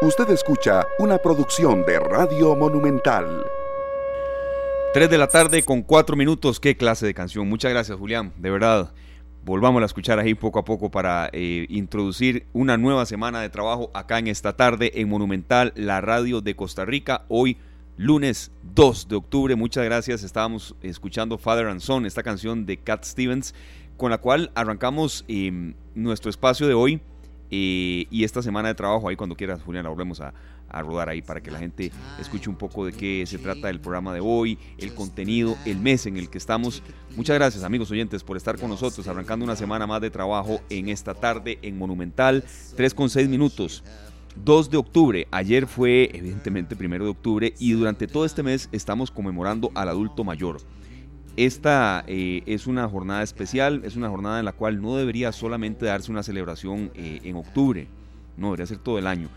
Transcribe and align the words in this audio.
Usted 0.00 0.30
escucha 0.30 0.86
una 1.00 1.18
producción 1.18 1.84
de 1.84 1.98
Radio 1.98 2.54
Monumental. 2.54 3.44
3 4.94 5.10
de 5.10 5.18
la 5.18 5.26
tarde 5.26 5.64
con 5.64 5.82
4 5.82 6.14
minutos. 6.14 6.60
Qué 6.60 6.76
clase 6.76 7.04
de 7.04 7.14
canción. 7.14 7.48
Muchas 7.48 7.72
gracias, 7.72 7.98
Julián. 7.98 8.32
De 8.36 8.48
verdad. 8.48 8.92
Volvamos 9.44 9.82
a 9.82 9.86
escuchar 9.86 10.20
ahí 10.20 10.34
poco 10.34 10.60
a 10.60 10.64
poco 10.64 10.88
para 10.88 11.30
eh, 11.32 11.66
introducir 11.68 12.46
una 12.52 12.76
nueva 12.76 13.06
semana 13.06 13.40
de 13.40 13.50
trabajo 13.50 13.90
acá 13.92 14.20
en 14.20 14.28
esta 14.28 14.56
tarde 14.56 14.92
en 14.94 15.08
Monumental, 15.08 15.72
la 15.74 16.00
radio 16.00 16.40
de 16.42 16.54
Costa 16.54 16.84
Rica. 16.84 17.24
Hoy, 17.26 17.56
lunes 17.96 18.52
2 18.76 19.08
de 19.08 19.16
octubre. 19.16 19.56
Muchas 19.56 19.84
gracias. 19.84 20.22
Estábamos 20.22 20.76
escuchando 20.80 21.38
Father 21.38 21.66
and 21.66 21.80
Son, 21.80 22.06
esta 22.06 22.22
canción 22.22 22.66
de 22.66 22.76
Cat 22.76 23.02
Stevens, 23.02 23.52
con 23.96 24.12
la 24.12 24.18
cual 24.18 24.52
arrancamos 24.54 25.24
em, 25.26 25.74
nuestro 25.96 26.30
espacio 26.30 26.68
de 26.68 26.74
hoy 26.74 27.00
y 27.50 28.24
esta 28.24 28.42
semana 28.42 28.68
de 28.68 28.74
trabajo, 28.74 29.08
ahí 29.08 29.16
cuando 29.16 29.36
quieras, 29.36 29.62
Julián, 29.62 29.84
la 29.84 29.90
volvemos 29.90 30.20
a, 30.20 30.34
a, 30.68 30.82
rodar 30.82 31.08
ahí 31.08 31.22
para 31.22 31.40
que 31.42 31.50
la 31.50 31.58
gente 31.58 31.90
escuche 32.20 32.50
un 32.50 32.56
poco 32.56 32.84
de 32.84 32.92
qué 32.92 33.24
se 33.26 33.38
trata 33.38 33.70
el 33.70 33.80
programa 33.80 34.12
de 34.12 34.20
hoy, 34.20 34.58
el 34.78 34.94
contenido, 34.94 35.56
el 35.64 35.78
mes 35.78 36.06
en 36.06 36.16
el 36.16 36.28
que 36.28 36.38
estamos. 36.38 36.82
Muchas 37.16 37.36
gracias, 37.36 37.64
amigos 37.64 37.90
oyentes, 37.90 38.22
por 38.22 38.36
estar 38.36 38.58
con 38.58 38.70
nosotros, 38.70 39.06
arrancando 39.08 39.44
una 39.44 39.56
semana 39.56 39.86
más 39.86 40.00
de 40.00 40.10
trabajo 40.10 40.60
en 40.70 40.88
esta 40.88 41.14
tarde 41.14 41.58
en 41.62 41.78
Monumental, 41.78 42.44
3 42.76 42.94
con 42.94 43.10
6 43.10 43.28
minutos. 43.28 43.82
2 44.44 44.70
de 44.70 44.76
octubre, 44.76 45.26
ayer 45.32 45.66
fue 45.66 46.10
evidentemente 46.14 46.76
primero 46.76 47.04
de 47.04 47.10
octubre 47.10 47.54
y 47.58 47.72
durante 47.72 48.06
todo 48.06 48.24
este 48.24 48.44
mes 48.44 48.68
estamos 48.70 49.10
conmemorando 49.10 49.72
al 49.74 49.88
adulto 49.88 50.22
mayor. 50.22 50.58
Esta 51.38 52.02
eh, 52.08 52.42
es 52.46 52.66
una 52.66 52.88
jornada 52.88 53.22
especial, 53.22 53.82
es 53.84 53.94
una 53.94 54.08
jornada 54.08 54.40
en 54.40 54.44
la 54.44 54.50
cual 54.50 54.82
no 54.82 54.96
debería 54.96 55.30
solamente 55.30 55.86
darse 55.86 56.10
una 56.10 56.24
celebración 56.24 56.90
eh, 56.96 57.20
en 57.22 57.36
octubre, 57.36 57.86
no, 58.36 58.48
debería 58.48 58.66
ser 58.66 58.78
todo 58.78 58.98
el 58.98 59.06
año. 59.06 59.28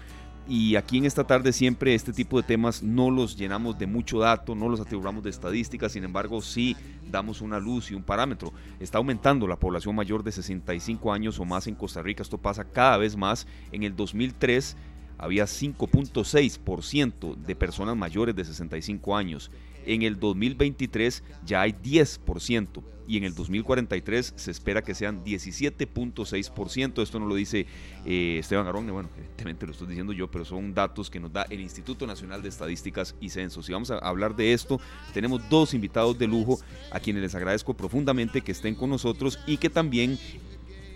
Y 0.48 0.78
aquí 0.78 0.98
en 0.98 1.06
esta 1.06 1.26
tarde 1.26 1.54
siempre 1.54 1.94
este 1.94 2.12
tipo 2.12 2.42
de 2.42 2.48
temas 2.48 2.82
no 2.82 3.12
los 3.12 3.38
llenamos 3.38 3.78
de 3.78 3.86
mucho 3.86 4.18
dato, 4.18 4.56
no 4.56 4.68
los 4.68 4.80
atribuamos 4.80 5.24
de 5.24 5.30
estadísticas, 5.30 5.92
sin 5.92 6.04
embargo 6.04 6.42
sí 6.42 6.76
damos 7.12 7.40
una 7.40 7.60
luz 7.60 7.92
y 7.92 7.94
un 7.94 8.02
parámetro. 8.02 8.52
Está 8.80 8.98
aumentando 8.98 9.48
la 9.48 9.58
población 9.58 9.94
mayor 9.96 10.24
de 10.24 10.32
65 10.32 11.14
años 11.14 11.40
o 11.40 11.46
más 11.46 11.68
en 11.68 11.76
Costa 11.76 12.02
Rica, 12.02 12.24
esto 12.24 12.40
pasa 12.40 12.64
cada 12.64 12.98
vez 12.98 13.16
más. 13.16 13.46
En 13.72 13.84
el 13.84 13.96
2003 13.96 14.76
había 15.20 15.44
5.6% 15.44 17.36
de 17.36 17.56
personas 17.56 17.96
mayores 17.96 18.36
de 18.36 18.44
65 18.44 19.16
años 19.16 19.52
en 19.86 20.02
el 20.04 20.20
2023 20.20 21.24
ya 21.46 21.62
hay 21.62 21.72
10% 21.74 22.84
y 23.12 23.18
en 23.18 23.26
el 23.26 23.36
2043 23.36 24.34
se 24.38 24.52
espera 24.52 24.82
que 24.82 24.96
sean 24.96 25.24
17.6%. 25.26 27.04
Esto 27.04 27.20
no 27.20 27.26
lo 27.26 27.36
dice 27.36 27.66
eh, 28.06 28.38
Esteban 28.40 28.68
Aronne, 28.68 28.94
bueno, 28.94 29.10
evidentemente 29.18 29.66
lo 29.66 29.74
estoy 29.74 29.88
diciendo 29.88 30.14
yo, 30.14 30.32
pero 30.32 30.46
son 30.46 30.74
datos 30.74 31.10
que 31.10 31.20
nos 31.20 31.34
da 31.34 31.46
el 31.50 31.60
Instituto 31.60 32.08
Nacional 32.08 32.42
de 32.42 32.48
Estadísticas 32.48 33.16
y 33.20 33.28
Censos. 33.28 33.68
Y 33.68 33.74
vamos 33.74 33.92
a 33.92 33.98
hablar 33.98 34.36
de 34.36 34.54
esto, 34.54 34.80
tenemos 35.14 35.42
dos 35.50 35.74
invitados 35.74 36.18
de 36.18 36.28
lujo 36.28 36.60
a 36.90 37.02
quienes 37.02 37.22
les 37.22 37.36
agradezco 37.36 37.74
profundamente 37.74 38.40
que 38.40 38.54
estén 38.54 38.76
con 38.76 38.90
nosotros 38.90 39.40
y 39.46 39.58
que 39.58 39.70
también 39.70 40.18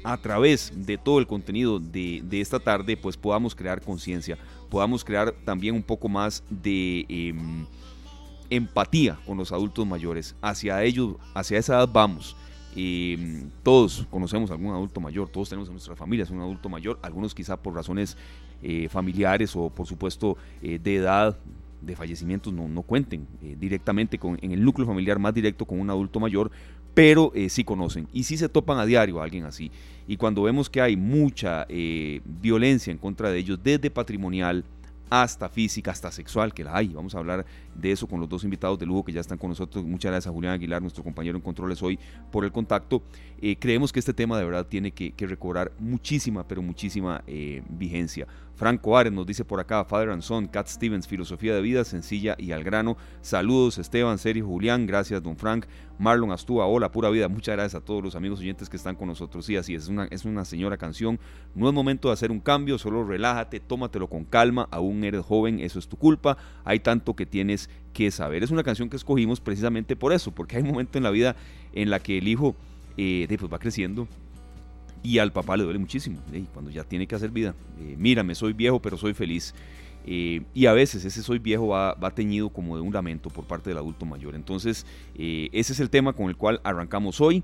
a 0.06 0.16
través 0.18 0.72
de 0.74 0.98
todo 0.98 1.20
el 1.20 1.28
contenido 1.28 1.80
de, 1.80 2.24
esta 2.32 2.60
tarde, 2.60 2.96
pues 2.96 3.18
podamos 3.18 3.56
crear 3.56 3.82
conciencia, 3.82 4.38
podamos 4.70 5.04
crear 5.04 5.34
también 5.44 5.76
un 5.76 5.84
poco 5.84 6.08
más 6.08 6.44
de... 6.50 7.06
Em, 7.10 7.66
empatía 8.50 9.18
con 9.26 9.38
los 9.38 9.52
adultos 9.52 9.86
mayores. 9.86 10.36
Hacia 10.42 10.84
ellos, 10.84 11.16
hacia 11.34 11.58
esa 11.60 11.76
edad 11.76 11.90
vamos. 11.92 12.36
mm, 12.76 13.64
todos 13.64 14.06
conocemos 14.10 14.52
a 14.52 14.54
algún 14.54 14.74
adulto 14.74 15.00
mayor, 15.00 15.30
todos 15.30 15.50
tenemos 15.50 15.70
en 15.70 15.76
nuestras 15.76 15.98
familias 15.98 16.30
un 16.30 16.42
adulto 16.42 16.68
mayor, 16.70 17.00
algunos 17.02 17.34
quizá 17.34 17.56
por 17.56 17.74
razones 17.74 18.18
eh, 18.62 18.90
familiares 18.90 19.56
o 19.56 19.70
por 19.70 19.86
supuesto 19.86 20.38
eh, 20.62 20.80
de 20.82 20.96
edad, 20.96 21.38
de 21.82 21.96
fallecimientos 21.96 22.52
no, 22.52 22.68
no 22.68 22.82
cuenten 22.82 23.28
eh, 23.44 23.56
directamente 23.60 24.18
con, 24.18 24.40
en 24.42 24.52
el 24.52 24.64
núcleo 24.64 24.88
familiar 24.88 25.20
más 25.20 25.34
directo 25.34 25.66
con 25.66 25.80
un 25.80 25.90
adulto 25.90 26.20
mayor, 26.20 26.50
pero 26.94 27.34
sí 27.50 27.66
conocen 27.66 28.08
y 28.14 28.24
sí 28.24 28.38
se 28.38 28.48
topan 28.48 28.80
a 28.80 28.86
diario 28.86 29.20
a 29.20 29.26
alguien 29.26 29.44
así. 29.44 29.70
Y 30.08 30.16
cuando 30.16 30.44
vemos 30.44 30.70
que 30.70 30.80
hay 30.80 30.96
mucha 30.96 31.68
violencia 31.68 32.90
en 32.90 32.98
contra 32.98 33.30
de 33.30 33.38
ellos, 33.38 33.60
desde 33.62 33.92
patrimonial, 33.92 34.64
hasta 35.10 35.50
física, 35.50 35.92
hasta 35.92 36.12
sexual, 36.12 36.54
que 36.54 36.64
la 36.64 36.76
hay. 36.76 36.88
Vamos 36.88 37.16
a 37.16 37.20
hablar 37.20 37.46
de 37.76 37.92
eso 37.92 38.08
con 38.08 38.20
los 38.20 38.30
dos 38.30 38.44
invitados 38.44 38.80
de 38.80 38.86
lujo 38.86 39.04
que 39.04 39.12
ya 39.12 39.22
están 39.22 39.38
con 39.38 39.50
nosotros. 39.50 39.86
Muchas 39.86 40.12
gracias 40.12 40.32
a 40.32 40.34
Julián 40.34 40.54
Aguilar, 40.54 40.82
nuestro 40.82 41.04
compañero 41.04 41.38
en 41.38 41.44
controles 41.44 41.82
hoy, 41.84 42.00
por 42.32 42.46
el 42.46 42.52
contacto. 42.52 43.04
Eh, 43.42 43.58
creemos 43.58 43.92
que 43.92 44.00
este 44.00 44.14
tema 44.14 44.38
de 44.38 44.46
verdad 44.46 44.66
tiene 44.66 44.92
que, 44.92 45.14
recobrar 45.26 45.72
muchísima, 45.80 46.48
pero 46.48 46.62
muchísima 46.62 47.24
eh, 47.28 47.64
vigencia. 47.70 48.28
Franco 48.56 48.98
Ares 48.98 49.12
nos 49.12 49.26
dice 49.26 49.44
por 49.44 49.60
acá, 49.60 49.84
Father 49.84 50.10
and 50.12 50.22
Son, 50.22 50.48
Cat 50.48 50.68
Stevens, 50.68 51.08
filosofía 51.08 51.54
de 51.54 51.62
vida 51.62 51.84
sencilla 51.84 52.36
y 52.38 52.54
al 52.54 52.64
grano. 52.64 52.96
Saludos 53.22 53.78
Esteban, 53.78 54.18
Sergio, 54.18 54.46
Julián, 54.46 54.86
gracias 54.86 55.22
Don 55.22 55.36
Frank. 55.36 55.66
Marlon 55.98 56.32
Astúa, 56.32 56.66
hola, 56.66 56.92
pura 56.92 57.10
vida. 57.10 57.28
Muchas 57.30 57.56
gracias 57.56 57.82
a 57.82 57.86
todos 57.86 58.04
los 58.04 58.16
amigos 58.16 58.40
oyentes 58.40 58.70
que 58.70 58.76
están 58.76 58.96
con 58.96 59.08
nosotros. 59.08 59.46
Sí, 59.46 59.56
así 59.56 59.76
es, 59.76 59.88
una, 59.88 60.06
es 60.06 60.26
una 60.26 60.44
señora 60.44 60.78
canción. 60.78 61.20
No 61.54 61.68
es 61.68 61.74
momento 61.74 62.10
de 62.10 62.14
hacer 62.14 62.32
un 62.32 62.40
cambio, 62.40 62.78
solo 62.78 63.06
relájate, 63.06 63.60
tómatelo 63.60 64.10
con 64.10 64.26
calma. 64.26 64.68
Aún 64.72 65.04
eres 65.04 65.24
joven, 65.24 65.60
eso 65.60 65.80
es 65.80 65.88
tu 65.88 65.98
culpa. 65.98 66.38
Hay 66.66 66.80
tanto 66.80 67.16
que 67.16 67.26
tienes 67.26 67.65
que 67.94 68.12
saber. 68.12 68.44
Es 68.44 68.52
una 68.52 68.64
canción 68.64 68.90
que 68.90 68.98
escogimos 68.98 69.40
precisamente 69.40 69.96
por 69.96 70.14
eso, 70.14 70.32
porque 70.32 70.58
hay 70.58 70.64
un 70.64 70.70
momento 70.70 70.98
en 70.98 71.04
la 71.04 71.12
vida 71.12 71.36
en 71.74 71.90
la 71.90 72.00
que 72.00 72.18
el 72.18 72.28
hijo 72.28 72.56
eh, 72.98 73.26
pues 73.40 73.52
va 73.52 73.60
creciendo 73.60 74.08
y 75.06 75.20
al 75.20 75.32
papá 75.32 75.56
le 75.56 75.64
duele 75.64 75.78
muchísimo, 75.78 76.20
cuando 76.52 76.72
ya 76.72 76.84
tiene 76.84 77.06
que 77.06 77.14
hacer 77.14 77.30
vida. 77.30 77.54
Eh, 77.80 77.96
mírame, 77.98 78.34
soy 78.34 78.54
viejo, 78.54 78.82
pero 78.82 78.98
soy 78.98 79.14
feliz. 79.14 79.54
Eh, 80.08 80.42
y 80.54 80.66
a 80.66 80.74
veces 80.74 81.06
ese 81.06 81.22
soy 81.24 81.40
viejo 81.40 81.68
va, 81.68 81.94
va, 81.94 82.12
teñido 82.12 82.50
como 82.50 82.76
de 82.76 82.82
un 82.82 82.94
lamento 82.94 83.30
por 83.30 83.46
parte 83.46 83.70
del 83.70 83.78
adulto 83.78 84.06
mayor. 84.06 84.36
Entonces, 84.36 84.86
eh, 85.16 85.50
ese 85.52 85.74
es 85.74 85.80
el 85.80 85.90
tema 85.90 86.14
con 86.14 86.28
el 86.30 86.36
cual 86.36 86.60
arrancamos 86.64 87.22
hoy. 87.22 87.44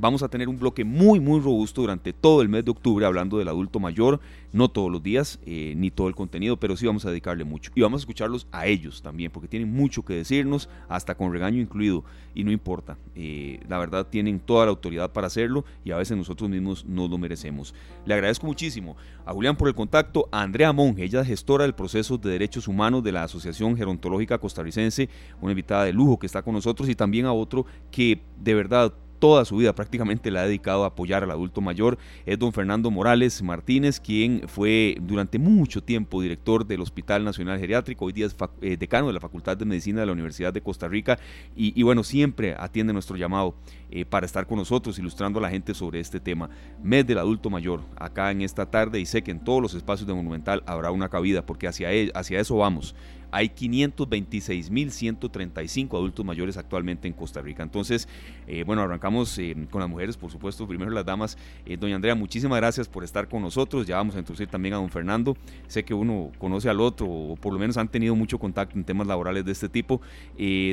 Vamos 0.00 0.22
a 0.22 0.28
tener 0.28 0.48
un 0.48 0.60
bloque 0.60 0.84
muy, 0.84 1.18
muy 1.18 1.40
robusto 1.40 1.80
durante 1.80 2.12
todo 2.12 2.40
el 2.40 2.48
mes 2.48 2.64
de 2.64 2.70
octubre 2.70 3.04
hablando 3.04 3.36
del 3.38 3.48
adulto 3.48 3.80
mayor, 3.80 4.20
no 4.52 4.68
todos 4.68 4.92
los 4.92 5.02
días, 5.02 5.40
eh, 5.44 5.74
ni 5.76 5.90
todo 5.90 6.06
el 6.06 6.14
contenido, 6.14 6.56
pero 6.56 6.76
sí 6.76 6.86
vamos 6.86 7.04
a 7.04 7.10
dedicarle 7.10 7.42
mucho. 7.42 7.72
Y 7.74 7.80
vamos 7.80 8.00
a 8.00 8.02
escucharlos 8.02 8.46
a 8.52 8.68
ellos 8.68 9.02
también, 9.02 9.32
porque 9.32 9.48
tienen 9.48 9.72
mucho 9.72 10.04
que 10.04 10.14
decirnos, 10.14 10.68
hasta 10.88 11.16
con 11.16 11.32
regaño 11.32 11.60
incluido, 11.60 12.04
y 12.32 12.44
no 12.44 12.52
importa. 12.52 12.96
Eh, 13.16 13.58
la 13.68 13.76
verdad, 13.78 14.06
tienen 14.06 14.38
toda 14.38 14.66
la 14.66 14.70
autoridad 14.70 15.10
para 15.10 15.26
hacerlo 15.26 15.64
y 15.84 15.90
a 15.90 15.96
veces 15.96 16.16
nosotros 16.16 16.48
mismos 16.48 16.84
no 16.84 17.08
lo 17.08 17.18
merecemos. 17.18 17.74
Le 18.06 18.14
agradezco 18.14 18.46
muchísimo 18.46 18.96
a 19.26 19.32
Julián 19.32 19.56
por 19.56 19.66
el 19.66 19.74
contacto, 19.74 20.28
a 20.30 20.42
Andrea 20.42 20.72
Monge, 20.72 21.02
ella 21.02 21.22
es 21.22 21.26
gestora 21.26 21.64
del 21.64 21.74
proceso 21.74 22.18
de 22.18 22.30
derechos 22.30 22.68
humanos 22.68 23.02
de 23.02 23.10
la 23.10 23.24
Asociación 23.24 23.76
Gerontológica 23.76 24.38
Costarricense, 24.38 25.08
una 25.40 25.50
invitada 25.50 25.86
de 25.86 25.92
lujo 25.92 26.20
que 26.20 26.26
está 26.26 26.42
con 26.42 26.54
nosotros, 26.54 26.88
y 26.88 26.94
también 26.94 27.26
a 27.26 27.32
otro 27.32 27.66
que 27.90 28.22
de 28.40 28.54
verdad 28.54 28.94
toda 29.18 29.44
su 29.44 29.56
vida 29.56 29.74
prácticamente 29.74 30.30
la 30.30 30.40
ha 30.40 30.46
dedicado 30.46 30.84
a 30.84 30.88
apoyar 30.88 31.22
al 31.22 31.30
adulto 31.30 31.60
mayor, 31.60 31.98
es 32.26 32.38
don 32.38 32.52
Fernando 32.52 32.90
Morales 32.90 33.42
Martínez, 33.42 34.00
quien 34.00 34.42
fue 34.46 34.96
durante 35.00 35.38
mucho 35.38 35.82
tiempo 35.82 36.22
director 36.22 36.66
del 36.66 36.80
Hospital 36.80 37.24
Nacional 37.24 37.58
Geriátrico, 37.58 38.04
hoy 38.04 38.12
día 38.12 38.26
es 38.26 38.36
eh, 38.60 38.76
decano 38.76 39.08
de 39.08 39.12
la 39.12 39.20
Facultad 39.20 39.56
de 39.56 39.64
Medicina 39.64 40.00
de 40.00 40.06
la 40.06 40.12
Universidad 40.12 40.52
de 40.52 40.60
Costa 40.60 40.88
Rica 40.88 41.18
y, 41.56 41.82
bueno, 41.82 42.04
siempre 42.04 42.54
atiende 42.58 42.92
nuestro 42.92 43.16
llamado 43.16 43.54
eh, 43.90 44.04
para 44.04 44.26
estar 44.26 44.46
con 44.46 44.58
nosotros 44.58 44.98
ilustrando 44.98 45.38
a 45.38 45.42
la 45.42 45.50
gente 45.50 45.74
sobre 45.74 46.00
este 46.00 46.20
tema. 46.20 46.50
Mes 46.82 47.06
del 47.06 47.18
adulto 47.18 47.50
mayor, 47.50 47.82
acá 47.96 48.30
en 48.30 48.42
esta 48.42 48.66
tarde 48.70 49.00
y 49.00 49.06
sé 49.06 49.22
que 49.22 49.30
en 49.30 49.40
todos 49.40 49.60
los 49.60 49.74
espacios 49.74 50.06
de 50.06 50.14
Monumental 50.14 50.62
habrá 50.66 50.90
una 50.90 51.08
cabida 51.08 51.44
porque 51.44 51.66
hacia, 51.66 51.92
e, 51.92 52.10
hacia 52.14 52.40
eso 52.40 52.56
vamos 52.56 52.94
hay 53.30 53.48
526.135 53.48 55.96
adultos 55.96 56.24
mayores 56.24 56.56
actualmente 56.56 57.06
en 57.08 57.14
Costa 57.14 57.42
Rica. 57.42 57.62
Entonces, 57.62 58.08
eh, 58.46 58.64
bueno, 58.64 58.80
arrancamos 58.82 59.38
eh, 59.38 59.54
con 59.70 59.80
las 59.80 59.90
mujeres, 59.90 60.16
por 60.16 60.30
supuesto, 60.30 60.66
primero 60.66 60.90
las 60.90 61.04
damas. 61.04 61.36
Eh, 61.66 61.76
doña 61.76 61.96
Andrea, 61.96 62.14
muchísimas 62.14 62.58
gracias 62.58 62.88
por 62.88 63.04
estar 63.04 63.28
con 63.28 63.42
nosotros. 63.42 63.86
Ya 63.86 63.96
vamos 63.96 64.16
a 64.16 64.18
introducir 64.18 64.48
también 64.48 64.72
a 64.74 64.78
don 64.78 64.90
Fernando. 64.90 65.36
Sé 65.66 65.84
que 65.84 65.94
uno 65.94 66.30
conoce 66.38 66.68
al 66.68 66.80
otro, 66.80 67.06
o 67.06 67.36
por 67.36 67.52
lo 67.52 67.58
menos 67.58 67.76
han 67.76 67.88
tenido 67.88 68.14
mucho 68.14 68.38
contacto 68.38 68.76
en 68.76 68.84
temas 68.84 69.06
laborales 69.06 69.44
de 69.44 69.52
este 69.52 69.68
tipo. 69.68 70.00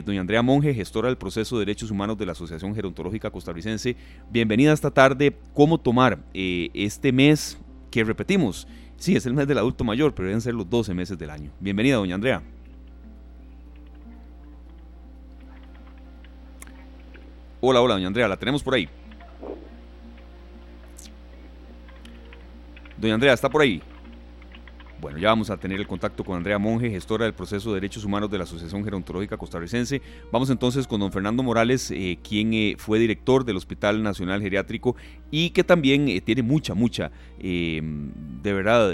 doña 0.06 0.22
Andrea 0.22 0.42
Monge, 0.42 0.74
gestora 0.74 1.10
del 1.10 1.18
proceso 1.18 1.57
de 1.57 1.66
derechos 1.66 1.92
humanos 1.92 2.18
de 2.18 2.25
la 2.25 2.31
Asociación 2.31 2.74
Gerontológica 2.75 3.30
Costarricense. 3.31 3.98
Bienvenida 4.31 4.72
esta 4.74 4.92
tarde. 4.92 5.38
¿Cómo 5.54 5.80
tomar 5.80 6.19
este 6.34 7.12
mes 7.12 7.57
que 7.92 8.04
repetimos? 8.04 8.68
Sí, 8.97 9.15
es 9.15 9.25
el 9.25 9.33
mes 9.33 9.47
del 9.47 9.57
adulto 9.57 9.83
mayor, 9.83 10.13
pero 10.13 10.27
deben 10.27 10.42
ser 10.42 10.53
los 10.53 10.69
12 10.69 10.94
meses 10.94 11.18
del 11.18 11.30
año. 11.30 11.51
Bienvenida, 11.59 11.97
doña 11.97 12.15
Andrea. 12.15 12.42
Hola, 17.62 17.81
hola, 17.81 17.95
doña 17.95 18.07
Andrea, 18.07 18.27
la 18.27 18.38
tenemos 18.38 18.63
por 18.63 18.75
ahí. 18.75 18.88
Doña 22.97 23.15
Andrea, 23.15 23.33
¿está 23.33 23.50
por 23.50 23.62
ahí? 23.62 23.81
Bueno, 25.00 25.18
ya 25.18 25.27
vamos 25.30 25.50
a 25.50 25.57
tener 25.57 25.80
el 25.80 25.88
contacto 25.88 26.24
con 26.24 26.38
Andrea 26.38 26.57
Monge, 26.57 26.89
gestora 26.89 27.25
del 27.25 27.33
proceso 27.33 27.69
de 27.69 27.75
derechos 27.75 28.06
humanos 28.06 28.30
de 28.31 28.38
la 28.38 28.45
Asociación 28.45 28.83
Gerontológica 28.83 29.38
Costarricense. 29.38 30.01
Vamos 30.31 30.50
entonces 30.50 30.88
con 30.88 31.01
don 31.01 31.12
Fernando 31.12 31.44
Morales, 31.44 31.92
eh, 31.92 32.18
quien 32.27 32.53
eh, 32.53 32.75
fue 32.77 32.97
director 32.97 33.44
del 33.44 33.57
Hospital 33.57 34.01
Nacional 34.01 34.42
Geriátrico 34.42 34.95
y 35.31 35.50
que 35.50 35.63
también 35.63 36.07
eh, 36.07 36.21
tiene 36.21 36.44
mucha, 36.44 36.74
mucha, 36.74 37.12
de 37.38 38.53
verdad, 38.53 38.94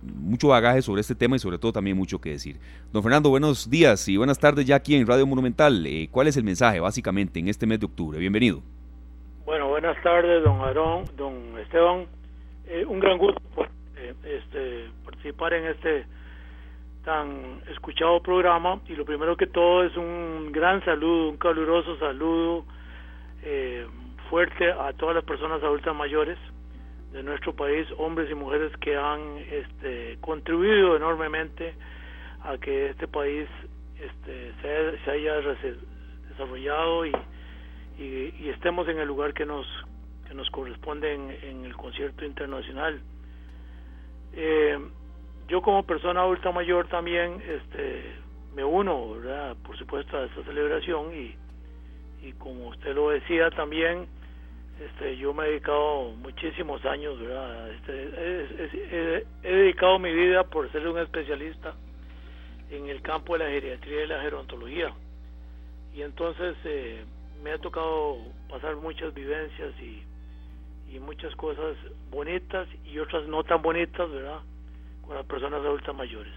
mucho 0.00 0.48
bagaje 0.48 0.80
sobre 0.80 1.00
este 1.00 1.14
tema 1.14 1.36
y 1.36 1.38
sobre 1.40 1.58
todo 1.58 1.72
también 1.72 1.96
mucho 1.96 2.20
que 2.20 2.30
decir. 2.30 2.58
Don 2.92 3.02
Fernando, 3.02 3.30
buenos 3.30 3.68
días 3.68 4.08
y 4.08 4.16
buenas 4.16 4.38
tardes 4.38 4.64
ya 4.64 4.76
aquí 4.76 4.94
en 4.94 5.06
Radio 5.06 5.26
Monumental. 5.26 5.86
¿Cuál 6.10 6.28
es 6.28 6.36
el 6.36 6.44
mensaje 6.44 6.78
básicamente 6.78 7.40
en 7.40 7.48
este 7.48 7.66
mes 7.66 7.80
de 7.80 7.86
octubre? 7.86 8.18
Bienvenido. 8.18 8.62
Bueno, 9.44 9.68
buenas 9.68 10.00
tardes, 10.02 10.44
don 10.44 10.60
Aarón, 10.60 11.04
don 11.16 11.58
Esteban. 11.58 12.06
Un 12.88 13.00
gran 13.00 13.18
gusto 13.18 13.40
eh, 14.08 14.14
este, 14.24 14.90
participar 15.04 15.54
en 15.54 15.66
este 15.66 16.06
tan 17.04 17.62
escuchado 17.70 18.20
programa 18.22 18.80
y 18.88 18.94
lo 18.94 19.04
primero 19.04 19.36
que 19.36 19.46
todo 19.46 19.84
es 19.84 19.96
un 19.96 20.50
gran 20.52 20.84
saludo, 20.84 21.30
un 21.30 21.36
caluroso 21.36 21.98
saludo 21.98 22.64
fuerte 24.28 24.70
a 24.70 24.92
todas 24.92 25.14
las 25.14 25.24
personas 25.24 25.62
adultas 25.62 25.94
mayores 25.94 26.36
de 27.12 27.22
nuestro 27.22 27.54
país, 27.54 27.86
hombres 27.96 28.30
y 28.30 28.34
mujeres 28.34 28.70
que 28.78 28.96
han 28.96 29.38
este, 29.50 30.18
contribuido 30.20 30.96
enormemente 30.96 31.74
a 32.42 32.58
que 32.58 32.90
este 32.90 33.08
país 33.08 33.48
este, 33.98 34.52
se, 34.62 35.10
haya 35.10 35.40
desarrollado 36.28 37.06
y, 37.06 37.12
y, 37.98 38.48
estemos 38.50 38.86
en 38.88 38.98
el 38.98 39.08
lugar 39.08 39.32
que 39.32 39.46
nos, 39.46 39.66
que 40.28 40.34
nos 40.34 40.48
corresponde 40.50 41.14
en, 41.14 41.64
el 41.64 41.76
concierto 41.76 42.24
internacional. 42.24 43.00
Eh, 44.34 44.78
yo 45.48 45.62
como 45.62 45.82
persona 45.84 46.20
adulta 46.20 46.52
mayor 46.52 46.88
también 46.88 47.42
este, 47.46 48.12
me 48.54 48.64
uno, 48.64 49.12
¿verdad? 49.12 49.56
por 49.64 49.76
supuesto, 49.78 50.16
a 50.16 50.24
esta 50.24 50.44
celebración 50.44 51.14
y, 51.14 51.34
y 52.26 52.32
como 52.32 52.68
usted 52.68 52.94
lo 52.94 53.10
decía 53.10 53.50
también, 53.50 54.06
este, 54.80 55.16
yo 55.16 55.34
me 55.34 55.44
he 55.46 55.50
dedicado 55.50 56.12
muchísimos 56.12 56.84
años, 56.84 57.18
¿verdad? 57.18 57.70
Este, 57.72 59.24
he, 59.42 59.48
dedicado 59.48 59.98
mi 59.98 60.12
vida 60.12 60.44
por 60.44 60.70
ser 60.70 60.86
un 60.86 60.98
especialista 60.98 61.74
en 62.70 62.86
el 62.86 63.02
campo 63.02 63.32
de 63.32 63.44
la 63.44 63.50
geriatría 63.50 64.04
y 64.04 64.06
la 64.06 64.20
gerontología. 64.20 64.92
Y 65.94 66.02
entonces 66.02 66.54
eh, 66.64 67.04
me 67.42 67.52
ha 67.52 67.58
tocado 67.58 68.18
pasar 68.48 68.76
muchas 68.76 69.12
vivencias 69.14 69.72
y, 69.80 70.02
y 70.92 70.98
muchas 70.98 71.34
cosas 71.36 71.76
bonitas 72.10 72.68
y 72.84 72.98
otras 72.98 73.26
no 73.28 73.44
tan 73.44 73.62
bonitas, 73.62 74.10
¿verdad? 74.10 74.40
Con 75.06 75.16
las 75.16 75.26
personas 75.26 75.60
adultas 75.60 75.94
mayores. 75.94 76.32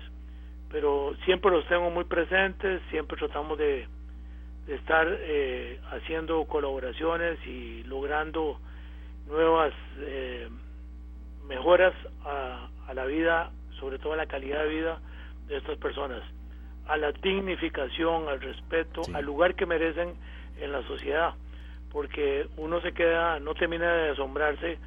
Pero 0.69 1.15
siempre 1.25 1.51
los 1.51 1.67
tengo 1.67 1.89
muy 1.89 2.05
presentes, 2.05 2.81
siempre 2.89 3.17
tratamos 3.17 3.57
de 3.57 3.87
de 4.67 4.75
estar 4.75 5.07
eh, 5.09 5.79
haciendo 5.91 6.45
colaboraciones 6.45 7.39
y 7.45 7.83
logrando 7.83 8.59
nuevas 9.27 9.73
eh, 9.99 10.49
mejoras 11.47 11.93
a, 12.25 12.67
la 12.93 13.05
vida, 13.05 13.51
sobre 13.79 13.99
todo 13.99 14.13
a 14.13 14.17
la 14.17 14.25
calidad 14.25 14.63
de 14.63 14.69
vida 14.69 14.99
de 15.47 15.57
estas 15.57 15.77
personas, 15.77 16.21
a 16.87 16.97
la 16.97 17.13
dignificación, 17.13 18.27
al 18.27 18.41
respeto, 18.41 19.01
al 19.13 19.23
lugar 19.23 19.55
que 19.55 19.65
merecen 19.65 20.13
en 20.59 20.71
la 20.73 20.83
sociedad, 20.83 21.33
porque 21.91 22.47
uno 22.57 22.81
se 22.81 22.93
queda, 22.93 23.39
no 23.39 23.53
termina 23.53 23.93
de 23.93 24.09
asombrarse 24.11 24.77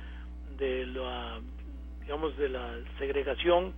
de 0.58 0.86
la, 0.86 1.40
digamos, 2.00 2.36
de 2.36 2.48
la 2.48 2.78
segregación 2.98 3.72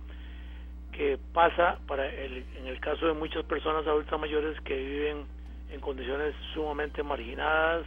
que 0.91 1.19
pasa 1.33 1.79
para 1.87 2.07
el, 2.07 2.43
en 2.57 2.67
el 2.67 2.79
caso 2.79 3.05
de 3.05 3.13
muchas 3.13 3.43
personas 3.45 3.85
adultas 3.85 4.19
mayores 4.19 4.59
que 4.61 4.75
viven 4.75 5.25
en 5.71 5.81
condiciones 5.81 6.33
sumamente 6.53 7.03
marginadas, 7.03 7.85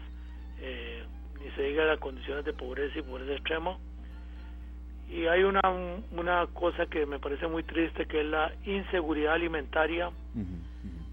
eh, 0.60 1.02
ni 1.42 1.50
se 1.52 1.62
diga 1.62 1.84
las 1.84 1.98
condiciones 1.98 2.44
de 2.44 2.52
pobreza 2.52 2.98
y 2.98 3.02
pobreza 3.02 3.32
extrema. 3.32 3.78
Y 5.08 5.26
hay 5.26 5.42
una, 5.42 5.60
una 6.12 6.46
cosa 6.52 6.86
que 6.86 7.04
me 7.04 7.18
parece 7.18 7.48
muy 7.48 7.64
triste, 7.64 8.06
que 8.06 8.20
es 8.20 8.26
la 8.26 8.52
inseguridad 8.64 9.34
alimentaria 9.34 10.10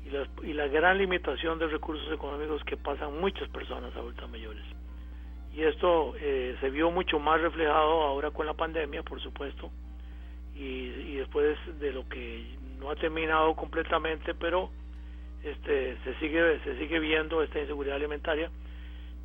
Y, 0.08 0.10
la, 0.10 0.28
y 0.44 0.54
la 0.54 0.68
gran 0.68 0.98
limitación 0.98 1.60
de 1.60 1.68
recursos 1.68 2.10
económicos 2.14 2.64
que 2.64 2.78
pasan 2.78 3.20
muchas 3.20 3.50
personas 3.50 3.94
adultas 3.96 4.30
mayores. 4.30 4.64
Y 5.54 5.64
esto 5.64 6.16
eh, 6.20 6.56
se 6.62 6.70
vio 6.70 6.92
mucho 6.92 7.20
más 7.20 7.42
reflejado 7.42 8.04
ahora 8.04 8.32
con 8.32 8.46
la 8.46 8.54
pandemia, 8.54 9.04
por 9.04 9.22
supuesto, 9.22 9.70
y, 10.56 10.62
y 10.62 11.16
después 11.16 11.58
de 11.80 11.92
lo 11.92 12.08
que 12.08 12.46
no 12.80 12.90
ha 12.90 12.96
terminado 12.96 13.54
completamente, 13.56 14.34
pero 14.34 14.70
este, 15.44 15.98
se 16.04 16.16
sigue 16.20 16.60
se 16.64 16.78
sigue 16.78 17.00
viendo 17.00 17.44
esta 17.44 17.60
inseguridad 17.60 17.96
alimentaria 17.98 18.50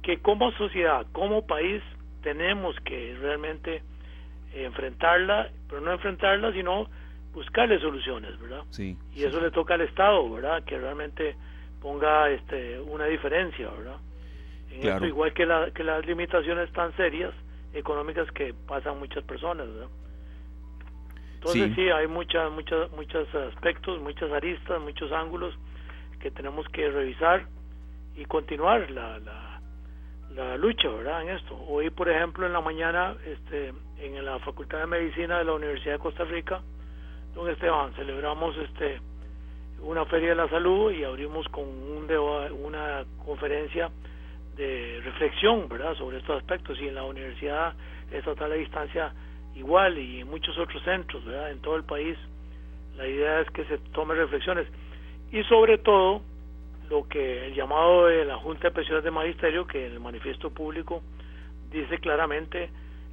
que 0.03 0.19
como 0.19 0.51
sociedad, 0.53 1.07
como 1.13 1.47
país 1.47 1.83
tenemos 2.23 2.75
que 2.81 3.17
realmente 3.21 3.83
enfrentarla, 4.55 5.51
pero 5.69 5.81
no 5.81 5.93
enfrentarla, 5.93 6.53
sino 6.53 6.89
buscarle 7.33 7.79
soluciones, 7.81 8.39
¿verdad? 8.41 8.65
Sí, 8.71 8.97
y 9.15 9.25
eso 9.25 9.41
le 9.41 9.51
toca 9.51 9.75
al 9.75 9.83
Estado, 9.83 10.31
¿verdad? 10.31 10.65
Que 10.65 10.79
realmente 10.79 11.37
ponga 11.81 12.31
este 12.31 12.81
una 12.81 13.07
diferencia, 13.07 13.71
¿verdad? 13.71 13.97
En 14.71 14.89
esto, 14.89 15.07
igual 15.07 15.33
que, 15.35 15.45
la, 15.45 15.71
que 15.71 15.85
las 15.85 16.05
limitaciones 16.07 16.73
tan 16.73 16.97
serias 16.97 17.33
económicas 17.75 18.31
que 18.33 18.55
pasan 18.55 18.99
muchas 18.99 19.25
personas, 19.25 19.67
¿verdad? 19.69 19.89
Entonces 21.35 21.75
sí, 21.75 21.89
hay 21.91 22.07
muchas 22.07 22.53
muchas 22.53 22.91
muchos 22.93 23.35
aspectos, 23.35 24.01
muchas 24.01 24.31
aristas, 24.31 24.81
muchos 24.81 25.11
ángulos 25.11 25.55
que 26.21 26.31
tenemos 26.31 26.67
que 26.69 26.89
revisar 26.89 27.47
y 28.15 28.25
continuar 28.27 28.89
la, 28.91 29.19
la, 30.31 30.57
lucha, 30.57 30.89
¿verdad? 30.89 31.23
En 31.23 31.31
esto. 31.31 31.57
Hoy, 31.67 31.91
por 31.91 32.09
ejemplo, 32.09 32.47
en 32.47 32.53
la 32.53 32.61
mañana, 32.61 33.17
este, 33.27 33.73
en 33.99 34.25
la 34.25 34.39
Facultad 34.39 34.79
de 34.79 34.87
Medicina 34.87 35.39
de 35.39 35.45
la 35.45 35.55
Universidad 35.55 35.95
de 35.95 35.99
Costa 35.99 36.25
Rica, 36.25 36.63
don 37.35 37.49
Esteban, 37.49 37.93
celebramos 37.95 38.57
este 38.59 39.01
una 39.83 40.05
feria 40.05 40.31
de 40.31 40.35
la 40.37 40.49
salud 40.49 40.93
y 40.93 41.03
abrimos 41.03 41.49
con 41.49 41.65
un 41.65 42.09
una 42.65 43.05
conferencia 43.25 43.91
de 44.57 45.01
reflexión, 45.03 45.69
¿verdad? 45.69 45.95
Sobre 45.97 46.19
estos 46.19 46.37
aspectos 46.37 46.79
y 46.81 46.89
en 46.89 46.95
la 46.95 47.05
Universidad 47.05 47.75
Estatal 48.11 48.51
de 48.51 48.59
Distancia 48.59 49.13
igual 49.55 49.99
y 49.99 50.21
en 50.21 50.29
muchos 50.29 50.57
otros 50.59 50.83
centros, 50.83 51.25
¿verdad? 51.25 51.51
En 51.51 51.61
todo 51.61 51.77
el 51.77 51.85
país. 51.85 52.17
La 52.97 53.07
idea 53.07 53.41
es 53.41 53.51
que 53.51 53.65
se 53.65 53.79
tomen 53.93 54.17
reflexiones 54.19 54.67
y 55.33 55.43
sobre 55.45 55.79
todo 55.79 56.23
lo 56.91 57.09
que 57.09 57.47
el 57.47 57.55
llamado 57.55 58.07
de 58.07 58.25
la 58.27 58.37
Junta 58.37 58.69
de 58.69 58.75
Pensiones 58.75 59.03
de 59.03 59.11
Magisterio, 59.11 59.67
que 59.67 59.87
en 59.87 59.93
el 59.93 60.01
manifiesto 60.01 60.51
público 60.51 61.03
dice 61.71 61.99
claramente 61.99 62.69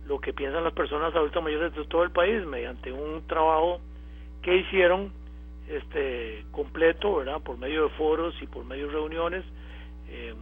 lo 0.06 0.20
que 0.20 0.34
piensan 0.34 0.66
las 0.66 0.74
personas 0.74 1.16
adultas 1.16 1.42
mayores 1.42 1.74
de 1.74 1.86
todo 1.86 2.04
el 2.04 2.12
país 2.12 2.46
mediante 2.46 2.92
un 2.92 3.26
trabajo 3.26 3.80
que 4.42 4.58
hicieron 4.58 5.12
este 5.68 6.46
completo, 6.52 7.18
¿verdad? 7.18 7.42
Por 7.42 7.58
medio 7.58 7.84
de 7.84 7.90
foros 7.92 8.34
y 8.42 8.48
por 8.48 8.66
medio 8.66 8.88
de 8.88 8.94
reuniones 8.94 9.46
eh, 10.10 10.34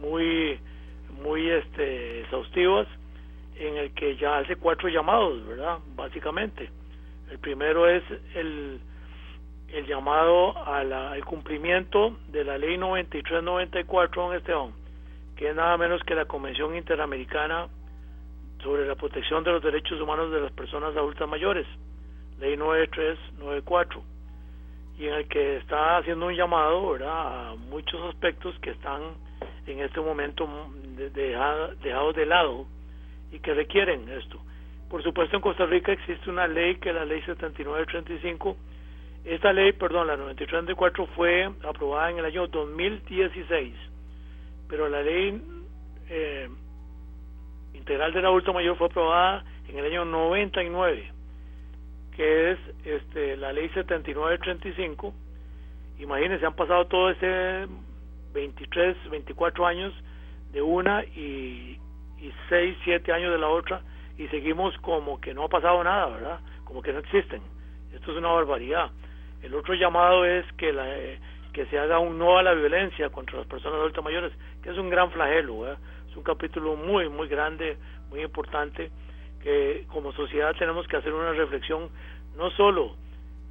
muy 0.00 0.58
muy 1.22 1.48
este 1.50 2.20
exhaustivas 2.20 2.86
en 3.56 3.76
el 3.76 3.92
que 3.92 4.16
ya 4.16 4.38
hace 4.38 4.56
cuatro 4.56 4.88
llamados, 4.88 5.44
¿verdad? 5.46 5.78
Básicamente. 5.96 6.70
El 7.30 7.38
primero 7.38 7.88
es 7.88 8.02
el 8.34 8.80
el 9.72 9.86
llamado 9.86 10.56
al 10.66 11.24
cumplimiento 11.26 12.16
de 12.28 12.44
la 12.44 12.56
ley 12.56 12.78
9394 12.78 14.32
en 14.32 14.38
Esteban, 14.38 14.72
que 15.36 15.50
es 15.50 15.54
nada 15.54 15.76
menos 15.76 16.02
que 16.04 16.14
la 16.14 16.24
Convención 16.24 16.74
Interamericana 16.74 17.68
sobre 18.62 18.86
la 18.86 18.94
protección 18.94 19.44
de 19.44 19.52
los 19.52 19.62
derechos 19.62 20.00
humanos 20.00 20.32
de 20.32 20.40
las 20.40 20.52
personas 20.52 20.96
adultas 20.96 21.28
mayores, 21.28 21.66
ley 22.40 22.56
9394, 22.56 24.02
y 24.98 25.06
en 25.06 25.14
el 25.14 25.28
que 25.28 25.56
está 25.56 25.98
haciendo 25.98 26.26
un 26.26 26.34
llamado 26.34 26.92
¿verdad? 26.92 27.50
a 27.50 27.54
muchos 27.54 28.00
aspectos 28.08 28.58
que 28.60 28.70
están 28.70 29.02
en 29.66 29.80
este 29.80 30.00
momento 30.00 30.48
dejados 31.14 32.14
de 32.16 32.26
lado 32.26 32.66
y 33.30 33.38
que 33.38 33.54
requieren 33.54 34.08
esto. 34.08 34.40
Por 34.88 35.02
supuesto, 35.02 35.36
en 35.36 35.42
Costa 35.42 35.66
Rica 35.66 35.92
existe 35.92 36.30
una 36.30 36.48
ley 36.48 36.76
que 36.76 36.88
es 36.88 36.94
la 36.94 37.04
ley 37.04 37.20
7935 37.22 38.56
esta 39.28 39.52
ley, 39.52 39.72
perdón, 39.72 40.06
la 40.06 40.16
9334 40.16 41.06
fue 41.14 41.50
aprobada 41.68 42.10
en 42.10 42.18
el 42.18 42.24
año 42.24 42.46
2016, 42.46 43.74
pero 44.68 44.88
la 44.88 45.02
ley 45.02 45.42
eh, 46.08 46.48
integral 47.74 48.14
del 48.14 48.24
adulto 48.24 48.54
mayor 48.54 48.78
fue 48.78 48.86
aprobada 48.86 49.44
en 49.68 49.78
el 49.78 49.84
año 49.84 50.06
99, 50.06 51.12
que 52.18 52.50
es 52.50 52.58
este, 52.84 53.36
la 53.36 53.52
ley 53.52 53.68
7935. 53.68 55.14
Imagínense, 56.00 56.44
han 56.44 56.56
pasado 56.56 56.88
todo 56.88 57.10
ese 57.10 57.68
23, 58.34 58.96
24 59.08 59.64
años 59.64 59.94
de 60.52 60.60
una 60.60 61.04
y, 61.04 61.78
y 62.18 62.32
6, 62.48 62.76
7 62.82 63.12
años 63.12 63.30
de 63.30 63.38
la 63.38 63.46
otra 63.46 63.82
y 64.18 64.26
seguimos 64.28 64.76
como 64.78 65.20
que 65.20 65.32
no 65.32 65.44
ha 65.44 65.48
pasado 65.48 65.84
nada, 65.84 66.08
¿verdad? 66.08 66.40
Como 66.64 66.82
que 66.82 66.92
no 66.92 66.98
existen. 66.98 67.40
Esto 67.94 68.10
es 68.10 68.18
una 68.18 68.32
barbaridad. 68.32 68.90
El 69.40 69.54
otro 69.54 69.74
llamado 69.74 70.24
es 70.24 70.44
que, 70.54 70.72
la, 70.72 70.86
que 71.52 71.66
se 71.66 71.78
haga 71.78 72.00
un 72.00 72.18
no 72.18 72.36
a 72.36 72.42
la 72.42 72.52
violencia 72.52 73.10
contra 73.10 73.38
las 73.38 73.46
personas 73.46 73.78
adultas 73.78 74.02
mayores, 74.02 74.32
que 74.60 74.70
es 74.70 74.76
un 74.76 74.90
gran 74.90 75.12
flagelo, 75.12 75.70
es 75.72 76.16
un 76.16 76.24
capítulo 76.24 76.74
muy, 76.74 77.08
muy 77.08 77.28
grande, 77.28 77.76
muy 78.10 78.22
importante, 78.22 78.90
que 79.48 79.86
como 79.88 80.12
sociedad 80.12 80.54
tenemos 80.58 80.86
que 80.88 80.98
hacer 80.98 81.14
una 81.14 81.32
reflexión 81.32 81.88
no 82.36 82.50
solo 82.50 82.96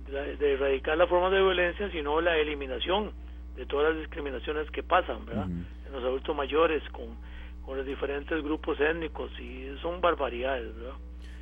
de, 0.07 0.53
erradicar 0.53 0.95
las 0.95 1.09
formas 1.09 1.31
de 1.31 1.41
violencia, 1.41 1.89
sino 1.91 2.21
la 2.21 2.37
eliminación 2.37 3.11
de 3.55 3.65
todas 3.65 3.89
las 3.89 4.01
discriminaciones 4.01 4.69
que 4.69 4.83
pasan, 4.83 5.25
¿verdad? 5.25 5.47
En 5.47 5.91
los 5.91 6.03
adultos 6.03 6.35
mayores, 6.35 6.83
con, 6.91 7.17
con 7.65 7.77
los 7.77 7.85
diferentes 7.85 8.43
grupos 8.43 8.79
étnicos, 8.79 9.31
y 9.39 9.75
son 9.81 9.99
barbaridades, 9.99 10.75
¿verdad? 10.75 10.93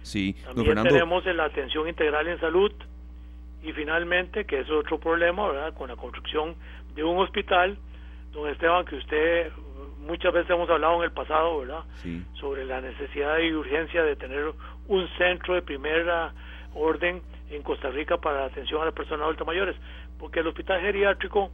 Sí, 0.03 0.33
También 0.45 0.83
tenemos 0.83 1.25
la 1.25 1.43
atención 1.43 1.89
integral 1.89 2.25
en 2.29 2.39
salud, 2.39 2.71
y 3.61 3.73
finalmente, 3.73 4.45
que 4.45 4.61
es 4.61 4.69
otro 4.69 5.01
problema, 5.01 5.49
¿verdad? 5.49 5.73
Con 5.73 5.89
la 5.89 5.97
construcción 5.97 6.55
de 6.95 7.03
un 7.03 7.17
hospital, 7.17 7.77
don 8.35 8.49
Esteban, 8.49 8.85
que 8.85 8.97
usted 8.97 9.51
muchas 10.05 10.33
veces 10.33 10.49
hemos 10.51 10.69
hablado 10.69 10.97
en 10.97 11.03
el 11.03 11.11
pasado, 11.11 11.59
¿verdad? 11.59 11.83
Sobre 12.33 12.65
la 12.65 12.81
necesidad 12.81 13.39
y 13.39 13.53
urgencia 13.53 14.03
de 14.03 14.15
tener 14.15 14.51
un 14.87 15.07
centro 15.17 15.55
de 15.55 15.61
primera 15.61 16.33
orden 16.75 17.21
en 17.49 17.63
Costa 17.63 17.89
Rica 17.89 18.17
para 18.17 18.41
la 18.41 18.45
atención 18.47 18.81
a 18.81 18.85
las 18.85 18.93
personas 18.93 19.23
adultas 19.23 19.47
mayores, 19.47 19.75
porque 20.19 20.41
el 20.41 20.47
hospital 20.47 20.81
geriátrico 20.81 21.49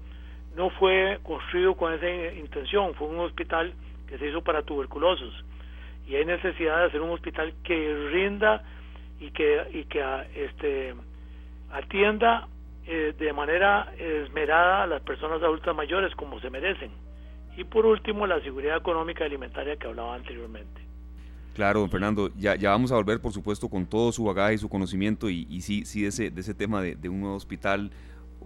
no 0.56 0.70
fue 0.72 1.20
construido 1.24 1.76
con 1.76 1.94
esa 1.94 2.10
intención, 2.34 2.94
fue 2.96 3.08
un 3.08 3.20
hospital 3.20 3.74
que 4.08 4.18
se 4.18 4.28
hizo 4.28 4.42
para 4.42 4.64
tuberculosos 4.64 5.34
y 6.08 6.16
hay 6.16 6.26
necesidad 6.26 6.80
de 6.80 6.86
hacer 6.86 7.02
un 7.02 7.12
hospital 7.12 7.54
que 7.64 8.10
rinda 8.12 8.64
y 9.20 9.32
que 9.32 9.68
y 9.74 9.84
que 9.86 10.04
este 10.36 10.94
atienda 11.72 12.48
eh, 12.86 13.14
de 13.18 13.34
manera 13.34 13.94
esmerada 13.98 14.84
a 14.84 14.88
las 14.88 15.02
personas 15.02 15.42
adultas 15.42 15.76
mayores 15.76 16.14
como 16.16 16.40
se 16.40 16.50
merecen. 16.50 16.92
Y 17.58 17.64
por 17.64 17.86
último, 17.86 18.26
la 18.28 18.42
seguridad 18.42 18.78
económica 18.78 19.24
y 19.24 19.28
alimentaria 19.28 19.76
que 19.76 19.88
hablaba 19.88 20.16
anteriormente. 20.16 20.82
Claro, 21.54 21.82
don 21.82 21.90
Fernando, 21.90 22.32
ya, 22.38 22.56
ya 22.56 22.70
vamos 22.70 22.92
a 22.94 22.96
volver, 22.96 23.20
por 23.20 23.34
supuesto, 23.34 23.68
con 23.68 23.86
todo 23.86 24.12
su 24.14 24.24
bagaje 24.24 24.54
y 24.54 24.58
su 24.58 24.70
conocimiento 24.70 25.30
y, 25.30 25.46
y 25.50 25.62
sí, 25.62 25.86
sí 25.86 26.04
de 26.04 26.08
ese, 26.08 26.32
de 26.32 26.42
ese 26.42 26.54
tema 26.54 26.82
de, 26.82 26.96
de 26.96 27.10
un 27.10 27.20
nuevo 27.20 27.36
hospital 27.36 27.92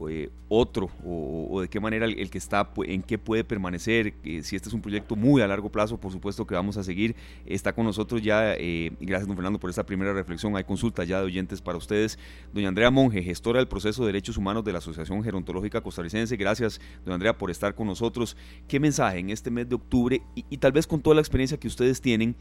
eh, 0.09 0.29
otro 0.49 0.89
o, 1.05 1.61
de 1.61 1.69
qué 1.69 1.79
manera 1.79 2.05
el, 2.05 2.29
que 2.29 2.37
está, 2.37 2.69
en 2.83 3.01
qué 3.01 3.17
puede 3.17 3.43
permanecer, 3.43 4.13
si 4.23 4.55
este 4.55 4.69
es 4.69 4.73
un 4.73 4.81
proyecto 4.81 5.15
muy 5.15 5.41
a 5.41 5.47
largo 5.47 5.71
plazo, 5.71 5.97
por 5.97 6.11
supuesto 6.11 6.45
que 6.45 6.53
vamos 6.53 6.77
a 6.77 6.83
seguir. 6.83 7.15
Está 7.45 7.73
con 7.73 7.85
nosotros 7.85 8.21
ya, 8.21 8.53
eh, 8.55 8.91
gracias 8.99 9.27
don 9.27 9.35
Fernando 9.35 9.59
por 9.59 9.69
esta 9.69 9.85
primera 9.85 10.13
reflexión, 10.13 10.55
hay 10.55 10.63
consulta 10.63 11.03
ya 11.03 11.19
de 11.19 11.25
oyentes 11.25 11.61
para 11.61 11.77
ustedes. 11.77 12.19
Doña 12.53 12.67
Andrea 12.67 12.91
Monge, 12.91 13.23
gestora 13.23 13.59
del 13.59 13.67
proceso 13.67 14.03
de 14.03 14.07
derechos 14.07 14.37
humanos 14.37 14.63
de 14.63 14.73
la 14.73 14.79
Asociación 14.79 15.23
Gerontológica 15.23 15.81
Costarricense, 15.81 16.35
gracias 16.35 16.81
doña 17.03 17.15
Andrea 17.15 17.37
por 17.37 17.49
estar 17.49 17.73
con 17.73 17.87
nosotros. 17.87 18.35
¿Qué 18.67 18.79
mensaje 18.79 19.19
en 19.19 19.29
este 19.29 19.49
mes 19.49 19.69
de 19.69 19.75
octubre 19.75 20.21
y 20.35 20.57
tal 20.57 20.71
vez 20.71 20.87
con 20.87 21.01
toda 21.01 21.15
la 21.15 21.21
experiencia 21.21 21.57
que 21.57 21.67
ustedes 21.67 22.01
tienen? 22.01 22.35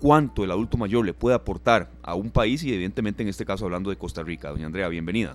cuánto 0.00 0.44
el 0.44 0.50
adulto 0.50 0.76
mayor 0.76 1.06
le 1.06 1.14
puede 1.14 1.34
aportar 1.34 1.90
a 2.02 2.14
un 2.14 2.30
país 2.30 2.62
y 2.62 2.74
evidentemente 2.74 3.22
en 3.22 3.28
este 3.28 3.46
caso 3.46 3.64
hablando 3.64 3.88
de 3.88 3.96
Costa 3.96 4.22
Rica. 4.22 4.50
Doña 4.50 4.66
Andrea, 4.66 4.88
bienvenida. 4.88 5.34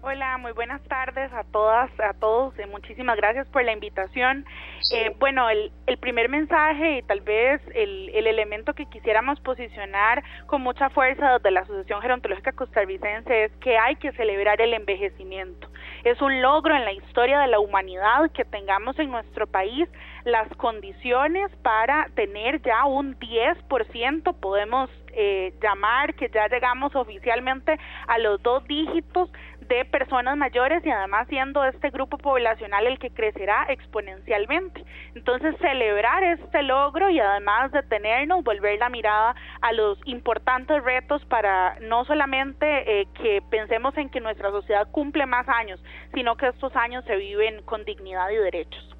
Hola, 0.00 0.38
muy 0.38 0.52
buenas 0.52 0.80
tardes 0.84 1.32
a 1.32 1.42
todas, 1.42 1.90
a 1.98 2.12
todos. 2.14 2.56
Eh, 2.56 2.66
muchísimas 2.66 3.16
gracias 3.16 3.48
por 3.48 3.64
la 3.64 3.72
invitación. 3.72 4.46
Eh, 4.92 5.12
bueno, 5.18 5.50
el, 5.50 5.72
el, 5.88 5.98
primer 5.98 6.28
mensaje 6.28 6.98
y 6.98 7.02
tal 7.02 7.20
vez 7.20 7.60
el, 7.74 8.08
el, 8.10 8.28
elemento 8.28 8.74
que 8.74 8.86
quisiéramos 8.86 9.40
posicionar 9.40 10.22
con 10.46 10.62
mucha 10.62 10.88
fuerza 10.90 11.32
desde 11.32 11.50
la 11.50 11.60
Asociación 11.60 12.00
Gerontológica 12.00 12.52
Costarricense 12.52 13.46
es 13.46 13.52
que 13.56 13.76
hay 13.76 13.96
que 13.96 14.12
celebrar 14.12 14.60
el 14.60 14.72
envejecimiento. 14.72 15.68
Es 16.04 16.22
un 16.22 16.42
logro 16.42 16.76
en 16.76 16.84
la 16.84 16.92
historia 16.92 17.40
de 17.40 17.48
la 17.48 17.58
humanidad 17.58 18.30
que 18.32 18.44
tengamos 18.44 18.96
en 19.00 19.10
nuestro 19.10 19.48
país 19.48 19.88
las 20.24 20.48
condiciones 20.56 21.50
para 21.62 22.06
tener 22.14 22.62
ya 22.62 22.84
un 22.84 23.18
10%, 23.18 24.34
podemos 24.40 24.90
eh, 25.12 25.52
llamar 25.60 26.14
que 26.14 26.28
ya 26.28 26.46
llegamos 26.48 26.94
oficialmente 26.94 27.76
a 28.06 28.18
los 28.18 28.40
dos 28.42 28.64
dígitos 28.68 29.30
de 29.68 29.84
personas 29.84 30.36
mayores 30.36 30.84
y 30.84 30.90
además 30.90 31.28
siendo 31.28 31.64
este 31.64 31.90
grupo 31.90 32.18
poblacional 32.18 32.86
el 32.86 32.98
que 32.98 33.10
crecerá 33.10 33.66
exponencialmente. 33.68 34.84
Entonces, 35.14 35.54
celebrar 35.60 36.22
este 36.24 36.62
logro 36.62 37.10
y 37.10 37.20
además 37.20 37.72
detenernos, 37.72 38.44
volver 38.44 38.78
la 38.78 38.88
mirada 38.88 39.34
a 39.60 39.72
los 39.72 39.98
importantes 40.04 40.82
retos 40.82 41.24
para 41.26 41.78
no 41.80 42.04
solamente 42.04 43.00
eh, 43.00 43.08
que 43.14 43.42
pensemos 43.50 43.96
en 43.96 44.08
que 44.08 44.20
nuestra 44.20 44.50
sociedad 44.50 44.88
cumple 44.90 45.26
más 45.26 45.48
años, 45.48 45.82
sino 46.14 46.36
que 46.36 46.48
estos 46.48 46.74
años 46.76 47.04
se 47.04 47.16
viven 47.16 47.62
con 47.62 47.84
dignidad 47.84 48.30
y 48.30 48.36
derechos. 48.36 48.97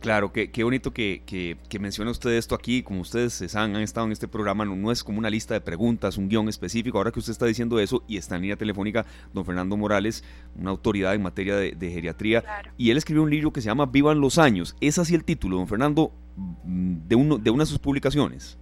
Claro, 0.00 0.32
qué, 0.32 0.50
qué 0.50 0.62
bonito 0.62 0.92
que, 0.92 1.22
que, 1.26 1.56
que, 1.68 1.78
menciona 1.78 2.10
usted 2.10 2.30
esto 2.30 2.54
aquí, 2.54 2.82
como 2.82 3.00
ustedes 3.00 3.56
han, 3.56 3.74
han 3.74 3.82
estado 3.82 4.06
en 4.06 4.12
este 4.12 4.28
programa, 4.28 4.64
no, 4.64 4.92
es 4.92 5.02
como 5.02 5.18
una 5.18 5.30
lista 5.30 5.54
de 5.54 5.60
preguntas, 5.60 6.18
un 6.18 6.28
guion 6.28 6.48
específico, 6.48 6.98
ahora 6.98 7.10
que 7.10 7.18
usted 7.18 7.32
está 7.32 7.46
diciendo 7.46 7.78
eso 7.80 8.04
y 8.06 8.16
está 8.16 8.36
en 8.36 8.42
línea 8.42 8.56
telefónica 8.56 9.06
don 9.32 9.44
Fernando 9.44 9.76
Morales, 9.76 10.22
una 10.54 10.70
autoridad 10.70 11.14
en 11.14 11.22
materia 11.22 11.56
de, 11.56 11.90
geriatría, 11.90 12.44
y 12.76 12.90
él 12.90 12.98
escribió 12.98 13.22
un 13.22 13.30
libro 13.30 13.52
que 13.52 13.60
se 13.60 13.68
llama 13.68 13.86
Vivan 13.86 14.20
los 14.20 14.38
años, 14.38 14.76
¿es 14.80 14.98
así 14.98 15.14
el 15.14 15.24
título, 15.24 15.56
don 15.56 15.66
Fernando, 15.66 16.12
de, 16.36 17.16
uno, 17.16 17.38
de 17.38 17.50
una 17.50 17.64
de 17.64 17.70
sus 17.70 17.78
publicaciones? 17.78 18.58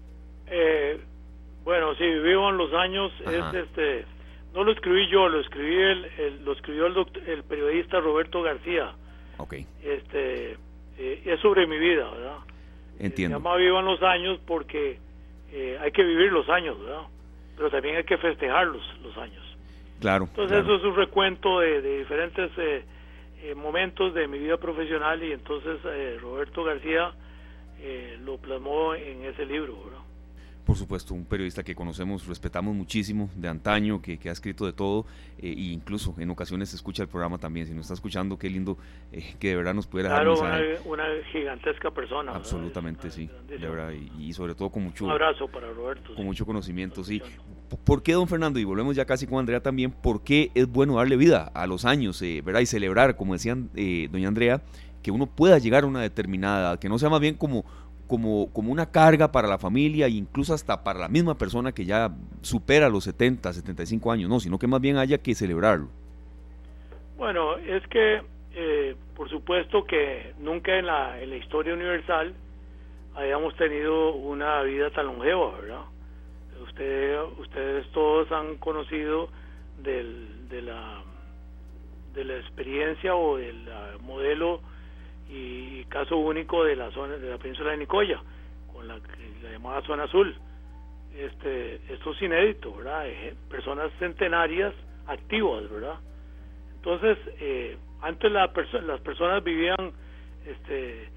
Eh, 0.47 1.01
bueno, 1.65 1.95
sí, 1.97 2.05
Vivan 2.05 2.57
los 2.57 2.73
años, 2.73 3.13
es 3.27 3.55
este, 3.55 4.07
no 4.55 4.63
lo 4.63 4.73
escribí 4.73 5.11
yo, 5.11 5.29
lo 5.29 5.41
escribí 5.41 5.75
el, 5.75 6.45
lo 6.45 6.53
escribió 6.53 6.87
el, 6.87 6.95
el 7.27 7.43
periodista 7.43 8.01
Roberto 8.01 8.41
García. 8.41 8.95
Ok. 9.37 9.55
Este 9.83 10.57
eh, 10.99 11.23
es 11.25 11.41
sobre 11.41 11.67
mi 11.67 11.79
vida, 11.79 12.11
¿verdad? 12.11 12.39
Entiendo. 12.99 13.39
se 13.39 13.43
llama 13.43 13.57
Vivan 13.57 13.85
los 13.85 14.03
años 14.03 14.39
porque 14.47 14.99
eh, 15.53 15.79
hay 15.81 15.91
que 15.91 16.03
vivir 16.05 16.33
los 16.33 16.49
años, 16.49 16.81
¿verdad? 16.81 17.03
Pero 17.57 17.71
también 17.71 17.97
hay 17.97 18.05
que 18.05 18.19
festejarlos 18.19 18.83
los 19.03 19.17
años. 19.17 19.43
Claro. 20.01 20.25
Entonces 20.25 20.59
eso 20.59 20.77
es 20.77 20.85
un 20.85 20.97
recuento 20.97 21.61
de, 21.61 21.99
diferentes 21.99 22.51
eh, 22.59 22.85
momentos 23.55 24.15
de 24.15 24.27
mi 24.29 24.39
vida 24.39 24.57
profesional 24.57 25.23
y 25.23 25.33
entonces 25.33 25.81
Roberto 26.21 26.65
García 26.65 27.13
lo 28.25 28.39
plasmó 28.39 28.95
en 28.95 29.25
ese 29.25 29.45
libro, 29.45 29.77
¿verdad? 29.85 30.04
Por 30.65 30.77
supuesto, 30.77 31.13
un 31.15 31.27
periodista 31.27 31.63
que 31.63 31.75
conocemos, 31.75 32.27
respetamos 32.27 32.75
muchísimo, 32.75 33.29
de 33.37 33.49
antaño, 33.49 34.01
que, 34.01 34.19
ha 34.29 34.33
escrito 34.33 34.65
de 34.65 34.73
todo, 34.73 35.05
e 35.39 35.49
incluso 35.51 36.15
en 36.19 36.31
ocasiones 36.31 36.73
escucha 36.73 37.03
el 37.03 37.09
programa 37.09 37.39
también. 37.39 37.67
Si 37.67 37.75
nos 37.75 37.83
está 37.83 37.95
escuchando, 37.95 38.39
qué 38.39 38.49
lindo 38.49 38.79
eh, 39.13 39.35
que 39.39 39.49
de 39.49 39.57
verdad 39.57 39.75
nos 39.75 39.87
pudiera 39.87 40.11
claro, 40.11 40.41
una, 40.41 40.61
una, 40.87 41.05
gigantesca 41.31 41.91
persona. 41.91 42.33
Absolutamente, 42.33 43.11
sí, 43.11 43.29
de 43.47 43.59
verdad, 43.59 43.93
y, 44.19 44.33
sobre 44.33 44.55
todo 44.55 44.71
con 44.71 44.85
mucho... 44.85 45.05
Un 45.05 45.11
abrazo 45.11 45.49
para 45.49 45.71
Roberto. 45.71 46.15
Con 46.15 46.25
mucho 46.25 46.47
conocimiento, 46.47 47.05
sí. 47.05 47.21
¿Por 47.85 48.03
qué, 48.03 48.13
don 48.13 48.27
Fernando? 48.27 48.59
Y 48.59 48.65
volvemos 48.65 48.97
ya 48.97 49.05
casi 49.05 49.27
con 49.27 49.39
Andrea 49.39 49.63
también, 49.63 49.91
¿por 49.91 50.25
qué 50.25 50.51
es 50.55 50.67
bueno 50.67 50.97
darle 50.97 51.17
vida 51.17 51.51
a 51.55 51.67
los 51.67 51.85
años, 51.85 52.23
¿verdad? 52.43 52.61
Y 52.61 52.67
celebrar, 52.67 53.17
como 53.17 53.35
decían 53.35 53.71
doña 54.11 54.29
Andrea, 54.29 54.63
que 55.05 55.11
uno 55.11 55.27
pueda 55.27 55.59
llegar 55.59 55.85
a 55.85 55.87
una 55.87 56.01
determinada 56.01 56.61
edad, 56.61 56.79
que 56.79 56.89
no 56.89 56.99
sea 56.99 57.11
más 57.11 57.21
bien 57.21 57.35
como 57.35 57.67
como, 58.07 58.53
como 58.53 58.71
una 58.73 58.91
carga 58.91 59.33
para 59.33 59.49
la 59.49 59.59
familia 59.59 60.07
e 60.07 60.11
incluso 60.11 60.55
hasta 60.55 60.85
para 60.85 60.99
la 60.99 61.09
misma 61.09 61.37
persona 61.37 61.73
que 61.73 61.85
ya 61.85 62.11
supera 62.43 62.89
los 62.89 63.05
70, 63.05 63.53
75 63.53 64.13
años, 64.13 64.29
no, 64.29 64.41
sino 64.41 64.59
que 64.59 64.67
más 64.67 64.81
bien 64.81 64.97
haya 64.97 65.19
que 65.19 65.35
celebrarlo. 65.35 65.89
Bueno, 67.17 67.57
es 67.57 67.87
que 67.89 68.23
eh, 68.57 68.95
por 69.17 69.29
supuesto 69.29 69.85
que 69.85 70.33
nunca 70.39 70.79
en 70.79 70.87
la, 70.87 71.21
en 71.21 71.31
la 71.31 71.37
historia 71.37 71.75
universal 71.75 72.35
hayamos 73.17 73.57
tenido 73.57 74.15
una 74.15 74.63
vida 74.63 74.91
tan 74.91 75.07
longeva, 75.07 75.59
¿verdad? 75.61 75.83
Usted, 76.63 77.21
ustedes 77.39 77.87
todos 77.93 78.31
han 78.33 78.57
conocido 78.57 79.29
del, 79.83 80.49
de, 80.49 80.63
la, 80.63 81.03
de 82.15 82.25
la 82.25 82.37
experiencia 82.37 83.15
o 83.15 83.37
del 83.37 83.69
modelo 84.03 84.61
y 85.29 85.85
caso 85.85 86.17
único 86.17 86.65
de 86.65 86.77
la 86.77 86.91
zona 86.91 87.17
de 87.17 87.31
la 87.31 87.39
península 87.39 87.73
de 87.73 87.79
Nicoya 87.79 88.21
con 88.73 88.87
la, 88.89 88.99
llamada 89.51 89.83
zona 89.83 90.05
azul. 90.05 90.35
Este 91.17 91.77
esto 91.93 92.13
es 92.13 92.23
inédito 92.23 92.75
verdad 92.75 93.07
eh, 93.07 93.35
personas 93.49 93.93
centenarias 94.01 94.75
activas 95.07 95.71
verdad 95.71 95.99
entonces 96.77 97.19
eh, 97.41 97.77
antes 98.03 98.33
la 98.33 98.51
las 98.83 99.01
personas 99.01 99.45
vivían 99.45 99.93
este 100.45 101.09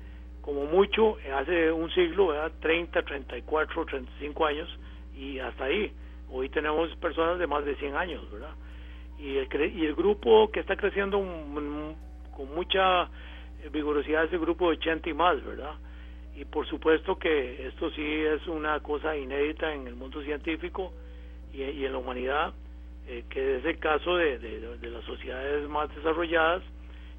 como 0.41 0.65
mucho 0.65 1.17
hace 1.35 1.71
un 1.71 1.89
siglo 1.91 2.27
verdad 2.27 2.51
30 2.61 3.01
34 3.03 3.85
35 3.85 4.45
años 4.45 4.79
y 5.15 5.39
hasta 5.39 5.65
ahí. 5.65 5.91
Hoy 6.29 6.49
tenemos 6.49 6.93
personas 6.97 7.39
de 7.39 7.47
más 7.47 7.65
de 7.65 7.75
100 7.75 7.95
años 7.95 8.31
verdad 8.31 8.53
y 9.19 9.37
el, 9.37 9.47
y 9.75 9.85
el 9.85 9.95
grupo 9.95 10.51
que 10.51 10.59
está 10.59 10.75
creciendo 10.75 11.19
con 11.19 12.55
mucha 12.55 13.09
vigorosidad 13.71 14.25
ese 14.25 14.37
grupo 14.37 14.69
de 14.69 14.77
80 14.77 15.09
y 15.09 15.13
más, 15.13 15.43
¿verdad? 15.43 15.75
Y 16.35 16.45
por 16.45 16.67
supuesto 16.67 17.17
que 17.17 17.67
esto 17.67 17.89
sí 17.91 18.03
es 18.03 18.45
una 18.47 18.79
cosa 18.81 19.17
inédita 19.17 19.73
en 19.73 19.87
el 19.87 19.95
mundo 19.95 20.21
científico 20.21 20.93
y, 21.53 21.63
en 21.63 21.91
la 21.91 21.97
humanidad, 21.97 22.53
eh, 23.07 23.23
que 23.29 23.57
es 23.57 23.65
el 23.65 23.79
caso 23.79 24.15
de, 24.17 24.37
de, 24.37 24.89
las 24.89 25.03
sociedades 25.05 25.67
más 25.67 25.93
desarrolladas 25.95 26.61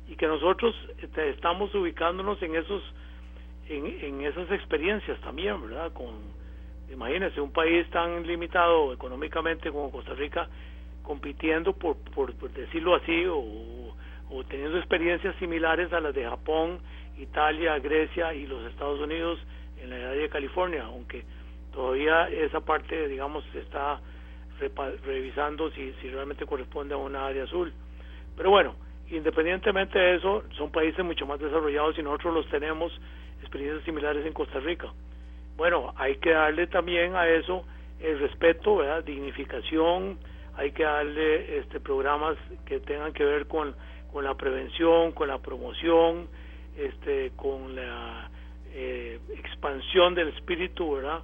y 0.08 0.14
que 0.16 0.26
nosotros 0.26 0.74
este, 1.02 1.30
estamos 1.30 1.74
ubicándonos 1.74 2.40
en 2.42 2.54
esos 2.54 2.82
en, 3.68 3.86
en 3.86 4.20
esas 4.22 4.50
experiencias 4.50 5.20
también, 5.20 5.60
¿verdad? 5.60 5.92
Con, 5.92 6.38
Imagínense, 6.90 7.40
un 7.40 7.52
país 7.52 7.88
tan 7.90 8.26
limitado 8.26 8.92
económicamente 8.92 9.70
como 9.70 9.90
Costa 9.90 10.14
Rica, 10.14 10.48
compitiendo, 11.02 11.74
por, 11.74 11.96
por, 11.96 12.34
decirlo 12.52 12.94
así, 12.94 13.26
o, 13.26 13.94
o, 14.30 14.44
teniendo 14.44 14.78
experiencias 14.78 15.34
similares 15.36 15.92
a 15.92 16.00
las 16.00 16.14
de 16.14 16.24
Japón, 16.24 16.78
Italia, 17.18 17.78
Grecia 17.78 18.34
y 18.34 18.46
los 18.46 18.64
Estados 18.70 19.00
Unidos 19.00 19.38
en 19.82 19.90
la 19.90 19.96
área 19.96 20.22
de 20.22 20.28
California, 20.28 20.84
aunque 20.84 21.24
todavía 21.72 22.28
esa 22.28 22.60
parte, 22.60 23.08
digamos, 23.08 23.44
se 23.52 23.60
está 23.60 24.00
revisando 25.04 25.70
si, 25.70 25.92
si 26.00 26.10
realmente 26.10 26.44
corresponde 26.46 26.94
a 26.94 26.96
una 26.96 27.26
área 27.26 27.44
azul. 27.44 27.72
Pero 28.36 28.50
bueno, 28.50 28.74
independientemente 29.10 29.98
de 29.98 30.16
eso, 30.16 30.44
son 30.56 30.70
países 30.70 31.04
mucho 31.04 31.26
más 31.26 31.38
desarrollados 31.40 31.98
y 31.98 32.02
nosotros 32.02 32.34
los 32.34 32.48
tenemos 32.48 32.92
experiencias 33.40 33.84
similares 33.84 34.26
en 34.26 34.32
Costa 34.32 34.60
Rica. 34.60 34.88
Bueno, 35.56 35.92
hay 35.96 36.16
que 36.16 36.30
darle 36.30 36.66
también 36.66 37.16
a 37.16 37.28
eso 37.28 37.64
el 38.00 38.18
respeto, 38.20 38.76
¿verdad? 38.76 39.02
dignificación, 39.04 40.18
hay 40.56 40.72
que 40.72 40.84
darle 40.84 41.58
este 41.58 41.80
programas 41.80 42.36
que 42.66 42.80
tengan 42.80 43.12
que 43.12 43.24
ver 43.24 43.46
con, 43.46 43.74
con 44.12 44.24
la 44.24 44.34
prevención, 44.34 45.12
con 45.12 45.28
la 45.28 45.38
promoción, 45.38 46.28
este, 46.76 47.32
con 47.36 47.74
la 47.74 48.30
eh, 48.72 49.18
expansión 49.36 50.14
del 50.14 50.28
espíritu, 50.28 50.94
¿verdad? 50.94 51.22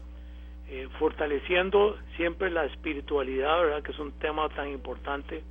Eh, 0.68 0.88
fortaleciendo 0.98 1.96
siempre 2.16 2.50
la 2.50 2.64
espiritualidad, 2.64 3.60
¿verdad? 3.60 3.82
Que 3.82 3.92
es 3.92 3.98
un 3.98 4.12
tema 4.18 4.48
tan 4.48 4.70
importante 4.70 5.42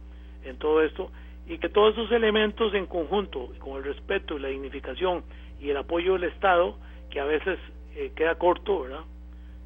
en 0.44 0.58
todo 0.58 0.82
esto 0.82 1.12
y 1.48 1.58
que 1.58 1.70
todos 1.70 1.94
esos 1.94 2.12
elementos 2.12 2.74
en 2.74 2.86
conjunto, 2.86 3.50
con 3.60 3.78
el 3.78 3.84
respeto 3.84 4.38
y 4.38 4.40
la 4.40 4.48
dignificación 4.48 5.24
y 5.60 5.70
el 5.70 5.78
apoyo 5.78 6.14
del 6.14 6.26
Estado, 6.26 6.78
que 7.10 7.20
a 7.20 7.26
veces 7.26 7.60
eh, 7.96 8.12
queda 8.16 8.36
corto, 8.36 8.82
¿verdad? 8.82 9.04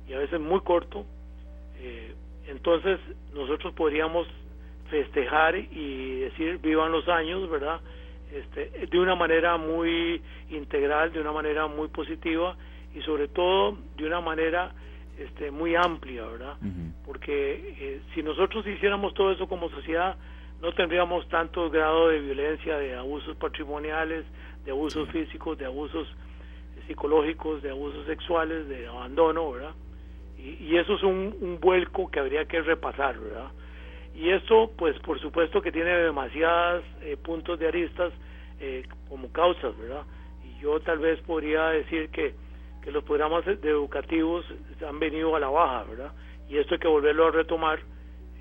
Y 0.08 0.14
a 0.14 0.20
veces 0.20 0.40
muy 0.40 0.62
corto, 0.62 1.06
eh, 1.80 2.14
entonces 2.48 3.00
nosotros 3.34 3.74
podríamos 3.74 4.28
festejar 4.90 5.56
y 5.56 6.20
decir 6.22 6.60
vivan 6.60 6.92
los 6.92 7.08
años, 7.08 7.50
¿verdad? 7.50 7.82
Este, 8.32 8.88
de 8.88 9.00
una 9.00 9.16
manera 9.16 9.58
muy 9.58 10.22
integral, 10.50 11.14
de 11.14 11.22
una 11.22 11.32
manera 11.32 11.68
muy 11.68 11.88
positiva 11.88 12.58
y 12.94 13.02
sobre 13.02 13.28
todo 13.28 13.78
de 13.96 14.06
una 14.06 14.22
manera 14.22 14.74
este, 15.18 15.50
muy 15.52 15.76
amplia, 15.76 16.26
¿verdad? 16.26 16.58
Porque 17.06 17.76
eh, 17.80 18.02
si 18.14 18.22
nosotros 18.22 18.66
hiciéramos 18.68 19.14
todo 19.14 19.32
eso 19.32 19.48
como 19.48 19.70
sociedad, 19.70 20.18
no 20.62 20.74
tendríamos 20.74 21.28
tanto 21.30 21.70
grado 21.70 22.10
de 22.10 22.20
violencia, 22.20 22.78
de 22.78 22.96
abusos 22.96 23.36
patrimoniales, 23.38 24.26
de 24.66 24.72
abusos 24.72 25.10
físicos, 25.10 25.58
de 25.58 25.66
abusos 25.66 26.08
psicológicos, 26.88 27.62
de 27.62 27.70
abusos 27.70 28.06
sexuales, 28.06 28.68
de 28.68 28.88
abandono, 28.88 29.52
¿verdad? 29.52 29.76
Y, 30.38 30.78
eso 30.78 30.96
es 30.96 31.04
un, 31.04 31.58
vuelco 31.60 32.10
que 32.10 32.20
habría 32.20 32.46
que 32.46 32.62
repasar, 32.62 33.20
¿verdad? 33.20 33.52
Y 34.18 34.32
esto, 34.32 34.72
pues 34.76 34.98
por 35.02 35.20
supuesto 35.20 35.62
que 35.62 35.72
tiene 35.72 35.92
demasiados 35.92 36.84
eh, 37.02 37.18
puntos 37.18 37.60
de 37.60 37.68
aristas 37.68 38.12
eh, 38.60 38.84
como 39.08 39.32
causas, 39.32 39.78
¿verdad? 39.78 40.02
Y 40.44 40.60
yo 40.60 40.80
tal 40.80 40.98
vez 40.98 41.20
podría 41.22 41.70
decir 41.70 42.10
que, 42.10 42.34
que 42.82 42.92
los 42.92 43.04
programas 43.04 43.46
educativos 43.46 44.44
han 44.84 44.98
venido 44.98 45.36
a 45.36 45.40
la 45.40 45.50
baja, 45.50 45.84
¿verdad? 45.84 46.12
Y 46.50 46.58
esto 46.58 46.74
hay 46.74 46.80
que 46.80 46.88
volverlo 46.88 47.28
a 47.28 47.32
retomar 47.32 47.80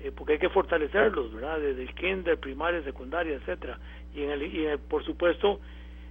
eh, 0.01 0.11
porque 0.15 0.33
hay 0.33 0.39
que 0.39 0.49
fortalecerlos, 0.49 1.31
¿verdad? 1.31 1.59
Desde 1.59 1.83
el 1.83 1.93
kinder, 1.93 2.39
primaria, 2.39 2.81
secundaria, 2.81 3.35
etcétera. 3.35 3.77
Y, 4.15 4.23
en 4.23 4.31
el, 4.31 4.43
y 4.43 4.65
por 4.89 5.05
supuesto, 5.05 5.59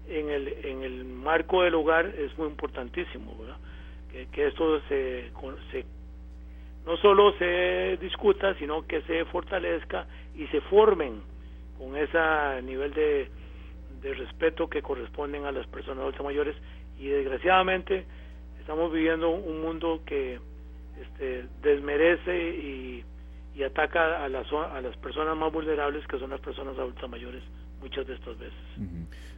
en 0.08 0.30
el, 0.30 0.46
en 0.64 0.84
el 0.84 1.04
marco 1.04 1.64
del 1.64 1.74
hogar 1.74 2.06
es 2.06 2.38
muy 2.38 2.46
importantísimo, 2.46 3.36
¿verdad? 3.36 3.56
Que, 4.12 4.28
que 4.28 4.46
esto 4.46 4.80
se, 4.88 5.32
se, 5.72 5.84
no 6.86 6.96
solo 6.98 7.32
se 7.38 7.98
discuta, 8.00 8.54
sino 8.54 8.86
que 8.86 9.02
se 9.02 9.24
fortalezca 9.26 10.06
y 10.34 10.46
se 10.46 10.60
formen 10.62 11.20
con 11.78 11.96
ese 11.96 12.18
nivel 12.62 12.94
de, 12.94 13.28
de 14.00 14.14
respeto 14.14 14.68
que 14.68 14.82
corresponden 14.82 15.44
a 15.44 15.52
las 15.52 15.66
personas 15.66 16.02
adultas 16.02 16.24
mayores. 16.24 16.56
Y 16.98 17.08
desgraciadamente 17.08 18.06
estamos 18.60 18.92
viviendo 18.92 19.30
un 19.30 19.60
mundo 19.60 20.00
que 20.06 20.38
este, 21.00 21.44
desmerece 21.60 22.38
y 22.38 23.04
y 23.56 23.62
ataca 23.62 24.22
a 24.22 24.28
las, 24.28 24.46
a 24.52 24.80
las 24.82 24.96
personas 24.98 25.34
más 25.34 25.50
vulnerables 25.50 26.06
que 26.06 26.18
son 26.18 26.30
las 26.30 26.40
personas 26.40 26.78
adultas 26.78 27.08
mayores 27.08 27.42
muchas 27.80 28.06
de 28.06 28.14
estas 28.14 28.38
veces. 28.38 28.54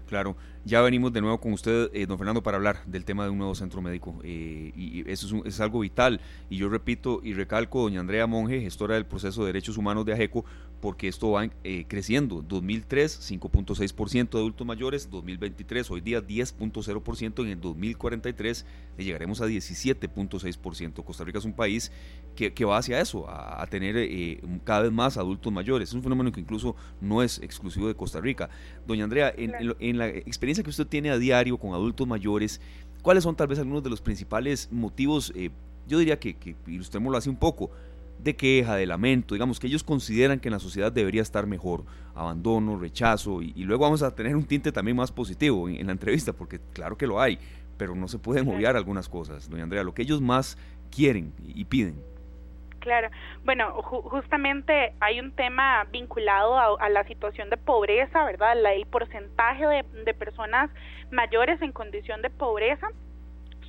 Claro, 0.09 0.37
ya 0.69 0.83
venimos 0.83 1.15
de 1.15 1.23
nuevo 1.23 1.41
con 1.41 1.55
usted, 1.55 1.91
eh, 1.95 2.05
don 2.05 2.19
Fernando, 2.19 2.43
para 2.43 2.59
hablar 2.59 2.85
del 2.85 3.07
tema 3.07 3.25
de 3.25 3.31
un 3.31 3.39
nuevo 3.39 3.55
centro 3.55 3.81
médico. 3.81 4.21
Eh, 4.23 4.71
y, 4.77 5.11
eso 5.11 5.43
es, 5.47 5.61
algo 5.61 5.81
vital. 5.81 6.21
Y 6.51 6.59
yo 6.59 6.69
repito 6.69 7.23
y 7.25 7.33
recalco, 7.33 7.81
doña 7.81 8.01
Andrea 8.01 8.27
Monge, 8.27 8.61
gestora 8.61 8.95
del 8.95 9.07
proceso 9.07 9.41
de 9.41 9.47
derechos 9.47 9.79
humanos 9.79 10.05
de 10.05 10.13
AGECO, 10.13 10.45
porque 10.83 11.09
esto 11.09 11.31
va 11.31 11.49
eh, 11.65 11.87
creciendo. 11.89 12.45
2003, 12.47 13.33
5.6% 13.33 14.31
de 14.31 14.39
adultos 14.39 14.67
mayores, 14.67 15.11
2023, 15.11 15.91
hoy 15.91 16.03
día 16.03 16.21
10.0%, 16.21 17.43
en 17.43 17.49
el 17.49 17.61
2043 17.63 18.67
llegaremos 18.99 19.41
a 19.41 19.47
17.6%. 19.47 21.03
Costa 21.03 21.25
Rica 21.25 21.39
es 21.39 21.45
un 21.47 21.55
país 21.55 21.91
que, 22.37 22.53
que 22.53 22.65
va 22.65 22.77
hacia 22.77 23.01
eso, 23.01 23.27
a, 23.29 23.67
tener 23.69 23.97
cada 24.65 24.83
vez 24.83 24.93
más 24.93 25.17
adultos 25.17 25.53
mayores. 25.53 25.89
Es 25.89 25.95
un 25.95 26.03
fenómeno 26.03 26.31
que 26.31 26.41
incluso 26.41 26.77
no 27.01 27.23
es 27.23 27.39
exclusivo 27.39 27.89
de 27.89 27.95
Costa 27.95 28.21
Rica. 28.21 28.51
Doña 28.87 29.05
Andrea, 29.05 29.33
en, 29.37 29.99
la 29.99 30.09
experiencia 30.09 30.58
que 30.63 30.71
usted 30.71 30.87
tiene 30.87 31.11
a 31.11 31.19
diario 31.19 31.59
con 31.59 31.75
adultos 31.75 32.07
mayores, 32.07 32.61
¿cuáles 33.03 33.25
son 33.25 33.37
tal 33.37 33.49
vez 33.49 33.59
algunos 33.59 33.83
de 33.83 33.91
los 33.91 34.01
principales 34.01 34.69
motivos, 34.71 35.33
eh, 35.35 35.51
yo 35.87 35.99
diría 35.99 36.19
que, 36.19 36.35
que 36.35 36.55
ilustrémoslo 36.67 37.19
así 37.19 37.29
un 37.29 37.37
poco, 37.37 37.71
de 38.23 38.35
queja, 38.35 38.77
de 38.77 38.87
lamento, 38.87 39.35
digamos 39.35 39.61
que 39.61 39.67
ellos 39.67 39.85
consideran 39.85 40.41
que 40.41 40.49
en 40.49 40.53
la 40.53 40.59
sociedad 40.59 40.91
debería 40.91 41.23
estar 41.23 41.47
mejor, 41.47 41.85
abandono, 42.15 42.79
rechazo, 42.79 43.43
y, 43.43 43.53
luego 43.65 43.85
vamos 43.85 44.03
a 44.03 44.15
tener 44.15 44.35
un 44.35 44.45
tinte 44.45 44.73
también 44.73 44.97
más 44.97 45.13
positivo 45.13 45.69
en, 45.69 45.87
la 45.87 45.93
entrevista, 45.93 46.33
porque 46.33 46.61
claro 46.73 46.97
que 46.97 47.07
lo 47.07 47.21
hay, 47.21 47.39
pero 47.77 47.95
no 47.95 48.09
se 48.09 48.19
pueden 48.19 48.49
obviar 48.49 48.77
algunas 48.77 49.09
cosas, 49.09 49.49
doña 49.49 49.63
Andrea, 49.63 49.85
lo 49.85 49.95
que 49.95 50.03
ellos 50.03 50.21
más 50.21 50.59
quieren 50.91 51.33
y 51.47 51.65
piden. 51.65 51.97
Claro, 52.81 53.11
bueno, 53.45 53.73
justamente 53.83 54.95
hay 55.01 55.19
un 55.19 55.33
tema 55.33 55.85
vinculado 55.91 56.79
a, 56.79 56.89
la 56.89 57.05
situación 57.05 57.51
de 57.51 57.57
pobreza, 57.57 58.25
¿verdad? 58.25 58.53
el 58.73 58.87
porcentaje 58.87 59.67
de, 59.67 59.85
de 60.05 60.15
personas 60.15 60.71
mayores 61.11 61.61
en 61.61 61.73
condición 61.73 62.23
de 62.23 62.31
pobreza 62.31 62.89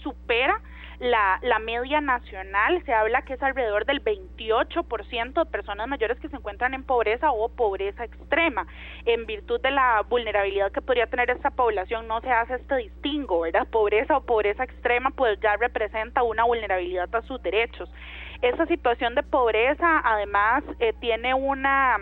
supera 0.03 0.61
la, 0.99 1.39
la 1.43 1.59
media 1.59 2.01
nacional, 2.01 2.83
se 2.85 2.93
habla 2.93 3.21
que 3.21 3.33
es 3.33 3.41
alrededor 3.41 3.85
del 3.85 4.03
28% 4.03 5.33
de 5.33 5.45
personas 5.49 5.87
mayores 5.87 6.19
que 6.19 6.27
se 6.27 6.35
encuentran 6.35 6.73
en 6.73 6.83
pobreza 6.83 7.31
o 7.31 7.47
pobreza 7.47 8.03
extrema. 8.03 8.67
En 9.05 9.25
virtud 9.25 9.61
de 9.61 9.71
la 9.71 10.03
vulnerabilidad 10.09 10.71
que 10.71 10.81
podría 10.81 11.07
tener 11.07 11.29
esta 11.29 11.51
población, 11.51 12.07
no 12.07 12.19
se 12.19 12.29
hace 12.29 12.55
este 12.55 12.75
distingo, 12.75 13.41
¿verdad? 13.41 13.67
Pobreza 13.69 14.17
o 14.17 14.25
pobreza 14.25 14.65
extrema, 14.65 15.11
pues 15.11 15.39
ya 15.39 15.55
representa 15.55 16.21
una 16.23 16.43
vulnerabilidad 16.43 17.13
a 17.15 17.21
sus 17.21 17.41
derechos. 17.41 17.89
Esa 18.41 18.65
situación 18.67 19.15
de 19.15 19.23
pobreza, 19.23 20.01
además, 20.03 20.63
eh, 20.79 20.93
tiene 20.99 21.33
una 21.33 21.97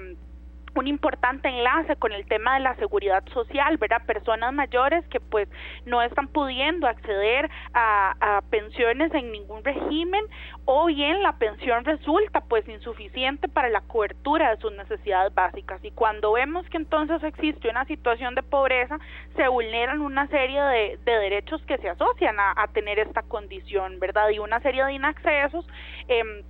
un 0.77 0.87
importante 0.87 1.49
enlace 1.49 1.95
con 1.95 2.11
el 2.11 2.25
tema 2.25 2.55
de 2.55 2.61
la 2.61 2.75
seguridad 2.75 3.23
social, 3.33 3.77
¿verdad? 3.77 4.05
Personas 4.05 4.53
mayores 4.53 5.05
que 5.07 5.19
pues 5.19 5.49
no 5.85 6.01
están 6.01 6.27
pudiendo 6.27 6.87
acceder 6.87 7.49
a, 7.73 8.41
pensiones 8.49 9.13
en 9.13 9.31
ningún 9.31 9.63
régimen 9.63 10.23
o 10.65 10.85
bien 10.85 11.21
la 11.23 11.33
pensión 11.33 11.83
resulta 11.85 12.41
pues 12.41 12.67
insuficiente 12.67 13.47
para 13.47 13.69
la 13.69 13.81
cobertura 13.81 14.51
de 14.51 14.61
sus 14.61 14.71
necesidades 14.73 15.33
básicas 15.33 15.83
y 15.83 15.91
cuando 15.91 16.33
vemos 16.33 16.67
que 16.69 16.77
entonces 16.77 17.23
existe 17.23 17.69
una 17.69 17.85
situación 17.85 18.35
de 18.35 18.43
pobreza 18.43 18.99
se 19.35 19.47
vulneran 19.47 20.01
una 20.01 20.27
serie 20.27 20.61
de, 20.61 20.99
de 21.03 21.11
derechos 21.19 21.61
que 21.65 21.77
se 21.77 21.89
asocian 21.89 22.39
a, 22.39 22.53
a, 22.55 22.67
tener 22.67 22.99
esta 22.99 23.23
condición, 23.23 23.99
¿verdad? 23.99 24.29
Y 24.29 24.39
una 24.39 24.59
serie 24.61 24.83
de 24.85 24.93
inaccesos 24.93 25.67
eh, 26.07 26.43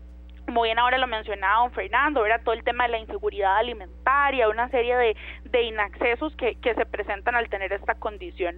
como 0.47 0.61
bien 0.61 0.79
ahora 0.79 0.97
lo 0.97 1.07
mencionaba 1.07 1.63
don 1.63 1.71
Fernando, 1.73 2.25
era 2.25 2.39
todo 2.39 2.53
el 2.53 2.63
tema 2.63 2.85
de 2.85 2.91
la 2.91 2.99
inseguridad 2.99 3.57
alimentaria, 3.57 4.47
una 4.47 4.69
serie 4.69 4.95
de, 4.95 5.15
de 5.43 5.61
inaccesos 5.63 6.33
que, 6.37 6.55
que 6.55 6.73
se 6.73 6.85
presentan 6.85 7.35
al 7.35 7.49
tener 7.49 7.73
esta 7.73 7.95
condición. 7.95 8.55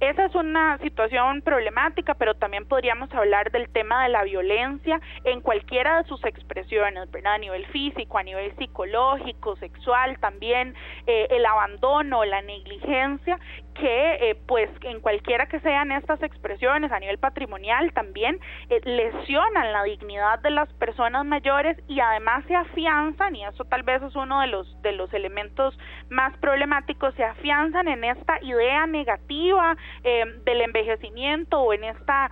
Esa 0.00 0.26
es 0.26 0.34
una 0.34 0.76
situación 0.78 1.40
problemática, 1.40 2.12
pero 2.12 2.34
también 2.34 2.66
podríamos 2.66 3.10
hablar 3.14 3.50
del 3.52 3.70
tema 3.70 4.02
de 4.02 4.10
la 4.10 4.22
violencia 4.22 5.00
en 5.24 5.40
cualquiera 5.40 6.02
de 6.02 6.08
sus 6.08 6.22
expresiones, 6.26 7.10
¿verdad? 7.10 7.34
A 7.34 7.38
nivel 7.38 7.66
físico, 7.68 8.18
a 8.18 8.22
nivel 8.22 8.54
psicológico, 8.56 9.56
sexual, 9.56 10.18
también 10.20 10.74
eh, 11.06 11.26
el 11.30 11.46
abandono, 11.46 12.22
la 12.26 12.42
negligencia, 12.42 13.38
que 13.74 14.30
eh, 14.30 14.36
pues 14.46 14.68
en 14.82 15.00
cualquiera 15.00 15.46
que 15.46 15.58
sean 15.60 15.90
estas 15.90 16.22
expresiones 16.22 16.92
a 16.92 17.00
nivel 17.00 17.18
patrimonial 17.18 17.92
también 17.94 18.38
eh, 18.68 18.80
lesionan 18.84 19.72
la 19.72 19.82
dignidad 19.84 20.38
de 20.40 20.50
las 20.50 20.70
personas 20.74 21.24
mayores 21.30 21.78
y 21.88 22.00
además 22.00 22.44
se 22.46 22.54
afianzan 22.54 23.34
y 23.36 23.44
eso 23.44 23.64
tal 23.64 23.82
vez 23.84 24.02
es 24.02 24.14
uno 24.14 24.42
de 24.42 24.48
los 24.48 24.82
de 24.82 24.92
los 24.92 25.10
elementos 25.14 25.78
más 26.10 26.36
problemáticos 26.38 27.14
se 27.14 27.24
afianzan 27.24 27.88
en 27.88 28.04
esta 28.04 28.42
idea 28.42 28.86
negativa 28.86 29.76
eh, 30.04 30.24
del 30.44 30.60
envejecimiento 30.60 31.60
o 31.60 31.72
en 31.72 31.84
esta 31.84 32.30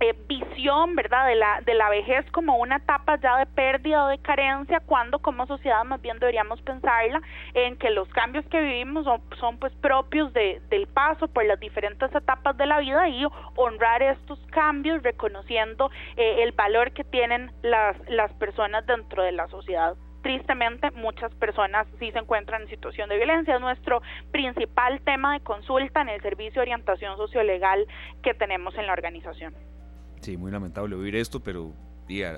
eh, 0.00 0.14
visión, 0.26 0.94
¿verdad?, 0.94 1.26
de 1.26 1.36
la, 1.36 1.60
de 1.62 1.74
la 1.74 1.88
vejez 1.88 2.28
como 2.32 2.56
una 2.56 2.76
etapa 2.76 3.16
ya 3.20 3.38
de 3.38 3.46
pérdida 3.46 4.04
o 4.04 4.08
de 4.08 4.18
carencia, 4.18 4.80
cuando 4.80 5.18
como 5.20 5.46
sociedad 5.46 5.84
más 5.84 6.00
bien 6.02 6.18
deberíamos 6.18 6.60
pensarla 6.62 7.22
en 7.54 7.76
que 7.76 7.90
los 7.90 8.08
cambios 8.08 8.44
que 8.46 8.60
vivimos 8.60 9.06
son, 9.38 9.58
pues 9.58 9.72
propios 9.76 10.32
de, 10.32 10.60
del 10.68 10.86
paso 10.86 11.28
por 11.28 11.44
las 11.44 11.60
diferentes 11.60 12.14
etapas 12.14 12.56
de 12.56 12.66
la 12.66 12.80
vida 12.80 13.08
y 13.08 13.24
honrar 13.56 14.02
estos 14.02 14.38
cambios 14.50 15.02
reconociendo 15.02 15.90
eh, 16.16 16.42
el 16.42 16.52
valor 16.52 16.92
que 16.92 17.04
tienen 17.04 17.52
las, 17.62 17.96
las 18.08 18.32
personas 18.34 18.86
dentro 18.86 19.22
de 19.22 19.32
la 19.32 19.48
sociedad 19.48 19.94
tristemente 20.24 20.90
muchas 20.92 21.32
personas 21.34 21.86
sí 21.98 22.10
se 22.10 22.18
encuentran 22.18 22.62
en 22.62 22.68
situación 22.68 23.10
de 23.10 23.16
violencia. 23.16 23.56
Es 23.56 23.60
nuestro 23.60 24.00
principal 24.32 25.00
tema 25.02 25.34
de 25.34 25.40
consulta 25.40 26.00
en 26.00 26.08
el 26.08 26.20
servicio 26.22 26.54
de 26.54 26.60
orientación 26.62 27.16
sociolegal 27.18 27.86
que 28.22 28.32
tenemos 28.32 28.74
en 28.76 28.86
la 28.86 28.94
organización. 28.94 29.54
Sí, 30.24 30.38
muy 30.38 30.50
lamentable 30.50 30.96
oír 30.96 31.16
esto, 31.16 31.40
pero 31.40 31.74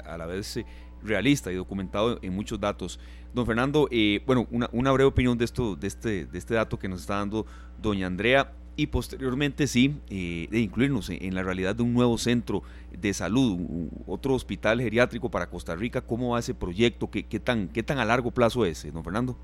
a, 0.05 0.19
la 0.19 0.27
vez 0.27 0.57
eh, 0.57 0.67
realista 1.05 1.53
y 1.53 1.55
documentado 1.55 2.19
en 2.21 2.33
muchos 2.35 2.59
datos. 2.59 2.99
Don 3.33 3.47
Fernando, 3.47 3.87
eh, 3.93 4.21
bueno, 4.27 4.49
una, 4.51 4.69
una, 4.73 4.91
breve 4.91 5.07
opinión 5.07 5.39
de 5.39 5.45
esto, 5.45 5.77
de 5.77 5.87
este, 5.87 6.27
de 6.27 6.37
este 6.37 6.55
dato 6.55 6.81
que 6.81 6.89
nos 6.89 7.03
está 7.03 7.19
dando 7.19 7.47
doña 7.81 8.09
Andrea 8.09 8.51
y 8.75 8.89
posteriormente 8.89 9.69
sí, 9.69 10.01
eh, 10.11 10.49
de 10.51 10.59
incluirnos 10.59 11.11
en, 11.11 11.33
la 11.33 11.45
realidad 11.45 11.77
de 11.77 11.85
un 11.85 11.95
nuevo 11.95 12.19
centro 12.19 12.65
de 12.91 13.15
salud, 13.15 13.57
otro 14.09 14.35
hospital 14.35 14.81
geriátrico 14.81 15.31
para 15.31 15.49
Costa 15.49 15.77
Rica. 15.77 16.01
¿Cómo 16.01 16.31
va 16.31 16.41
ese 16.41 16.57
proyecto? 16.57 17.09
¿Qué, 17.09 17.23
tan, 17.39 17.69
qué 17.69 17.85
tan 17.85 17.99
a 17.99 18.05
largo 18.05 18.33
plazo 18.33 18.65
es, 18.65 18.93
don 18.93 19.05
Fernando? 19.05 19.37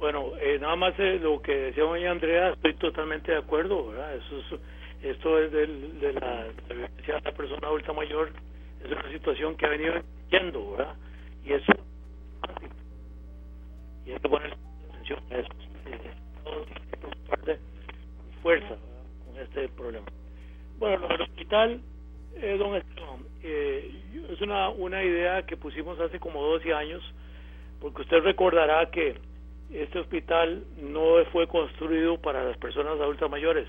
Bueno, 0.00 0.32
nada 0.60 0.74
más 0.74 0.98
lo 0.98 1.40
que 1.40 1.52
decía 1.52 1.84
doña 1.84 2.10
Andrea, 2.10 2.54
estoy 2.54 2.74
totalmente 2.74 3.30
de 3.30 3.38
acuerdo, 3.38 3.86
¿verdad? 3.86 4.16
Eso 4.16 4.38
es 4.40 4.60
esto 5.02 5.38
es 5.38 5.52
de 5.52 6.12
la, 6.12 6.46
violencia 6.68 7.14
de 7.14 7.20
la 7.22 7.32
persona 7.32 7.68
adulta 7.68 7.92
mayor, 7.92 8.30
es 8.84 8.90
una 8.90 9.10
situación 9.10 9.56
que 9.56 9.66
ha 9.66 9.70
venido 9.70 9.94
yendo, 10.30 10.72
¿verdad? 10.72 10.94
Y 11.44 11.52
eso 11.52 11.72
y 14.06 14.12
hay 14.12 14.18
que 14.18 14.28
poner 14.28 14.56
atención 14.88 15.20
a 15.30 15.36
eso. 15.36 15.48
Tienen 15.84 16.00
que 16.00 16.96
con 16.98 17.58
fuerza 18.42 18.76
con 19.26 19.40
este 19.40 19.68
problema. 19.68 20.06
Bueno, 20.78 21.06
el 21.10 21.20
hospital, 21.20 21.80
eh, 22.36 22.56
don 22.58 22.74
Esteban, 22.74 23.20
eh, 23.42 23.92
es 24.30 24.40
una, 24.40 24.70
una 24.70 25.02
idea 25.04 25.44
que 25.44 25.56
pusimos 25.56 26.00
hace 26.00 26.18
como 26.18 26.42
12 26.42 26.72
años, 26.72 27.02
porque 27.80 28.02
usted 28.02 28.22
recordará 28.22 28.90
que 28.90 29.16
este 29.70 29.98
hospital 29.98 30.64
no 30.80 31.24
fue 31.32 31.46
construido 31.46 32.20
para 32.20 32.42
las 32.44 32.56
personas 32.56 32.98
adultas 33.00 33.30
mayores, 33.30 33.68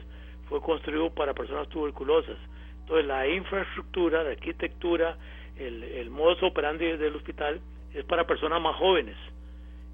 fue 0.51 0.59
construido 0.59 1.09
para 1.11 1.33
personas 1.33 1.69
tuberculosas. 1.69 2.35
Entonces 2.81 3.05
la 3.05 3.25
infraestructura, 3.25 4.21
la 4.21 4.31
arquitectura, 4.31 5.15
el, 5.57 5.81
el 5.81 6.09
modus 6.09 6.43
operandi 6.43 6.85
del 6.97 7.15
hospital 7.15 7.61
es 7.93 8.03
para 8.03 8.27
personas 8.27 8.61
más 8.61 8.75
jóvenes. 8.75 9.15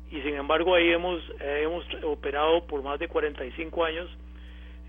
Y 0.09 0.19
sin 0.21 0.33
embargo 0.33 0.73
ahí 0.73 0.89
hemos, 0.89 1.21
hemos 1.39 1.85
operado 2.03 2.65
por 2.65 2.81
más 2.81 2.97
de 2.97 3.07
45 3.07 3.85
años 3.85 4.09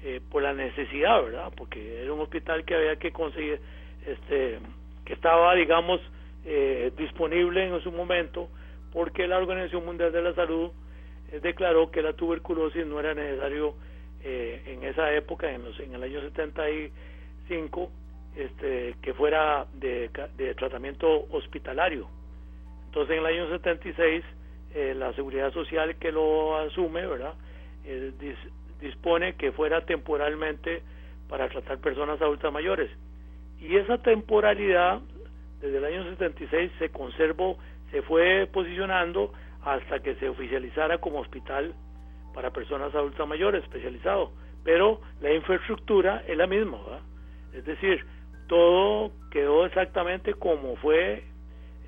eh, 0.02 0.22
por 0.30 0.42
la 0.42 0.54
necesidad, 0.54 1.22
¿verdad? 1.22 1.52
Porque 1.54 2.00
era 2.02 2.14
un 2.14 2.20
hospital 2.20 2.64
que 2.64 2.74
había 2.74 2.96
que 2.96 3.12
conseguir, 3.12 3.60
este, 4.06 4.60
que 5.04 5.12
estaba, 5.12 5.54
digamos, 5.54 6.00
eh, 6.46 6.92
disponible 6.96 7.66
en 7.66 7.78
su 7.82 7.92
momento, 7.92 8.48
porque 8.90 9.28
la 9.28 9.36
Organización 9.36 9.84
Mundial 9.84 10.12
de 10.12 10.22
la 10.22 10.34
Salud 10.34 10.70
eh, 11.30 11.40
declaró 11.42 11.90
que 11.90 12.00
la 12.00 12.14
tuberculosis 12.14 12.86
no 12.86 13.00
era 13.00 13.12
necesario 13.12 13.74
eh, 14.22 14.62
en 14.66 14.84
esa 14.84 15.12
época, 15.12 15.50
en, 15.50 15.64
los, 15.64 15.78
en 15.80 15.94
el 15.94 16.02
año 16.02 16.20
75, 16.20 17.90
este, 18.36 18.94
que 19.02 19.14
fuera 19.14 19.66
de, 19.74 20.10
de 20.36 20.54
tratamiento 20.54 21.26
hospitalario. 21.30 22.08
Entonces, 22.86 23.16
en 23.16 23.20
el 23.20 23.26
año 23.26 23.48
76, 23.50 24.24
eh, 24.74 24.94
la 24.96 25.12
Seguridad 25.14 25.52
Social 25.52 25.96
que 25.96 26.12
lo 26.12 26.56
asume, 26.58 27.06
¿verdad? 27.06 27.34
Dispone 28.80 29.34
que 29.34 29.52
fuera 29.52 29.84
temporalmente 29.84 30.82
para 31.28 31.48
tratar 31.48 31.78
personas 31.78 32.20
adultas 32.20 32.52
mayores. 32.52 32.90
Y 33.60 33.76
esa 33.76 33.98
temporalidad, 33.98 35.00
desde 35.60 35.78
el 35.78 35.84
año 35.84 36.04
76, 36.10 36.70
se 36.78 36.90
conservó, 36.90 37.58
se 37.90 38.02
fue 38.02 38.48
posicionando 38.52 39.32
hasta 39.64 40.00
que 40.00 40.14
se 40.16 40.28
oficializara 40.28 40.98
como 40.98 41.20
hospital 41.20 41.74
para 42.38 42.52
personas 42.52 42.94
adultas 42.94 43.26
mayores 43.26 43.64
especializado, 43.64 44.30
pero 44.62 45.00
la 45.20 45.32
infraestructura 45.32 46.22
es 46.28 46.36
la 46.36 46.46
misma, 46.46 46.78
es 47.52 47.64
decir, 47.64 48.06
todo 48.46 49.10
quedó 49.32 49.66
exactamente 49.66 50.34
como 50.34 50.76
fue 50.76 51.24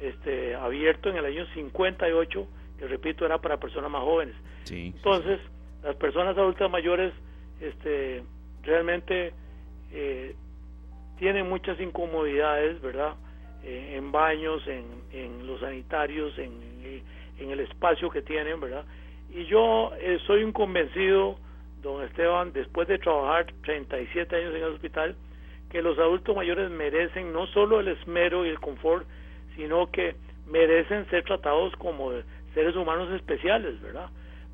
este, 0.00 0.56
abierto 0.56 1.08
en 1.08 1.18
el 1.18 1.24
año 1.24 1.46
58, 1.54 2.48
que 2.80 2.88
repito 2.88 3.24
era 3.24 3.38
para 3.38 3.58
personas 3.58 3.92
más 3.92 4.02
jóvenes. 4.02 4.34
Entonces, 4.68 5.38
las 5.84 5.94
personas 5.94 6.36
adultas 6.36 6.68
mayores 6.68 7.14
este, 7.60 8.24
realmente 8.64 9.32
eh, 9.92 10.34
tienen 11.20 11.48
muchas 11.48 11.78
incomodidades, 11.80 12.82
¿verdad? 12.82 13.14
Eh, 13.62 13.94
en 13.96 14.10
baños, 14.10 14.66
en, 14.66 14.84
en 15.12 15.46
los 15.46 15.60
sanitarios, 15.60 16.36
en, 16.40 16.60
en 17.38 17.50
el 17.52 17.60
espacio 17.60 18.10
que 18.10 18.22
tienen, 18.22 18.58
¿verdad? 18.58 18.84
Y 19.32 19.44
yo 19.46 19.92
eh, 20.00 20.18
soy 20.26 20.42
un 20.42 20.52
convencido, 20.52 21.36
don 21.82 22.04
Esteban, 22.04 22.52
después 22.52 22.88
de 22.88 22.98
trabajar 22.98 23.46
37 23.62 24.36
años 24.36 24.54
en 24.54 24.62
el 24.62 24.72
hospital, 24.72 25.16
que 25.70 25.82
los 25.82 25.98
adultos 25.98 26.34
mayores 26.34 26.70
merecen 26.70 27.32
no 27.32 27.46
solo 27.48 27.80
el 27.80 27.88
esmero 27.88 28.44
y 28.44 28.48
el 28.48 28.58
confort, 28.58 29.06
sino 29.56 29.90
que 29.90 30.16
merecen 30.46 31.08
ser 31.10 31.22
tratados 31.24 31.74
como 31.76 32.10
seres 32.54 32.74
humanos 32.74 33.10
especiales, 33.12 33.80
¿verdad? 33.80 34.10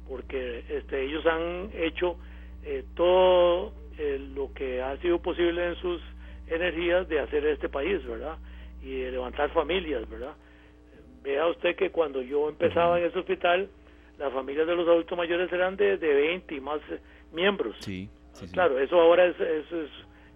Porque 0.09 0.65
este, 0.69 1.05
ellos 1.05 1.25
han 1.27 1.71
hecho 1.75 2.17
eh, 2.63 2.85
todo 2.95 3.73
eh, 3.99 4.21
lo 4.35 4.53
que 4.53 4.83
ha 4.83 4.97
sido 4.99 5.21
posible 5.21 5.69
en 5.69 5.77
sus 5.77 6.03
energías 6.49 7.09
de 7.09 7.21
hacer 7.21 7.47
este 7.47 7.71
país, 7.71 8.05
¿verdad? 8.07 8.37
Y 8.83 9.01
de 9.01 9.13
levantar 9.13 9.51
familias, 9.51 10.09
¿verdad? 10.11 10.35
Vea 11.23 11.47
usted 11.47 11.75
que 11.77 11.91
cuando 11.91 12.21
yo 12.21 12.49
empezaba 12.49 13.01
en 13.01 13.07
ese 13.07 13.19
hospital, 13.19 13.69
las 14.19 14.33
familias 14.33 14.67
de 14.67 14.75
los 14.75 14.89
adultos 14.89 15.17
mayores 15.17 15.53
eran 15.53 15.77
de, 15.77 15.99
de 15.99 16.15
20 16.15 16.55
y 16.55 16.61
más 16.61 16.81
eh, 16.91 17.01
miembros. 17.33 17.77
Sí, 17.81 18.09
claro, 18.53 18.79
eso 18.79 19.01
ahora 19.01 19.27
es, 19.27 19.39
es, 19.41 19.67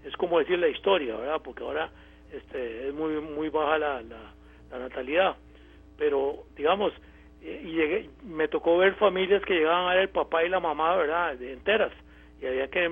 es, 0.04 0.16
como 0.16 0.38
decir 0.38 0.58
la 0.58 0.68
historia, 0.68 1.16
¿verdad? 1.16 1.40
Porque 1.42 1.62
ahora 1.62 1.90
este, 2.32 2.88
es 2.88 2.94
muy, 2.94 3.20
muy 3.20 3.48
baja 3.48 3.78
la, 3.78 4.02
la, 4.02 4.78
natalidad. 4.78 5.36
Pero, 5.96 6.44
digamos, 6.56 6.92
eh, 7.42 7.62
y 7.64 7.72
llegué, 7.72 8.10
me 8.24 8.48
tocó 8.48 8.78
ver 8.78 8.94
familias 8.94 9.42
que 9.44 9.54
llegaban 9.54 9.88
a 9.88 9.94
ver 9.94 10.02
el 10.02 10.08
papá 10.10 10.44
y 10.44 10.48
la 10.48 10.60
mamá, 10.60 10.96
¿verdad? 10.96 11.36
De 11.36 11.52
enteras. 11.52 11.92
Y 12.40 12.46
había 12.46 12.68
que 12.68 12.88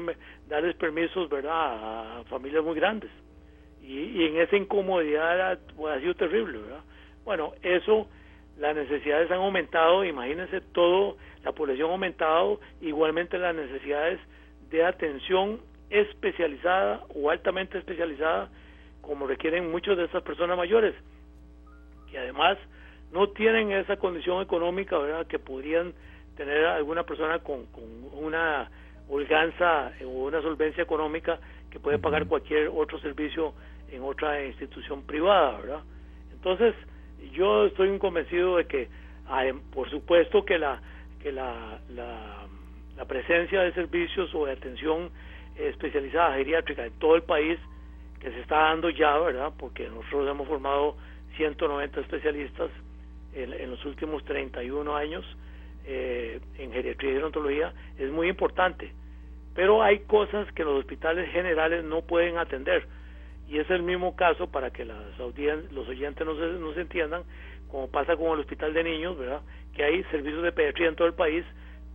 darles 0.49 0.75
permisos, 0.77 1.29
¿verdad? 1.29 2.19
A 2.21 2.25
familias 2.25 2.65
muy 2.65 2.75
grandes. 2.75 3.11
Y, 3.83 3.99
y 3.99 4.25
en 4.27 4.39
esa 4.39 4.57
incomodidad 4.57 5.35
era, 5.35 5.59
pues, 5.77 5.97
ha 5.97 6.01
sido 6.01 6.15
terrible, 6.15 6.59
¿verdad? 6.59 6.83
Bueno, 7.25 7.53
eso 7.63 8.09
las 8.59 8.75
necesidades 8.75 9.31
han 9.31 9.39
aumentado, 9.39 10.05
imagínense 10.05 10.61
todo, 10.61 11.17
la 11.45 11.53
población 11.53 11.91
ha 11.91 11.93
aumentado, 11.93 12.61
igualmente 12.81 13.39
las 13.39 13.55
necesidades 13.55 14.19
de 14.71 14.85
atención 14.85 15.61
especializada 15.91 17.05
o 17.15 17.31
altamente 17.31 17.79
especializada, 17.79 18.51
como 19.01 19.27
requieren 19.27 19.71
muchos 19.71 19.97
de 19.97 20.05
estas 20.05 20.23
personas 20.23 20.57
mayores, 20.57 20.95
que 22.11 22.19
además 22.19 22.59
no 23.13 23.31
tienen 23.31 23.73
esa 23.73 23.97
condición 23.97 24.43
económica, 24.43 24.99
¿verdad?, 24.99 25.27
que 25.27 25.39
podrían 25.39 25.95
tener 26.37 26.67
alguna 26.67 27.05
persona 27.05 27.39
con, 27.39 27.67
con 27.67 27.85
una 28.13 28.71
holganza 29.09 29.93
o 30.05 30.09
una 30.09 30.43
solvencia 30.43 30.83
económica 30.83 31.39
que 31.71 31.81
puede 31.81 31.99
pagar 31.99 32.27
cualquier 32.27 32.69
otro 32.69 32.99
servicio 33.01 33.55
en 33.91 34.03
otra 34.03 34.45
institución 34.45 35.03
privada, 35.03 35.59
¿verdad? 35.61 35.83
Entonces, 36.33 36.75
yo 37.33 37.67
estoy 37.67 37.97
convencido 37.99 38.57
de 38.57 38.67
que, 38.67 38.89
por 39.73 39.89
supuesto, 39.91 40.45
que 40.45 40.59
la 40.59 40.81
que 41.23 41.33
la, 41.33 41.81
la, 41.91 43.05
presencia 43.07 43.63
de 43.63 43.73
servicios 43.73 44.35
o 44.35 44.47
de 44.47 44.53
atención 44.53 45.11
especializada 45.57 46.35
geriátrica 46.35 46.85
en 46.85 46.93
todo 46.99 47.17
el 47.17 47.23
país 47.23 47.59
que 48.21 48.31
se 48.31 48.41
está 48.41 48.57
dando 48.57 48.91
ya, 48.91 49.17
¿verdad? 49.19 49.53
Porque 49.57 49.89
nosotros 49.89 50.29
hemos 50.29 50.47
formado 50.47 50.97
190 51.37 52.01
especialistas 52.01 52.71
en, 53.33 53.71
los 53.71 53.85
últimos 53.85 54.25
31 54.25 54.97
años 54.97 55.25
eh, 55.87 56.41
en 56.59 56.73
geriatría 56.73 57.13
y 57.13 57.15
gerontología, 57.15 57.73
es 57.97 58.11
muy 58.11 58.29
importante. 58.29 58.93
Pero 59.55 59.83
hay 59.83 60.01
cosas 60.01 60.51
que 60.53 60.65
los 60.65 60.81
hospitales 60.81 61.31
generales 61.33 61.85
no 61.85 62.03
pueden 62.03 62.37
atender 62.37 62.87
y 63.49 63.59
es 63.59 63.71
el 63.71 63.83
mismo 63.83 64.15
caso 64.17 64.51
para 64.51 64.71
que 64.71 64.85
las 64.85 65.19
los 65.19 65.89
oyentes 65.89 66.27
no 66.27 66.35
se, 66.37 66.75
se 66.75 66.81
entiendan, 66.81 67.23
como 67.71 67.91
pasa 67.91 68.17
con 68.17 68.33
el 68.33 68.41
hospital 68.41 68.75
de 68.75 68.85
niños, 68.85 69.19
¿verdad? 69.19 69.43
Que 69.75 69.85
hay 69.85 70.03
servicios 70.05 70.43
de 70.43 70.53
pediatría 70.53 70.89
en 70.89 70.97
todo 70.97 71.09
el 71.09 71.15
país 71.15 71.45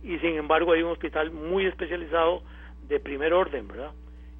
y 0.02 0.18
sin 0.18 0.36
embargo 0.36 0.72
hay 0.72 0.82
un 0.82 0.90
hospital 0.90 1.30
muy 1.30 1.66
especializado 1.66 2.42
de 2.88 3.00
primer 3.00 3.32
orden, 3.32 3.68
¿verdad? 3.68 3.92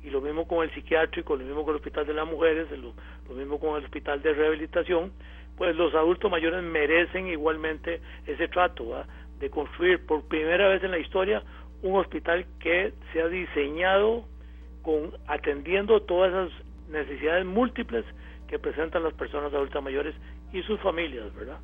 y 0.05 0.11
lo 0.11 0.21
mismo 0.21 0.47
con 0.47 0.63
el 0.63 0.71
psiquiátrico, 0.75 1.35
lo 1.35 1.45
mismo 1.45 1.65
con 1.65 1.71
el 1.71 1.77
hospital 1.77 2.07
de 2.07 2.13
las 2.13 2.27
mujeres, 2.27 2.69
lo, 2.71 3.35
mismo 3.35 3.59
con 3.59 3.79
el 3.79 3.85
hospital 3.85 4.21
de 4.21 4.35
rehabilitación, 4.35 5.13
pues 5.57 5.75
los 5.75 5.95
adultos 5.95 6.31
mayores 6.31 6.63
merecen 6.63 7.27
igualmente 7.29 8.01
ese 8.27 8.49
trato, 8.49 8.85
de 9.41 9.51
construir 9.51 10.05
por 10.05 10.23
primera 10.29 10.69
vez 10.69 10.85
en 10.85 10.91
la 10.91 10.99
historia 10.99 11.43
un 11.83 11.97
hospital 11.97 12.45
que 12.61 12.93
sea 13.13 13.29
diseñado 13.29 14.25
con 14.83 15.13
atendiendo 15.27 16.03
todas 16.03 16.31
esas 16.31 16.67
necesidades 16.89 17.45
múltiples 17.45 18.05
que 18.49 18.59
presentan 18.59 19.03
las 19.03 19.15
personas 19.15 19.53
adultas 19.53 19.83
mayores 19.83 20.15
y 20.53 20.63
sus 20.63 20.81
familias, 20.81 21.35
¿verdad? 21.35 21.59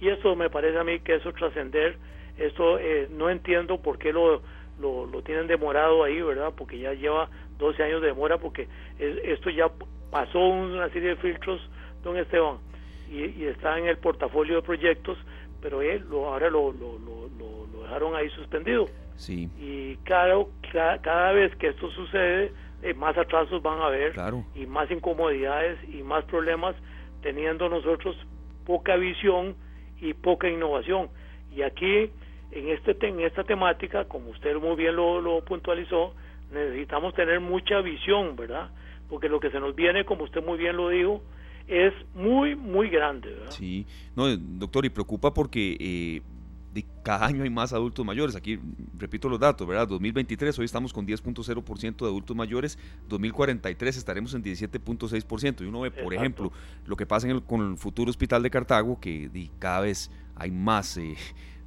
Y 0.00 0.08
eso 0.08 0.34
me 0.34 0.48
parece 0.48 0.78
a 0.78 0.84
mí 0.84 1.00
que 1.00 1.16
eso 1.16 1.32
trascender, 1.32 1.96
esto 2.38 2.78
eh, 2.78 3.08
no 3.10 3.28
entiendo 3.28 3.82
por 3.82 3.98
qué 3.98 4.12
lo, 4.12 4.42
lo, 4.80 5.22
tienen 5.22 5.46
demorado 5.46 6.02
ahí, 6.04 6.20
¿verdad? 6.22 6.52
Porque 6.56 6.78
ya 6.78 6.94
lleva 6.94 7.28
12 7.58 7.82
años 7.82 8.00
de 8.00 8.08
demora, 8.08 8.38
porque 8.38 8.68
esto 8.98 9.50
ya 9.50 9.70
pasó 10.10 10.38
una 10.38 10.88
serie 10.90 11.10
de 11.10 11.16
filtros, 11.16 11.60
don 12.02 12.16
Esteban, 12.16 12.58
y, 13.10 13.44
está 13.44 13.78
en 13.78 13.86
el 13.86 13.98
portafolio 13.98 14.56
de 14.56 14.62
proyectos, 14.62 15.18
pero 15.60 15.82
él 15.82 16.04
lo, 16.08 16.26
ahora 16.26 16.48
lo, 16.48 16.72
lo, 16.72 16.98
lo, 16.98 17.82
dejaron 17.82 18.14
ahí 18.14 18.30
suspendido. 18.30 18.86
Sí. 19.16 19.50
Y 19.58 19.96
claro, 20.04 20.48
cada 20.70 21.32
vez 21.32 21.54
que 21.56 21.68
esto 21.68 21.90
sucede, 21.90 22.52
eh, 22.82 22.94
más 22.94 23.16
atrasos 23.16 23.62
van 23.62 23.80
a 23.80 23.86
haber 23.86 24.14
y 24.54 24.66
más 24.66 24.90
incomodidades 24.90 25.78
y 25.88 26.02
más 26.02 26.24
problemas 26.24 26.74
teniendo 27.22 27.68
nosotros 27.68 28.16
poca 28.64 28.96
visión 28.96 29.54
y 30.00 30.14
poca 30.14 30.48
innovación. 30.48 31.08
Y 31.54 31.62
aquí, 31.62 32.10
en, 32.52 32.68
este, 32.68 32.96
en 33.06 33.20
esta 33.20 33.44
temática, 33.44 34.04
como 34.04 34.30
usted 34.30 34.56
muy 34.56 34.76
bien 34.76 34.96
lo, 34.96 35.20
lo 35.20 35.44
puntualizó, 35.44 36.14
necesitamos 36.52 37.14
tener 37.14 37.40
mucha 37.40 37.80
visión, 37.80 38.36
¿verdad? 38.36 38.70
Porque 39.08 39.28
lo 39.28 39.40
que 39.40 39.50
se 39.50 39.60
nos 39.60 39.74
viene, 39.74 40.04
como 40.04 40.24
usted 40.24 40.44
muy 40.44 40.58
bien 40.58 40.76
lo 40.76 40.88
dijo, 40.88 41.22
es 41.66 41.92
muy, 42.14 42.56
muy 42.56 42.88
grande. 42.88 43.30
¿verdad? 43.30 43.50
Sí, 43.50 43.86
no, 44.16 44.34
doctor, 44.36 44.84
y 44.84 44.90
preocupa 44.90 45.32
porque 45.32 45.76
eh, 45.78 46.22
de 46.72 46.84
cada 47.02 47.26
año 47.26 47.42
hay 47.42 47.50
más 47.50 47.72
adultos 47.72 48.04
mayores. 48.04 48.36
Aquí 48.36 48.58
repito 48.96 49.28
los 49.28 49.40
datos, 49.40 49.66
¿verdad? 49.66 49.88
2023, 49.88 50.58
hoy 50.58 50.64
estamos 50.64 50.92
con 50.92 51.06
10.0% 51.06 51.96
de 51.96 52.06
adultos 52.06 52.36
mayores, 52.36 52.78
2043 53.08 53.96
estaremos 53.96 54.34
en 54.34 54.42
17.6%. 54.42 55.62
Y 55.62 55.64
uno 55.64 55.80
ve, 55.80 55.90
por 55.90 56.14
ejemplo, 56.14 56.52
lo 56.86 56.96
que 56.96 57.06
pasa 57.06 57.28
con 57.42 57.72
el 57.72 57.76
futuro 57.76 58.10
hospital 58.10 58.42
de 58.42 58.50
Cartago, 58.50 59.00
que 59.00 59.50
cada 59.58 59.80
vez 59.80 60.10
hay 60.36 60.50
más, 60.50 60.96
eh, 60.96 61.16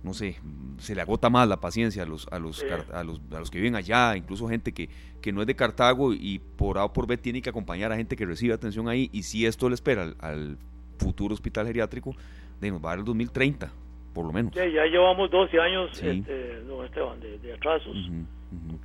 no 0.03 0.13
sé, 0.13 0.37
se 0.77 0.95
le 0.95 1.01
agota 1.01 1.29
más 1.29 1.47
la 1.47 1.59
paciencia 1.59 2.03
a 2.03 2.05
los, 2.05 2.27
a 2.31 2.39
los, 2.39 2.63
a 2.93 3.03
los, 3.03 3.21
a 3.31 3.39
los 3.39 3.51
que 3.51 3.57
viven 3.57 3.75
allá, 3.75 4.15
incluso 4.15 4.47
gente 4.47 4.73
que, 4.73 4.89
que 5.21 5.31
no 5.31 5.41
es 5.41 5.47
de 5.47 5.55
Cartago 5.55 6.13
y 6.13 6.39
por 6.39 6.77
A 6.77 6.85
o 6.85 6.93
por 6.93 7.07
B 7.07 7.17
tiene 7.17 7.41
que 7.41 7.49
acompañar 7.49 7.91
a 7.91 7.97
gente 7.97 8.15
que 8.15 8.25
recibe 8.25 8.53
atención 8.53 8.87
ahí. 8.87 9.09
Y 9.11 9.23
si 9.23 9.45
esto 9.45 9.67
le 9.69 9.75
espera 9.75 10.13
al, 10.19 10.57
futuro 10.99 11.33
hospital 11.33 11.67
geriátrico, 11.67 12.15
de 12.61 12.71
nos 12.71 12.79
va 12.79 12.89
a 12.89 12.91
dar 12.91 12.99
el 12.99 13.05
2030 13.05 13.71
por 14.13 14.25
lo 14.25 14.31
menos. 14.31 14.53
Ya, 14.53 14.65
ya 14.65 14.85
llevamos 14.85 15.29
12 15.31 15.59
años, 15.59 15.91
este, 16.01 16.59
Esteban, 16.85 17.19
de, 17.19 17.53
atrasos. 17.53 17.95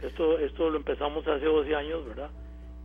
Esto, 0.03 0.39
esto 0.39 0.71
lo 0.71 0.79
empezamos 0.79 1.27
hace 1.27 1.45
12 1.45 1.75
años, 1.75 2.07
¿verdad? 2.07 2.31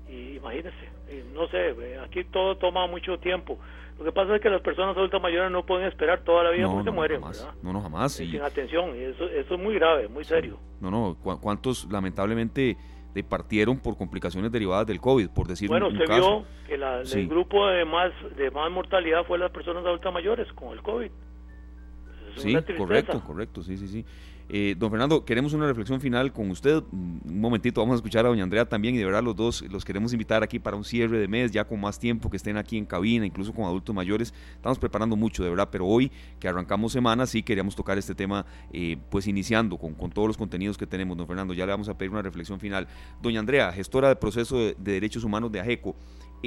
Y 0.10 0.38
imagínese, 0.38 0.90
no 1.34 1.48
sé, 1.48 1.74
aquí 2.04 2.24
todo 2.26 2.58
toma 2.58 2.88
mucho 2.88 3.18
tiempo. 3.20 3.58
Lo 3.98 4.06
que 4.06 4.12
pasa 4.12 4.36
es 4.36 4.42
que 4.42 4.50
las 4.50 4.62
personas 4.62 4.98
adultas 4.98 5.22
mayores 5.22 5.52
no 5.52 5.66
pueden 5.66 5.88
esperar 5.88 6.22
toda 6.24 6.44
la 6.44 6.50
vida 6.50 6.68
porque 6.68 6.84
se 6.84 6.92
mueren, 6.92 7.22
¿verdad? 7.22 7.54
No, 7.62 7.72
no, 7.72 7.82
jamás. 7.82 8.14
Sin 8.14 8.42
atención, 8.42 8.90
eso, 8.96 9.26
eso 9.26 9.54
es 9.54 9.60
muy 9.60 9.76
grave, 9.76 10.08
muy 10.08 10.24
serio. 10.24 10.58
No, 10.82 10.92
no, 10.92 11.16
¿cuántos 11.22 11.88
lamentablemente 11.90 12.76
partieron 13.22 13.78
por 13.80 13.96
complicaciones 13.96 14.52
derivadas 14.52 14.88
del 14.88 15.00
COVID, 15.00 15.30
por 15.30 15.48
decir 15.48 15.70
bueno, 15.70 15.88
un, 15.88 15.94
usted 15.94 16.08
vio 16.08 16.44
que 16.68 16.74
el 16.74 17.28
grupo 17.28 17.68
de 17.68 17.86
más, 17.86 18.12
de 18.36 18.50
más 18.50 18.72
mortalidad 18.72 19.24
fue 19.26 19.38
las 19.38 19.52
personas 19.52 19.86
adultas 19.86 20.12
mayores 20.12 20.52
con 20.54 20.74
el 20.74 20.82
COVID 20.82 21.12
sí, 22.38 22.56
correcto, 22.78 23.24
correcto, 23.24 23.64
sí, 23.64 23.78
sí, 23.78 23.88
sí. 23.88 24.06
Eh, 24.50 24.76
don 24.78 24.92
Fernando, 24.92 25.24
queremos 25.24 25.54
una 25.54 25.66
reflexión 25.66 26.02
final 26.02 26.32
con 26.34 26.50
usted. 26.52 26.84
Un 26.92 27.40
momentito, 27.40 27.82
vamos 27.82 27.94
a 27.94 27.96
escuchar 27.98 28.26
a 28.26 28.30
doña 28.30 28.44
Andrea 28.44 28.66
también 28.68 28.94
y 28.96 28.98
de 28.98 29.06
verdad 29.06 29.24
los 29.24 29.36
dos 29.36 29.62
los 29.70 29.86
queremos 29.86 30.12
invitar 30.14 30.44
aquí 30.44 30.60
para 30.60 30.76
un 30.76 30.84
cierre 30.84 31.18
de 31.18 31.28
mes, 31.28 31.52
ya 31.52 31.66
con 31.66 31.80
más 31.80 31.98
tiempo, 31.98 32.30
que 32.30 32.38
estén 32.38 32.58
aquí 32.58 32.78
en 32.78 32.86
cabina, 32.86 33.26
incluso 33.26 33.54
con 33.54 33.66
adultos 33.66 33.96
mayores. 33.96 34.34
Estamos 34.56 34.78
preparando 34.80 35.16
mucho, 35.16 35.44
de 35.44 35.50
verdad, 35.50 35.70
pero 35.72 35.86
hoy 35.86 36.12
que 36.40 36.48
arrancamos 36.48 36.92
semana, 36.92 37.26
sí 37.26 37.42
queríamos 37.42 37.76
tocar 37.76 37.98
este 37.98 38.16
tema, 38.16 38.46
eh, 38.72 38.98
pues 39.10 39.28
iniciando 39.28 39.78
con, 39.78 39.94
con, 39.94 40.12
todos 40.12 40.28
los 40.28 40.38
contenidos 40.38 40.78
que 40.78 40.86
tenemos. 40.86 41.18
Don 41.18 41.26
Fernando, 41.26 41.54
ya 41.54 41.66
le 41.66 41.72
vamos 41.72 41.90
a 41.90 41.98
pedir 41.98 42.12
una 42.12 42.22
reflexión 42.22 42.60
final. 42.60 42.88
Doña 43.22 43.40
Andrea, 43.40 43.72
gestora 43.72 44.10
de 44.10 44.16
proceso 44.18 44.58
de, 44.58 44.76
de 44.78 44.92
derechos 44.92 45.24
humanos 45.24 45.52
de 45.52 45.62
AGECO. 45.62 45.96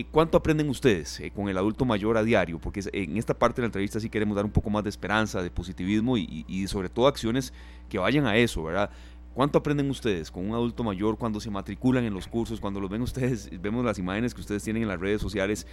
¿Cuánto 0.05 0.37
aprenden 0.37 0.69
ustedes 0.69 1.21
eh, 1.21 1.31
con 1.31 1.49
el 1.49 1.57
adulto 1.57 1.87
mayor 1.87 2.19
a 2.19 2.23
diario? 2.23 2.59
Porque 2.59 2.81
en 2.93 3.17
esta 3.17 3.33
parte 3.33 3.57
de 3.57 3.63
la 3.63 3.67
entrevista 3.69 3.99
sí 3.99 4.11
queremos 4.11 4.37
dar 4.37 4.45
un 4.45 4.51
poco 4.51 4.69
más 4.69 4.85
de 4.85 4.91
esperanza, 4.91 5.43
de 5.43 5.51
positivismo 5.51 6.19
y, 6.19 6.67
sobre 6.69 6.91
todo 6.91 7.07
acciones 7.07 7.53
que 7.89 7.99
vayan 7.99 8.27
a 8.27 8.37
eso, 8.37 8.63
¿verdad? 8.63 8.91
¿Cuánto 9.33 9.59
aprenden 9.59 9.89
ustedes 9.89 10.31
con 10.31 10.49
un 10.49 10.55
adulto 10.55 10.85
mayor 10.85 11.17
cuando 11.17 11.41
se 11.41 11.51
matriculan 11.51 12.05
en 12.05 12.13
los 12.13 12.27
cursos, 12.27 12.61
cuando 12.61 12.81
los 12.81 12.91
ven 12.91 13.03
ustedes, 13.03 13.51
vemos 13.61 13.85
las 13.85 13.99
imágenes 13.99 14.35
que 14.35 14.41
ustedes 14.41 14.63
tienen 14.63 14.83
en 14.83 14.89
las 14.89 15.01
redes 15.01 15.21
sociales, 15.21 15.67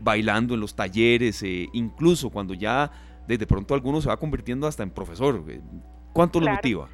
bailando 0.00 0.54
en 0.54 0.60
los 0.60 0.74
talleres, 0.74 1.42
eh, 1.42 1.68
incluso 1.72 2.30
cuando 2.30 2.54
ya 2.54 2.90
desde 3.26 3.46
pronto 3.46 3.74
alguno 3.74 4.00
se 4.00 4.08
va 4.08 4.16
convirtiendo 4.16 4.66
hasta 4.66 4.82
en 4.82 4.90
profesor? 4.90 5.44
Eh, 5.48 5.60
¿Cuánto 6.12 6.40
lo 6.40 6.48
motiva? 6.48 6.88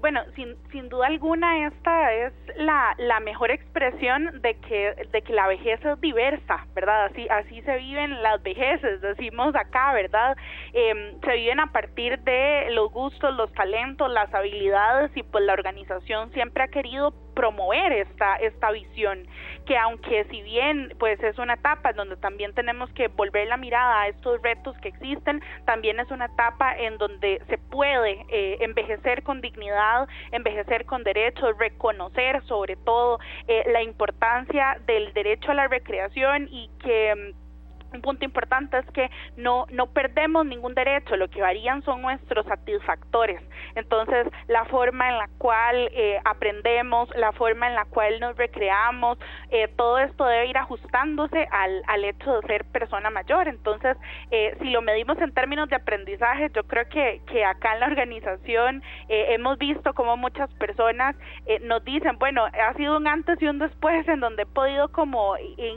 Bueno, 0.00 0.22
sin, 0.34 0.56
sin 0.70 0.88
duda 0.88 1.06
alguna 1.06 1.66
esta 1.66 2.12
es 2.12 2.32
la, 2.56 2.94
la 2.98 3.20
mejor 3.20 3.50
expresión 3.50 4.40
de 4.42 4.54
que, 4.54 5.08
de 5.12 5.22
que 5.22 5.32
la 5.32 5.46
vejez 5.46 5.84
es 5.84 6.00
diversa, 6.00 6.66
¿verdad? 6.74 7.06
Así, 7.06 7.26
así 7.28 7.62
se 7.62 7.76
viven 7.76 8.22
las 8.22 8.42
vejeces, 8.42 9.00
decimos 9.00 9.54
acá, 9.54 9.92
¿verdad? 9.92 10.36
Em, 10.72 11.20
se 11.20 11.32
viven 11.34 11.60
a 11.60 11.72
partir 11.72 12.18
de 12.20 12.68
los 12.70 12.90
gustos, 12.92 13.34
los 13.34 13.52
talentos, 13.52 14.10
las 14.10 14.32
habilidades 14.34 15.10
y 15.16 15.22
pues 15.22 15.44
la 15.44 15.52
organización 15.52 16.32
siempre 16.32 16.64
ha 16.64 16.68
querido 16.68 17.12
promover 17.38 17.92
esta, 17.92 18.34
esta 18.34 18.72
visión, 18.72 19.24
que 19.64 19.78
aunque 19.78 20.24
si 20.24 20.42
bien 20.42 20.92
pues 20.98 21.22
es 21.22 21.38
una 21.38 21.54
etapa 21.54 21.90
en 21.90 21.96
donde 21.96 22.16
también 22.16 22.52
tenemos 22.52 22.90
que 22.94 23.06
volver 23.06 23.46
la 23.46 23.56
mirada 23.56 24.00
a 24.00 24.08
estos 24.08 24.42
retos 24.42 24.76
que 24.78 24.88
existen, 24.88 25.40
también 25.64 26.00
es 26.00 26.10
una 26.10 26.24
etapa 26.24 26.76
en 26.76 26.98
donde 26.98 27.40
se 27.48 27.56
puede 27.56 28.26
eh, 28.28 28.58
envejecer 28.58 29.22
con 29.22 29.40
dignidad, 29.40 30.08
envejecer 30.32 30.84
con 30.84 31.04
derechos, 31.04 31.56
reconocer 31.58 32.42
sobre 32.46 32.74
todo 32.74 33.20
eh, 33.46 33.62
la 33.72 33.84
importancia 33.84 34.76
del 34.86 35.12
derecho 35.12 35.52
a 35.52 35.54
la 35.54 35.68
recreación 35.68 36.48
y 36.50 36.68
que 36.82 37.14
mm, 37.14 37.47
un 37.92 38.02
punto 38.02 38.24
importante 38.24 38.78
es 38.78 38.86
que 38.92 39.10
no, 39.36 39.66
no 39.70 39.86
perdemos 39.86 40.44
ningún 40.44 40.74
derecho, 40.74 41.16
lo 41.16 41.28
que 41.28 41.40
varían 41.40 41.82
son 41.82 42.02
nuestros 42.02 42.44
satisfactores. 42.46 43.40
Entonces, 43.74 44.26
la 44.46 44.64
forma 44.66 45.08
en 45.08 45.18
la 45.18 45.28
cual 45.38 45.88
eh, 45.92 46.20
aprendemos, 46.24 47.08
la 47.16 47.32
forma 47.32 47.68
en 47.68 47.74
la 47.74 47.84
cual 47.86 48.20
nos 48.20 48.36
recreamos, 48.36 49.18
eh, 49.50 49.68
todo 49.76 49.98
esto 49.98 50.26
debe 50.26 50.48
ir 50.48 50.58
ajustándose 50.58 51.48
al, 51.50 52.04
hecho 52.04 52.40
de 52.40 52.46
ser 52.46 52.64
persona 52.66 53.10
mayor. 53.10 53.48
Entonces, 53.48 53.96
eh, 54.30 54.56
si 54.60 54.70
lo 54.70 54.82
medimos 54.82 55.18
en 55.18 55.32
términos 55.32 55.68
de 55.68 55.76
aprendizaje, 55.76 56.50
yo 56.54 56.64
creo 56.64 56.88
que, 56.88 57.20
que 57.26 57.44
acá 57.44 57.74
en 57.74 57.80
la 57.80 57.86
organización 57.86 58.82
hemos 59.08 59.58
visto 59.58 59.94
como 59.94 60.16
muchas 60.16 60.52
personas 60.54 61.16
nos 61.62 61.84
dicen, 61.84 62.18
bueno, 62.18 62.44
ha 62.46 62.74
sido 62.74 62.96
un 62.96 63.06
antes 63.06 63.40
y 63.40 63.46
un 63.46 63.58
después 63.58 64.06
en 64.08 64.20
donde 64.20 64.42
he 64.42 64.46
podido 64.46 64.88
como 64.88 65.34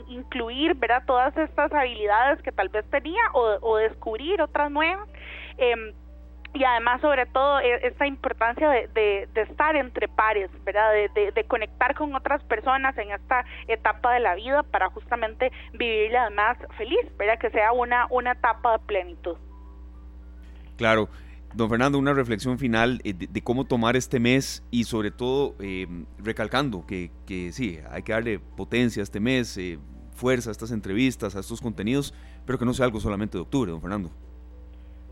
incluir, 0.08 0.74
¿verdad? 0.74 1.02
Todas 1.06 1.36
estas 1.36 1.72
habilidades 1.72 2.01
que 2.42 2.52
tal 2.52 2.68
vez 2.68 2.84
tenía 2.90 3.22
o, 3.32 3.76
descubrir 3.76 4.40
otras 4.40 4.70
nuevas. 4.70 5.08
Em, 5.58 5.92
y 6.54 6.64
además 6.64 7.00
sobre 7.00 7.24
todo 7.26 7.60
e, 7.60 7.86
esta 7.86 8.06
importancia 8.06 8.68
de, 8.68 9.28
estar 9.34 9.76
entre 9.76 10.08
pares, 10.08 10.50
¿verdad? 10.64 10.92
De, 11.14 11.44
conectar 11.44 11.94
con 11.94 12.14
otras 12.14 12.42
personas 12.44 12.96
en 12.98 13.10
esta 13.10 13.44
etapa 13.68 14.14
de 14.14 14.20
la 14.20 14.34
vida 14.34 14.62
para 14.62 14.90
justamente 14.90 15.50
vivirla 15.72 16.22
además 16.22 16.58
feliz, 16.76 17.04
¿verdad? 17.16 17.38
Que 17.38 17.50
sea 17.50 17.72
una, 17.72 18.06
una 18.10 18.32
etapa 18.32 18.72
de 18.72 18.78
plenitud. 18.86 19.36
Claro. 20.76 21.08
Don 21.54 21.68
Fernando, 21.68 21.98
una 21.98 22.14
reflexión 22.14 22.58
final 22.58 23.02
eh, 23.04 23.12
de, 23.12 23.42
cómo 23.42 23.66
tomar 23.66 23.94
este 23.94 24.18
mes 24.18 24.64
y 24.70 24.84
sobre 24.84 25.10
todo 25.10 25.54
em, 25.60 26.06
recalcando 26.16 26.86
que, 26.86 27.10
que, 27.26 27.52
sí, 27.52 27.78
hay 27.90 28.02
que 28.02 28.12
darle 28.12 28.38
potencia 28.38 29.02
a 29.02 29.04
este 29.04 29.20
mes, 29.20 29.58
eh, 29.58 29.78
fuerza 30.22 30.50
a 30.50 30.52
estas 30.52 30.70
entrevistas, 30.70 31.34
a 31.34 31.40
estos 31.40 31.60
contenidos, 31.60 32.14
pero 32.46 32.56
que 32.56 32.64
no 32.64 32.72
sea 32.74 32.86
algo 32.86 33.00
solamente 33.00 33.36
de 33.36 33.42
octubre, 33.42 33.72
don 33.72 33.80
Fernando. 33.80 34.08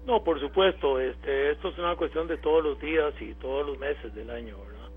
No, 0.06 0.22
por 0.22 0.38
supuesto, 0.38 1.00
este, 1.00 1.50
esto 1.50 1.70
es 1.70 1.78
una 1.78 1.96
cuestión 1.96 2.28
de 2.28 2.36
todos 2.36 2.62
los 2.62 2.80
días 2.80 3.12
y 3.20 3.34
todos 3.34 3.66
los 3.66 3.76
meses 3.76 4.14
del 4.14 4.30
año, 4.30 4.56
¿verdad? 4.56 4.88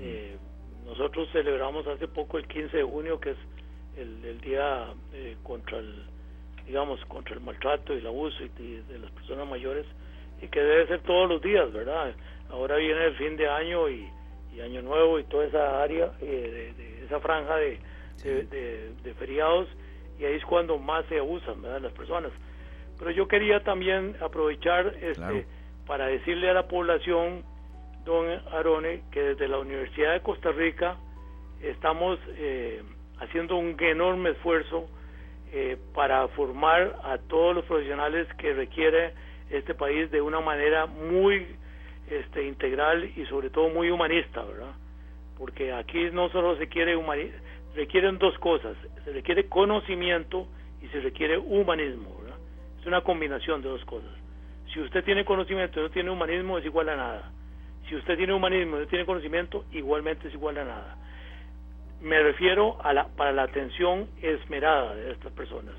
Eh, 0.00 0.38
nosotros 0.86 1.28
celebramos 1.30 1.86
hace 1.86 2.08
poco 2.08 2.38
el 2.38 2.46
15 2.48 2.74
de 2.78 2.82
junio, 2.84 3.20
que 3.20 3.32
es 3.32 3.36
el, 3.98 4.40
día 4.40 4.94
eh, 5.12 5.36
contra 5.42 5.78
el, 5.78 6.04
digamos, 6.66 7.04
contra 7.04 7.34
el 7.34 7.42
maltrato 7.42 7.94
y 7.94 7.98
el 7.98 8.06
abuso 8.06 8.38
de 8.58 8.98
las 8.98 9.10
personas 9.10 9.46
mayores, 9.46 9.84
y 10.40 10.48
que 10.48 10.60
debe 10.60 10.86
ser 10.86 11.00
todos 11.02 11.28
los 11.28 11.42
días, 11.42 11.70
¿verdad? 11.70 12.14
Ahora 12.48 12.76
viene 12.76 13.04
el 13.04 13.14
fin 13.16 13.36
de 13.36 13.46
año 13.46 13.90
y, 13.90 14.08
y 14.56 14.60
Año 14.62 14.80
Nuevo 14.80 15.18
y 15.18 15.24
toda 15.24 15.44
esa 15.44 15.82
área, 15.82 16.08
de, 16.20 16.72
esa 17.04 17.20
franja 17.20 17.56
de, 17.56 17.78
de, 18.22 19.14
feriados, 19.18 19.68
y 20.18 20.24
ahí 20.24 20.34
es 20.34 20.44
cuando 20.44 20.78
más 20.78 21.04
se 21.06 21.18
abusan 21.18 21.60
¿verdad? 21.62 21.80
las 21.80 21.92
personas. 21.92 22.32
Pero 22.98 23.10
yo 23.10 23.26
quería 23.26 23.60
también 23.64 24.16
aprovechar 24.20 24.94
este, 25.00 25.46
para 25.86 26.06
decirle 26.06 26.50
a 26.50 26.54
la 26.54 26.68
población, 26.68 27.42
don 28.04 28.26
Arone, 28.52 29.02
que 29.10 29.20
desde 29.20 29.48
la 29.48 29.58
Universidad 29.58 30.12
de 30.12 30.20
Costa 30.20 30.52
Rica 30.52 30.96
estamos 31.62 32.18
eh, 32.36 32.82
haciendo 33.18 33.56
un 33.56 33.76
enorme 33.80 34.30
esfuerzo 34.30 34.88
eh, 35.52 35.76
para 35.94 36.26
formar 36.28 36.96
a 37.02 37.18
todos 37.18 37.54
los 37.54 37.64
profesionales 37.64 38.26
que 38.38 38.52
requiere 38.54 39.14
este 39.50 39.74
país 39.74 40.10
de 40.10 40.20
una 40.20 40.40
manera 40.40 40.86
muy 40.86 41.46
este, 42.10 42.44
integral 42.46 43.04
y 43.16 43.24
sobre 43.26 43.50
todo 43.50 43.68
muy 43.68 43.90
humanista, 43.90 44.42
¿verdad? 44.42 44.74
Porque 45.38 45.72
aquí 45.72 46.10
no 46.12 46.28
solo 46.30 46.56
se 46.56 46.68
quiere 46.68 46.96
humanizar, 46.96 47.40
requieren 47.74 48.18
dos 48.18 48.38
cosas, 48.38 48.76
se 49.04 49.12
requiere 49.12 49.48
conocimiento 49.48 50.46
y 50.80 50.88
se 50.88 51.00
requiere 51.00 51.38
humanismo, 51.38 52.16
¿verdad? 52.20 52.38
Es 52.80 52.86
una 52.86 53.00
combinación 53.02 53.62
de 53.62 53.68
dos 53.68 53.84
cosas. 53.84 54.10
Si 54.72 54.80
usted 54.80 55.04
tiene 55.04 55.24
conocimiento 55.24 55.80
y 55.80 55.82
no 55.82 55.90
tiene 55.90 56.10
humanismo, 56.10 56.58
es 56.58 56.64
igual 56.64 56.88
a 56.88 56.96
nada. 56.96 57.32
Si 57.88 57.94
usted 57.94 58.16
tiene 58.16 58.32
humanismo 58.32 58.76
y 58.76 58.80
no 58.80 58.86
tiene 58.86 59.04
conocimiento, 59.04 59.64
igualmente 59.72 60.28
es 60.28 60.34
igual 60.34 60.58
a 60.58 60.64
nada. 60.64 60.96
Me 62.00 62.22
refiero 62.22 62.78
a 62.82 62.92
la, 62.92 63.08
para 63.08 63.32
la 63.32 63.44
atención 63.44 64.08
esmerada 64.20 64.94
de 64.94 65.12
estas 65.12 65.32
personas. 65.32 65.74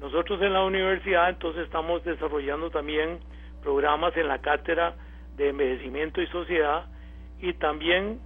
Nosotros 0.00 0.40
en 0.40 0.52
la 0.52 0.64
universidad 0.64 1.28
entonces 1.28 1.64
estamos 1.64 2.02
desarrollando 2.04 2.70
también 2.70 3.20
programas 3.62 4.16
en 4.16 4.28
la 4.28 4.38
cátedra 4.38 4.94
de 5.36 5.50
envejecimiento 5.50 6.22
y 6.22 6.26
sociedad 6.28 6.86
y 7.40 7.52
también 7.54 8.20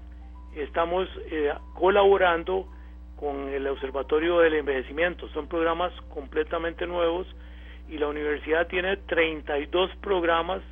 estamos 0.57 1.09
eh, 1.31 1.53
colaborando 1.75 2.69
con 3.17 3.49
el 3.49 3.67
Observatorio 3.67 4.39
del 4.41 4.55
Envejecimiento. 4.55 5.29
Son 5.31 5.49
programas 5.49 5.93
completamente 6.13 6.87
nuevos 6.87 7.27
y 7.89 7.99
la 7.99 8.09
universidad 8.09 8.67
tiene 8.67 8.97
32 8.97 9.91
programas 10.01 10.63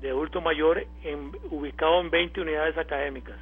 de 0.00 0.10
adulto 0.10 0.40
mayor 0.40 0.84
en, 1.04 1.32
ubicado 1.50 2.00
en 2.00 2.10
20 2.10 2.40
unidades 2.40 2.76
académicas. 2.78 3.36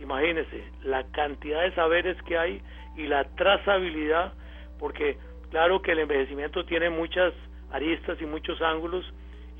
Imagínense 0.00 0.64
la 0.84 1.04
cantidad 1.10 1.62
de 1.62 1.74
saberes 1.74 2.16
que 2.22 2.38
hay 2.38 2.62
y 2.96 3.06
la 3.06 3.24
trazabilidad, 3.34 4.32
porque 4.78 5.18
claro 5.50 5.82
que 5.82 5.92
el 5.92 6.00
envejecimiento 6.00 6.64
tiene 6.64 6.88
muchas 6.88 7.32
aristas 7.72 8.20
y 8.20 8.26
muchos 8.26 8.60
ángulos 8.62 9.04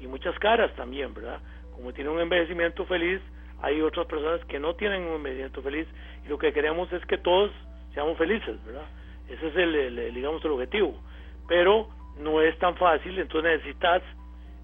y 0.01 0.07
muchas 0.07 0.39
caras 0.39 0.75
también, 0.77 1.13
¿verdad? 1.13 1.41
Como 1.75 1.93
tiene 1.93 2.11
un 2.11 2.21
envejecimiento 2.21 2.87
feliz, 2.87 3.21
hay 3.63 3.81
otras 3.81 4.07
personas 4.07 4.45
que 4.47 4.59
no 4.59 4.75
tienen 4.75 5.03
un 5.03 5.17
envejecimiento 5.17 5.63
feliz 5.63 5.87
y 6.25 6.29
lo 6.29 6.39
que 6.39 6.53
queremos 6.53 6.93
es 6.93 7.05
que 7.07 7.19
todos 7.19 7.51
seamos 7.95 8.17
felices, 8.19 8.65
¿verdad? 8.65 8.87
Ese 9.29 9.49
es 9.49 9.57
el 9.57 10.15
digamos, 10.15 10.45
el 10.45 10.53
objetivo. 10.53 10.95
Pero 11.49 11.89
no 12.21 12.41
es 12.43 12.59
tan 12.59 12.77
fácil, 12.77 13.19
entonces 13.19 13.59
necesitas, 13.59 14.03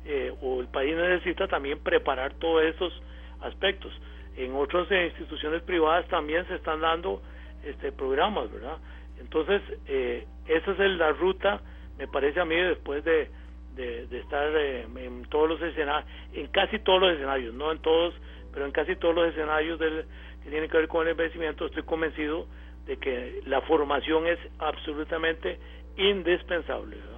eh, 0.04 0.32
o 0.42 0.60
el 0.60 0.68
país 0.68 0.96
necesita 0.96 1.48
también 1.48 1.78
preparar 1.78 2.34
todos 2.34 2.62
esos 2.64 2.92
aspectos. 3.40 3.92
En 4.36 4.54
otras 4.54 4.90
instituciones 4.90 5.62
privadas 5.62 6.06
también 6.08 6.46
se 6.48 6.56
están 6.56 6.80
dando 6.80 7.22
este 7.64 7.92
programas, 7.92 8.52
¿verdad? 8.52 8.78
Entonces, 9.20 9.62
eh, 9.86 10.26
esa 10.46 10.72
es 10.72 10.78
la 10.78 11.12
ruta, 11.12 11.60
me 11.98 12.08
parece 12.08 12.40
a 12.40 12.44
mí, 12.44 12.56
después 12.56 13.04
de, 13.04 13.30
de, 13.76 14.18
estar 14.18 14.48
eh, 14.56 14.86
en 14.96 15.24
todos 15.26 15.48
los 15.48 15.62
escenarios, 15.62 16.08
en 16.32 16.46
casi 16.48 16.78
todos 16.80 17.00
los 17.00 17.12
escenarios, 17.12 17.54
no 17.54 17.72
en 17.72 17.78
todos, 17.78 18.14
pero 18.54 18.64
en 18.64 18.72
casi 18.72 18.96
todos 18.96 19.14
los 19.14 19.28
escenarios 19.28 19.78
del, 19.78 20.06
que 20.42 20.48
tienen 20.48 20.70
que 20.70 20.78
ver 20.78 20.88
con 20.88 21.02
el 21.02 21.10
envejecimiento, 21.10 21.66
estoy 21.66 21.82
convencido 21.82 22.46
de 22.86 22.96
que 22.96 23.42
la 23.46 23.60
formación 23.62 24.26
es 24.26 24.38
absolutamente 24.58 25.58
indispensable. 25.96 26.96
¿verdad? 26.96 27.14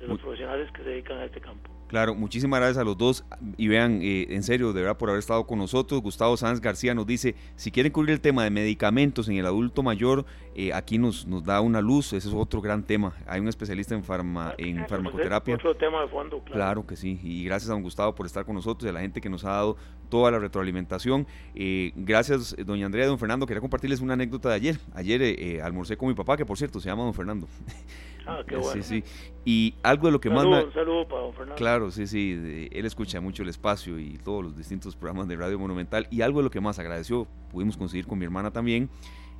de 0.00 0.06
los 0.06 0.20
profesionales 0.20 0.70
que 0.72 0.82
se 0.82 0.88
dedican 0.88 1.18
a 1.18 1.24
este 1.24 1.40
campo. 1.40 1.70
Claro, 1.88 2.14
muchísimas 2.14 2.60
gracias 2.60 2.78
a 2.78 2.84
los 2.84 2.98
dos 2.98 3.24
y 3.56 3.68
vean, 3.68 4.00
eh, 4.02 4.26
en 4.30 4.42
serio, 4.42 4.72
de 4.74 4.82
verdad 4.82 4.98
por 4.98 5.08
haber 5.08 5.20
estado 5.20 5.46
con 5.46 5.58
nosotros. 5.58 6.02
Gustavo 6.02 6.36
Sanz 6.36 6.60
García 6.60 6.94
nos 6.94 7.06
dice, 7.06 7.34
si 7.56 7.70
quieren 7.70 7.92
cubrir 7.92 8.12
el 8.12 8.20
tema 8.20 8.44
de 8.44 8.50
medicamentos 8.50 9.28
en 9.28 9.36
el 9.36 9.46
adulto 9.46 9.82
mayor, 9.82 10.26
eh, 10.60 10.72
aquí 10.74 10.98
nos, 10.98 11.24
nos 11.24 11.44
da 11.44 11.60
una 11.60 11.80
luz, 11.80 12.12
ese 12.12 12.26
es 12.26 12.34
otro 12.34 12.60
gran 12.60 12.82
tema. 12.82 13.14
Hay 13.28 13.38
un 13.38 13.46
especialista 13.46 13.94
en, 13.94 14.02
farma, 14.02 14.54
en 14.58 14.88
farmacoterapia. 14.88 15.54
Otro 15.54 15.76
tema 15.76 16.00
de 16.00 16.08
fondo, 16.08 16.40
claro. 16.40 16.52
claro. 16.52 16.86
que 16.88 16.96
sí, 16.96 17.20
y 17.22 17.44
gracias 17.44 17.70
a 17.70 17.74
don 17.74 17.82
Gustavo 17.84 18.12
por 18.16 18.26
estar 18.26 18.44
con 18.44 18.56
nosotros 18.56 18.84
y 18.84 18.88
a 18.88 18.92
la 18.92 18.98
gente 18.98 19.20
que 19.20 19.30
nos 19.30 19.44
ha 19.44 19.50
dado 19.50 19.76
toda 20.08 20.32
la 20.32 20.40
retroalimentación. 20.40 21.28
Eh, 21.54 21.92
gracias, 21.94 22.56
doña 22.66 22.86
Andrea 22.86 23.04
y 23.04 23.06
don 23.06 23.20
Fernando. 23.20 23.46
Quería 23.46 23.60
compartirles 23.60 24.00
una 24.00 24.14
anécdota 24.14 24.48
de 24.48 24.56
ayer. 24.56 24.78
Ayer 24.94 25.62
almorcé 25.62 25.96
con 25.96 26.08
mi 26.08 26.14
papá, 26.14 26.36
que 26.36 26.44
por 26.44 26.58
cierto 26.58 26.80
se 26.80 26.88
llama 26.88 27.04
don 27.04 27.14
Fernando. 27.14 27.46
Ah, 28.26 28.42
qué 28.44 28.56
bueno. 28.56 28.82
Sí, 28.82 28.82
sí. 28.82 29.04
Y 29.44 29.74
algo 29.84 30.08
de 30.08 30.12
lo 30.12 30.20
que 30.20 30.28
más... 30.28 30.44
Un 30.44 30.72
saludo 30.72 31.06
para 31.06 31.22
don 31.22 31.34
Fernando. 31.34 31.54
Claro, 31.54 31.92
sí, 31.92 32.08
sí. 32.08 32.68
él 32.72 32.84
escucha 32.84 33.20
mucho 33.20 33.44
el 33.44 33.48
espacio 33.48 33.96
y 34.00 34.18
todos 34.18 34.42
los 34.42 34.56
distintos 34.56 34.96
programas 34.96 35.28
de 35.28 35.36
Radio 35.36 35.56
Monumental. 35.56 36.08
Y 36.10 36.22
algo 36.22 36.40
de 36.40 36.44
lo 36.46 36.50
que 36.50 36.60
más 36.60 36.80
agradeció, 36.80 37.28
pudimos 37.52 37.76
conseguir 37.76 38.08
con 38.08 38.18
mi 38.18 38.24
hermana 38.24 38.50
también. 38.50 38.90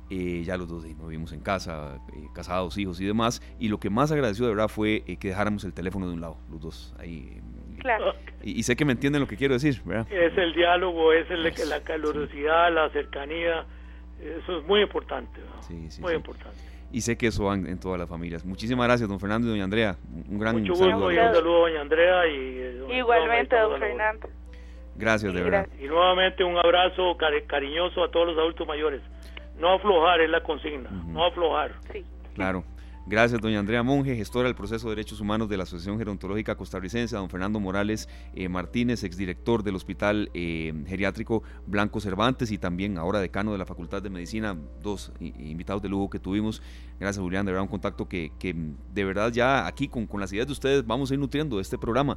Eh, 0.09 0.43
ya 0.43 0.57
los 0.57 0.67
dos 0.67 0.85
nos 0.85 1.07
vivimos 1.07 1.33
en 1.33 1.41
casa, 1.41 1.99
eh, 2.13 2.27
casados, 2.33 2.77
hijos 2.77 2.99
y 2.99 3.05
demás. 3.05 3.41
Y 3.59 3.69
lo 3.69 3.79
que 3.79 3.89
más 3.89 4.11
agradeció 4.11 4.45
de 4.45 4.51
verdad 4.55 4.67
fue 4.67 5.03
eh, 5.07 5.17
que 5.17 5.29
dejáramos 5.29 5.63
el 5.63 5.73
teléfono 5.73 6.07
de 6.07 6.13
un 6.13 6.21
lado, 6.21 6.37
los 6.49 6.61
dos 6.61 6.95
ahí. 6.99 7.41
Claro. 7.79 8.13
Y, 8.43 8.63
sé 8.63 8.75
que 8.75 8.85
me 8.85 8.91
entienden 8.91 9.21
lo 9.21 9.27
que 9.27 9.37
quiero 9.37 9.53
decir, 9.53 9.81
¿verdad? 9.85 10.11
Es 10.11 10.37
el 10.37 10.53
diálogo, 10.53 11.13
es 11.13 11.29
el, 11.31 11.43
la 11.69 11.81
calurosidad, 11.81 12.73
la 12.73 12.89
cercanía. 12.89 13.65
Eso 14.19 14.59
es 14.59 14.65
muy 14.65 14.81
importante, 14.81 15.39
Sí, 15.61 15.89
sí, 15.89 16.01
muy 16.01 16.13
importante 16.13 16.59
y 16.91 17.01
sé 17.01 17.17
que 17.17 17.27
eso 17.27 17.45
va 17.45 17.55
en, 17.55 17.79
todas 17.79 17.99
las 17.99 18.09
familias. 18.09 18.45
Muchísimas 18.45 18.87
gracias, 18.87 19.07
don 19.07 19.19
Fernando 19.19 19.47
y 19.47 19.51
doña 19.51 19.63
Andrea. 19.63 19.97
Un 20.29 20.39
gran 20.39 20.57
Mucho 20.59 20.75
saludo. 20.75 21.11
y 21.11 21.17
un 21.17 21.33
saludo 21.33 21.65
a 21.65 21.69
doña 21.69 21.81
Andrea 21.81 22.27
y 22.27 22.35
eh, 22.35 22.97
igualmente 22.97 23.55
don 23.55 23.79
Fernando. 23.79 24.29
Gracias, 24.95 25.33
de 25.33 25.41
verdad. 25.41 25.67
Y 25.79 25.85
nuevamente 25.85 26.43
un 26.43 26.57
abrazo 26.57 27.15
cariñoso 27.47 28.03
a 28.03 28.11
todos 28.11 28.27
los 28.27 28.37
adultos 28.37 28.67
mayores. 28.67 29.01
No 29.59 29.73
aflojar 29.73 30.21
es 30.21 30.29
la 30.29 30.41
consigna, 30.41 30.89
no 30.89 31.25
aflojar. 31.25 31.73
Sí. 31.91 32.03
Claro. 32.33 32.63
Gracias, 33.09 33.41
doña 33.41 33.57
Andrea 33.57 33.81
Monge, 33.81 34.15
gestora 34.15 34.47
del 34.47 34.55
proceso 34.55 34.87
de 34.87 34.95
derechos 34.95 35.19
humanos 35.19 35.49
de 35.49 35.57
la 35.57 35.63
Asociación 35.63 35.97
Gerontológica 35.97 36.55
Costarricense, 36.55 37.15
a 37.15 37.19
don 37.19 37.27
Fernando 37.27 37.59
Morales 37.59 38.07
eh, 38.35 38.47
Martínez, 38.49 39.03
exdirector 39.03 39.63
del 39.63 39.75
Hospital 39.75 40.29
eh, 40.35 40.71
Geriátrico 40.85 41.41
Blanco 41.65 41.99
Cervantes 42.01 42.51
y 42.51 42.59
también 42.59 42.99
ahora 42.99 43.19
decano 43.19 43.51
de 43.51 43.57
la 43.57 43.65
Facultad 43.65 44.03
de 44.03 44.11
Medicina, 44.11 44.55
dos 44.83 45.11
invitados 45.19 45.81
de 45.81 45.89
lujo 45.89 46.11
que 46.11 46.19
tuvimos. 46.19 46.61
Gracias, 46.99 47.19
Julián, 47.23 47.47
de 47.47 47.51
verdad 47.51 47.63
un 47.63 47.69
contacto 47.69 48.07
que, 48.07 48.31
de 48.93 49.03
verdad 49.03 49.31
ya 49.31 49.65
aquí 49.65 49.87
con, 49.87 50.05
con 50.05 50.19
las 50.19 50.31
ideas 50.31 50.45
de 50.45 50.53
ustedes 50.53 50.85
vamos 50.85 51.09
a 51.09 51.15
ir 51.15 51.19
nutriendo 51.19 51.59
este 51.59 51.79
programa 51.79 52.15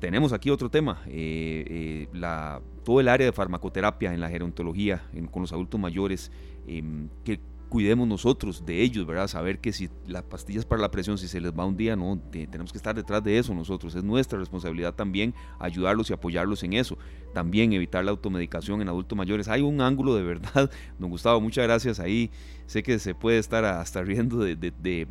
tenemos 0.00 0.34
aquí 0.34 0.50
otro 0.50 0.68
tema, 0.68 1.00
eh, 1.06 2.08
la, 2.12 2.60
todo 2.84 3.00
el 3.00 3.08
área 3.08 3.26
de 3.26 3.32
farmacoterapia 3.32 4.12
en 4.12 4.20
la 4.20 4.28
gerontología 4.28 5.02
con 5.30 5.42
los 5.42 5.52
adultos 5.52 5.80
mayores, 5.80 6.30
em, 6.66 7.08
que 7.24 7.40
cuidemos 7.68 8.06
nosotros 8.06 8.64
de 8.64 8.82
ellos, 8.82 9.04
¿verdad? 9.04 9.26
Saber 9.26 9.58
que 9.58 9.72
si 9.72 9.88
las 10.06 10.22
pastillas 10.22 10.64
para 10.64 10.80
la 10.80 10.92
presión, 10.92 11.18
si 11.18 11.26
se 11.26 11.40
les 11.40 11.52
va 11.52 11.66
un 11.66 11.76
día, 11.76 11.96
no, 11.96 12.20
tenemos 12.30 12.70
que 12.70 12.78
estar 12.78 12.94
detrás 12.94 13.24
de 13.24 13.36
eso 13.36 13.52
nosotros. 13.52 13.94
Es 13.96 14.04
nuestra 14.04 14.38
responsabilidad 14.38 14.94
también 14.94 15.34
ayudarlos 15.58 16.08
y 16.08 16.12
apoyarlos 16.12 16.62
en 16.62 16.74
eso. 16.74 16.96
También 17.34 17.72
evitar 17.74 18.04
la 18.04 18.12
automedicación 18.12 18.80
en 18.80 18.88
adultos 18.88 19.16
mayores. 19.16 19.48
Hay 19.48 19.60
un 19.60 19.82
ángulo 19.82 20.14
de 20.14 20.22
verdad, 20.22 20.70
don 20.98 21.10
Gustavo, 21.10 21.40
muchas 21.40 21.64
gracias 21.64 22.00
ahí 22.00 22.30
sé 22.66 22.82
que 22.82 22.98
se 22.98 23.14
puede 23.14 23.38
estar 23.38 23.64
hasta 23.64 24.02
riendo 24.02 24.38
de, 24.38 25.08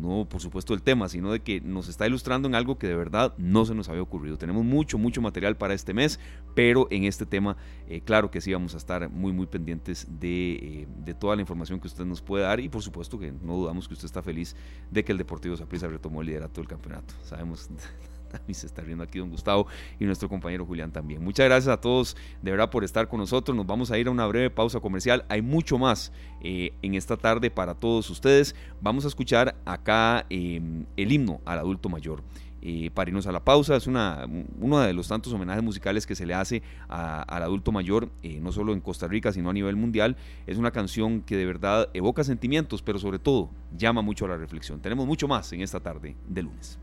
no 0.00 0.26
por 0.28 0.40
supuesto 0.40 0.74
el 0.74 0.82
tema, 0.82 1.08
sino 1.08 1.32
de 1.32 1.40
que 1.40 1.60
nos 1.60 1.88
está 1.88 2.06
ilustrando 2.06 2.48
en 2.48 2.54
algo 2.54 2.78
que 2.78 2.86
de 2.86 2.96
verdad 2.96 3.34
no 3.36 3.64
se 3.64 3.74
nos 3.74 3.88
había 3.88 4.02
ocurrido. 4.02 4.38
Tenemos 4.38 4.64
mucho, 4.64 4.98
mucho 4.98 5.20
material 5.20 5.56
para 5.56 5.74
este 5.74 5.92
mes, 5.92 6.18
pero 6.54 6.88
en 6.90 7.04
este 7.04 7.26
tema, 7.26 7.56
eh, 7.88 8.00
claro 8.00 8.30
que 8.30 8.40
sí 8.40 8.52
vamos 8.52 8.74
a 8.74 8.78
estar 8.78 9.08
muy, 9.10 9.32
muy 9.32 9.46
pendientes 9.46 10.06
eh, 10.22 10.86
de, 11.04 11.14
toda 11.14 11.36
la 11.36 11.42
información 11.42 11.80
que 11.80 11.88
usted 11.88 12.04
nos 12.04 12.22
puede 12.22 12.44
dar 12.44 12.60
y 12.60 12.68
por 12.68 12.82
supuesto 12.82 13.18
que 13.18 13.32
no 13.32 13.56
dudamos 13.56 13.86
que 13.86 13.94
usted 13.94 14.06
está 14.06 14.22
feliz 14.22 14.56
de 14.90 15.04
que 15.04 15.12
el 15.12 15.18
Deportivo 15.18 15.56
Saprissa 15.56 15.86
retomó 15.86 16.20
el 16.20 16.28
liderato 16.28 16.60
del 16.60 16.68
campeonato. 16.68 17.14
Sabemos 17.22 17.68
y 18.48 18.54
se 18.54 18.66
está 18.66 18.82
riendo 18.82 19.04
aquí 19.04 19.18
don 19.18 19.30
Gustavo 19.30 19.66
y 19.98 20.04
nuestro 20.04 20.28
compañero 20.28 20.66
Julián 20.66 20.92
también. 20.92 21.22
Muchas 21.22 21.46
gracias 21.46 21.72
a 21.72 21.80
todos 21.80 22.16
de 22.42 22.50
verdad 22.50 22.70
por 22.70 22.84
estar 22.84 23.08
con 23.08 23.20
nosotros. 23.20 23.56
Nos 23.56 23.66
vamos 23.66 23.90
a 23.90 23.98
ir 23.98 24.08
a 24.08 24.10
una 24.10 24.26
breve 24.26 24.50
pausa 24.50 24.80
comercial. 24.80 25.24
Hay 25.28 25.42
mucho 25.42 25.78
más 25.78 26.12
eh, 26.40 26.72
en 26.82 26.94
esta 26.94 27.16
tarde 27.16 27.50
para 27.50 27.74
todos 27.74 28.08
ustedes. 28.10 28.54
Vamos 28.80 29.04
a 29.04 29.08
escuchar 29.08 29.56
acá 29.64 30.26
em, 30.30 30.84
el 30.96 31.12
himno 31.12 31.40
al 31.44 31.58
adulto 31.58 31.88
mayor. 31.88 32.22
Eh, 32.66 32.90
para 32.94 33.10
irnos 33.10 33.26
a 33.26 33.32
la 33.32 33.44
pausa. 33.44 33.76
Es 33.76 33.86
una, 33.86 34.26
uno 34.58 34.80
de 34.80 34.94
los 34.94 35.06
tantos 35.06 35.30
homenajes 35.34 35.62
musicales 35.62 36.06
que 36.06 36.14
se 36.14 36.24
le 36.24 36.32
hace 36.32 36.62
al 36.88 37.42
adulto 37.42 37.72
mayor, 37.72 38.08
eh, 38.22 38.40
no 38.40 38.52
solo 38.52 38.72
en 38.72 38.80
Costa 38.80 39.06
Rica, 39.06 39.32
sino 39.32 39.50
a 39.50 39.52
nivel 39.52 39.76
mundial. 39.76 40.16
Es 40.46 40.56
una 40.56 40.70
canción 40.70 41.20
que 41.20 41.36
de 41.36 41.44
verdad 41.44 41.90
evoca 41.92 42.24
sentimientos, 42.24 42.80
pero 42.80 42.98
sobre 42.98 43.18
todo 43.18 43.50
llama 43.76 44.00
mucho 44.00 44.24
a 44.24 44.28
la 44.28 44.38
reflexión. 44.38 44.80
Tenemos 44.80 45.06
mucho 45.06 45.28
más 45.28 45.52
en 45.52 45.60
esta 45.60 45.80
tarde 45.80 46.16
de 46.26 46.42
lunes. 46.42 46.78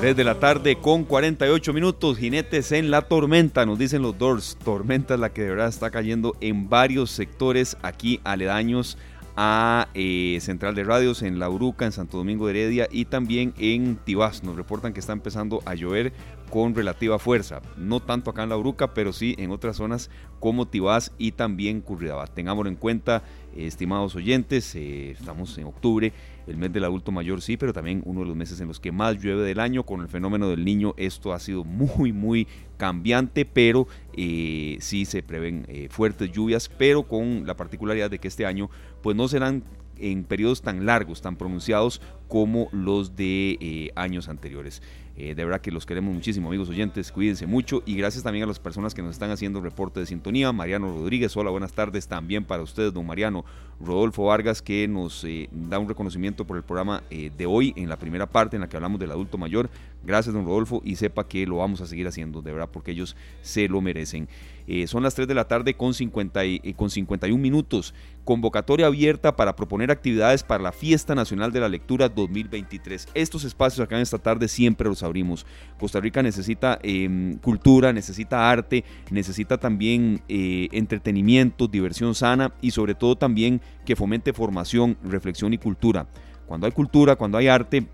3 0.00 0.16
de 0.16 0.24
la 0.24 0.40
tarde 0.40 0.76
con 0.76 1.04
48 1.04 1.74
minutos, 1.74 2.16
jinetes 2.16 2.72
en 2.72 2.90
la 2.90 3.02
tormenta, 3.02 3.66
nos 3.66 3.78
dicen 3.78 4.00
los 4.00 4.16
Doors. 4.16 4.56
Tormenta 4.64 5.12
es 5.12 5.20
la 5.20 5.30
que 5.34 5.42
de 5.42 5.50
verdad 5.50 5.68
está 5.68 5.90
cayendo 5.90 6.34
en 6.40 6.70
varios 6.70 7.10
sectores 7.10 7.76
aquí 7.82 8.18
aledaños 8.24 8.96
a 9.36 9.88
eh, 9.94 10.38
Central 10.40 10.74
de 10.74 10.84
Radios 10.84 11.22
en 11.22 11.38
La 11.38 11.50
Uruca, 11.50 11.84
en 11.84 11.92
Santo 11.92 12.16
Domingo 12.16 12.46
de 12.46 12.52
Heredia 12.52 12.88
y 12.90 13.04
también 13.04 13.52
en 13.58 13.96
Tibás. 13.96 14.42
Nos 14.42 14.56
reportan 14.56 14.92
que 14.92 15.00
está 15.00 15.12
empezando 15.12 15.62
a 15.66 15.74
llover 15.74 16.12
con 16.50 16.74
relativa 16.74 17.18
fuerza. 17.18 17.60
No 17.76 18.00
tanto 18.00 18.30
acá 18.30 18.42
en 18.42 18.48
La 18.48 18.56
Uruca, 18.56 18.92
pero 18.94 19.12
sí 19.12 19.34
en 19.38 19.50
otras 19.50 19.76
zonas 19.76 20.10
como 20.40 20.66
Tibás 20.66 21.12
y 21.18 21.32
también 21.32 21.80
Curridabat. 21.80 22.34
Tengámoslo 22.34 22.70
en 22.70 22.76
cuenta, 22.76 23.22
estimados 23.56 24.14
oyentes, 24.16 24.74
eh, 24.74 25.12
estamos 25.12 25.56
en 25.58 25.66
octubre 25.66 26.12
el 26.50 26.56
mes 26.56 26.72
del 26.72 26.84
adulto 26.84 27.12
mayor 27.12 27.40
sí, 27.40 27.56
pero 27.56 27.72
también 27.72 28.02
uno 28.04 28.20
de 28.20 28.26
los 28.26 28.36
meses 28.36 28.60
en 28.60 28.68
los 28.68 28.80
que 28.80 28.92
más 28.92 29.22
llueve 29.22 29.42
del 29.42 29.60
año. 29.60 29.84
Con 29.84 30.00
el 30.00 30.08
fenómeno 30.08 30.48
del 30.48 30.64
niño 30.64 30.94
esto 30.96 31.32
ha 31.32 31.38
sido 31.38 31.64
muy, 31.64 32.12
muy 32.12 32.48
cambiante, 32.76 33.44
pero 33.44 33.86
eh, 34.14 34.76
sí 34.80 35.04
se 35.04 35.22
prevén 35.22 35.64
eh, 35.68 35.88
fuertes 35.90 36.30
lluvias, 36.32 36.68
pero 36.68 37.04
con 37.04 37.46
la 37.46 37.56
particularidad 37.56 38.10
de 38.10 38.18
que 38.18 38.28
este 38.28 38.46
año 38.46 38.68
pues 39.02 39.16
no 39.16 39.28
serán 39.28 39.62
en 39.96 40.24
periodos 40.24 40.62
tan 40.62 40.86
largos, 40.86 41.20
tan 41.20 41.36
pronunciados 41.36 42.00
como 42.26 42.68
los 42.72 43.16
de 43.16 43.58
eh, 43.60 43.90
años 43.94 44.28
anteriores. 44.28 44.82
Eh, 45.22 45.34
de 45.34 45.44
verdad 45.44 45.60
que 45.60 45.70
los 45.70 45.84
queremos 45.84 46.14
muchísimo, 46.14 46.48
amigos 46.48 46.70
oyentes. 46.70 47.12
Cuídense 47.12 47.46
mucho 47.46 47.82
y 47.84 47.94
gracias 47.94 48.24
también 48.24 48.44
a 48.44 48.46
las 48.46 48.58
personas 48.58 48.94
que 48.94 49.02
nos 49.02 49.10
están 49.10 49.30
haciendo 49.30 49.60
reporte 49.60 50.00
de 50.00 50.06
sintonía. 50.06 50.50
Mariano 50.50 50.94
Rodríguez, 50.94 51.36
hola, 51.36 51.50
buenas 51.50 51.74
tardes 51.74 52.08
también 52.08 52.42
para 52.44 52.62
ustedes, 52.62 52.94
don 52.94 53.04
Mariano. 53.04 53.44
Rodolfo 53.80 54.24
Vargas, 54.24 54.62
que 54.62 54.88
nos 54.88 55.22
eh, 55.24 55.50
da 55.52 55.78
un 55.78 55.88
reconocimiento 55.88 56.46
por 56.46 56.56
el 56.56 56.62
programa 56.62 57.02
eh, 57.10 57.30
de 57.36 57.44
hoy 57.44 57.74
en 57.76 57.90
la 57.90 57.98
primera 57.98 58.26
parte 58.26 58.56
en 58.56 58.62
la 58.62 58.68
que 58.70 58.76
hablamos 58.76 58.98
del 58.98 59.10
adulto 59.10 59.36
mayor. 59.36 59.68
Gracias, 60.02 60.34
don 60.34 60.46
Rodolfo, 60.46 60.80
y 60.86 60.96
sepa 60.96 61.28
que 61.28 61.46
lo 61.46 61.58
vamos 61.58 61.82
a 61.82 61.86
seguir 61.86 62.08
haciendo, 62.08 62.40
de 62.40 62.52
verdad, 62.52 62.70
porque 62.72 62.92
ellos 62.92 63.14
se 63.42 63.68
lo 63.68 63.82
merecen. 63.82 64.26
Eh, 64.66 64.86
son 64.86 65.02
las 65.02 65.14
3 65.14 65.26
de 65.28 65.34
la 65.34 65.48
tarde 65.48 65.74
con, 65.74 65.94
50 65.94 66.44
y, 66.44 66.74
con 66.74 66.90
51 66.90 67.40
minutos. 67.40 67.94
Convocatoria 68.24 68.86
abierta 68.86 69.36
para 69.36 69.56
proponer 69.56 69.90
actividades 69.90 70.42
para 70.42 70.62
la 70.62 70.72
Fiesta 70.72 71.14
Nacional 71.14 71.52
de 71.52 71.60
la 71.60 71.68
Lectura 71.68 72.08
2023. 72.08 73.08
Estos 73.14 73.44
espacios 73.44 73.84
acá 73.84 73.96
en 73.96 74.02
esta 74.02 74.18
tarde 74.18 74.48
siempre 74.48 74.88
los 74.88 75.02
abrimos. 75.02 75.46
Costa 75.78 76.00
Rica 76.00 76.22
necesita 76.22 76.78
em, 76.82 77.36
cultura, 77.38 77.92
necesita 77.92 78.50
arte, 78.50 78.84
necesita 79.10 79.58
también 79.58 80.22
eh, 80.28 80.68
entretenimiento, 80.72 81.66
diversión 81.66 82.14
sana 82.14 82.52
y 82.60 82.70
sobre 82.70 82.94
todo 82.94 83.16
también 83.16 83.60
que 83.84 83.96
fomente 83.96 84.32
formación, 84.32 84.96
reflexión 85.02 85.52
y 85.52 85.58
cultura. 85.58 86.06
Cuando 86.46 86.66
hay 86.66 86.72
cultura, 86.72 87.16
cuando 87.16 87.38
hay 87.38 87.48
arte, 87.48 87.86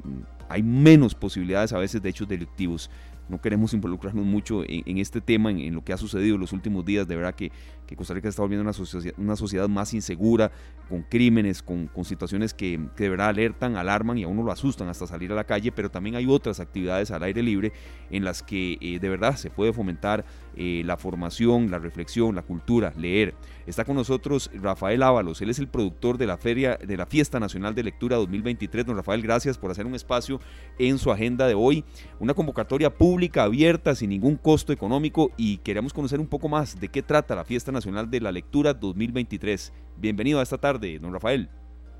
hay 0.48 0.62
menos 0.62 1.14
posibilidades 1.14 1.72
a 1.72 1.78
veces 1.78 2.02
de 2.02 2.08
hechos 2.08 2.28
delictivos. 2.28 2.90
No 3.28 3.40
queremos 3.40 3.74
involucrarnos 3.74 4.24
mucho 4.24 4.62
en, 4.66 4.98
este 4.98 5.20
tema, 5.20 5.50
en, 5.50 5.74
lo 5.74 5.82
que 5.82 5.92
ha 5.92 5.96
sucedido 5.96 6.36
en 6.36 6.40
los 6.40 6.52
últimos 6.52 6.84
días. 6.84 7.08
De 7.08 7.16
verdad 7.16 7.34
que, 7.34 7.50
Costa 7.94 8.14
Rica 8.14 8.28
está 8.28 8.42
volviendo 8.42 8.68
una, 8.68 8.76
una 9.18 9.36
sociedad 9.36 9.68
más 9.68 9.94
insegura, 9.94 10.50
con 10.88 11.02
crímenes, 11.02 11.62
con, 11.62 11.90
situaciones 12.04 12.54
que, 12.54 12.80
de 12.96 13.08
verdad 13.08 13.28
alertan, 13.28 13.76
alarman 13.76 14.18
y 14.18 14.24
a 14.24 14.28
uno 14.28 14.42
lo 14.42 14.52
asustan 14.52 14.88
hasta 14.88 15.06
salir 15.06 15.30
a 15.32 15.34
la 15.34 15.44
calle. 15.44 15.70
Pero 15.72 15.90
también 15.90 16.16
hay 16.16 16.26
otras 16.26 16.58
actividades 16.58 17.10
al 17.10 17.22
aire 17.22 17.42
libre 17.42 17.72
en 18.10 18.24
las 18.24 18.42
que 18.42 18.78
eh, 18.80 18.98
de 18.98 19.08
verdad 19.08 19.36
se 19.36 19.50
puede 19.50 19.72
fomentar 19.72 20.24
eh, 20.56 20.82
la 20.84 20.96
formación, 20.96 21.70
la 21.70 21.78
reflexión, 21.78 22.34
la 22.34 22.42
cultura, 22.42 22.92
leer. 22.96 23.34
Está 23.66 23.84
con 23.84 23.96
nosotros 23.96 24.50
Rafael 24.54 25.02
Ábalos, 25.02 25.42
él 25.42 25.50
es 25.50 25.58
el 25.58 25.68
productor 25.68 26.18
de 26.18 26.26
la 26.26 26.36
feria 26.36 26.76
de 26.76 26.96
la 26.96 27.06
Fiesta 27.06 27.38
Nacional 27.40 27.74
de 27.74 27.82
Lectura 27.82 28.16
2023. 28.16 28.86
Don 28.86 28.96
Rafael, 28.96 29.22
gracias 29.22 29.58
por 29.58 29.70
hacer 29.70 29.86
un 29.86 29.94
espacio 29.94 30.40
en 30.78 30.98
su 30.98 31.10
agenda 31.10 31.46
de 31.46 31.54
hoy, 31.54 31.84
una 32.20 32.32
convocatoria 32.32 32.94
pública 32.94 33.42
abierta 33.42 33.94
sin 33.94 34.10
ningún 34.10 34.36
costo 34.36 34.72
económico 34.72 35.30
y 35.36 35.58
queremos 35.58 35.92
conocer 35.92 36.20
un 36.20 36.26
poco 36.26 36.48
más 36.48 36.78
de 36.78 36.88
qué 36.88 37.02
trata 37.02 37.34
la 37.34 37.44
Fiesta 37.44 37.72
Nacional 37.72 37.75
de 37.84 38.20
la 38.22 38.32
Lectura 38.32 38.72
2023. 38.72 39.70
Bienvenido 39.98 40.40
a 40.40 40.42
esta 40.42 40.56
tarde, 40.56 40.98
don 40.98 41.12
Rafael. 41.12 41.50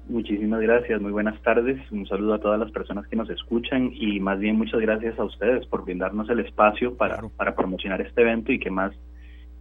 Muchísimas 0.08 0.62
gracias, 0.62 1.02
muy 1.02 1.12
buenas 1.12 1.38
tardes. 1.42 1.78
Un 1.92 2.06
saludo 2.06 2.32
a 2.32 2.40
todas 2.40 2.58
las 2.58 2.70
personas 2.70 3.06
que 3.08 3.16
nos 3.16 3.28
escuchan 3.28 3.90
y 3.92 4.18
más 4.20 4.38
bien 4.38 4.56
muchas 4.56 4.80
gracias 4.80 5.18
a 5.18 5.24
ustedes 5.24 5.66
por 5.66 5.84
brindarnos 5.84 6.30
el 6.30 6.40
espacio 6.40 6.96
para, 6.96 7.20
para 7.36 7.54
promocionar 7.54 8.00
este 8.00 8.22
evento 8.22 8.52
y 8.52 8.58
que 8.58 8.70
más 8.70 8.94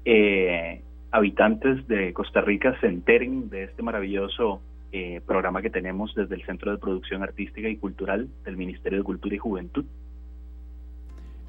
eh, 0.05 0.82
habitantes 1.11 1.86
de 1.88 2.13
Costa 2.13 2.39
Rica 2.39 2.80
se 2.80 2.88
enteren 2.88 3.49
de 3.49 3.66
este 3.66 3.84
maravilloso 3.84 4.61
eh, 4.93 5.20
programa 5.26 5.61
que 5.61 5.70
tenemos 5.70 6.16
desde 6.16 6.36
el 6.36 6.45
Centro 6.45 6.72
de 6.72 6.78
Producción 6.78 7.24
Artística 7.24 7.68
y 7.68 7.76
Cultural 7.76 8.30
del 8.45 8.55
Ministerio 8.55 8.99
de 8.99 9.03
Cultura 9.03 9.36
y 9.36 9.39
Juventud. 9.39 9.84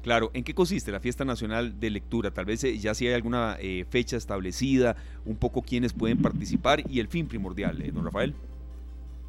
Claro, 0.03 0.31
¿en 0.33 0.43
qué 0.43 0.53
consiste 0.53 0.91
la 0.91 0.99
Fiesta 0.99 1.25
Nacional 1.25 1.79
de 1.79 1.89
Lectura? 1.89 2.31
Tal 2.31 2.45
vez 2.45 2.63
eh, 2.63 2.77
ya 2.77 2.93
si 2.93 3.07
hay 3.07 3.13
alguna 3.13 3.57
fecha 3.89 4.15
establecida, 4.17 4.95
un 5.25 5.35
poco 5.35 5.61
quiénes 5.61 5.93
pueden 5.93 6.21
participar 6.21 6.81
y 6.89 6.99
el 6.99 7.07
fin 7.07 7.27
primordial, 7.27 7.83
don 7.93 8.05
Rafael. 8.05 8.33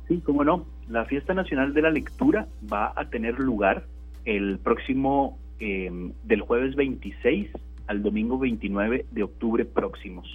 Sí, 0.09 0.23
cómo 0.25 0.43
no. 0.43 0.67
La 0.89 1.05
Fiesta 1.05 1.35
Nacional 1.35 1.75
de 1.75 1.83
la 1.83 1.91
Lectura 1.91 2.49
va 2.73 2.93
a 2.97 3.11
tener 3.11 3.39
lugar 3.39 3.85
el 4.25 4.59
próximo 4.59 5.39
em, 5.61 6.13
del 6.25 6.41
jueves 6.41 6.75
26 6.77 7.51
al 7.87 8.03
domingo 8.03 8.39
29 8.39 9.07
de 9.11 9.23
octubre 9.23 9.65
próximos. 9.67 10.27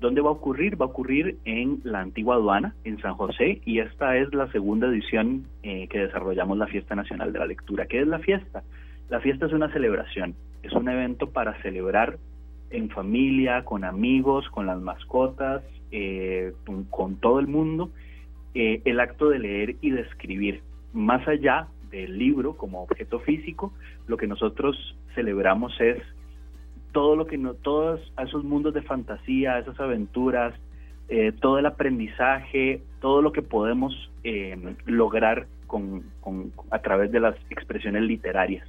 ¿Dónde 0.00 0.20
va 0.20 0.30
a 0.30 0.32
ocurrir? 0.32 0.80
Va 0.80 0.86
a 0.86 0.88
ocurrir 0.88 1.38
en 1.44 1.80
la 1.84 2.00
antigua 2.00 2.36
aduana, 2.36 2.74
en 2.84 3.00
San 3.00 3.14
José, 3.14 3.60
y 3.64 3.78
esta 3.78 4.16
es 4.16 4.32
la 4.34 4.50
segunda 4.50 4.88
edición 4.88 5.46
eh, 5.62 5.86
que 5.88 5.98
desarrollamos 5.98 6.58
la 6.58 6.66
Fiesta 6.66 6.94
Nacional 6.94 7.32
de 7.32 7.38
la 7.38 7.46
Lectura. 7.46 7.86
¿Qué 7.86 8.00
es 8.00 8.06
la 8.08 8.18
fiesta? 8.18 8.64
La 9.08 9.20
fiesta 9.20 9.46
es 9.46 9.52
una 9.52 9.72
celebración, 9.72 10.34
es 10.62 10.72
un 10.72 10.88
evento 10.88 11.30
para 11.30 11.60
celebrar 11.62 12.18
en 12.70 12.88
familia, 12.88 13.64
con 13.64 13.84
amigos, 13.84 14.48
con 14.50 14.66
las 14.66 14.80
mascotas, 14.80 15.62
eh, 15.90 16.52
con 16.90 17.16
todo 17.16 17.38
el 17.38 17.46
mundo 17.46 17.90
eh, 18.54 18.82
el 18.84 19.00
acto 19.00 19.30
de 19.30 19.38
leer 19.38 19.76
y 19.80 19.90
de 19.90 20.02
escribir. 20.02 20.60
Más 20.92 21.26
allá 21.26 21.68
del 21.90 22.18
libro 22.18 22.54
como 22.54 22.82
objeto 22.82 23.18
físico, 23.20 23.72
lo 24.06 24.18
que 24.18 24.26
nosotros 24.26 24.96
celebramos 25.14 25.78
es 25.80 26.02
todo 26.92 27.16
lo 27.16 27.26
que 27.26 27.38
no, 27.38 27.54
todos 27.54 28.12
esos 28.22 28.44
mundos 28.44 28.74
de 28.74 28.82
fantasía, 28.82 29.58
esas 29.58 29.80
aventuras, 29.80 30.52
eh, 31.08 31.32
todo 31.40 31.58
el 31.58 31.64
aprendizaje, 31.64 32.82
todo 33.00 33.22
lo 33.22 33.32
que 33.32 33.40
podemos 33.40 34.10
eh, 34.22 34.74
lograr 34.84 35.46
con, 35.66 36.04
a 36.70 36.78
través 36.80 37.10
de 37.10 37.20
las 37.20 37.34
expresiones 37.48 38.02
literarias. 38.02 38.68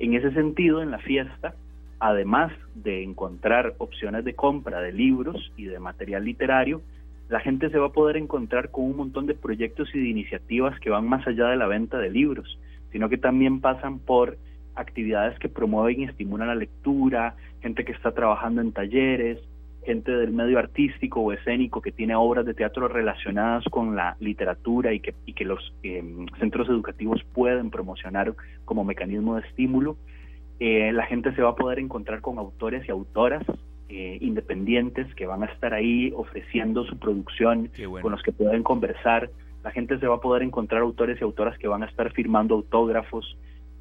En 0.00 0.14
ese 0.14 0.32
sentido, 0.32 0.82
en 0.82 0.90
la 0.90 0.98
fiesta, 0.98 1.54
además 1.98 2.52
de 2.74 3.02
encontrar 3.02 3.74
opciones 3.76 4.24
de 4.24 4.34
compra 4.34 4.80
de 4.80 4.92
libros 4.92 5.52
y 5.58 5.64
de 5.64 5.78
material 5.78 6.24
literario, 6.24 6.80
la 7.28 7.38
gente 7.40 7.68
se 7.68 7.78
va 7.78 7.88
a 7.88 7.92
poder 7.92 8.16
encontrar 8.16 8.70
con 8.70 8.84
un 8.86 8.96
montón 8.96 9.26
de 9.26 9.34
proyectos 9.34 9.94
y 9.94 10.00
de 10.00 10.08
iniciativas 10.08 10.80
que 10.80 10.88
van 10.88 11.06
más 11.06 11.26
allá 11.26 11.48
de 11.48 11.56
la 11.56 11.66
venta 11.66 11.98
de 11.98 12.08
libros, 12.08 12.58
sino 12.90 13.10
que 13.10 13.18
también 13.18 13.60
pasan 13.60 13.98
por 13.98 14.38
actividades 14.74 15.38
que 15.38 15.50
promueven 15.50 16.00
y 16.00 16.04
estimulan 16.04 16.48
la 16.48 16.54
lectura, 16.54 17.36
gente 17.60 17.84
que 17.84 17.92
está 17.92 18.12
trabajando 18.12 18.62
en 18.62 18.72
talleres, 18.72 19.38
gente 19.84 20.12
del 20.12 20.32
medio 20.32 20.58
artístico 20.58 21.20
o 21.20 21.32
escénico 21.32 21.80
que 21.80 21.92
tiene 21.92 22.14
obras 22.14 22.44
de 22.44 22.54
teatro 22.54 22.88
relacionadas 22.88 23.64
con 23.70 23.96
la 23.96 24.16
literatura 24.20 24.92
y 24.92 25.00
que, 25.00 25.14
y 25.26 25.32
que 25.32 25.44
los 25.44 25.72
em, 25.82 26.26
centros 26.38 26.68
educativos 26.68 27.22
pueden 27.32 27.70
promocionar 27.70 28.34
como 28.64 28.84
mecanismo 28.84 29.36
de 29.36 29.46
estímulo. 29.48 29.96
Eh, 30.58 30.92
la 30.92 31.06
gente 31.06 31.34
se 31.34 31.42
va 31.42 31.50
a 31.50 31.56
poder 31.56 31.78
encontrar 31.78 32.20
con 32.20 32.38
autores 32.38 32.86
y 32.86 32.90
autoras 32.90 33.42
eh, 33.88 34.18
independientes 34.20 35.12
que 35.14 35.26
van 35.26 35.42
a 35.42 35.46
estar 35.46 35.74
ahí 35.74 36.12
ofreciendo 36.14 36.84
su 36.84 36.98
producción, 36.98 37.70
con 38.02 38.12
los 38.12 38.22
que 38.22 38.30
pueden 38.30 38.62
conversar. 38.62 39.30
La 39.64 39.72
gente 39.72 39.98
se 39.98 40.06
va 40.06 40.16
a 40.16 40.20
poder 40.20 40.42
encontrar 40.42 40.82
autores 40.82 41.18
y 41.20 41.24
autoras 41.24 41.58
que 41.58 41.66
van 41.66 41.82
a 41.82 41.86
estar 41.86 42.12
firmando 42.12 42.54
autógrafos 42.54 43.36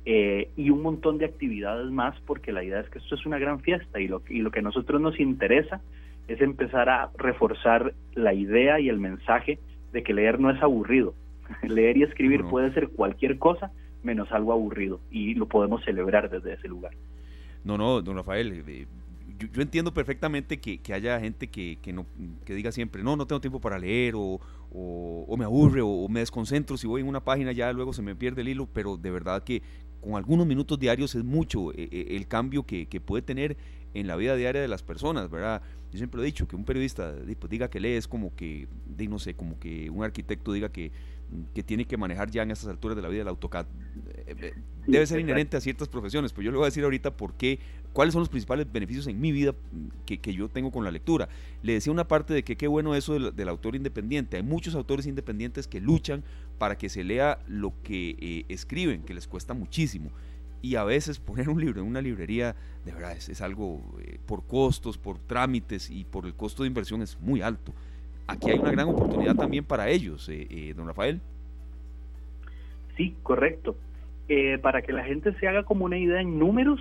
eh, 0.06 0.50
y 0.56 0.70
un 0.70 0.82
montón 0.82 1.18
de 1.18 1.26
actividades 1.26 1.92
más, 1.92 2.20
porque 2.26 2.52
la 2.52 2.64
idea 2.64 2.80
es 2.80 2.90
que 2.90 3.00
esto 3.00 3.16
es 3.16 3.26
una 3.26 3.38
gran 3.38 3.60
fiesta 3.60 4.00
y 4.00 4.08
lo, 4.08 4.22
y 4.30 4.40
lo 4.40 4.52
que 4.52 4.60
a 4.60 4.64
nosotros 4.64 5.02
nos 5.02 5.20
interesa 5.20 5.82
es 6.28 6.42
empezar 6.42 6.90
a 6.90 7.10
reforzar 7.18 7.94
la 8.14 8.34
idea 8.34 8.80
y 8.80 8.90
el 8.90 9.00
mensaje 9.00 9.60
de 9.92 10.04
que 10.04 10.14
leer 10.14 10.40
no 10.40 10.52
es 10.52 10.62
aburrido. 10.62 11.14
leer 11.64 11.98
y 11.98 12.04
escribir 12.04 12.44
puede 12.46 12.72
ser 12.74 12.90
cualquier 12.90 13.38
cosa 13.38 13.72
menos 14.04 14.32
algo 14.32 14.54
aburrido 14.54 15.00
y 15.12 15.34
lo 15.34 15.48
podemos 15.48 15.84
celebrar 15.84 16.30
desde 16.30 16.54
ese 16.54 16.68
lugar. 16.68 16.94
No, 17.64 17.78
no, 17.78 18.02
don 18.02 18.16
Rafael, 18.16 18.64
eh, 18.68 18.88
yo, 19.38 19.62
entiendo 19.62 19.94
perfectamente 19.94 20.60
que, 20.60 20.94
haya 20.94 21.20
gente 21.20 21.48
que, 21.48 21.78
no, 21.94 22.06
que 22.46 22.54
diga 22.54 22.72
siempre, 22.72 23.04
no, 23.04 23.16
no 23.16 23.26
tengo 23.26 23.42
tiempo 23.42 23.60
para 23.60 23.78
leer 23.78 24.14
o, 24.16 24.40
me 25.38 25.46
aburre 25.46 25.82
o, 25.82 26.08
me 26.08 26.20
desconcentro, 26.22 26.78
si 26.78 26.88
voy 26.88 27.02
en 27.02 27.08
una 27.08 27.24
página 27.24 27.52
ya 27.52 27.72
luego 27.74 27.94
se 27.94 28.02
me 28.02 28.16
pierde 28.16 28.42
el 28.42 28.50
hilo, 28.50 28.68
pero 28.72 28.98
de 28.98 29.12
verdad 29.12 29.44
que 29.44 29.62
con 30.02 30.16
algunos 30.16 30.46
minutos 30.46 30.80
diarios 30.80 31.16
es 31.16 31.24
mucho 31.24 31.72
eh, 31.72 31.90
eh, 31.92 32.08
el 32.12 32.28
cambio 32.28 32.66
que, 32.66 32.88
puede 33.06 33.22
tener 33.22 33.58
en 33.94 34.08
la 34.08 34.16
vida 34.16 34.36
diaria 34.36 34.62
de 34.62 34.68
las 34.68 34.84
personas, 34.84 35.30
¿verdad? 35.30 35.62
Yo 35.92 35.98
siempre 35.98 36.22
he 36.22 36.26
dicho 36.26 36.48
que 36.48 36.56
un 36.56 36.66
periodista 36.66 37.16
pues, 37.40 37.50
diga 37.50 37.70
que 37.70 37.80
lee 37.80 37.94
es 37.94 38.08
como 38.08 38.36
que, 38.36 38.68
no 38.98 39.20
sé, 39.20 39.34
como 39.34 39.60
que 39.60 39.90
un 39.90 40.04
arquitecto 40.04 40.54
diga 40.54 40.70
que 40.70 40.92
que 41.54 41.64
tiene 41.64 41.86
que 41.86 41.98
manejar 41.98 42.32
ya 42.32 42.44
en 42.44 42.52
estas 42.52 42.70
alturas 42.70 42.96
de 42.96 43.02
la 43.02 43.10
vida 43.10 43.22
el 43.22 43.28
AutoCAD. 43.28 43.66
Eh, 44.28 44.36
eh, 44.40 44.54
debe 44.88 45.06
ser 45.06 45.20
inherente 45.20 45.58
a 45.58 45.62
ciertas 45.62 45.88
profesiones, 45.88 46.34
pero 46.34 46.44
yo 46.44 46.52
le 46.52 46.58
voy 46.58 46.66
a 46.66 46.68
decir 46.68 46.84
ahorita 46.84 47.16
por 47.16 47.34
qué, 47.34 47.60
cuáles 47.94 48.14
son 48.14 48.22
los 48.22 48.30
principales 48.30 48.72
beneficios 48.72 49.08
en 49.08 49.20
mi 49.20 49.32
vida 49.32 49.54
que, 50.06 50.20
que 50.20 50.34
yo 50.34 50.50
tengo 50.50 50.72
con 50.72 50.84
la 50.84 50.92
lectura. 50.92 51.30
Le 51.62 51.74
decía 51.74 51.92
una 51.94 52.08
parte 52.08 52.34
de 52.34 52.44
que 52.44 52.58
qué 52.58 52.68
bueno 52.68 52.96
eso 52.96 53.32
del, 53.32 53.50
autor 53.50 53.76
independiente. 53.76 54.38
Hay 54.38 54.44
muchos 54.44 54.76
autores 54.76 55.06
independientes 55.06 55.68
que 55.68 55.80
luchan 55.80 56.24
para 56.58 56.78
que 56.78 56.90
se 56.90 57.04
lea 57.04 57.40
lo 57.48 57.74
que 57.84 58.18
eh, 58.20 58.46
escriben, 58.50 59.04
que 59.04 59.14
les 59.14 59.28
cuesta 59.28 59.54
muchísimo. 59.54 60.12
Y 60.62 60.76
a 60.76 60.84
veces 60.84 61.20
poner 61.20 61.48
un 61.48 61.62
libro 61.62 61.82
en 61.82 61.88
una 61.88 62.02
librería, 62.02 62.56
de 62.84 62.92
verdad, 62.92 63.14
es, 63.14 63.30
es 63.30 63.42
algo 63.42 63.82
por 64.26 64.46
costos, 64.46 64.98
por 64.98 65.18
trámites 65.20 65.90
y 65.90 66.04
por 66.04 66.26
el 66.26 66.34
costo 66.34 66.64
de 66.64 66.68
inversión 66.68 67.02
es 67.02 67.18
muy 67.22 67.42
alto 67.42 67.74
aquí 68.30 68.52
hay 68.52 68.60
una 68.60 68.72
gran 68.72 68.88
oportunidad 68.90 69.36
también 69.36 69.66
para 69.66 69.90
ellos, 69.90 70.30
eh, 70.30 70.48
eh, 70.50 70.74
don 70.76 70.88
Rafael. 70.88 71.20
Sí, 72.96 73.16
correcto. 73.24 73.76
Eh, 74.28 74.60
para 74.60 74.84
que 74.84 74.94
la 74.94 75.04
gente 75.04 75.34
se 75.40 75.48
haga 75.48 75.64
como 75.64 75.86
una 75.86 75.98
idea 75.98 76.22
en 76.22 76.38
números, 76.38 76.80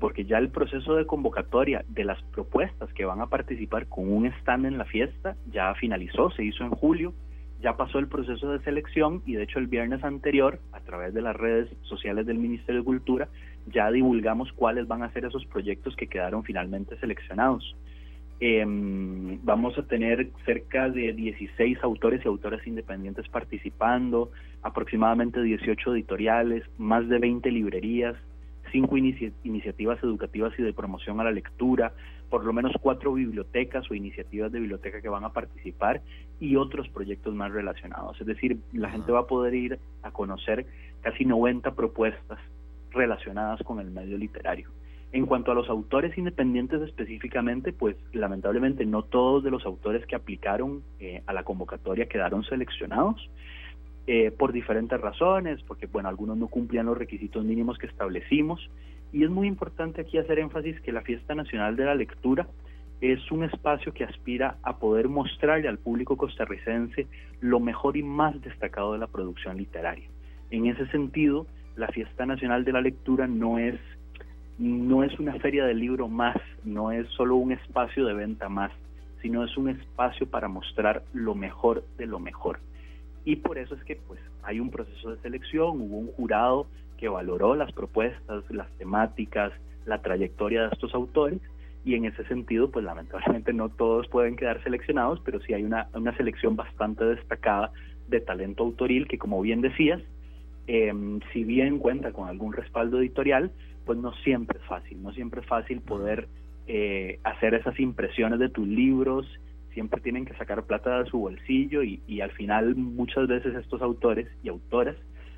porque 0.00 0.24
ya 0.24 0.38
el 0.38 0.48
proceso 0.48 0.94
de 0.94 1.04
convocatoria 1.04 1.84
de 1.88 2.04
las 2.04 2.22
propuestas 2.22 2.90
que 2.94 3.04
van 3.04 3.20
a 3.20 3.26
participar 3.26 3.86
con 3.86 4.10
un 4.10 4.26
stand 4.26 4.64
en 4.64 4.78
la 4.78 4.86
fiesta 4.86 5.36
ya 5.52 5.74
finalizó, 5.74 6.30
se 6.30 6.42
hizo 6.42 6.64
en 6.64 6.70
julio, 6.70 7.12
ya 7.60 7.76
pasó 7.76 7.98
el 7.98 8.08
proceso 8.08 8.50
de 8.50 8.60
selección 8.60 9.22
y 9.26 9.34
de 9.34 9.42
hecho 9.42 9.58
el 9.58 9.66
viernes 9.66 10.02
anterior, 10.04 10.58
a 10.72 10.80
través 10.80 11.12
de 11.12 11.20
las 11.20 11.36
redes 11.36 11.68
sociales 11.82 12.24
del 12.24 12.38
Ministerio 12.38 12.80
de 12.80 12.86
Cultura, 12.86 13.28
ya 13.66 13.90
divulgamos 13.90 14.50
cuáles 14.54 14.88
van 14.88 15.02
a 15.02 15.12
ser 15.12 15.26
esos 15.26 15.44
proyectos 15.44 15.96
que 15.96 16.06
quedaron 16.06 16.44
finalmente 16.44 16.96
seleccionados. 16.98 17.76
Eh, 18.38 18.64
vamos 18.66 19.78
a 19.78 19.82
tener 19.82 20.28
cerca 20.44 20.90
de 20.90 21.12
16 21.14 21.78
autores 21.82 22.20
y 22.24 22.28
autoras 22.28 22.66
independientes 22.66 23.28
participando, 23.28 24.30
aproximadamente 24.62 25.42
18 25.42 25.94
editoriales, 25.94 26.64
más 26.76 27.08
de 27.08 27.18
20 27.18 27.50
librerías, 27.50 28.14
5 28.72 28.96
iniciativas 29.44 30.02
educativas 30.02 30.52
y 30.58 30.62
de 30.62 30.74
promoción 30.74 31.20
a 31.20 31.24
la 31.24 31.30
lectura, 31.30 31.92
por 32.28 32.44
lo 32.44 32.52
menos 32.52 32.72
cuatro 32.80 33.12
bibliotecas 33.12 33.88
o 33.90 33.94
iniciativas 33.94 34.50
de 34.50 34.60
biblioteca 34.60 35.00
que 35.00 35.08
van 35.08 35.24
a 35.24 35.32
participar 35.32 36.02
y 36.40 36.56
otros 36.56 36.88
proyectos 36.88 37.34
más 37.34 37.52
relacionados. 37.52 38.20
Es 38.20 38.26
decir, 38.26 38.58
la 38.72 38.90
gente 38.90 39.12
va 39.12 39.20
a 39.20 39.26
poder 39.26 39.54
ir 39.54 39.78
a 40.02 40.10
conocer 40.10 40.66
casi 41.02 41.24
90 41.24 41.74
propuestas 41.74 42.38
relacionadas 42.90 43.62
con 43.62 43.78
el 43.80 43.90
medio 43.90 44.18
literario. 44.18 44.68
En 45.12 45.26
cuanto 45.26 45.52
a 45.52 45.54
los 45.54 45.68
autores 45.68 46.16
independientes 46.18 46.82
específicamente, 46.82 47.72
pues 47.72 47.96
lamentablemente 48.12 48.84
no 48.84 49.02
todos 49.02 49.44
de 49.44 49.50
los 49.50 49.64
autores 49.64 50.04
que 50.06 50.16
aplicaron 50.16 50.82
eh, 50.98 51.22
a 51.26 51.32
la 51.32 51.44
convocatoria 51.44 52.06
quedaron 52.06 52.44
seleccionados 52.44 53.30
eh, 54.08 54.30
por 54.30 54.52
diferentes 54.52 55.00
razones, 55.00 55.62
porque 55.62 55.86
bueno, 55.86 56.08
algunos 56.08 56.36
no 56.36 56.48
cumplían 56.48 56.86
los 56.86 56.98
requisitos 56.98 57.44
mínimos 57.44 57.78
que 57.78 57.86
establecimos. 57.86 58.68
Y 59.12 59.24
es 59.24 59.30
muy 59.30 59.46
importante 59.46 60.00
aquí 60.00 60.18
hacer 60.18 60.38
énfasis 60.38 60.80
que 60.80 60.92
la 60.92 61.00
Fiesta 61.02 61.34
Nacional 61.34 61.76
de 61.76 61.84
la 61.84 61.94
Lectura 61.94 62.46
es 63.00 63.30
un 63.30 63.44
espacio 63.44 63.92
que 63.92 64.04
aspira 64.04 64.58
a 64.62 64.78
poder 64.78 65.08
mostrarle 65.08 65.68
al 65.68 65.78
público 65.78 66.16
costarricense 66.16 67.06
lo 67.40 67.60
mejor 67.60 67.96
y 67.96 68.02
más 68.02 68.40
destacado 68.40 68.92
de 68.92 68.98
la 68.98 69.06
producción 69.06 69.56
literaria. 69.56 70.08
En 70.50 70.66
ese 70.66 70.86
sentido, 70.88 71.46
la 71.76 71.88
Fiesta 71.88 72.26
Nacional 72.26 72.64
de 72.64 72.72
la 72.72 72.80
Lectura 72.80 73.26
no 73.26 73.58
es 73.58 73.78
no 74.58 75.04
es 75.04 75.18
una 75.18 75.34
feria 75.34 75.64
del 75.66 75.80
libro 75.80 76.08
más, 76.08 76.36
no 76.64 76.90
es 76.90 77.06
solo 77.10 77.36
un 77.36 77.52
espacio 77.52 78.06
de 78.06 78.14
venta 78.14 78.48
más, 78.48 78.72
sino 79.22 79.44
es 79.44 79.56
un 79.56 79.68
espacio 79.68 80.26
para 80.26 80.48
mostrar 80.48 81.02
lo 81.12 81.34
mejor 81.34 81.84
de 81.98 82.06
lo 82.06 82.18
mejor. 82.18 82.60
Y 83.24 83.36
por 83.36 83.58
eso 83.58 83.74
es 83.74 83.84
que 83.84 83.96
pues 83.96 84.20
hay 84.42 84.60
un 84.60 84.70
proceso 84.70 85.10
de 85.10 85.20
selección, 85.20 85.80
hubo 85.80 85.98
un 85.98 86.12
jurado 86.12 86.66
que 86.96 87.08
valoró 87.08 87.54
las 87.54 87.72
propuestas, 87.72 88.44
las 88.50 88.70
temáticas, 88.78 89.52
la 89.84 90.00
trayectoria 90.00 90.62
de 90.62 90.68
estos 90.72 90.94
autores 90.94 91.40
y 91.84 91.94
en 91.94 92.04
ese 92.04 92.24
sentido 92.24 92.70
pues 92.70 92.84
lamentablemente 92.84 93.52
no 93.52 93.68
todos 93.68 94.08
pueden 94.08 94.36
quedar 94.36 94.62
seleccionados, 94.62 95.20
pero 95.24 95.40
sí 95.40 95.52
hay 95.52 95.64
una, 95.64 95.88
una 95.94 96.16
selección 96.16 96.56
bastante 96.56 97.04
destacada 97.04 97.72
de 98.08 98.20
talento 98.20 98.64
autoril 98.64 99.06
que 99.08 99.18
como 99.18 99.40
bien 99.42 99.60
decías, 99.60 100.00
em, 100.66 101.20
si 101.32 101.44
bien 101.44 101.78
cuenta 101.78 102.12
con 102.12 102.28
algún 102.28 102.52
respaldo 102.52 103.00
editorial, 103.00 103.50
pues 103.86 103.98
no 103.98 104.12
siempre 104.16 104.58
es 104.58 104.64
fácil, 104.66 105.02
no 105.02 105.12
siempre 105.12 105.40
es 105.40 105.46
fácil 105.46 105.80
poder 105.80 106.28
eh, 106.66 107.18
hacer 107.24 107.54
esas 107.54 107.78
impresiones 107.80 108.38
de 108.38 108.50
tus 108.50 108.68
libros, 108.68 109.26
siempre 109.72 110.00
tienen 110.00 110.26
que 110.26 110.34
sacar 110.34 110.64
plata 110.64 111.02
de 111.02 111.10
su 111.10 111.18
bolsillo 111.18 111.82
y, 111.82 112.02
y 112.06 112.20
al 112.20 112.32
final 112.32 112.74
muchas 112.76 113.28
veces 113.28 113.54
estos 113.54 113.80
autores 113.80 114.26
y 114.42 114.48
autoras 114.48 114.96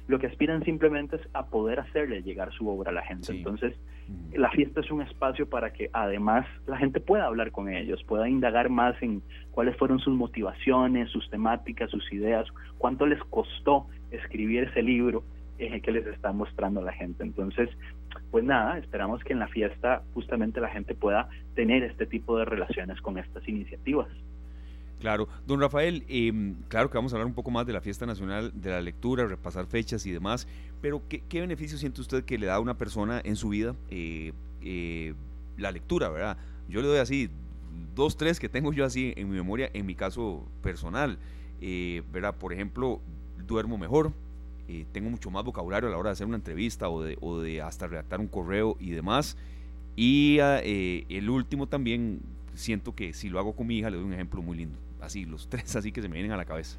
lo 0.08 0.18
que 0.18 0.26
aspiran 0.26 0.64
simplemente 0.64 1.16
es 1.16 1.22
a 1.34 1.46
poder 1.46 1.80
hacerle 1.80 2.22
llegar 2.22 2.50
su 2.54 2.66
obra 2.66 2.90
a 2.90 2.94
la 2.94 3.02
gente. 3.02 3.30
Entonces, 3.30 3.74
la 4.32 4.50
fiesta 4.50 4.80
es 4.80 4.90
un 4.90 5.02
espacio 5.02 5.50
para 5.50 5.74
que 5.74 5.90
además 5.92 6.46
la 6.66 6.78
gente 6.78 6.98
pueda 6.98 7.26
hablar 7.26 7.52
con 7.52 7.68
ellos, 7.68 8.02
pueda 8.04 8.26
indagar 8.26 8.70
más 8.70 9.00
en 9.02 9.22
cuáles 9.50 9.76
fueron 9.76 9.98
sus 9.98 10.14
motivaciones, 10.14 11.10
sus 11.10 11.28
temáticas, 11.28 11.90
sus 11.90 12.10
ideas, 12.10 12.46
cuánto 12.78 13.04
les 13.04 13.22
costó 13.24 13.86
escribir 14.10 14.64
ese 14.64 14.82
libro 14.82 15.24
eh, 15.58 15.80
que 15.80 15.90
les 15.90 16.06
está 16.06 16.30
mostrando 16.32 16.80
la 16.82 16.92
gente. 16.92 17.24
Entonces, 17.24 17.68
pues 18.30 18.44
nada, 18.44 18.78
esperamos 18.78 19.24
que 19.24 19.32
en 19.32 19.40
la 19.40 19.48
fiesta 19.48 20.02
justamente 20.14 20.60
la 20.60 20.68
gente 20.68 20.94
pueda 20.94 21.28
tener 21.56 21.82
este 21.82 22.06
tipo 22.06 22.38
de 22.38 22.44
relaciones 22.44 23.00
con 23.00 23.18
estas 23.18 23.46
iniciativas. 23.48 24.06
Claro, 25.00 25.28
don 25.48 25.60
Rafael, 25.60 26.04
em, 26.08 26.54
claro 26.68 26.90
que 26.90 26.98
vamos 26.98 27.12
a 27.12 27.16
hablar 27.16 27.26
un 27.26 27.34
poco 27.34 27.50
más 27.50 27.66
de 27.66 27.72
la 27.72 27.80
fiesta 27.80 28.06
nacional, 28.06 28.52
de 28.54 28.70
la 28.70 28.80
lectura, 28.80 29.26
repasar 29.26 29.66
fechas 29.66 30.06
y 30.06 30.12
demás, 30.12 30.46
pero 30.80 31.02
¿qué, 31.08 31.40
beneficio 31.40 31.76
siente 31.76 32.00
usted 32.00 32.24
que 32.24 32.38
le 32.38 32.46
da 32.46 32.54
a 32.54 32.60
una 32.60 32.78
persona 32.78 33.20
en 33.24 33.34
su 33.34 33.48
vida 33.48 33.74
eh, 33.90 34.32
eh, 34.62 35.14
la 35.56 35.72
lectura, 35.72 36.08
verdad? 36.08 36.36
Yo 36.68 36.82
le 36.82 36.86
doy 36.86 36.98
así, 36.98 37.30
dos, 37.96 38.16
tres 38.16 38.38
que 38.38 38.48
tengo 38.48 38.72
yo 38.72 38.84
así 38.84 39.12
en 39.16 39.28
mi 39.28 39.36
memoria, 39.36 39.70
en 39.72 39.86
mi 39.86 39.96
caso 39.96 40.46
personal, 40.62 41.18
¿verdad? 42.12 42.36
Por 42.36 42.52
ejemplo, 42.52 43.00
duermo 43.44 43.76
mejor, 43.76 44.12
eh, 44.68 44.84
tengo 44.92 45.08
mucho 45.08 45.30
más 45.30 45.44
vocabulario 45.44 45.88
a 45.88 45.92
la 45.92 45.98
hora 45.98 46.10
de 46.10 46.12
hacer 46.12 46.26
una 46.26 46.36
entrevista 46.36 46.90
o 46.90 47.02
de, 47.02 47.16
o 47.20 47.40
de 47.40 47.62
hasta 47.62 47.86
redactar 47.86 48.20
un 48.20 48.28
correo 48.28 48.76
y 48.78 48.90
demás. 48.90 49.36
Y 49.96 50.38
ah, 50.40 50.60
eh, 50.62 51.04
el 51.08 51.30
último 51.30 51.66
también 51.66 52.20
siento 52.54 52.94
que 52.94 53.14
si 53.14 53.30
lo 53.30 53.38
hago 53.38 53.56
con 53.56 53.66
mi 53.66 53.78
hija 53.78 53.90
le 53.90 53.96
doy 53.96 54.06
un 54.06 54.12
ejemplo 54.12 54.42
muy 54.42 54.58
lindo. 54.58 54.78
Así, 55.00 55.24
los 55.24 55.48
tres 55.50 55.74
así 55.74 55.90
que 55.90 56.02
se 56.02 56.08
me 56.08 56.14
vienen 56.14 56.32
a 56.32 56.36
la 56.36 56.44
cabeza. 56.44 56.78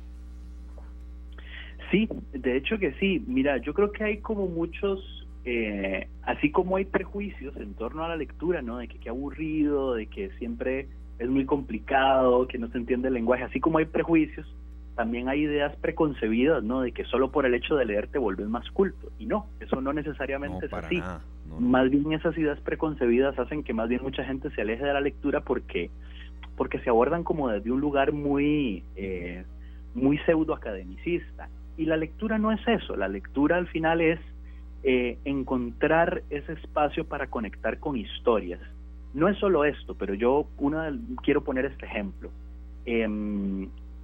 Sí, 1.91 2.07
de 2.33 2.57
hecho 2.57 2.77
que 2.77 2.93
sí. 2.93 3.23
Mira, 3.27 3.57
yo 3.57 3.73
creo 3.73 3.91
que 3.91 4.03
hay 4.03 4.17
como 4.19 4.45
muchos, 4.45 5.27
eh, 5.45 6.07
así 6.21 6.51
como 6.51 6.75
hay 6.75 6.85
prejuicios 6.85 7.55
en 7.57 7.73
torno 7.73 8.03
a 8.03 8.09
la 8.09 8.15
lectura, 8.15 8.61
¿no? 8.61 8.77
De 8.77 8.87
que 8.87 8.99
qué 8.99 9.09
aburrido, 9.09 9.95
de 9.95 10.05
que 10.05 10.29
siempre 10.37 10.87
es 11.17 11.27
muy 11.27 11.45
complicado, 11.45 12.47
que 12.47 12.59
no 12.59 12.69
se 12.69 12.77
entiende 12.77 13.07
el 13.07 13.15
lenguaje, 13.15 13.43
así 13.43 13.59
como 13.59 13.79
hay 13.79 13.85
prejuicios, 13.85 14.47
también 14.95 15.29
hay 15.29 15.41
ideas 15.41 15.75
preconcebidas, 15.77 16.63
¿no? 16.63 16.81
De 16.81 16.91
que 16.91 17.05
solo 17.05 17.31
por 17.31 17.45
el 17.45 17.53
hecho 17.53 17.75
de 17.75 17.85
leer 17.85 18.07
te 18.07 18.19
vuelves 18.19 18.47
más 18.47 18.69
culto. 18.71 19.11
Y 19.17 19.25
no, 19.25 19.47
eso 19.59 19.79
no 19.81 19.93
necesariamente 19.93 20.65
es 20.65 20.73
así. 20.73 21.01
Más 21.57 21.89
bien 21.89 22.11
esas 22.13 22.37
ideas 22.37 22.59
preconcebidas 22.59 23.37
hacen 23.39 23.63
que 23.63 23.73
más 23.73 23.89
bien 23.89 24.03
mucha 24.03 24.23
gente 24.23 24.49
se 24.51 24.61
aleje 24.61 24.85
de 24.85 24.93
la 24.93 25.01
lectura 25.01 25.41
porque, 25.41 25.89
porque 26.55 26.79
se 26.79 26.89
abordan 26.89 27.23
como 27.23 27.49
desde 27.49 27.71
un 27.71 27.79
lugar 27.79 28.11
muy, 28.11 28.83
eh, 28.95 29.45
muy 29.95 30.17
pseudo 30.19 30.53
academicista. 30.53 31.49
Y 31.77 31.85
la 31.85 31.95
lectura 31.95 32.37
no 32.37 32.51
es 32.51 32.59
eso, 32.67 32.97
la 32.97 33.07
lectura 33.07 33.55
al 33.55 33.67
final 33.67 34.01
es 34.01 34.19
eh, 34.83 35.17
encontrar 35.23 36.23
ese 36.29 36.53
espacio 36.53 37.05
para 37.05 37.27
conectar 37.27 37.79
con 37.79 37.95
historias. 37.95 38.59
No 39.13 39.27
es 39.27 39.37
solo 39.37 39.63
esto, 39.63 39.95
pero 39.95 40.13
yo 40.13 40.45
una, 40.57 40.93
quiero 41.23 41.43
poner 41.43 41.65
este 41.65 41.85
ejemplo. 41.85 42.29
Eh, 42.85 43.07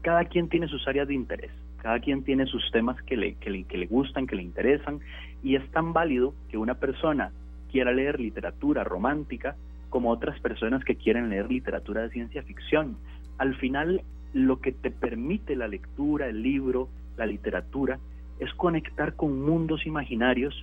cada 0.06 0.24
quien 0.26 0.50
tiene 0.50 0.68
sus 0.68 0.88
áreas 0.88 1.08
de 1.08 1.16
interés, 1.16 1.50
cada 1.82 2.00
quien 2.00 2.24
tiene 2.24 2.46
sus 2.46 2.70
temas 2.72 3.02
que 3.08 3.18
le, 3.18 3.34
que 3.38 3.50
le, 3.50 3.88
gustan, 3.88 4.28
que 4.28 4.36
le 4.36 4.44
interesan, 4.44 5.00
y 5.42 5.56
es 5.56 5.68
tan 5.72 5.94
válido 5.94 6.36
que 6.48 6.60
una 6.60 6.76
persona 6.76 7.32
quiera 7.72 7.92
leer 7.92 8.20
literatura 8.20 8.84
romántica 8.84 9.56
como 9.90 10.12
otras 10.12 10.40
personas 10.42 10.86
que 10.86 10.96
quieren 10.96 11.32
leer 11.32 11.50
literatura 11.50 12.04
de 12.04 12.12
ciencia 12.12 12.44
ficción. 12.44 12.98
Al 13.40 13.56
final, 13.56 14.04
lo 14.32 14.62
que 14.62 14.74
te 14.74 14.92
permite 14.92 15.56
la 15.56 15.68
lectura, 15.68 16.28
el 16.28 16.44
libro, 16.44 16.88
la 17.18 17.26
literatura, 17.26 17.98
es 18.40 18.54
conectar 18.54 19.16
con 19.16 19.42
mundos 19.42 19.88
imaginarios 19.88 20.54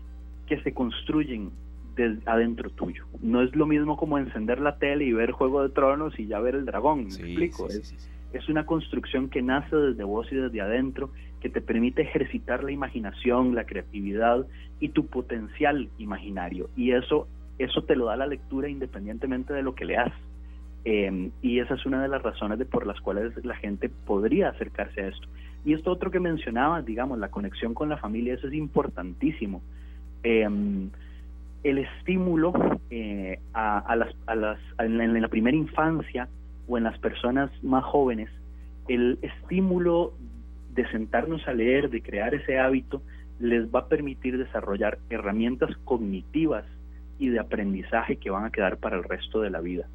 que 0.47 0.63
se 0.63 0.73
construyen 0.73 1.51
desde 1.97 2.23
adentro 2.31 2.71
tuyo. 2.71 3.07
No 3.21 3.43
es 3.43 3.57
lo 3.57 3.67
mismo 3.67 3.97
como 3.97 4.19
encender 4.19 4.61
la 4.61 4.79
tele 4.79 5.05
y 5.05 5.13
ver 5.13 5.33
Juego 5.33 5.65
de 5.65 5.71
Tronos 5.71 6.17
y 6.17 6.29
ya 6.29 6.39
ver 6.39 6.55
el 6.55 6.65
dragón, 6.65 7.07
¿me 7.07 7.11
explico? 7.11 7.67
Es 8.33 8.49
una 8.49 8.67
construcción 8.67 9.29
que 9.29 9.43
nace 9.43 9.77
desde 9.77 10.05
vos 10.05 10.27
y 10.31 10.37
desde 10.37 10.61
adentro, 10.61 11.11
que 11.41 11.49
te 11.49 11.61
permite 11.61 12.03
ejercitar 12.03 12.63
la 12.63 12.73
imaginación, 12.73 13.55
la 13.55 13.65
creatividad 13.65 14.47
y 14.81 14.91
tu 14.91 15.07
potencial 15.07 15.89
imaginario. 15.99 16.71
Y 16.77 16.93
eso, 16.93 17.27
eso 17.59 17.83
te 17.83 17.97
lo 17.97 18.07
da 18.07 18.17
la 18.17 18.27
lectura 18.27 18.69
independientemente 18.69 19.53
de 19.53 19.63
lo 19.63 19.75
que 19.75 19.85
leas. 19.85 20.13
Eh, 20.85 21.31
y 21.43 21.61
esa 21.61 21.75
es 21.75 21.87
una 21.87 22.03
de 22.03 22.09
las 22.09 22.23
razones 22.23 22.59
de 22.59 22.65
por 22.65 22.87
las 22.87 23.01
cuales 23.01 23.33
la 23.45 23.55
gente 23.57 23.89
podría 23.89 24.51
acercarse 24.51 25.03
a 25.03 25.09
esto. 25.09 25.29
Y 25.65 25.75
esto 25.75 25.93
otro 25.93 26.11
que 26.11 26.21
mencionabas, 26.21 26.85
digamos, 26.85 27.19
la 27.19 27.29
conexión 27.29 27.75
con 27.75 27.89
la 27.89 27.97
familia, 27.97 28.35
eso 28.35 28.49
es 28.49 28.55
importantísimo. 28.55 29.63
Em, 30.25 30.91
el 31.63 31.79
estímulo 31.79 32.53
eh, 32.91 33.39
a, 33.55 33.95
las, 33.97 34.15
a 34.27 34.35
las, 34.35 34.59
en 34.79 35.21
la 35.21 35.29
primera 35.29 35.57
infancia 35.57 36.29
o 36.69 36.79
en 36.79 36.85
las 36.85 36.99
personas 36.99 37.51
más 37.63 37.85
jóvenes, 37.85 38.31
el 38.89 39.19
estímulo 39.23 40.15
de 40.75 40.89
sentarnos 40.91 41.47
a 41.47 41.53
leer, 41.53 41.91
de 41.91 42.03
crear 42.03 42.35
ese 42.35 42.59
hábito, 42.59 43.03
les 43.39 43.67
va 43.73 43.81
a 43.81 43.89
permitir 43.89 44.39
desarrollar 44.39 44.99
herramientas 45.11 45.77
cognitivas 45.85 46.65
y 47.19 47.29
de 47.29 47.39
aprendizaje 47.39 48.17
que 48.17 48.31
van 48.31 48.45
a 48.45 48.51
quedar 48.51 48.79
para 48.79 48.97
el 48.97 49.05
resto 49.05 49.41
de 49.41 49.51
la 49.51 49.61
vida. 49.61 49.87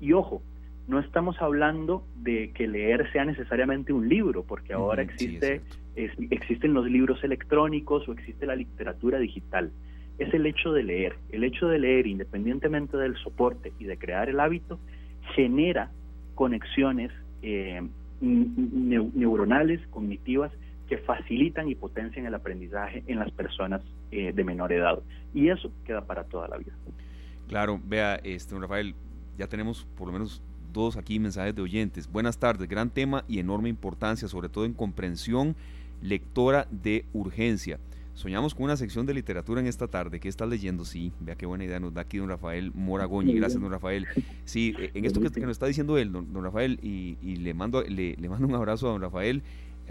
Y 0.00 0.12
ojo, 0.12 0.42
no 0.86 0.98
estamos 0.98 1.40
hablando 1.40 2.06
de 2.16 2.50
que 2.52 2.66
leer 2.66 3.10
sea 3.12 3.24
necesariamente 3.24 3.92
un 3.92 4.08
libro, 4.08 4.44
porque 4.44 4.74
ahora 4.74 5.02
existe, 5.02 5.62
existen 5.96 6.74
los 6.74 6.86
libros 6.86 7.22
electrónicos 7.24 8.06
o 8.08 8.12
existe 8.12 8.44
la 8.46 8.56
literatura 8.56 9.18
digital. 9.18 9.70
Es 10.18 10.32
el 10.34 10.46
hecho 10.46 10.72
de 10.72 10.82
leer. 10.82 11.16
El 11.30 11.44
hecho 11.44 11.68
de 11.68 11.78
leer, 11.78 12.06
independientemente 12.06 12.96
del 12.96 13.16
soporte 13.16 13.72
y 13.78 13.84
de 13.84 13.96
crear 13.96 14.28
el 14.28 14.40
hábito, 14.40 14.78
genera 15.34 15.90
conexiones 16.34 17.10
eh, 17.42 17.82
neuronales, 18.20 19.80
cognitivas, 19.90 20.52
que 20.88 20.98
facilitan 20.98 21.68
y 21.68 21.74
potencian 21.74 22.26
el 22.26 22.34
aprendizaje 22.34 23.02
en 23.06 23.18
las 23.18 23.30
personas 23.30 23.82
eh, 24.10 24.32
de 24.34 24.44
menor 24.44 24.72
edad. 24.72 24.98
Y 25.32 25.48
eso 25.48 25.70
queda 25.84 26.04
para 26.04 26.24
toda 26.24 26.48
la 26.48 26.58
vida. 26.58 26.72
Claro, 27.48 27.80
vea, 27.84 28.16
este, 28.16 28.58
Rafael, 28.58 28.94
ya 29.38 29.46
tenemos 29.46 29.86
por 29.96 30.06
lo 30.06 30.12
menos 30.12 30.42
dos 30.72 30.96
aquí 30.96 31.18
mensajes 31.18 31.54
de 31.54 31.62
oyentes. 31.62 32.10
Buenas 32.10 32.38
tardes, 32.38 32.68
gran 32.68 32.90
tema 32.90 33.24
y 33.28 33.38
enorme 33.38 33.68
importancia, 33.68 34.28
sobre 34.28 34.48
todo 34.48 34.64
en 34.64 34.74
comprensión 34.74 35.56
lectora 36.02 36.66
de 36.70 37.04
urgencia. 37.12 37.78
Soñamos 38.14 38.54
con 38.54 38.64
una 38.64 38.76
sección 38.76 39.06
de 39.06 39.14
literatura 39.14 39.60
en 39.60 39.66
esta 39.66 39.88
tarde. 39.88 40.20
¿Qué 40.20 40.28
estás 40.28 40.48
leyendo? 40.48 40.84
Sí, 40.84 41.12
vea 41.18 41.34
qué 41.34 41.46
buena 41.46 41.64
idea 41.64 41.80
nos 41.80 41.92
da 41.92 42.02
aquí 42.02 42.18
don 42.18 42.28
Rafael 42.28 42.70
Moragoñi. 42.72 43.34
Gracias, 43.34 43.60
don 43.60 43.72
Rafael. 43.72 44.06
Sí, 44.44 44.72
eh, 44.78 44.92
en 44.94 45.04
esto 45.04 45.20
que, 45.20 45.40
nos 45.40 45.50
está 45.50 45.66
diciendo 45.66 45.98
él, 45.98 46.12
don, 46.12 46.44
Rafael, 46.44 46.78
y, 46.80 47.16
le, 47.36 47.54
mando, 47.54 47.82
le, 47.82 48.16
mando 48.28 48.46
un 48.46 48.54
abrazo 48.54 48.88
a 48.88 48.92
don 48.92 49.02
Rafael. 49.02 49.42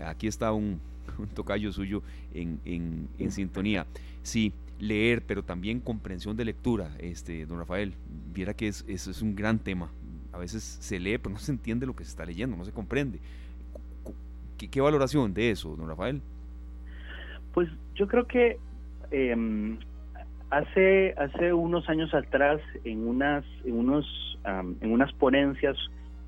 Aquí 0.06 0.28
está 0.28 0.54
un, 0.54 0.80
tocayo 1.36 1.74
suyo 1.74 2.02
en, 2.34 2.60
en, 2.64 3.32
sintonía. 3.32 3.86
Sí, 4.24 4.54
leer, 4.80 5.22
pero 5.26 5.44
también 5.44 5.82
comprensión 5.82 6.38
de 6.38 6.46
lectura, 6.46 6.96
este, 7.00 7.46
don 7.46 7.60
Rafael. 7.60 7.94
Viera 8.34 8.54
que 8.54 8.70
es, 8.70 8.86
es, 8.88 9.08
es 9.08 9.22
un 9.22 9.36
gran 9.36 9.60
tema. 9.60 9.92
A 10.32 10.38
veces 10.38 10.64
se 10.64 10.98
lee, 10.98 11.18
pero 11.18 11.34
no 11.34 11.40
se 11.40 11.52
entiende 11.52 11.86
lo 11.86 11.94
que 11.94 12.06
se 12.06 12.12
está 12.12 12.26
leyendo, 12.26 12.56
no 12.56 12.64
se 12.64 12.72
comprende. 12.72 13.20
qué 14.58 14.80
valoración 14.80 15.34
de 15.34 15.52
eso, 15.52 15.76
don 15.76 15.90
Rafael? 15.90 16.22
Pues 17.54 17.70
yo 17.96 18.08
creo 18.08 18.26
que 18.28 18.58
em, 19.12 19.78
hace 20.50 21.14
hace 21.18 21.54
unos 21.54 21.88
años 21.90 22.14
atrás 22.14 22.62
en 22.84 23.08
unas 23.08 23.46
en 23.64 23.78
unos 23.78 24.06
en 24.82 24.92
unas 24.92 25.14
ponencias 25.14 25.78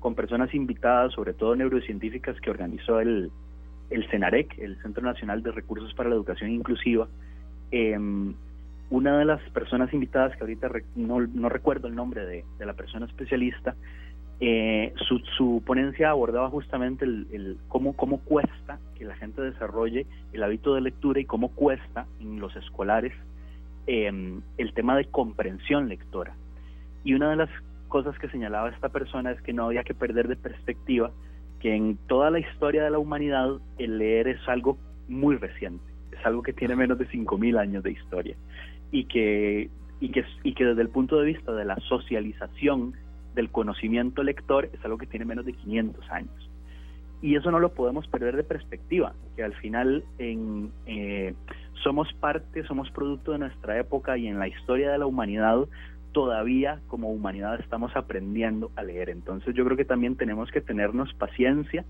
con 0.00 0.14
personas 0.14 0.54
invitadas, 0.54 1.12
sobre 1.12 1.34
todo 1.34 1.54
neurocientíficas 1.54 2.40
que 2.40 2.50
organizó 2.50 3.00
el 3.00 3.30
el 3.90 4.08
CENAREC, 4.10 4.58
el 4.58 4.80
Centro 4.82 5.02
Nacional 5.04 5.42
de 5.42 5.52
Recursos 5.52 5.94
para 5.94 6.08
la 6.08 6.16
Educación 6.16 6.50
Inclusiva, 6.50 7.08
em, 7.70 8.34
una 8.90 9.18
de 9.18 9.24
las 9.24 9.40
personas 9.50 9.92
invitadas, 9.92 10.36
que 10.36 10.40
ahorita 10.40 10.70
no, 10.94 11.20
no 11.20 11.48
recuerdo 11.48 11.88
el 11.88 11.94
nombre 11.94 12.24
de, 12.24 12.44
de 12.58 12.66
la 12.66 12.74
persona 12.74 13.06
especialista, 13.06 13.74
eh, 14.38 14.92
su, 15.08 15.18
su, 15.36 15.62
ponencia 15.64 16.10
abordaba 16.10 16.50
justamente 16.50 17.06
el, 17.06 17.58
cómo, 17.68 17.94
cómo 17.94 18.20
cuesta 18.20 18.78
que 18.94 19.06
la 19.06 19.16
gente 19.16 19.40
desarrolle 19.40 20.06
el 20.32 20.42
hábito 20.42 20.74
de 20.74 20.82
lectura 20.82 21.20
y 21.20 21.24
cómo 21.24 21.48
cuesta 21.48 22.06
en 22.20 22.38
los 22.38 22.54
escolares 22.54 23.14
em, 23.86 24.42
el 24.58 24.74
tema 24.74 24.96
de 24.96 25.06
comprensión 25.06 25.88
lectora. 25.88 26.34
Y 27.02 27.14
una 27.14 27.30
de 27.30 27.36
las 27.36 27.50
cosas 27.88 28.18
que 28.18 28.28
señalaba 28.28 28.68
esta 28.68 28.90
persona 28.90 29.30
es 29.30 29.40
que 29.40 29.54
no 29.54 29.66
había 29.66 29.84
que 29.84 29.94
perder 29.94 30.28
de 30.28 30.36
perspectiva 30.36 31.12
que 31.60 31.74
en 31.74 31.96
toda 32.06 32.30
la 32.30 32.38
historia 32.38 32.84
de 32.84 32.90
la 32.90 32.98
humanidad 32.98 33.58
el 33.78 33.96
leer 33.96 34.28
es 34.28 34.48
algo 34.48 34.76
muy 35.08 35.36
reciente, 35.36 35.84
es 36.12 36.26
algo 36.26 36.42
que 36.42 36.52
tiene 36.52 36.76
menos 36.76 36.98
de 36.98 37.08
5.000 37.08 37.58
años 37.58 37.82
de 37.82 37.92
historia 37.92 38.36
y 38.90 39.04
que, 39.04 39.70
y, 40.00 40.10
que, 40.10 40.24
y 40.42 40.52
que 40.52 40.64
desde 40.64 40.82
el 40.82 40.90
punto 40.90 41.16
de 41.16 41.24
vista 41.24 41.52
de 41.52 41.64
la 41.64 41.76
socialización 41.76 42.94
del 43.36 43.50
conocimiento 43.50 44.24
lector 44.24 44.68
es 44.72 44.84
algo 44.84 44.98
que 44.98 45.06
tiene 45.06 45.24
menos 45.24 45.46
de 45.46 45.52
500 45.52 46.10
años. 46.10 46.50
Y 47.22 47.36
eso 47.36 47.50
no 47.50 47.60
lo 47.60 47.72
podemos 47.72 48.08
perder 48.08 48.34
de 48.34 48.42
perspectiva, 48.44 49.14
que 49.36 49.44
al 49.44 49.54
final 49.54 50.04
en, 50.18 50.72
eh, 50.86 51.34
somos 51.82 52.12
parte, 52.14 52.66
somos 52.66 52.90
producto 52.90 53.32
de 53.32 53.38
nuestra 53.38 53.78
época 53.78 54.18
y 54.18 54.26
en 54.26 54.38
la 54.38 54.48
historia 54.48 54.90
de 54.90 54.98
la 54.98 55.06
humanidad 55.06 55.66
todavía 56.12 56.80
como 56.88 57.10
humanidad 57.10 57.60
estamos 57.60 57.94
aprendiendo 57.94 58.70
a 58.74 58.82
leer. 58.82 59.10
Entonces 59.10 59.54
yo 59.54 59.64
creo 59.64 59.76
que 59.76 59.84
también 59.84 60.16
tenemos 60.16 60.50
que 60.50 60.60
tenernos 60.60 61.12
paciencia, 61.14 61.84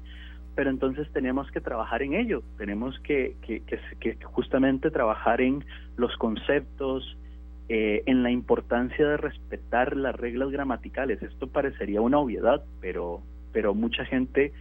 pero 0.55 0.71
entonces 0.71 1.09
tenemos 1.13 1.51
que 1.51 1.61
trabajar 1.61 2.03
en 2.03 2.15
ello, 2.15 2.43
tenemos 2.57 2.99
que, 3.01 3.37
que, 3.43 3.63
que 4.01 4.17
justamente 4.25 4.91
trabajar 4.91 5.41
en 5.41 5.65
los 5.97 6.17
conceptos, 6.17 7.17
eh, 7.69 8.03
en 8.07 8.23
la 8.23 8.31
importancia 8.31 9.07
de 9.07 9.17
respetar 9.17 9.97
las 9.97 10.15
reglas 10.15 10.51
gramaticales. 10.51 11.23
Esto 11.23 11.49
parecería 11.49 12.01
una 12.01 12.19
obviedad, 12.19 12.63
pero, 12.81 13.23
pero 13.53 13.75
mucha 13.75 14.05
gente 14.05 14.53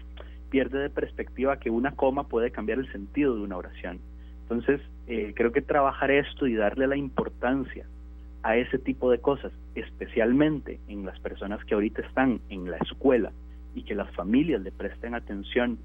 pierde 0.49 0.79
de 0.79 0.89
perspectiva 0.89 1.59
que 1.59 1.69
una 1.69 1.91
coma 1.91 2.27
puede 2.27 2.51
cambiar 2.51 2.79
el 2.79 2.91
sentido 2.91 3.35
de 3.35 3.41
una 3.41 3.57
oración. 3.57 3.99
Entonces, 4.43 4.81
eh, 5.07 5.33
creo 5.35 5.51
que 5.51 5.61
trabajar 5.61 6.11
esto 6.11 6.47
y 6.47 6.55
darle 6.55 6.87
la 6.87 6.97
importancia 6.97 7.85
a 8.43 8.57
ese 8.57 8.77
tipo 8.77 9.09
de 9.09 9.19
cosas, 9.19 9.51
especialmente 9.73 10.79
en 10.87 11.05
las 11.05 11.19
personas 11.19 11.63
que 11.65 11.73
ahorita 11.73 12.01
están 12.03 12.39
en 12.49 12.69
la 12.69 12.77
escuela 12.77 13.31
y 13.73 13.83
que 13.83 13.95
las 13.95 14.09
familias 14.11 14.61
le 14.61 14.71
presten 14.71 15.15
atención 15.15 15.77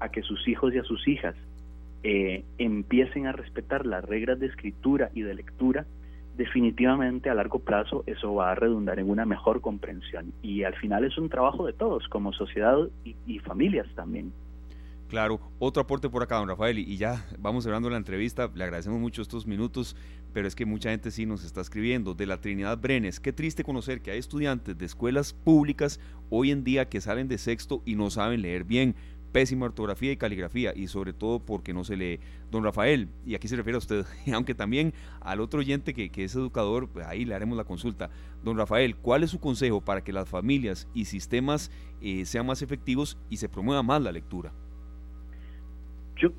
a 0.00 0.08
que 0.08 0.22
sus 0.22 0.48
hijos 0.48 0.74
y 0.74 0.78
a 0.78 0.84
sus 0.84 1.06
hijas 1.08 1.34
eh, 2.02 2.44
empiecen 2.58 3.26
a 3.26 3.32
respetar 3.32 3.84
las 3.86 4.04
reglas 4.04 4.38
de 4.40 4.46
escritura 4.46 5.10
y 5.14 5.22
de 5.22 5.34
lectura, 5.34 5.86
definitivamente 6.36 7.30
a 7.30 7.34
largo 7.34 7.58
plazo 7.58 8.04
eso 8.06 8.34
va 8.34 8.52
a 8.52 8.54
redundar 8.54 8.98
en 8.98 9.08
una 9.08 9.24
mejor 9.24 9.60
comprensión 9.60 10.32
y 10.42 10.64
al 10.64 10.74
final 10.74 11.04
es 11.04 11.16
un 11.18 11.28
trabajo 11.28 11.66
de 11.66 11.72
todos 11.72 12.06
como 12.08 12.32
sociedad 12.32 12.76
y, 13.04 13.38
familias 13.40 13.86
también. 13.94 14.32
Claro, 15.08 15.40
otro 15.60 15.82
aporte 15.82 16.08
por 16.08 16.22
acá, 16.22 16.36
don 16.36 16.48
Rafael, 16.48 16.78
y 16.78 16.96
ya 16.96 17.24
vamos 17.38 17.62
cerrando 17.62 17.88
la 17.88 17.96
entrevista, 17.96 18.50
le 18.52 18.64
agradecemos 18.64 18.98
mucho 18.98 19.22
estos 19.22 19.46
minutos, 19.46 19.94
pero 20.32 20.48
es 20.48 20.56
que 20.56 20.66
mucha 20.66 20.90
gente 20.90 21.12
sí 21.12 21.26
nos 21.26 21.44
está 21.44 21.60
escribiendo. 21.60 22.14
De 22.14 22.26
la 22.26 22.40
Trinidad 22.40 22.78
Brenes, 22.78 23.20
qué 23.20 23.32
triste 23.32 23.62
conocer 23.62 24.00
que 24.00 24.10
hay 24.10 24.18
estudiantes 24.18 24.76
de 24.76 24.84
escuelas 24.84 25.32
públicas 25.32 26.00
hoy 26.28 26.50
en 26.50 26.64
día 26.64 26.88
que 26.88 27.00
salen 27.00 27.28
de 27.28 27.38
sexto 27.38 27.82
y 27.84 27.94
no 27.94 28.10
saben 28.10 28.42
leer 28.42 28.64
bien 28.64 28.96
pésima 29.32 29.66
ortografía 29.66 30.12
y 30.12 30.16
caligrafía 30.16 30.72
y 30.74 30.88
sobre 30.88 31.12
todo 31.12 31.40
porque 31.40 31.74
no 31.74 31.84
se 31.84 31.96
lee. 31.96 32.20
Don 32.50 32.64
Rafael, 32.64 33.08
y 33.24 33.34
aquí 33.34 33.48
se 33.48 33.56
refiere 33.56 33.76
a 33.76 33.78
usted, 33.78 34.04
aunque 34.34 34.54
también 34.54 34.92
al 35.20 35.40
otro 35.40 35.60
oyente 35.60 35.94
que, 35.94 36.10
es 36.24 36.34
educador, 36.34 36.88
pues 36.88 37.06
ahí 37.06 37.24
le 37.24 37.34
haremos 37.34 37.56
la 37.56 37.64
consulta. 37.64 38.10
Don 38.42 38.56
Rafael, 38.56 38.96
¿cuál 38.96 39.22
es 39.22 39.30
su 39.30 39.40
consejo 39.40 39.80
para 39.80 40.02
que 40.02 40.12
las 40.12 40.28
familias 40.28 40.88
y 40.94 41.06
sistemas 41.06 41.70
eh, 42.00 42.24
sean 42.24 42.46
más 42.46 42.62
efectivos 42.62 43.18
y 43.28 43.38
se 43.38 43.48
promueva 43.48 43.82
más 43.82 44.02
la 44.02 44.12
lectura? 44.12 44.52
Yo, 46.16 46.30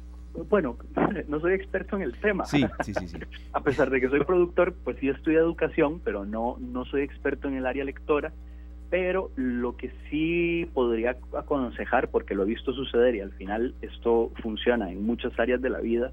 bueno, 0.50 0.78
no 1.28 1.40
soy 1.40 1.54
experto 1.54 1.96
en 1.98 2.04
el 2.04 2.20
tema. 2.20 2.46
Sí, 2.46 2.66
sí, 2.84 2.94
sí, 2.94 3.08
sí. 3.08 3.18
a 3.54 3.62
pesar 3.62 3.90
de 3.90 4.02
que 4.02 4.10
soy 4.10 4.24
productor, 4.24 4.74
pues 4.84 4.98
sí 5.00 5.10
estudio 5.10 5.40
educación, 5.40 6.00
pero 6.04 6.26
no, 6.26 6.58
no 6.60 6.86
soy 6.86 7.02
experto 7.02 7.48
en 7.48 7.56
el 7.56 7.66
área 7.66 7.84
lectora 7.84 8.34
pero 8.90 9.32
lo 9.36 9.76
que 9.76 9.92
sí 10.10 10.70
podría 10.74 11.18
aconsejar, 11.38 12.10
porque 12.10 12.36
lo 12.36 12.44
he 12.44 12.48
visto 12.48 12.74
suceder 12.74 13.16
y 13.16 13.20
al 13.20 13.32
final 13.34 13.74
esto 13.82 14.32
funciona 14.42 14.92
en 14.92 15.06
muchas 15.06 15.38
áreas 15.40 15.62
de 15.62 15.70
la 15.70 15.80
vida, 15.80 16.12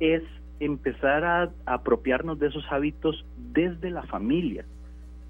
es 0.00 0.22
empezar 0.58 1.24
a, 1.24 1.50
apropiarnos 1.66 2.38
de 2.38 2.48
esos 2.48 2.64
hábitos 2.70 3.24
desde 3.36 3.90
la 3.90 4.02
familia. 4.02 4.64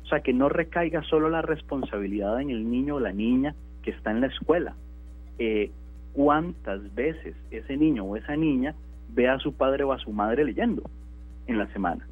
O 0.05 0.07
sea, 0.07 0.21
que 0.21 0.33
no 0.33 0.49
recaiga 0.49 1.03
solo 1.03 1.29
la 1.29 1.43
responsabilidad 1.43 2.41
en 2.41 2.51
el 2.51 2.71
niño 2.71 2.97
o 2.97 3.01
la 3.01 3.13
niña 3.13 3.55
que 3.83 3.91
está 3.91 4.11
en 4.11 4.21
la 4.21 4.27
escuela. 4.29 4.75
Eh, 5.39 5.71
¿Cuántas 6.13 6.95
veces 6.95 7.35
ese 7.51 7.77
niño 7.77 8.05
o 8.05 8.17
esa 8.17 8.37
niña 8.37 8.75
ve 9.15 9.29
a 9.29 9.39
su 9.39 9.55
padre 9.55 9.85
o 9.85 9.93
a 9.93 9.99
su 9.99 10.13
madre 10.13 10.45
leyendo 10.45 10.83
en 11.47 11.59
la 11.59 11.67
semana? 11.73 12.07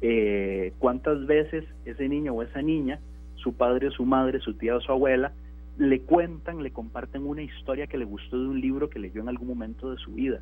Eh, 0.00 0.72
¿Cuántas 0.78 1.26
veces 1.26 1.64
ese 1.84 2.08
niño 2.08 2.34
o 2.34 2.42
esa 2.42 2.62
niña 2.62 3.00
su 3.46 3.54
padre 3.54 3.86
o 3.86 3.90
su 3.92 4.04
madre, 4.04 4.40
su 4.40 4.54
tía 4.54 4.74
o 4.74 4.80
su 4.80 4.90
abuela, 4.90 5.30
le 5.78 6.00
cuentan, 6.00 6.64
le 6.64 6.72
comparten 6.72 7.24
una 7.24 7.42
historia 7.42 7.86
que 7.86 7.96
le 7.96 8.04
gustó 8.04 8.36
de 8.36 8.48
un 8.48 8.60
libro 8.60 8.90
que 8.90 8.98
leyó 8.98 9.20
en 9.20 9.28
algún 9.28 9.46
momento 9.46 9.92
de 9.92 9.98
su 9.98 10.10
vida. 10.14 10.40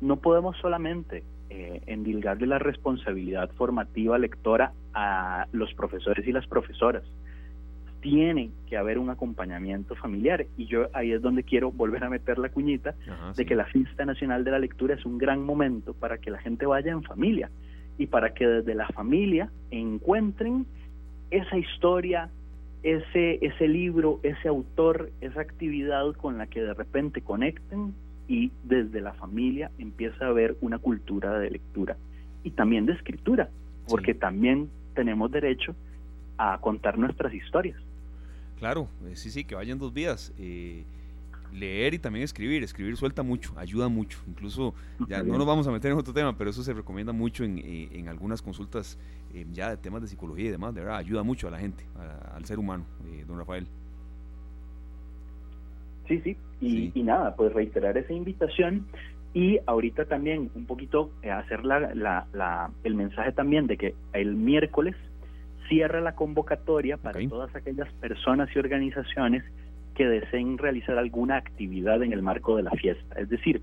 No 0.00 0.16
podemos 0.16 0.56
solamente 0.56 1.22
eh, 1.48 1.80
endilgarle 1.86 2.48
la 2.48 2.58
responsabilidad 2.58 3.50
formativa 3.52 4.18
lectora 4.18 4.72
a 4.94 5.46
los 5.52 5.72
profesores 5.74 6.26
y 6.26 6.32
las 6.32 6.46
profesoras. 6.48 7.04
tiene 8.00 8.50
que 8.66 8.78
haber 8.78 8.98
un 8.98 9.10
acompañamiento 9.10 9.94
familiar. 9.94 10.46
Y 10.56 10.64
yo 10.66 10.88
ahí 10.94 11.12
es 11.12 11.20
donde 11.20 11.44
quiero 11.44 11.70
volver 11.70 12.02
a 12.02 12.08
meter 12.08 12.38
la 12.38 12.48
cuñita 12.48 12.94
de 13.36 13.44
que 13.44 13.54
la 13.54 13.66
Fiesta 13.66 14.06
Nacional 14.06 14.42
de 14.42 14.50
la 14.50 14.58
Lectura 14.58 14.94
es 14.94 15.04
un 15.04 15.18
gran 15.18 15.44
momento 15.44 15.92
para 15.92 16.16
que 16.16 16.30
la 16.30 16.38
gente 16.38 16.64
vaya 16.64 16.90
en 16.90 17.02
familia 17.02 17.50
y 17.98 18.06
para 18.06 18.32
que 18.32 18.46
desde 18.46 18.74
la 18.74 18.88
familia 18.88 19.52
encuentren 19.70 20.66
esa 21.30 21.56
historia, 21.56 22.28
ese, 22.82 23.44
ese 23.44 23.68
libro, 23.68 24.20
ese 24.22 24.48
autor, 24.48 25.10
esa 25.20 25.40
actividad 25.40 26.12
con 26.14 26.38
la 26.38 26.46
que 26.46 26.60
de 26.62 26.74
repente 26.74 27.20
conecten 27.20 27.94
y 28.28 28.52
desde 28.64 29.00
la 29.00 29.12
familia 29.14 29.70
empieza 29.78 30.24
a 30.24 30.28
haber 30.28 30.56
una 30.60 30.78
cultura 30.78 31.38
de 31.38 31.50
lectura 31.50 31.96
y 32.42 32.50
también 32.50 32.86
de 32.86 32.92
escritura, 32.92 33.50
porque 33.88 34.14
también 34.14 34.70
tenemos 34.94 35.30
derecho 35.30 35.74
a 36.38 36.58
contar 36.60 36.96
nuestras 36.96 37.34
historias. 37.34 37.76
Claro, 38.58 38.88
eh, 39.06 39.16
sí, 39.16 39.30
sí, 39.30 39.44
que 39.44 39.54
vayan 39.54 39.78
dos 39.78 39.92
vías. 39.92 40.32
Eh, 40.38 40.84
leer 41.52 41.94
y 41.94 41.98
también 41.98 42.24
escribir. 42.24 42.62
Escribir 42.62 42.96
suelta 42.96 43.22
mucho, 43.22 43.52
ayuda 43.56 43.88
mucho. 43.88 44.18
Incluso, 44.26 44.74
ya 45.08 45.22
no 45.22 45.36
nos 45.36 45.46
vamos 45.46 45.66
a 45.66 45.70
meter 45.70 45.90
en 45.92 45.98
otro 45.98 46.12
tema, 46.12 46.36
pero 46.36 46.50
eso 46.50 46.62
se 46.62 46.72
recomienda 46.72 47.12
mucho 47.12 47.44
en, 47.44 47.58
eh, 47.58 47.88
en 47.92 48.08
algunas 48.08 48.42
consultas 48.42 48.98
ya 49.52 49.70
de 49.70 49.76
temas 49.76 50.02
de 50.02 50.08
psicología 50.08 50.46
y 50.46 50.50
demás. 50.50 50.74
De 50.74 50.80
verdad, 50.80 50.98
ayuda 50.98 51.22
mucho 51.22 51.48
a 51.48 51.50
la 51.50 51.58
gente, 51.58 51.84
al 52.34 52.44
ser 52.44 52.58
humano, 52.58 52.84
don 53.26 53.38
Rafael. 53.38 53.66
Sí, 56.08 56.20
sí. 56.22 56.36
Y, 56.60 56.92
y, 56.94 57.02
nada, 57.02 57.36
pues 57.36 57.52
reiterar 57.52 57.96
esa 57.96 58.12
invitación 58.12 58.86
y 59.32 59.58
ahorita 59.66 60.06
también 60.06 60.50
un 60.54 60.66
poquito 60.66 61.10
hacer 61.22 61.64
la, 61.64 61.94
la, 61.94 62.26
la, 62.32 62.70
el 62.82 62.94
mensaje 62.94 63.32
también 63.32 63.66
de 63.66 63.76
que 63.76 63.94
el 64.12 64.34
miércoles 64.34 64.96
cierra 65.68 66.00
la 66.00 66.16
convocatoria 66.16 66.96
para 66.96 67.20
todas 67.28 67.54
aquellas 67.54 67.90
personas 67.94 68.48
y 68.54 68.58
organizaciones 68.58 69.44
que 69.94 70.06
deseen 70.06 70.58
realizar 70.58 70.98
alguna 70.98 71.36
actividad 71.36 72.02
en 72.02 72.12
el 72.12 72.22
marco 72.22 72.56
de 72.56 72.64
la 72.64 72.72
fiesta. 72.72 73.20
Es 73.20 73.28
decir, 73.28 73.62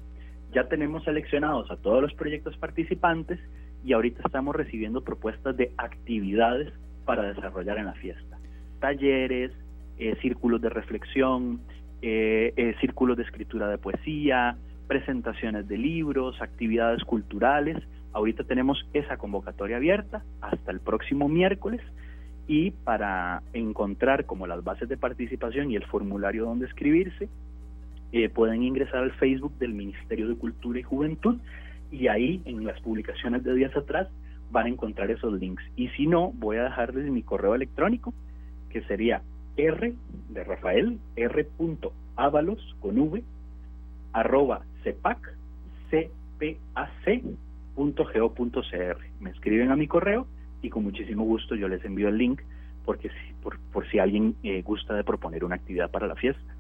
ya 0.54 0.70
tenemos 0.70 1.04
seleccionados 1.04 1.70
a 1.70 1.76
todos 1.76 2.02
los 2.02 2.14
proyectos 2.14 2.56
participantes 2.58 3.40
y 3.88 3.94
ahorita 3.94 4.22
estamos 4.26 4.54
recibiendo 4.54 5.02
propuestas 5.02 5.56
de 5.56 5.72
actividades 5.78 6.74
para 7.06 7.24
desarrollar 7.24 7.78
en 7.78 7.86
la 7.86 7.94
fiesta. 7.94 8.38
Talleres, 8.82 9.54
eh, 9.98 10.18
círculos 10.22 10.62
de 10.62 10.68
reflexión, 10.68 11.62
eh, 12.02 12.52
eh, 12.58 12.76
círculos 12.82 13.16
de 13.16 13.24
escritura 13.24 13.70
de 13.70 13.78
poesía, 13.78 14.58
presentaciones 14.88 15.70
de 15.70 15.78
libros, 15.78 16.42
actividades 16.42 17.04
culturales 17.06 17.82
Ahorita 18.14 18.44
tenemos 18.46 18.84
esa 18.94 19.18
convocatoria 19.18 19.78
abierta 19.78 20.24
hasta 20.42 20.72
el 20.72 20.80
próximo 20.80 21.30
miércoles 21.30 21.82
y 22.48 22.72
para 22.72 23.44
encontrar 23.54 24.26
como 24.26 24.48
las 24.48 24.64
bases 24.64 24.90
de 24.90 24.98
participación 24.98 25.70
y 25.70 25.76
el 25.76 25.86
formulario 25.86 26.46
donde 26.46 26.66
escribirse, 26.66 27.30
pueden 28.34 28.64
ingresar 28.64 29.04
al 29.04 29.12
Facebook 29.12 29.56
del 29.60 29.74
Ministerio 29.74 30.28
de 30.30 30.36
Cultura 30.36 30.80
y 30.80 30.84
Juventud 30.84 31.38
y 31.92 32.08
ahí 32.08 32.42
en 32.46 32.66
las 32.66 32.80
publicaciones 32.82 33.44
de 33.44 33.54
días 33.54 33.76
atrás 33.76 34.08
van 34.52 34.66
a 34.66 34.70
encontrar 34.70 35.12
esos 35.12 35.34
links. 35.34 35.64
Y 35.76 35.90
si 35.90 36.08
no, 36.08 36.32
voy 36.34 36.58
a 36.58 36.64
dejarles 36.64 37.10
mi 37.12 37.24
correo 37.24 37.56
electrónico 37.56 38.14
que 38.70 38.82
sería 38.84 39.22
r 39.58 39.94
de 40.30 40.44
Rafael, 40.44 41.00
r.avalos 41.16 42.76
con 42.80 43.00
v, 43.00 43.24
arroba 44.14 44.64
cpac, 44.84 45.36
cpac 45.90 47.24
.go.cr. 47.78 48.98
Me 49.20 49.30
escriben 49.30 49.72
a 49.72 49.76
mi 49.76 49.88
correo 49.88 50.26
y 50.62 50.70
con 50.70 50.84
muchísimo 50.84 51.24
gusto 51.24 51.56
yo 51.56 51.68
les 51.68 51.84
envío 51.86 52.08
el 52.08 52.18
link 52.18 52.42
porque 52.86 53.10
si, 53.10 53.34
por, 53.44 53.60
por 53.72 53.88
si 53.90 54.00
alguien 54.00 54.36
eh, 54.44 54.62
gusta 54.64 54.96
de 54.96 55.04
proponer 55.04 55.44
una 55.44 55.56
actividad 55.56 55.92
para 55.92 56.08
la 56.08 56.16
fiesta. 56.16 56.56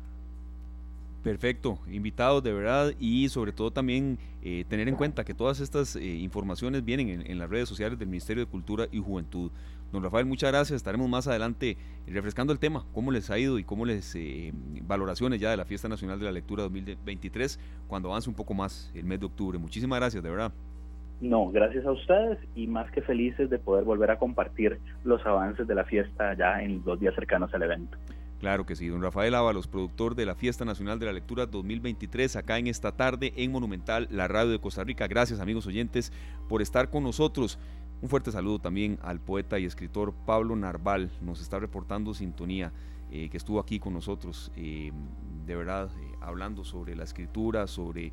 Perfecto, 1.23 1.79
invitados 1.91 2.43
de 2.43 2.53
verdad 2.53 2.93
y 2.99 3.27
sobre 3.29 3.51
todo 3.51 3.71
también 3.71 4.17
eh, 4.41 4.63
tener 4.69 4.87
en 4.87 4.95
cuenta 4.95 5.25
que 5.25 5.33
todas 5.33 5.59
estas 5.59 5.95
eh, 5.95 6.05
informaciones 6.05 6.85
vienen 6.85 7.23
en, 7.25 7.39
las 7.39 7.49
redes 7.49 7.67
sociales 7.67 7.99
del 7.99 8.07
Ministerio 8.07 8.45
de 8.45 8.49
Cultura 8.49 8.85
y 8.91 8.99
Juventud. 8.99 9.51
Don 9.91 10.03
Rafael, 10.03 10.25
muchas 10.25 10.51
gracias. 10.51 10.77
Estaremos 10.77 11.09
más 11.09 11.27
adelante 11.27 11.77
refrescando 12.07 12.53
el 12.53 12.59
tema, 12.59 12.85
cómo 12.93 13.11
les 13.11 13.29
ha 13.29 13.39
ido 13.39 13.57
y 13.59 13.63
cómo 13.63 13.85
les 13.85 14.17
valoraciones 14.83 15.41
ya 15.41 15.49
de 15.51 15.57
la 15.57 15.65
Fiesta 15.65 15.87
Nacional 15.87 16.19
de 16.19 16.25
la 16.25 16.31
Lectura 16.31 16.63
2023 16.63 17.59
cuando 17.87 18.09
avance 18.09 18.29
un 18.29 18.35
poco 18.35 18.53
más 18.53 18.91
el 18.93 19.05
mes 19.05 19.19
de 19.19 19.25
octubre. 19.25 19.57
Muchísimas 19.57 19.99
gracias, 19.99 20.23
de 20.23 20.29
verdad. 20.29 20.51
No, 21.19 21.49
gracias 21.49 21.83
a 21.85 21.91
ustedes 21.91 22.37
y 22.55 22.67
más 22.67 22.91
que 22.91 23.01
felices 23.01 23.49
de 23.49 23.57
poder 23.57 23.83
volver 23.83 24.11
a 24.11 24.19
compartir 24.19 24.79
los 25.03 25.25
avances 25.25 25.67
de 25.67 25.73
la 25.73 25.83
fiesta 25.83 26.35
ya 26.35 26.61
en 26.61 26.83
los 26.85 26.99
días 26.99 27.15
cercanos 27.15 27.51
al 27.53 27.63
evento. 27.63 27.97
Claro 28.39 28.67
que 28.67 28.75
sí, 28.75 28.87
don 28.87 29.01
Rafael 29.01 29.33
Ábalos, 29.33 29.67
productor 29.67 30.13
de 30.13 30.27
la 30.27 30.35
Fiesta 30.35 30.63
Nacional 30.63 30.99
de 30.99 31.07
la 31.07 31.13
Lectura 31.13 31.47
2023, 31.47 32.35
acá 32.35 32.59
en 32.59 32.67
esta 32.67 32.91
tarde 32.91 33.33
en 33.35 33.51
Monumental, 33.51 34.07
la 34.11 34.27
radio 34.27 34.51
de 34.51 34.59
Costa 34.59 34.83
Rica. 34.83 35.07
Gracias 35.07 35.39
amigos 35.39 35.65
oyentes 35.65 36.13
por 36.47 36.61
estar 36.61 36.91
con 36.91 37.03
nosotros. 37.03 37.57
Un 37.99 38.09
fuerte 38.09 38.31
saludo 38.31 38.59
también 38.59 38.99
al 39.01 39.19
poeta 39.19 39.57
y 39.57 39.65
escritor 39.65 40.13
Pablo 40.27 40.55
Narval, 40.55 41.09
nos 41.21 41.41
está 41.41 41.57
reportando 41.57 42.13
sintonía, 42.13 42.71
eh, 43.09 43.27
que 43.29 43.37
estuvo 43.37 43.59
aquí 43.59 43.79
con 43.79 43.93
nosotros, 43.93 44.51
eh, 44.55 44.91
de 45.47 45.55
verdad, 45.55 45.89
eh, 45.99 46.15
hablando 46.21 46.63
sobre 46.63 46.95
la 46.95 47.05
escritura, 47.05 47.65
sobre 47.65 48.11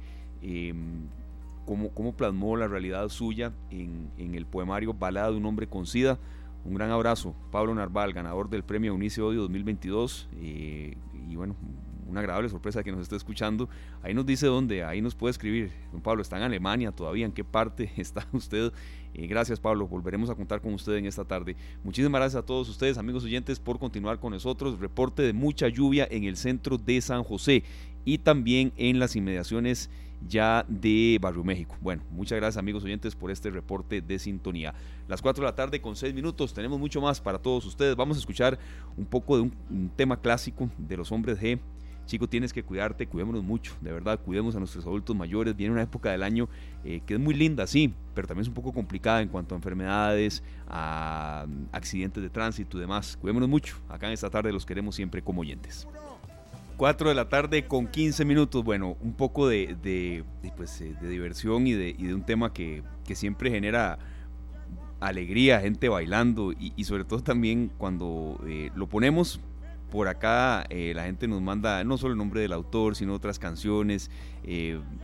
cómo, 1.66 1.90
cómo 1.90 2.14
plasmó 2.14 2.56
la 2.56 2.66
realidad 2.66 3.10
suya 3.10 3.52
en, 3.70 4.10
en, 4.16 4.34
el 4.34 4.46
poemario 4.46 4.94
Balada 4.94 5.32
de 5.32 5.36
un 5.36 5.44
hombre 5.44 5.66
con 5.66 5.86
sida. 5.86 6.18
Un 6.64 6.74
gran 6.74 6.90
abrazo, 6.90 7.34
Pablo 7.50 7.74
Narval, 7.74 8.14
ganador 8.14 8.48
del 8.48 8.64
premio 8.64 8.94
Unice 8.94 9.20
Odio 9.20 9.42
2022. 9.42 10.28
Eh, 10.36 10.96
y 11.28 11.36
bueno, 11.36 11.56
una 12.08 12.20
agradable 12.20 12.48
sorpresa 12.48 12.82
que 12.82 12.90
nos 12.90 13.02
esté 13.02 13.16
escuchando. 13.16 13.68
Ahí 14.02 14.14
nos 14.14 14.24
dice 14.24 14.46
dónde, 14.46 14.82
ahí 14.82 15.02
nos 15.02 15.14
puede 15.14 15.32
escribir. 15.32 15.72
Don 15.92 16.00
Pablo, 16.00 16.22
está 16.22 16.36
en 16.38 16.44
Alemania 16.44 16.92
todavía, 16.92 17.26
¿en 17.26 17.32
qué 17.32 17.44
parte 17.44 17.92
está 17.96 18.26
usted? 18.32 18.72
Eh, 19.12 19.26
gracias 19.26 19.60
Pablo, 19.60 19.86
volveremos 19.86 20.30
a 20.30 20.34
contar 20.34 20.60
con 20.60 20.72
usted 20.74 20.94
en 20.94 21.06
esta 21.06 21.24
tarde. 21.24 21.56
Muchísimas 21.82 22.18
gracias 22.18 22.42
a 22.42 22.46
todos 22.46 22.68
ustedes, 22.68 22.98
amigos 22.98 23.24
oyentes, 23.24 23.60
por 23.60 23.78
continuar 23.78 24.18
con 24.18 24.32
nosotros. 24.32 24.78
Reporte 24.78 25.22
de 25.22 25.32
mucha 25.32 25.68
lluvia 25.68 26.08
en 26.10 26.24
el 26.24 26.36
centro 26.36 26.78
de 26.78 27.00
San 27.00 27.24
José 27.24 27.62
y 28.04 28.18
también 28.18 28.72
en 28.76 28.98
las 28.98 29.16
inmediaciones 29.16 29.90
ya 30.28 30.64
de 30.68 31.18
Barrio 31.20 31.44
México. 31.44 31.76
Bueno, 31.80 32.02
muchas 32.10 32.36
gracias 32.36 32.58
amigos 32.58 32.84
oyentes 32.84 33.14
por 33.14 33.30
este 33.30 33.50
reporte 33.50 34.00
de 34.00 34.18
sintonía. 34.18 34.74
Las 35.08 35.22
4 35.22 35.42
de 35.42 35.50
la 35.50 35.54
tarde 35.54 35.80
con 35.80 35.96
6 35.96 36.14
minutos, 36.14 36.54
tenemos 36.54 36.78
mucho 36.78 37.00
más 37.00 37.20
para 37.20 37.38
todos 37.38 37.64
ustedes. 37.66 37.96
Vamos 37.96 38.16
a 38.16 38.20
escuchar 38.20 38.58
un 38.96 39.04
poco 39.04 39.36
de 39.36 39.42
un, 39.42 39.90
tema 39.96 40.20
clásico 40.20 40.70
de 40.78 40.96
los 40.96 41.12
hombres 41.12 41.38
G. 41.40 41.58
Chico, 42.06 42.28
tienes 42.28 42.52
que 42.52 42.62
cuidarte, 42.62 43.06
cuidémonos 43.06 43.42
mucho, 43.42 43.74
de 43.80 43.90
verdad, 43.90 44.20
cuidemos 44.20 44.54
a 44.54 44.58
nuestros 44.58 44.84
adultos 44.84 45.16
mayores. 45.16 45.56
Viene 45.56 45.72
una 45.72 45.82
época 45.82 46.10
del 46.10 46.22
año 46.22 46.50
eh, 46.84 47.00
que 47.06 47.14
es 47.14 47.20
muy 47.20 47.32
linda, 47.32 47.66
sí, 47.66 47.94
pero 48.14 48.28
también 48.28 48.42
es 48.42 48.48
un 48.48 48.54
poco 48.54 48.74
complicada 48.74 49.22
en 49.22 49.28
cuanto 49.28 49.54
a 49.54 49.56
enfermedades, 49.56 50.42
a 50.68 51.46
accidentes 51.72 52.22
de 52.22 52.28
tránsito 52.28 52.76
y 52.76 52.80
demás. 52.80 53.16
Cuidémonos 53.16 53.48
mucho. 53.48 53.76
Acá 53.88 54.08
en 54.08 54.12
esta 54.12 54.28
tarde 54.28 54.52
los 54.52 54.66
queremos 54.66 54.94
siempre 54.94 55.22
como 55.22 55.40
oyentes. 55.40 55.88
4 56.76 57.08
de 57.08 57.14
la 57.14 57.28
tarde 57.28 57.66
con 57.66 57.86
15 57.86 58.24
minutos. 58.24 58.64
Bueno, 58.64 58.96
un 59.00 59.14
poco 59.14 59.48
de, 59.48 59.76
de, 59.82 60.24
pues, 60.56 60.80
eh, 60.80 60.94
de 61.00 61.08
diversión 61.08 61.66
y 61.66 61.72
de, 61.72 61.94
y 61.96 62.04
de, 62.04 62.14
un 62.14 62.24
tema 62.24 62.52
que, 62.52 62.82
que, 63.04 63.14
siempre 63.14 63.50
genera 63.50 63.98
alegría, 65.00 65.60
gente 65.60 65.88
bailando 65.88 66.52
y, 66.52 66.84
sobre 66.84 67.04
todo 67.04 67.22
también 67.22 67.70
cuando 67.76 68.40
eh, 68.46 68.70
lo 68.74 68.88
ponemos 68.88 69.40
por 69.90 70.08
acá, 70.08 70.64
eh, 70.70 70.92
la 70.94 71.04
gente 71.04 71.28
nos 71.28 71.40
manda 71.40 71.84
no 71.84 71.98
solo 71.98 72.12
el 72.12 72.18
nombre 72.18 72.40
del 72.40 72.52
autor, 72.52 72.96
sino 72.96 73.14
otras 73.14 73.38
canciones, 73.38 74.10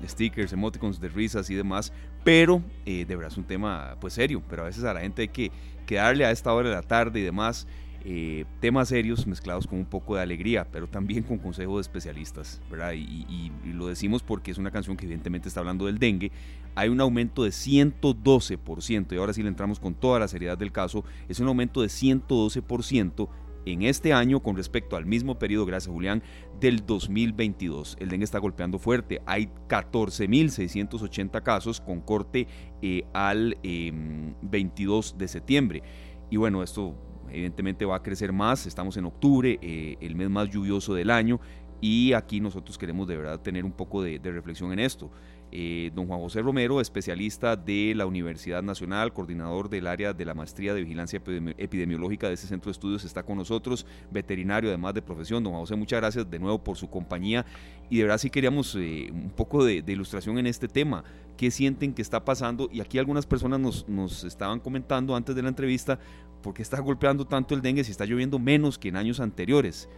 stickers, 0.05 0.53
emoticons 0.53 1.01
de 1.01 1.09
risas 1.09 1.49
y 1.51 1.55
demás, 1.55 1.93
pero 2.25 2.63
de 2.85 3.05
verdad 3.05 3.31
es 3.31 3.39
un 3.39 3.45
tema 3.45 3.97
pues 4.01 4.15
serio, 4.15 4.43
pero 4.49 4.63
a 4.63 4.65
veces 4.67 4.83
a 4.83 4.93
la 4.93 5.01
gente 5.01 5.23
hay 5.23 5.29
que, 5.29 5.53
que 5.87 5.97
darle 5.97 6.25
a 6.25 6.33
esta 6.33 6.53
hora 6.53 6.71
de 6.71 6.75
la 6.75 6.83
tarde 6.83 7.21
y 7.21 7.23
demás. 7.23 7.69
Eh, 8.03 8.47
temas 8.61 8.89
serios 8.89 9.27
mezclados 9.27 9.67
con 9.67 9.79
un 9.79 9.85
poco 9.85 10.17
de 10.17 10.23
alegría, 10.23 10.67
pero 10.73 10.87
también 10.87 11.23
con 11.23 11.39
consejos 11.39 11.77
de 11.77 11.81
especialistas, 11.83 12.63
¿verdad? 12.71 12.93
Y, 12.95 13.53
lo 13.75 13.87
decimos 13.87 14.23
porque 14.23 14.51
es 14.51 14.59
una 14.59 14.71
canción 14.71 14.97
que 14.97 15.05
evidentemente 15.07 15.49
está 15.49 15.61
hablando 15.61 15.87
del 15.87 15.99
dengue. 15.99 16.33
Hay 16.75 16.89
un 16.89 17.01
aumento 17.01 17.45
de 17.45 17.51
112%, 17.51 19.13
y 19.13 19.17
ahora 19.17 19.33
sí 19.33 19.43
le 19.43 19.49
entramos 19.49 19.81
con 19.81 19.95
toda 19.95 20.19
la 20.19 20.29
seriedad 20.29 20.57
del 20.57 20.73
caso, 20.73 21.05
es 21.29 21.41
un 21.41 21.49
aumento 21.49 21.83
de 21.83 21.89
112% 21.89 23.29
en 23.67 23.83
este 23.83 24.13
año 24.15 24.41
con 24.41 24.57
respecto 24.57 24.97
al 24.97 25.05
mismo 25.05 25.39
periodo, 25.39 25.67
gracias 25.67 25.93
Julián, 25.93 26.23
del 26.59 26.85
2022. 26.87 27.97
El 28.01 28.09
dengue 28.09 28.25
está 28.25 28.39
golpeando 28.39 28.79
fuerte. 28.79 29.21
Hay 29.27 29.51
14.680 29.69 31.43
casos 31.43 31.81
con 31.81 32.01
corte 32.01 32.47
eh, 32.81 33.05
al 33.13 33.57
22 33.63 35.13
em, 35.13 35.19
de 35.19 35.29
septiembre. 35.29 35.83
Y 36.31 36.37
bueno, 36.37 36.63
esto 36.63 36.95
evidentemente 37.33 37.85
va 37.85 37.97
a 37.97 38.03
crecer 38.03 38.33
más, 38.33 38.67
estamos 38.67 38.97
en 38.97 39.05
octubre, 39.05 39.59
eh, 39.63 39.97
el 40.01 40.15
mes 40.15 40.31
más 40.31 40.49
lluvioso 40.49 40.95
del 40.95 41.11
año, 41.11 41.41
y 41.81 42.13
aquí 42.13 42.41
nosotros 42.41 42.77
queremos 42.77 43.09
de 43.09 43.17
verdad 43.17 43.41
tener 43.41 43.65
un 43.65 43.73
poco 43.73 44.03
de, 44.03 44.19
reflexión 44.23 44.73
en 44.73 44.81
esto. 44.81 45.11
eh, 45.53 45.91
don 45.95 46.07
Juan 46.07 46.21
José 46.21 46.43
Romero, 46.43 46.81
especialista 46.81 47.57
de 47.57 47.93
la 47.97 48.07
Universidad 48.07 48.63
Nacional, 48.63 49.13
coordinador 49.13 49.69
del 49.69 49.89
área 49.89 50.13
de 50.13 50.25
la 50.25 50.33
maestría 50.33 50.75
de 50.75 50.83
vigilancia 50.83 51.21
epidemiológica 51.57 52.29
de 52.29 52.35
ese 52.35 52.47
centro 52.47 52.69
de 52.69 52.73
estudios, 52.73 53.05
está 53.05 53.25
con 53.25 53.39
nosotros, 53.39 53.85
veterinario 54.13 54.71
además 54.71 54.95
de 54.95 55.03
profesión. 55.03 55.43
Don 55.43 55.53
Juan 55.53 55.63
José, 55.63 55.75
muchas 55.75 56.01
gracias 56.01 56.31
de 56.31 56.39
nuevo 56.39 56.63
por 56.63 56.77
su 56.77 56.89
compañía 56.89 57.45
y 57.89 57.97
de 57.97 58.05
verdad 58.05 58.19
sí 58.19 58.31
queríamos 58.31 58.77
eh, 58.77 59.09
un 59.11 59.31
poco 59.31 59.65
de, 59.65 59.83
ilustración 59.87 60.39
en 60.39 60.47
este 60.47 60.69
tema. 60.69 61.03
¿Qué 61.37 61.51
sienten 61.51 61.95
que 61.95 62.03
está 62.03 62.25
pasando? 62.25 62.69
Y 62.71 62.81
aquí 62.81 62.99
algunas 62.99 63.27
personas 63.27 63.59
nos, 63.59 63.89
nos 63.89 64.23
estaban 64.25 64.61
comentando 64.61 65.17
antes 65.17 65.35
de 65.35 65.43
la 65.43 65.49
entrevista 65.49 65.99
por 66.43 66.55
qué 66.55 66.63
está 66.63 66.81
golpeando 66.81 67.27
tanto 67.27 67.55
el 67.55 67.63
dengue 67.63 67.85
si 67.85 67.93
está 67.93 68.05
lloviendo 68.05 68.39
menos 68.39 68.79
que 68.79 68.89
en 68.89 68.97
años 68.97 69.21
anteriores. 69.21 69.89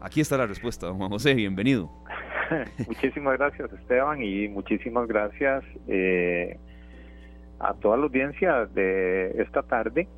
Aquí 0.00 0.20
está 0.20 0.36
la 0.36 0.46
respuesta, 0.46 0.86
don 0.86 0.98
Juan 0.98 1.10
José, 1.10 1.34
bienvenido. 1.34 1.90
muchísimas 2.86 3.38
gracias 3.38 3.72
Esteban 3.72 4.22
y 4.22 4.48
muchísimas 4.48 5.06
gracias 5.06 5.64
eh, 5.88 6.58
a 7.60 7.74
toda 7.74 7.96
la 7.96 8.04
audiencia 8.04 8.66
de 8.66 9.30
esta 9.42 9.62
tarde. 9.62 10.08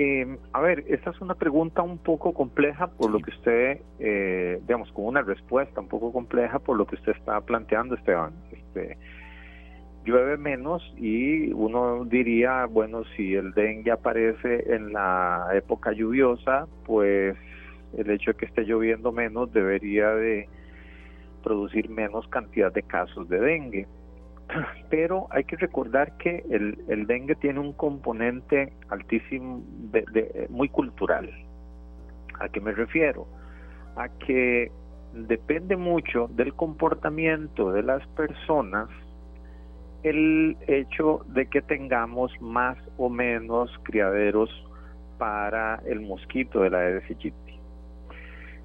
Eh, 0.00 0.38
a 0.52 0.60
ver, 0.60 0.84
esta 0.86 1.10
es 1.10 1.20
una 1.20 1.34
pregunta 1.34 1.82
un 1.82 1.98
poco 1.98 2.32
compleja 2.32 2.86
por 2.86 3.10
lo 3.10 3.18
que 3.18 3.30
usted, 3.32 3.80
eh, 3.98 4.60
digamos, 4.62 4.92
con 4.92 5.06
una 5.06 5.22
respuesta 5.22 5.80
un 5.80 5.88
poco 5.88 6.12
compleja 6.12 6.60
por 6.60 6.76
lo 6.76 6.86
que 6.86 6.94
usted 6.94 7.16
está 7.16 7.40
planteando, 7.40 7.96
Esteban. 7.96 8.32
Este, 8.52 8.96
llueve 10.08 10.38
menos 10.38 10.82
y 10.96 11.52
uno 11.52 12.04
diría, 12.06 12.64
bueno, 12.64 13.04
si 13.14 13.34
el 13.34 13.52
dengue 13.52 13.90
aparece 13.90 14.74
en 14.74 14.94
la 14.94 15.48
época 15.52 15.92
lluviosa, 15.92 16.66
pues 16.86 17.36
el 17.96 18.10
hecho 18.10 18.32
de 18.32 18.36
que 18.38 18.46
esté 18.46 18.64
lloviendo 18.64 19.12
menos 19.12 19.52
debería 19.52 20.08
de 20.08 20.48
producir 21.42 21.90
menos 21.90 22.26
cantidad 22.28 22.72
de 22.72 22.82
casos 22.82 23.28
de 23.28 23.38
dengue. 23.38 23.86
Pero 24.90 25.26
hay 25.30 25.44
que 25.44 25.56
recordar 25.56 26.16
que 26.16 26.42
el, 26.50 26.78
el 26.88 27.06
dengue 27.06 27.34
tiene 27.34 27.60
un 27.60 27.74
componente 27.74 28.72
altísimo, 28.88 29.62
de, 29.92 30.46
muy 30.48 30.70
cultural. 30.70 31.30
¿A 32.40 32.48
qué 32.48 32.62
me 32.62 32.72
refiero? 32.72 33.26
A 33.96 34.08
que 34.08 34.72
depende 35.12 35.76
mucho 35.76 36.28
del 36.28 36.54
comportamiento 36.54 37.72
de 37.72 37.82
las 37.82 38.06
personas 38.08 38.88
el 40.02 40.56
hecho 40.66 41.24
de 41.28 41.46
que 41.46 41.62
tengamos 41.62 42.32
más 42.40 42.78
o 42.96 43.08
menos 43.08 43.70
criaderos 43.82 44.50
para 45.18 45.82
el 45.86 46.00
mosquito 46.00 46.60
de 46.60 46.70
la 46.70 46.78
Aedes 46.78 47.04
aegypti. 47.04 47.58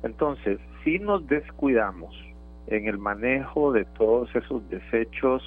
Entonces, 0.04 0.60
si 0.84 1.00
nos 1.00 1.28
descuidamos 1.28 2.16
en 2.68 2.88
el 2.88 2.98
manejo 2.98 3.72
de 3.72 3.86
todos 3.86 4.34
esos 4.36 4.68
desechos 4.70 5.42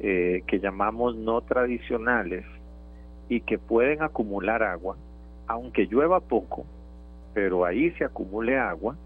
eh, 0.00 0.42
que 0.46 0.58
llamamos 0.58 1.16
no 1.16 1.40
tradicionales 1.42 2.44
y 3.28 3.40
que 3.42 3.58
pueden 3.58 4.02
acumular 4.02 4.62
agua, 4.62 4.96
aunque 5.46 5.86
llueva 5.86 6.20
poco, 6.20 6.66
pero 7.34 7.64
ahí 7.64 7.90
se 7.92 8.04
acumule 8.04 8.58
agua, 8.58 8.96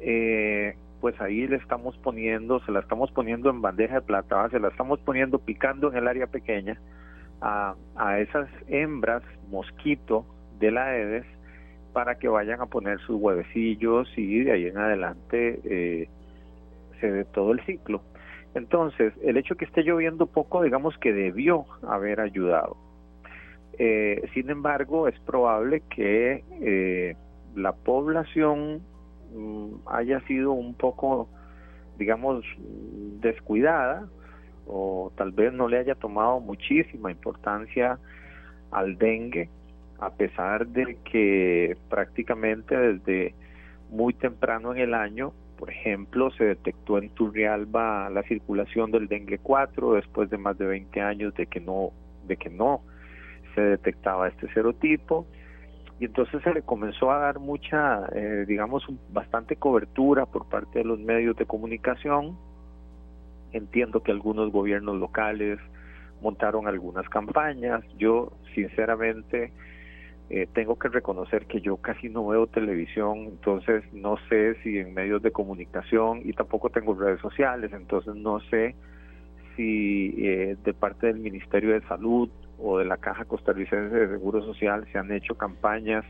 eh, 0.00 0.76
pues 1.00 1.20
ahí 1.20 1.46
le 1.46 1.56
estamos 1.56 1.96
poniendo, 1.98 2.60
se 2.60 2.72
la 2.72 2.80
estamos 2.80 3.10
poniendo 3.10 3.50
en 3.50 3.62
bandeja 3.62 3.96
de 3.96 4.02
plata, 4.02 4.48
se 4.50 4.60
la 4.60 4.68
estamos 4.68 5.00
poniendo 5.00 5.38
picando 5.38 5.90
en 5.90 5.96
el 5.96 6.08
área 6.08 6.26
pequeña 6.26 6.78
a, 7.40 7.74
a 7.96 8.18
esas 8.20 8.48
hembras 8.68 9.22
mosquito 9.48 10.26
de 10.58 10.70
la 10.70 10.86
Aedes 10.86 11.26
para 11.92 12.16
que 12.16 12.28
vayan 12.28 12.60
a 12.60 12.66
poner 12.66 13.00
sus 13.00 13.20
huevecillos 13.20 14.08
y 14.16 14.44
de 14.44 14.52
ahí 14.52 14.66
en 14.66 14.78
adelante 14.78 15.60
eh, 15.64 16.08
de 17.00 17.24
todo 17.26 17.52
el 17.52 17.64
ciclo. 17.64 18.02
Entonces, 18.54 19.12
el 19.22 19.36
hecho 19.36 19.56
que 19.56 19.64
esté 19.64 19.82
lloviendo 19.82 20.26
poco, 20.26 20.62
digamos 20.62 20.96
que 20.98 21.12
debió 21.12 21.64
haber 21.86 22.20
ayudado. 22.20 22.76
Eh, 23.78 24.28
sin 24.34 24.50
embargo, 24.50 25.08
es 25.08 25.18
probable 25.20 25.82
que 25.94 26.44
eh, 26.60 27.16
la 27.54 27.72
población 27.72 28.82
haya 29.86 30.20
sido 30.20 30.52
un 30.52 30.74
poco, 30.74 31.28
digamos, 31.98 32.44
descuidada 33.20 34.08
o 34.66 35.12
tal 35.16 35.32
vez 35.32 35.52
no 35.52 35.68
le 35.68 35.78
haya 35.78 35.94
tomado 35.94 36.40
muchísima 36.40 37.10
importancia 37.10 37.98
al 38.70 38.98
dengue, 38.98 39.48
a 39.98 40.10
pesar 40.10 40.66
de 40.66 40.96
que 41.04 41.76
prácticamente 41.88 42.76
desde 42.76 43.34
muy 43.90 44.14
temprano 44.14 44.72
en 44.72 44.78
el 44.78 44.94
año 44.94 45.32
por 45.60 45.70
ejemplo, 45.70 46.30
se 46.30 46.44
detectó 46.44 46.96
en 46.96 47.10
Turrialba 47.10 48.08
la 48.08 48.22
circulación 48.22 48.90
del 48.90 49.08
dengue 49.08 49.36
4 49.36 49.92
después 49.92 50.30
de 50.30 50.38
más 50.38 50.56
de 50.56 50.64
20 50.64 51.02
años 51.02 51.34
de 51.34 51.46
que 51.46 51.60
no 51.60 51.90
de 52.26 52.38
que 52.38 52.48
no 52.48 52.80
se 53.54 53.60
detectaba 53.60 54.28
este 54.28 54.50
serotipo 54.54 55.26
y 56.00 56.06
entonces 56.06 56.42
se 56.42 56.54
le 56.54 56.62
comenzó 56.62 57.10
a 57.10 57.18
dar 57.18 57.38
mucha, 57.38 58.06
eh, 58.14 58.46
digamos, 58.48 58.82
bastante 59.10 59.56
cobertura 59.56 60.24
por 60.24 60.48
parte 60.48 60.78
de 60.78 60.84
los 60.86 60.98
medios 60.98 61.36
de 61.36 61.44
comunicación. 61.44 62.38
Entiendo 63.52 64.02
que 64.02 64.10
algunos 64.10 64.50
gobiernos 64.50 64.96
locales 64.96 65.58
montaron 66.22 66.66
algunas 66.66 67.06
campañas. 67.10 67.84
Yo, 67.98 68.32
sinceramente, 68.54 69.52
eh, 70.30 70.48
tengo 70.54 70.78
que 70.78 70.88
reconocer 70.88 71.44
que 71.44 71.60
yo 71.60 71.76
casi 71.76 72.08
no 72.08 72.28
veo 72.28 72.46
televisión, 72.46 73.18
entonces 73.24 73.84
no 73.92 74.16
sé 74.30 74.54
si 74.62 74.78
en 74.78 74.94
medios 74.94 75.20
de 75.20 75.32
comunicación 75.32 76.22
y 76.24 76.32
tampoco 76.32 76.70
tengo 76.70 76.94
redes 76.94 77.20
sociales, 77.20 77.72
entonces 77.74 78.14
no 78.14 78.40
sé 78.48 78.74
si 79.54 80.14
eh, 80.16 80.56
de 80.64 80.72
parte 80.72 81.08
del 81.08 81.18
Ministerio 81.18 81.74
de 81.74 81.82
Salud 81.82 82.30
o 82.62 82.78
de 82.78 82.84
la 82.84 82.96
Caja 82.96 83.24
Costarricense 83.24 83.94
de 83.94 84.08
Seguro 84.08 84.42
Social 84.42 84.86
se 84.92 84.98
han 84.98 85.10
hecho 85.12 85.36
campañas 85.36 86.04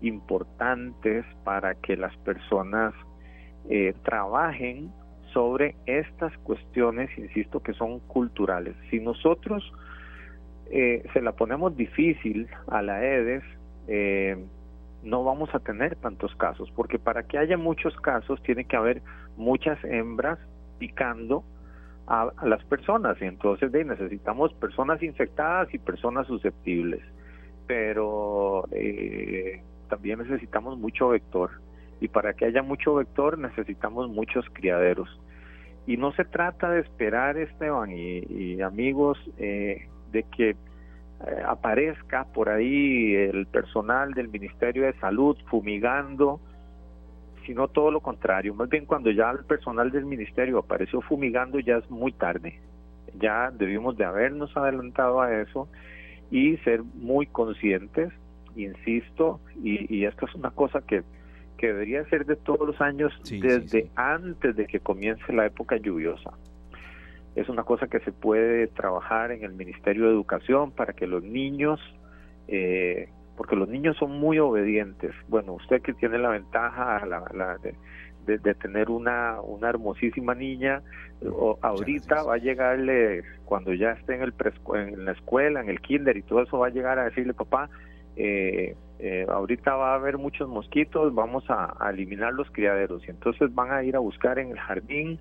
importantes 0.00 1.24
para 1.44 1.74
que 1.74 1.96
las 1.96 2.16
personas 2.18 2.94
eh, 3.68 3.94
trabajen 4.04 4.92
sobre 5.32 5.76
estas 5.86 6.36
cuestiones, 6.38 7.10
insisto, 7.18 7.60
que 7.60 7.72
son 7.74 8.00
culturales. 8.00 8.74
Si 8.90 9.00
nosotros 9.00 9.72
eh, 10.70 11.04
se 11.12 11.20
la 11.20 11.32
ponemos 11.32 11.76
difícil 11.76 12.48
a 12.68 12.82
la 12.82 13.04
EDES, 13.04 13.44
eh, 13.88 14.44
no 15.02 15.24
vamos 15.24 15.54
a 15.54 15.60
tener 15.60 15.96
tantos 15.96 16.34
casos, 16.36 16.70
porque 16.74 16.98
para 16.98 17.22
que 17.24 17.38
haya 17.38 17.56
muchos 17.56 17.94
casos 18.00 18.42
tiene 18.42 18.64
que 18.64 18.76
haber 18.76 19.02
muchas 19.36 19.82
hembras 19.84 20.38
picando 20.78 21.44
a, 22.06 22.30
las 22.42 22.64
personas, 22.64 23.20
y 23.20 23.24
entonces 23.24 23.72
de, 23.72 23.84
necesitamos 23.84 24.52
personas 24.54 25.02
infectadas 25.02 25.72
y 25.74 25.78
personas 25.78 26.26
susceptibles, 26.26 27.02
pero 27.66 28.64
eh, 28.72 29.62
también 29.88 30.20
necesitamos 30.20 30.78
mucho 30.78 31.08
vector, 31.08 31.50
y 32.00 32.08
para 32.08 32.34
que 32.34 32.44
haya 32.44 32.62
mucho 32.62 32.94
vector 32.94 33.38
necesitamos 33.38 34.08
muchos 34.08 34.44
criaderos. 34.52 35.08
Y 35.86 35.96
no 35.96 36.12
se 36.12 36.24
trata 36.24 36.70
de 36.70 36.80
esperar, 36.80 37.36
Esteban 37.38 37.92
y, 37.92 38.18
y 38.28 38.60
amigos, 38.60 39.18
eh, 39.38 39.88
de 40.10 40.24
que 40.24 40.50
eh, 40.50 41.42
aparezca 41.46 42.24
por 42.24 42.50
ahí 42.50 43.14
el 43.14 43.46
personal 43.46 44.12
del 44.12 44.28
Ministerio 44.28 44.84
de 44.84 44.92
Salud 44.94 45.36
fumigando, 45.46 46.40
sino 47.46 47.68
todo 47.68 47.90
lo 47.90 48.00
contrario. 48.00 48.54
Más 48.54 48.68
bien 48.68 48.84
cuando 48.84 49.10
ya 49.10 49.30
el 49.30 49.44
personal 49.44 49.90
del 49.90 50.04
Ministerio 50.04 50.58
apareció 50.58 51.00
fumigando 51.00 51.58
ya 51.60 51.76
es 51.76 51.90
muy 51.90 52.12
tarde. 52.12 52.60
Ya 53.18 53.50
debimos 53.50 53.96
de 53.96 54.04
habernos 54.04 54.54
adelantado 54.56 55.20
a 55.20 55.40
eso 55.40 55.68
y 56.30 56.56
ser 56.58 56.82
muy 56.82 57.26
conscientes, 57.26 58.12
insisto, 58.56 59.40
y, 59.62 60.04
esto 60.04 60.26
es 60.26 60.34
una 60.34 60.50
cosa 60.50 60.80
que, 60.80 61.02
que 61.56 61.68
debería 61.68 62.04
ser 62.06 62.26
de 62.26 62.36
todos 62.36 62.66
los 62.66 62.80
años 62.80 63.12
desde 63.30 63.88
antes 63.94 64.56
de 64.56 64.66
que 64.66 64.80
comience 64.80 65.32
la 65.32 65.46
época 65.46 65.76
lluviosa 65.76 66.32
es 67.36 67.50
una 67.50 67.64
cosa 67.64 67.86
que 67.86 68.00
se 68.00 68.12
puede 68.12 68.66
trabajar 68.66 69.30
en 69.30 69.44
el 69.44 69.52
Ministerio 69.52 70.06
de 70.06 70.10
Educación 70.10 70.72
para 70.72 70.94
que 70.94 71.06
los 71.06 71.22
niños, 71.22 71.78
eh, 72.48 73.10
porque 73.36 73.56
los 73.56 73.68
niños 73.68 73.96
son 73.96 74.18
muy 74.18 74.38
obedientes. 74.38 75.12
Bueno, 75.28 75.54
usted 75.54 75.82
que 75.82 75.92
tiene 75.94 76.18
la 76.18 76.30
ventaja 76.30 77.02
de, 78.26 78.54
tener 78.54 78.90
una, 78.90 79.40
una 79.40 79.68
hermosísima 79.68 80.34
niña, 80.34 80.82
o, 81.24 81.58
ahorita 81.62 82.22
va 82.24 82.34
a 82.34 82.38
llegarle, 82.38 83.22
cuando 83.44 83.72
ya 83.72 83.92
esté 83.92 84.14
en, 84.16 84.22
el 84.22 84.34
en 84.74 85.04
la 85.04 85.12
escuela, 85.12 85.60
en 85.60 85.68
el 85.68 85.80
kinder 85.80 86.16
y 86.16 86.22
todo 86.22 86.42
eso, 86.42 86.58
va 86.58 86.68
a 86.68 86.70
llegar 86.70 86.98
a 86.98 87.04
decirle, 87.04 87.34
papá, 87.34 87.70
eh, 88.16 88.74
eh, 88.98 89.26
ahorita 89.28 89.76
va 89.76 89.92
a 89.92 89.94
haber 89.96 90.18
muchos 90.18 90.48
mosquitos, 90.48 91.14
vamos 91.14 91.44
a, 91.48 91.74
a 91.78 91.90
eliminar 91.90 92.32
los 92.32 92.50
criaderos. 92.50 93.06
Y 93.06 93.10
entonces 93.10 93.54
van 93.54 93.70
a 93.70 93.82
ir 93.84 93.94
a 93.94 94.00
buscar 94.00 94.38
en 94.38 94.50
el 94.50 94.58
jardín 94.58 95.20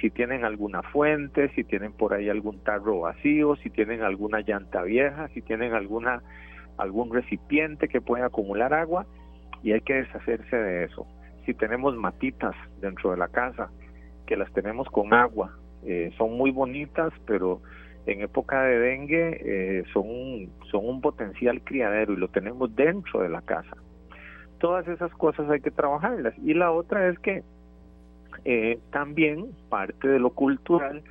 si 0.00 0.10
tienen 0.10 0.44
alguna 0.44 0.82
fuente, 0.82 1.50
si 1.54 1.62
tienen 1.62 1.92
por 1.92 2.14
ahí 2.14 2.30
algún 2.30 2.58
tarro 2.60 3.00
vacío, 3.00 3.56
si 3.56 3.68
tienen 3.68 4.02
alguna 4.02 4.40
llanta 4.40 4.82
vieja, 4.82 5.28
si 5.28 5.42
tienen 5.42 5.74
alguna 5.74 6.22
algún 6.80 7.12
recipiente 7.12 7.88
que 7.88 8.00
pueda 8.00 8.26
acumular 8.26 8.74
agua 8.74 9.06
y 9.62 9.72
hay 9.72 9.80
que 9.80 9.94
deshacerse 9.94 10.56
de 10.56 10.84
eso. 10.84 11.06
Si 11.44 11.54
tenemos 11.54 11.96
matitas 11.96 12.54
dentro 12.80 13.10
de 13.10 13.16
la 13.16 13.28
casa, 13.28 13.70
que 14.26 14.36
las 14.36 14.52
tenemos 14.52 14.88
con 14.88 15.12
agua 15.12 15.52
eh, 15.84 16.12
son 16.18 16.36
muy 16.36 16.50
bonitas, 16.50 17.12
pero 17.26 17.60
en 18.06 18.22
época 18.22 18.62
de 18.62 18.78
dengue 18.78 19.40
eh, 19.40 19.84
son, 19.92 20.50
son 20.70 20.86
un 20.86 21.00
potencial 21.00 21.62
criadero 21.62 22.12
y 22.12 22.16
lo 22.16 22.28
tenemos 22.28 22.74
dentro 22.74 23.20
de 23.20 23.28
la 23.28 23.42
casa. 23.42 23.76
Todas 24.58 24.86
esas 24.88 25.10
cosas 25.12 25.48
hay 25.50 25.60
que 25.60 25.70
trabajarlas. 25.70 26.34
Y 26.38 26.54
la 26.54 26.70
otra 26.70 27.08
es 27.08 27.18
que 27.18 27.42
eh, 28.44 28.78
también 28.90 29.52
parte 29.68 30.08
de 30.08 30.18
lo 30.18 30.30
cultural 30.30 31.02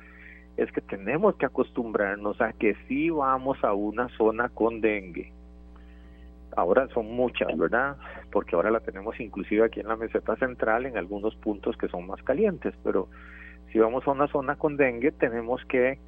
es 0.56 0.70
que 0.72 0.80
tenemos 0.80 1.36
que 1.36 1.46
acostumbrarnos 1.46 2.40
a 2.40 2.52
que 2.52 2.76
si 2.86 3.10
vamos 3.10 3.62
a 3.64 3.72
una 3.72 4.08
zona 4.16 4.48
con 4.50 4.80
dengue. 4.80 5.32
Ahora 6.56 6.88
son 6.88 7.06
muchas, 7.06 7.56
¿verdad? 7.56 7.96
Porque 8.32 8.56
ahora 8.56 8.70
la 8.70 8.80
tenemos 8.80 9.18
inclusive 9.20 9.64
aquí 9.64 9.80
en 9.80 9.88
la 9.88 9.96
meseta 9.96 10.36
central 10.36 10.86
en 10.86 10.96
algunos 10.96 11.34
puntos 11.36 11.76
que 11.76 11.88
son 11.88 12.06
más 12.06 12.22
calientes, 12.22 12.74
pero 12.82 13.08
si 13.72 13.78
vamos 13.78 14.06
a 14.06 14.10
una 14.10 14.26
zona 14.28 14.56
con 14.56 14.76
dengue 14.76 15.12
tenemos 15.12 15.64
que 15.66 15.98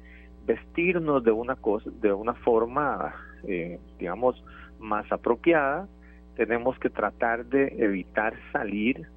vestirnos 0.45 1.23
de 1.23 1.31
una 1.31 1.55
cosa, 1.55 1.89
de 2.01 2.11
una 2.11 2.33
forma, 2.33 3.15
eh, 3.47 3.79
digamos, 3.99 4.43
más 4.79 5.09
apropiada. 5.11 5.87
Tenemos 6.35 6.77
que 6.79 6.89
tratar 6.89 7.45
de 7.45 7.75
evitar 7.77 8.33
salir 8.51 9.07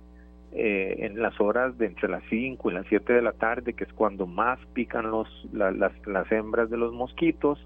eh, 0.52 0.96
en 0.98 1.20
las 1.20 1.40
horas 1.40 1.76
de 1.78 1.86
entre 1.86 2.08
las 2.08 2.22
5 2.30 2.70
y 2.70 2.74
las 2.74 2.86
7 2.88 3.12
de 3.12 3.22
la 3.22 3.32
tarde, 3.32 3.74
que 3.74 3.84
es 3.84 3.92
cuando 3.92 4.26
más 4.26 4.58
pican 4.74 5.10
los, 5.10 5.28
las, 5.52 5.92
las 6.06 6.32
hembras 6.32 6.70
de 6.70 6.76
los 6.76 6.92
mosquitos. 6.92 7.58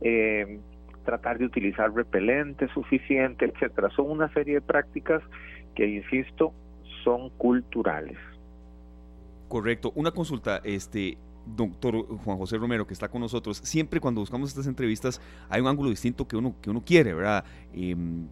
Eh, 0.00 0.60
tratar 1.08 1.38
de 1.38 1.46
utilizar 1.46 1.90
repelente 1.94 2.68
suficiente, 2.74 3.46
etcétera. 3.46 3.88
Son 3.96 4.10
una 4.10 4.30
serie 4.34 4.56
de 4.56 4.60
prácticas 4.60 5.22
que, 5.74 5.88
insisto, 5.88 6.52
son 7.02 7.30
culturales. 7.30 8.18
Correcto. 9.48 9.90
Una 9.94 10.10
consulta, 10.10 10.60
este, 10.64 11.16
doctor 11.46 12.06
Juan 12.18 12.36
José 12.36 12.58
Romero, 12.58 12.86
que 12.86 12.92
está 12.92 13.08
con 13.08 13.22
nosotros, 13.22 13.56
siempre 13.56 14.00
cuando 14.00 14.20
buscamos 14.20 14.50
estas 14.50 14.66
entrevistas 14.66 15.18
hay 15.48 15.62
un 15.62 15.68
ángulo 15.68 15.88
distinto 15.88 16.28
que 16.28 16.36
uno, 16.36 16.54
que 16.60 16.68
uno 16.68 16.84
quiere, 16.84 17.14
¿verdad? 17.14 17.42
Em, 17.72 18.26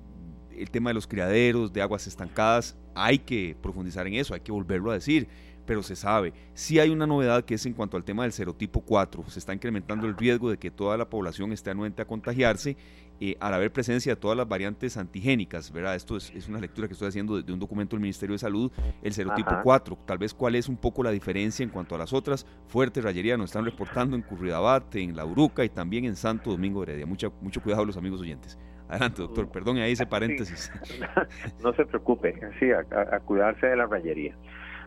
el 0.54 0.70
tema 0.70 0.90
de 0.90 0.94
los 0.94 1.06
criaderos, 1.06 1.72
de 1.72 1.80
aguas 1.80 2.06
estancadas, 2.06 2.76
hay 2.94 3.20
que 3.20 3.56
profundizar 3.62 4.06
en 4.06 4.14
eso, 4.14 4.34
hay 4.34 4.40
que 4.40 4.52
volverlo 4.52 4.90
a 4.90 4.94
decir, 4.94 5.28
pero 5.66 5.82
se 5.82 5.96
sabe. 5.96 6.32
Sí 6.54 6.78
hay 6.78 6.90
una 6.90 7.06
novedad 7.06 7.44
que 7.44 7.54
es 7.54 7.66
en 7.66 7.74
cuanto 7.74 7.96
al 7.96 8.04
tema 8.04 8.22
del 8.22 8.32
serotipo 8.32 8.80
4, 8.80 9.24
se 9.28 9.38
está 9.38 9.52
incrementando 9.52 10.06
el 10.06 10.16
riesgo 10.16 10.50
de 10.50 10.58
que 10.58 10.70
toda 10.70 10.96
la 10.96 11.10
población 11.10 11.52
esté 11.52 11.70
anuente 11.70 12.02
a 12.02 12.06
contagiarse 12.06 12.76
eh, 13.18 13.34
al 13.40 13.54
haber 13.54 13.72
presencia 13.72 14.14
de 14.14 14.20
todas 14.20 14.36
las 14.36 14.46
variantes 14.46 14.98
antigénicas, 14.98 15.72
¿verdad? 15.72 15.94
Esto 15.94 16.16
es, 16.18 16.48
una 16.48 16.60
lectura 16.60 16.86
que 16.86 16.92
estoy 16.92 17.08
haciendo 17.08 17.40
de, 17.40 17.50
un 17.50 17.58
documento 17.58 17.96
del 17.96 18.02
Ministerio 18.02 18.34
de 18.34 18.38
Salud, 18.38 18.70
el 19.02 19.12
serotipo 19.12 19.54
4, 19.62 19.98
tal 20.04 20.18
vez 20.18 20.34
cuál 20.34 20.54
es 20.54 20.68
un 20.68 20.76
poco 20.76 21.02
la 21.02 21.10
diferencia 21.10 21.64
en 21.64 21.70
cuanto 21.70 21.94
a 21.94 21.98
las 21.98 22.12
otras. 22.12 22.46
Fuerte 22.68 23.00
Rayería 23.00 23.38
nos 23.38 23.46
están 23.46 23.64
reportando 23.64 24.16
en 24.16 24.22
Curridabat, 24.22 24.94
en 24.96 25.16
La 25.16 25.24
Uruca 25.24 25.64
y 25.64 25.70
también 25.70 26.04
en 26.04 26.14
Santo 26.14 26.50
Domingo 26.50 26.82
Heredia. 26.82 27.06
Mucha, 27.06 27.30
mucho 27.40 27.62
cuidado 27.62 27.86
los 27.86 27.96
amigos 27.96 28.20
oyentes. 28.20 28.58
Adelante, 28.88 29.22
doctor, 29.22 29.50
perdón, 29.50 29.78
ahí 29.78 29.92
ese 29.92 30.06
paréntesis. 30.06 30.70
No 31.62 31.72
se 31.72 31.84
preocupe, 31.86 32.38
sí, 32.60 32.70
a, 32.70 33.18
cuidarse 33.20 33.66
de 33.66 33.76
la 33.76 33.86
rayería. 33.86 34.36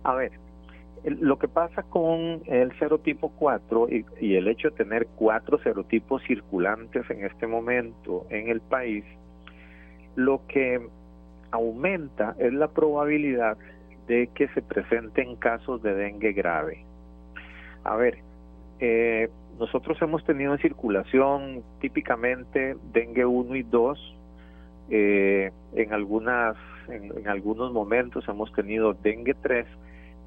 A 0.03 0.13
ver, 0.13 0.31
lo 1.03 1.39
que 1.39 1.47
pasa 1.47 1.83
con 1.83 2.41
el 2.45 2.77
serotipo 2.79 3.29
4 3.29 3.87
y, 4.19 4.35
el 4.35 4.47
hecho 4.47 4.69
de 4.69 4.75
tener 4.75 5.07
cuatro 5.15 5.59
serotipos 5.59 6.21
circulantes 6.23 7.09
en 7.09 7.25
este 7.25 7.47
momento 7.47 8.25
en 8.29 8.49
el 8.49 8.61
país, 8.61 9.03
lo 10.15 10.41
que 10.47 10.81
aumenta 11.51 12.35
es 12.39 12.53
la 12.53 12.67
probabilidad 12.67 13.57
de 14.07 14.27
que 14.33 14.47
se 14.49 14.61
presenten 14.61 15.35
casos 15.35 15.81
de 15.81 15.93
dengue 15.93 16.33
grave. 16.33 16.83
A 17.83 17.95
ver, 17.95 18.19
eh, 18.79 19.29
nosotros 19.59 20.01
hemos 20.01 20.23
tenido 20.25 20.53
en 20.53 20.59
circulación 20.59 21.63
típicamente 21.79 22.75
dengue 22.93 23.25
1 23.25 23.55
y 23.55 23.63
2. 23.63 24.15
Eh, 24.91 25.51
en 25.75 25.93
algunas 25.93 26.55
en, 26.87 27.27
algunos 27.27 27.71
momentos 27.71 28.27
hemos 28.27 28.51
tenido 28.53 28.93
dengue 28.93 29.35
3 29.35 29.67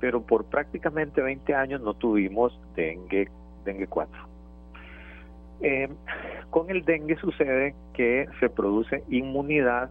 pero 0.02 0.20
por 0.20 0.46
prácticamente 0.46 1.22
20 1.22 1.54
años 1.54 1.80
no 1.80 1.94
tuvimos 1.94 2.58
dengue, 2.74 3.28
dengue 3.64 3.86
4. 3.86 4.12
Eh, 5.60 5.88
con 6.50 6.70
el 6.70 6.84
dengue 6.84 7.14
sucede 7.18 7.76
que 7.94 8.26
se 8.40 8.50
produce 8.50 9.04
inmunidad 9.10 9.90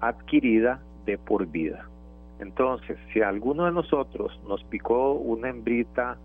adquirida 0.00 0.80
de 1.04 1.18
por 1.18 1.48
vida. 1.48 1.84
Entonces, 2.38 2.96
si 3.12 3.22
alguno 3.22 3.64
de 3.64 3.72
nosotros 3.72 4.40
nos 4.46 4.62
picó 4.62 5.14
una 5.14 5.48
hembrita 5.48 6.16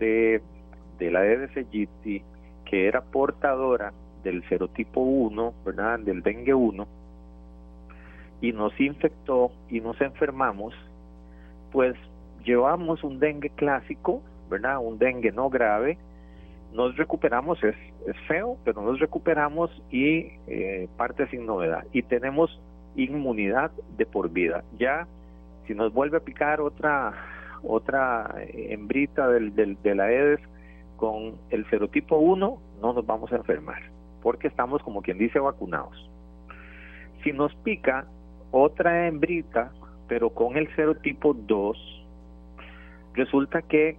de, 0.00 0.42
de 0.98 1.10
la 1.12 1.20
aegypti 1.20 2.24
que 2.64 2.88
era 2.88 3.02
portadora 3.02 3.92
del 4.24 4.42
serotipo 4.48 5.00
1, 5.00 5.54
¿verdad? 5.64 6.00
Del 6.00 6.24
dengue 6.24 6.54
1, 6.54 6.88
y 8.40 8.50
nos 8.50 8.78
infectó 8.80 9.52
y 9.70 9.80
nos 9.80 10.00
enfermamos, 10.00 10.74
pues 11.70 11.94
llevamos 12.48 13.04
un 13.04 13.20
dengue 13.20 13.50
clásico, 13.50 14.22
¿verdad? 14.48 14.78
Un 14.80 14.98
dengue 14.98 15.30
no 15.32 15.50
grave, 15.50 15.98
nos 16.72 16.96
recuperamos, 16.96 17.62
es, 17.62 17.76
feo, 18.26 18.56
pero 18.64 18.80
nos 18.80 18.98
recuperamos 18.98 19.70
y 19.90 20.30
eh, 20.46 20.88
parte 20.96 21.28
sin 21.28 21.44
novedad. 21.44 21.84
Y 21.92 22.02
tenemos 22.02 22.58
inmunidad 22.96 23.70
de 23.98 24.06
por 24.06 24.30
vida. 24.30 24.64
Ya, 24.78 25.06
si 25.66 25.74
nos 25.74 25.92
vuelve 25.92 26.16
a 26.16 26.20
picar 26.20 26.60
otra 26.62 27.12
otra 27.62 28.34
hembrita 28.52 29.28
del, 29.28 29.54
del, 29.54 29.76
de 29.82 29.94
la 29.94 30.10
EDES 30.10 30.40
con 30.96 31.34
el 31.50 31.68
serotipo 31.68 32.16
1, 32.16 32.58
no 32.80 32.92
nos 32.92 33.04
vamos 33.04 33.30
a 33.32 33.36
enfermar, 33.36 33.82
porque 34.22 34.46
estamos, 34.46 34.80
como 34.82 35.02
quien 35.02 35.18
dice, 35.18 35.40
vacunados. 35.40 36.08
Si 37.24 37.32
nos 37.32 37.52
pica 37.56 38.06
otra 38.52 39.08
hembrita, 39.08 39.72
pero 40.06 40.30
con 40.30 40.56
el 40.56 40.74
serotipo 40.76 41.34
2, 41.34 41.97
Resulta 43.18 43.62
que 43.62 43.96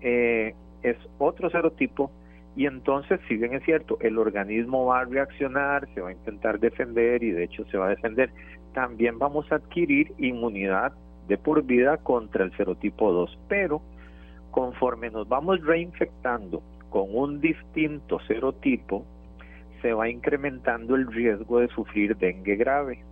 eh, 0.00 0.54
es 0.82 0.96
otro 1.18 1.50
serotipo 1.50 2.10
y 2.56 2.64
entonces, 2.64 3.20
si 3.28 3.36
bien 3.36 3.52
es 3.52 3.62
cierto, 3.62 3.98
el 4.00 4.16
organismo 4.16 4.86
va 4.86 5.00
a 5.00 5.04
reaccionar, 5.04 5.86
se 5.92 6.00
va 6.00 6.08
a 6.08 6.12
intentar 6.12 6.58
defender 6.58 7.22
y 7.22 7.30
de 7.30 7.44
hecho 7.44 7.66
se 7.66 7.76
va 7.76 7.88
a 7.88 7.90
defender, 7.90 8.30
también 8.72 9.18
vamos 9.18 9.52
a 9.52 9.56
adquirir 9.56 10.14
inmunidad 10.16 10.94
de 11.28 11.36
por 11.36 11.62
vida 11.62 11.98
contra 11.98 12.42
el 12.42 12.56
serotipo 12.56 13.12
2, 13.12 13.38
pero 13.48 13.82
conforme 14.50 15.10
nos 15.10 15.28
vamos 15.28 15.62
reinfectando 15.62 16.62
con 16.88 17.14
un 17.14 17.42
distinto 17.42 18.18
serotipo, 18.20 19.04
se 19.82 19.92
va 19.92 20.08
incrementando 20.08 20.94
el 20.94 21.06
riesgo 21.06 21.60
de 21.60 21.68
sufrir 21.68 22.16
dengue 22.16 22.56
grave. 22.56 23.04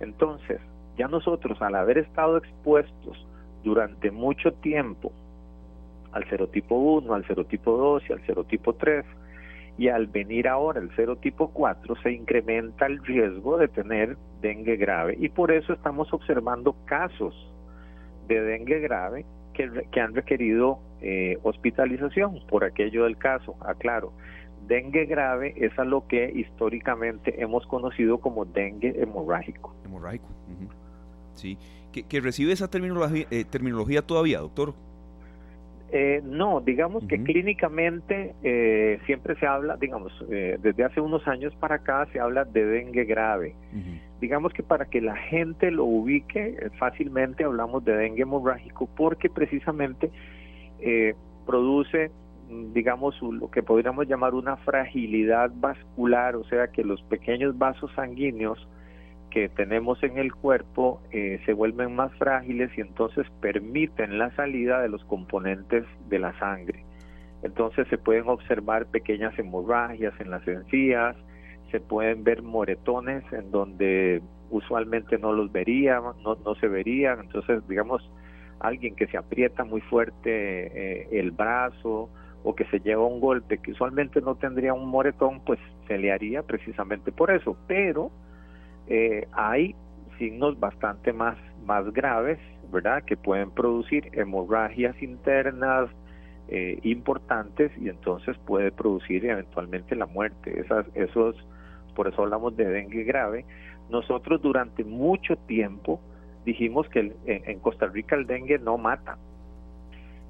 Entonces, 0.00 0.60
ya 0.98 1.08
nosotros 1.08 1.60
al 1.62 1.74
haber 1.74 1.96
estado 1.96 2.36
expuestos 2.36 3.26
durante 3.62 4.10
mucho 4.10 4.52
tiempo 4.52 5.12
al 6.12 6.28
serotipo 6.28 6.76
1, 6.76 7.14
al 7.14 7.26
serotipo 7.26 7.76
2 7.76 8.02
y 8.08 8.12
al 8.12 8.26
serotipo 8.26 8.74
3, 8.74 9.04
y 9.78 9.88
al 9.88 10.06
venir 10.06 10.48
ahora 10.48 10.80
el 10.80 10.94
serotipo 10.94 11.48
4 11.48 11.96
se 12.02 12.12
incrementa 12.12 12.86
el 12.86 13.02
riesgo 13.04 13.56
de 13.56 13.68
tener 13.68 14.16
dengue 14.42 14.76
grave 14.76 15.16
y 15.18 15.28
por 15.28 15.50
eso 15.50 15.72
estamos 15.72 16.12
observando 16.12 16.76
casos 16.84 17.34
de 18.28 18.40
dengue 18.42 18.80
grave 18.80 19.24
que, 19.54 19.86
que 19.90 20.00
han 20.00 20.14
requerido 20.14 20.78
eh, 21.00 21.38
hospitalización 21.42 22.40
por 22.48 22.64
aquello 22.64 23.04
del 23.04 23.16
caso, 23.16 23.56
aclaro. 23.60 24.12
Dengue 24.66 25.06
grave 25.06 25.54
es 25.56 25.76
a 25.78 25.84
lo 25.84 26.06
que 26.06 26.30
históricamente 26.34 27.42
hemos 27.42 27.66
conocido 27.66 28.18
como 28.18 28.44
dengue 28.44 28.94
hemorrágico. 29.02 29.74
Hemorrágico, 29.84 30.28
sí 31.34 31.58
que, 31.92 32.20
recibe 32.20 32.52
esa 32.52 32.68
terminología, 32.68 33.26
eh, 33.30 33.44
terminología 33.44 34.02
todavía, 34.02 34.40
doctor. 34.40 34.74
Eh, 35.94 36.22
no, 36.24 36.62
digamos 36.62 37.04
que 37.06 37.22
clínicamente 37.22 38.34
eh, 38.42 38.98
siempre 39.04 39.36
se 39.36 39.46
habla, 39.46 39.76
digamos, 39.76 40.10
desde 40.26 40.84
hace 40.84 41.02
unos 41.02 41.28
años 41.28 41.54
para 41.56 41.74
acá 41.76 42.06
se 42.12 42.18
habla 42.18 42.46
de 42.46 42.64
dengue 42.64 43.04
grave. 43.04 43.54
Digamos 44.18 44.54
que 44.54 44.62
para 44.62 44.86
que 44.86 45.02
la 45.02 45.16
gente 45.16 45.70
lo 45.70 45.84
ubique 45.84 46.70
fácilmente 46.78 47.44
hablamos 47.44 47.84
de 47.84 47.94
dengue 47.94 48.22
hemorrágico 48.22 48.88
porque 48.96 49.28
precisamente 49.28 50.10
produce, 51.44 52.10
digamos, 52.72 53.20
lo 53.20 53.50
que 53.50 53.62
podríamos 53.62 54.08
llamar 54.08 54.32
una 54.32 54.56
fragilidad 54.56 55.52
vascular, 55.56 56.36
o 56.36 56.44
sea 56.44 56.68
que 56.68 56.84
los 56.84 57.02
pequeños 57.02 57.58
vasos 57.58 57.92
sanguíneos 57.94 58.66
que 59.32 59.48
tenemos 59.48 60.02
en 60.02 60.18
el 60.18 60.32
cuerpo 60.32 61.00
eh, 61.10 61.40
se 61.46 61.54
vuelven 61.54 61.96
más 61.96 62.12
frágiles 62.16 62.70
y 62.76 62.82
entonces 62.82 63.26
permiten 63.40 64.18
la 64.18 64.30
salida 64.36 64.80
de 64.82 64.90
los 64.90 65.02
componentes 65.04 65.84
de 66.08 66.18
la 66.18 66.38
sangre. 66.38 66.84
Entonces 67.42 67.88
se 67.88 67.96
pueden 67.96 68.28
observar 68.28 68.86
pequeñas 68.86 69.36
hemorragias 69.38 70.12
en 70.20 70.30
las 70.30 70.46
encías, 70.46 71.16
se 71.70 71.80
pueden 71.80 72.24
ver 72.24 72.42
moretones 72.42 73.24
en 73.32 73.50
donde 73.50 74.22
usualmente 74.50 75.18
no 75.18 75.32
los 75.32 75.50
verían, 75.50 76.02
no, 76.22 76.36
no 76.44 76.54
se 76.56 76.68
verían. 76.68 77.20
Entonces, 77.20 77.66
digamos, 77.66 78.08
alguien 78.60 78.94
que 78.94 79.06
se 79.06 79.16
aprieta 79.16 79.64
muy 79.64 79.80
fuerte 79.80 80.26
eh, 80.26 81.08
el 81.10 81.30
brazo 81.30 82.10
o 82.44 82.54
que 82.54 82.66
se 82.66 82.80
lleva 82.80 83.06
un 83.06 83.20
golpe 83.20 83.58
que 83.58 83.72
usualmente 83.72 84.20
no 84.20 84.34
tendría 84.34 84.74
un 84.74 84.88
moretón, 84.88 85.40
pues 85.40 85.58
se 85.88 85.96
le 85.96 86.12
haría 86.12 86.42
precisamente 86.42 87.12
por 87.12 87.30
eso. 87.30 87.56
Pero 87.66 88.10
eh, 88.88 89.26
hay 89.32 89.74
signos 90.18 90.58
bastante 90.58 91.12
más, 91.12 91.36
más 91.64 91.92
graves, 91.92 92.38
¿verdad? 92.70 93.02
Que 93.04 93.16
pueden 93.16 93.50
producir 93.50 94.08
hemorragias 94.12 95.00
internas 95.02 95.90
eh, 96.48 96.78
importantes 96.82 97.70
y 97.80 97.88
entonces 97.88 98.36
puede 98.46 98.72
producir 98.72 99.24
eventualmente 99.24 99.96
la 99.96 100.06
muerte. 100.06 100.60
Esas, 100.60 100.86
esos, 100.94 101.36
por 101.94 102.08
eso 102.08 102.22
hablamos 102.22 102.56
de 102.56 102.66
dengue 102.66 103.04
grave. 103.04 103.44
Nosotros 103.90 104.42
durante 104.42 104.84
mucho 104.84 105.36
tiempo 105.36 106.00
dijimos 106.44 106.88
que 106.88 107.14
en, 107.26 107.58
Costa 107.60 107.86
Rica 107.86 108.16
el 108.16 108.26
dengue 108.26 108.58
no 108.58 108.76
mata, 108.78 109.18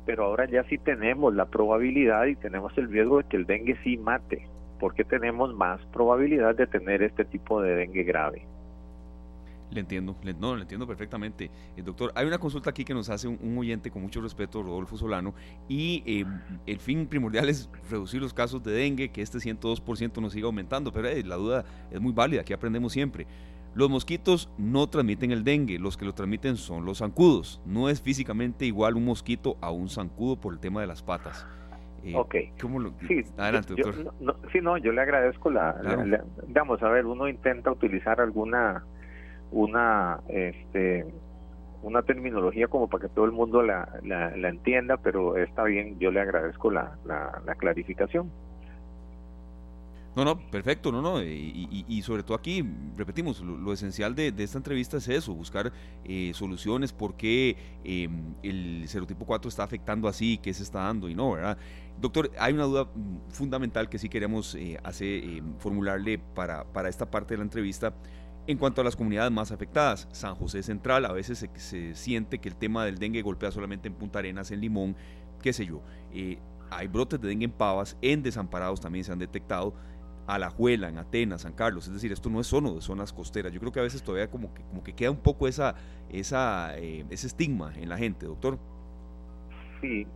pero 0.05 0.25
ahora 0.25 0.47
ya 0.47 0.65
sí 0.65 0.79
tenemos 0.79 1.35
la 1.35 1.47
probabilidad 1.47 2.27
y 2.27 2.37
tenemos 2.37 2.77
el 2.77 2.91
riesgo 2.91 3.19
de 3.19 3.25
que 3.25 3.37
el 3.37 3.47
dengue 3.47 3.77
sí 3.83 3.97
mate, 3.97 4.47
porque 4.83 5.05
tenemos 5.05 5.55
más 5.55 5.81
probabilidad 5.93 6.57
de 6.57 6.67
tener 6.67 7.05
este 7.05 7.25
tipo 7.25 7.63
de 7.63 7.77
dengue 7.77 8.03
grave. 8.03 8.45
Le 9.71 9.79
entiendo, 9.79 10.17
no, 10.41 10.57
le 10.57 10.63
entiendo 10.63 10.89
perfectamente. 10.89 11.53
Eh, 11.77 11.83
doctor, 11.83 12.11
hay 12.17 12.27
una 12.27 12.39
consulta 12.39 12.71
aquí 12.71 12.85
que 12.85 12.93
nos 12.93 13.09
hace 13.09 13.29
un, 13.29 13.57
oyente 13.57 13.93
con 13.93 14.03
mucho 14.03 14.21
respeto, 14.21 14.61
Rodolfo 14.61 14.97
Solano, 14.97 15.35
y 15.69 16.03
eh, 16.05 16.25
el 16.67 16.81
fin 16.81 17.07
primordial 17.07 17.49
es 17.49 17.71
reducir 17.89 18.21
los 18.21 18.35
casos 18.35 18.61
de 18.65 18.73
dengue, 18.73 19.13
que 19.13 19.23
este 19.23 19.39
102% 19.39 20.21
no 20.21 20.31
siga 20.31 20.47
aumentando, 20.47 20.93
pero 20.93 21.07
eh, 21.07 21.23
la 21.23 21.37
duda 21.37 21.65
es 21.93 22.01
muy 22.01 22.13
válida, 22.13 22.41
aquí 22.41 22.53
aprendemos 22.53 22.93
siempre. 22.93 23.29
Los 23.75 23.89
mosquitos 23.89 24.51
no 24.59 24.89
transmiten 24.89 25.31
el 25.31 25.45
dengue, 25.45 25.79
los 25.79 25.97
que 25.97 26.07
lo 26.07 26.13
transmiten 26.13 26.57
son 26.57 26.85
los 26.85 26.99
zancudos. 26.99 27.61
No 27.65 27.89
es 27.89 28.03
físicamente 28.03 28.67
igual 28.67 28.97
un 28.97 29.05
mosquito 29.05 29.57
a 29.61 29.71
un 29.71 29.89
zancudo 29.89 30.41
por 30.41 30.55
el 30.55 30.59
tema 30.59 30.81
de 30.81 30.89
las 30.89 31.05
patas. 31.05 31.47
Eh, 32.05 32.15
ok. 32.17 32.35
sí, 33.07 33.23
Adelante, 33.37 33.75
doctor. 33.75 34.15
no, 34.21 34.35
sí, 34.53 34.61
no, 34.61 34.77
yo 34.79 34.93
le 34.93 35.01
agradezco 35.03 35.51
la, 35.51 35.77
Vamos 36.49 36.83
a 36.83 36.89
ver, 36.89 37.07
uno 37.07 37.29
intenta 37.29 37.71
utilizar 37.71 38.21
alguna, 38.21 38.85
una, 39.51 40.21
este, 40.29 41.07
una 41.83 42.03
terminología 42.03 42.67
como 42.69 42.89
para 42.89 43.03
que 43.03 43.15
todo 43.15 43.25
el 43.25 43.33
mundo 43.33 43.63
la, 43.63 43.89
la, 44.03 44.49
entienda, 44.49 44.97
pero 44.97 45.37
está 45.37 45.65
bien, 45.65 45.99
yo 45.99 46.11
le 46.11 46.21
agradezco 46.21 46.71
la, 46.71 46.99
la 47.05 47.55
clarificación. 47.55 48.31
No, 50.15 50.27
no, 50.27 50.39
perfecto, 50.51 50.93
no, 50.93 51.01
no. 51.01 51.23
Y, 51.23 52.03
sobre 52.05 52.23
todo 52.23 52.37
aquí, 52.37 52.63
repetimos, 52.97 53.41
lo, 53.41 53.73
esencial 53.73 54.15
de, 54.15 54.35
esta 54.37 54.59
entrevista 54.59 54.99
es 54.99 55.09
eso, 55.09 55.35
buscar 55.35 55.73
eh, 56.05 56.33
soluciones, 56.35 56.93
por 56.93 57.17
qué 57.17 57.57
em, 57.83 58.35
el 58.43 58.85
serotipo 58.89 59.25
4 59.25 59.49
está 59.49 59.63
afectando 59.63 60.09
así, 60.09 60.39
qué 60.39 60.53
se 60.53 60.65
está 60.65 60.81
dando 60.81 61.09
y 61.09 61.15
no, 61.15 61.33
¿verdad? 61.33 61.57
Doctor, 61.99 62.31
hay 62.39 62.53
una 62.53 62.65
duda 62.65 62.89
fundamental 63.31 63.89
que 63.89 63.99
sí 63.99 64.11
queremos 64.11 64.55
eh, 64.55 64.79
hacer, 64.85 65.25
em, 65.25 65.57
formularle 65.59 66.19
para, 66.19 66.65
para 66.65 66.91
esta 66.91 67.11
parte 67.11 67.35
de 67.35 67.39
la 67.39 67.45
entrevista. 67.45 67.95
En 68.47 68.59
cuanto 68.59 68.81
a 68.81 68.85
las 68.85 68.97
comunidades 68.97 69.31
más 69.31 69.51
afectadas, 69.53 70.09
San 70.13 70.35
José 70.35 70.63
Central, 70.63 71.07
a 71.07 71.13
veces 71.13 71.39
se, 71.39 71.49
se 71.55 71.95
siente 71.95 72.39
que 72.39 72.49
el 72.49 72.57
tema 72.57 72.85
del 72.85 72.99
dengue 72.99 73.23
golpea 73.23 73.51
solamente 73.51 73.89
en 73.89 73.95
Punta 73.95 74.19
Arenas, 74.19 74.51
en 74.51 74.61
Limón, 74.61 74.97
qué 75.41 75.53
sé 75.53 75.65
yo. 75.65 75.81
Eh, 76.13 76.39
hay 76.71 76.89
brotes 76.89 77.21
de 77.21 77.29
dengue 77.29 77.45
en 77.45 77.53
Pavas, 77.53 77.97
en 78.03 78.23
Desamparados 78.23 78.81
también 78.81 79.05
se 79.05 79.13
han 79.13 79.19
detectado 79.19 79.75
Alajuela, 80.35 80.89
en 80.89 80.99
Atenas, 80.99 81.43
San 81.43 81.53
Carlos, 81.53 81.87
es 81.87 81.95
decir, 81.95 82.13
esto 82.13 82.31
no 82.31 82.41
es 82.41 82.47
solo 82.47 82.75
de 82.75 82.81
zonas 82.81 83.13
costeras. 83.13 83.53
Yo 83.53 83.61
creo 83.61 83.73
que 83.73 83.81
a 83.81 83.85
veces 83.85 84.03
todavía 84.03 84.31
como 84.31 84.53
que, 84.55 84.63
como 84.63 84.83
que 84.83 84.93
queda 84.95 85.11
un 85.11 85.19
poco 85.19 85.49
esa, 85.49 85.75
esa, 86.11 86.77
eh, 86.79 87.05
ese 87.11 87.27
estigma 87.27 87.73
en 87.77 87.89
la 87.89 87.99
gente, 87.99 88.27
doctor. 88.27 88.59
Sí, 89.81 90.07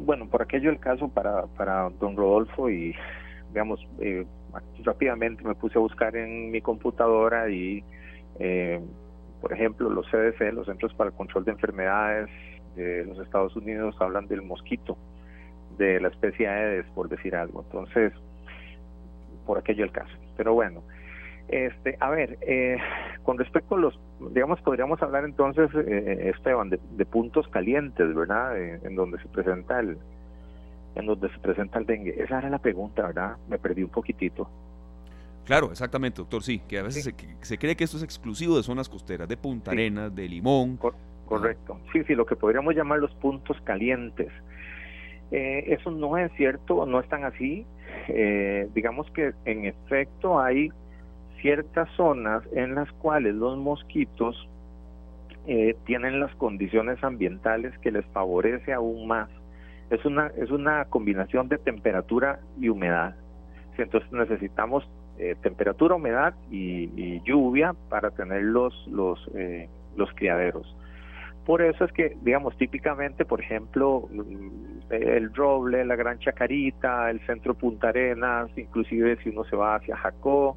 bueno, 0.00 0.28
por 0.28 0.42
aquello 0.42 0.70
el 0.70 0.78
caso 0.78 1.08
para, 1.08 1.46
para 1.46 1.90
don 2.00 2.16
Rodolfo 2.16 2.70
y, 2.70 2.94
digamos, 3.48 3.86
eh, 4.00 4.26
rápidamente 4.84 5.44
me 5.44 5.54
puse 5.54 5.78
a 5.78 5.80
buscar 5.80 6.16
en 6.16 6.50
mi 6.50 6.60
computadora 6.60 7.50
y, 7.50 7.84
eh, 8.38 8.80
por 9.40 9.52
ejemplo, 9.52 9.90
los 9.90 10.06
CDC, 10.10 10.52
los 10.52 10.66
Centros 10.66 10.94
para 10.94 11.10
el 11.10 11.16
Control 11.16 11.44
de 11.44 11.52
Enfermedades 11.52 12.28
de 12.76 13.04
los 13.06 13.18
Estados 13.18 13.56
Unidos, 13.56 13.96
hablan 14.00 14.28
del 14.28 14.42
mosquito, 14.42 14.96
de 15.76 16.00
la 16.00 16.08
especie 16.08 16.48
Aedes, 16.48 16.86
por 16.94 17.08
decir 17.08 17.34
algo. 17.34 17.62
Entonces, 17.64 18.12
por 19.48 19.56
aquello 19.56 19.82
el 19.82 19.90
caso. 19.90 20.12
Pero 20.36 20.52
bueno, 20.52 20.82
este, 21.48 21.96
a 21.98 22.10
ver, 22.10 22.36
eh, 22.42 22.76
con 23.22 23.38
respecto 23.38 23.76
a 23.76 23.78
los, 23.78 23.98
digamos, 24.34 24.60
podríamos 24.60 25.00
hablar 25.00 25.24
entonces, 25.24 25.70
eh, 25.74 26.32
Esteban, 26.36 26.68
de, 26.68 27.06
puntos 27.06 27.48
calientes, 27.48 28.14
¿verdad? 28.14 28.60
Eh, 28.60 28.78
en 28.84 28.94
donde 28.94 29.18
se 29.22 29.28
presenta 29.28 29.80
el, 29.80 29.96
en 30.96 31.06
donde 31.06 31.30
se 31.30 31.38
presenta 31.38 31.78
el 31.78 31.86
dengue. 31.86 32.22
Esa 32.22 32.40
era 32.40 32.50
la 32.50 32.58
pregunta, 32.58 33.06
¿verdad? 33.06 33.38
Me 33.48 33.58
perdí 33.58 33.82
un 33.82 33.88
poquitito. 33.88 34.50
Claro, 35.46 35.70
exactamente, 35.70 36.18
doctor, 36.18 36.42
sí, 36.42 36.60
que 36.68 36.78
a 36.78 36.82
veces 36.82 37.14
se, 37.40 37.58
cree 37.58 37.74
que 37.74 37.84
esto 37.84 37.96
es 37.96 38.02
exclusivo 38.02 38.58
de 38.58 38.62
zonas 38.62 38.86
costeras, 38.90 39.26
de 39.26 39.38
Punta 39.38 39.70
Arenas, 39.70 40.14
de 40.14 40.28
Limón. 40.28 40.76
correcto. 41.24 41.80
Sí, 41.90 42.04
sí, 42.04 42.14
lo 42.14 42.26
que 42.26 42.36
podríamos 42.36 42.74
llamar 42.74 42.98
los 42.98 43.14
puntos 43.14 43.58
calientes. 43.62 44.28
eso 45.30 45.90
no 45.90 46.18
es 46.18 46.30
cierto, 46.32 46.84
no 46.84 47.00
es 47.00 47.08
tan 47.08 47.24
así. 47.24 47.64
Eh, 48.08 48.68
digamos 48.74 49.10
que 49.10 49.32
en 49.44 49.66
efecto 49.66 50.40
hay 50.40 50.70
ciertas 51.40 51.88
zonas 51.96 52.42
en 52.52 52.74
las 52.74 52.90
cuales 52.92 53.34
los 53.34 53.58
mosquitos 53.58 54.48
eh, 55.46 55.76
tienen 55.84 56.20
las 56.20 56.34
condiciones 56.36 57.02
ambientales 57.04 57.76
que 57.78 57.92
les 57.92 58.04
favorece 58.06 58.72
aún 58.72 59.06
más. 59.06 59.28
Es 59.90 60.04
una, 60.04 60.28
es 60.36 60.50
una 60.50 60.84
combinación 60.86 61.48
de 61.48 61.58
temperatura 61.58 62.40
y 62.60 62.68
humedad. 62.68 63.14
Entonces 63.76 64.10
necesitamos 64.10 64.88
eh, 65.18 65.36
temperatura, 65.40 65.94
humedad 65.94 66.34
y, 66.50 67.20
lluvia 67.22 67.74
para 67.88 68.10
tener 68.10 68.42
los, 68.42 68.74
los, 68.88 69.30
los 69.96 70.10
criaderos. 70.14 70.74
Por 71.48 71.62
eso 71.62 71.84
es 71.84 71.92
que, 71.92 72.14
digamos, 72.22 72.56
típicamente, 72.58 73.24
por 73.24 73.40
ejemplo, 73.40 74.06
el 74.90 75.34
Roble, 75.34 75.84
la 75.84 75.96
Gran 75.96 76.18
Chacarita, 76.18 77.10
el 77.10 77.20
centro 77.26 77.54
Punta 77.54 77.88
Arenas, 77.88 78.50
inclusive 78.56 79.18
si 79.22 79.30
uno 79.30 79.44
se 79.44 79.56
va 79.56 79.76
hacia 79.76 79.96
Jacó, 79.96 80.56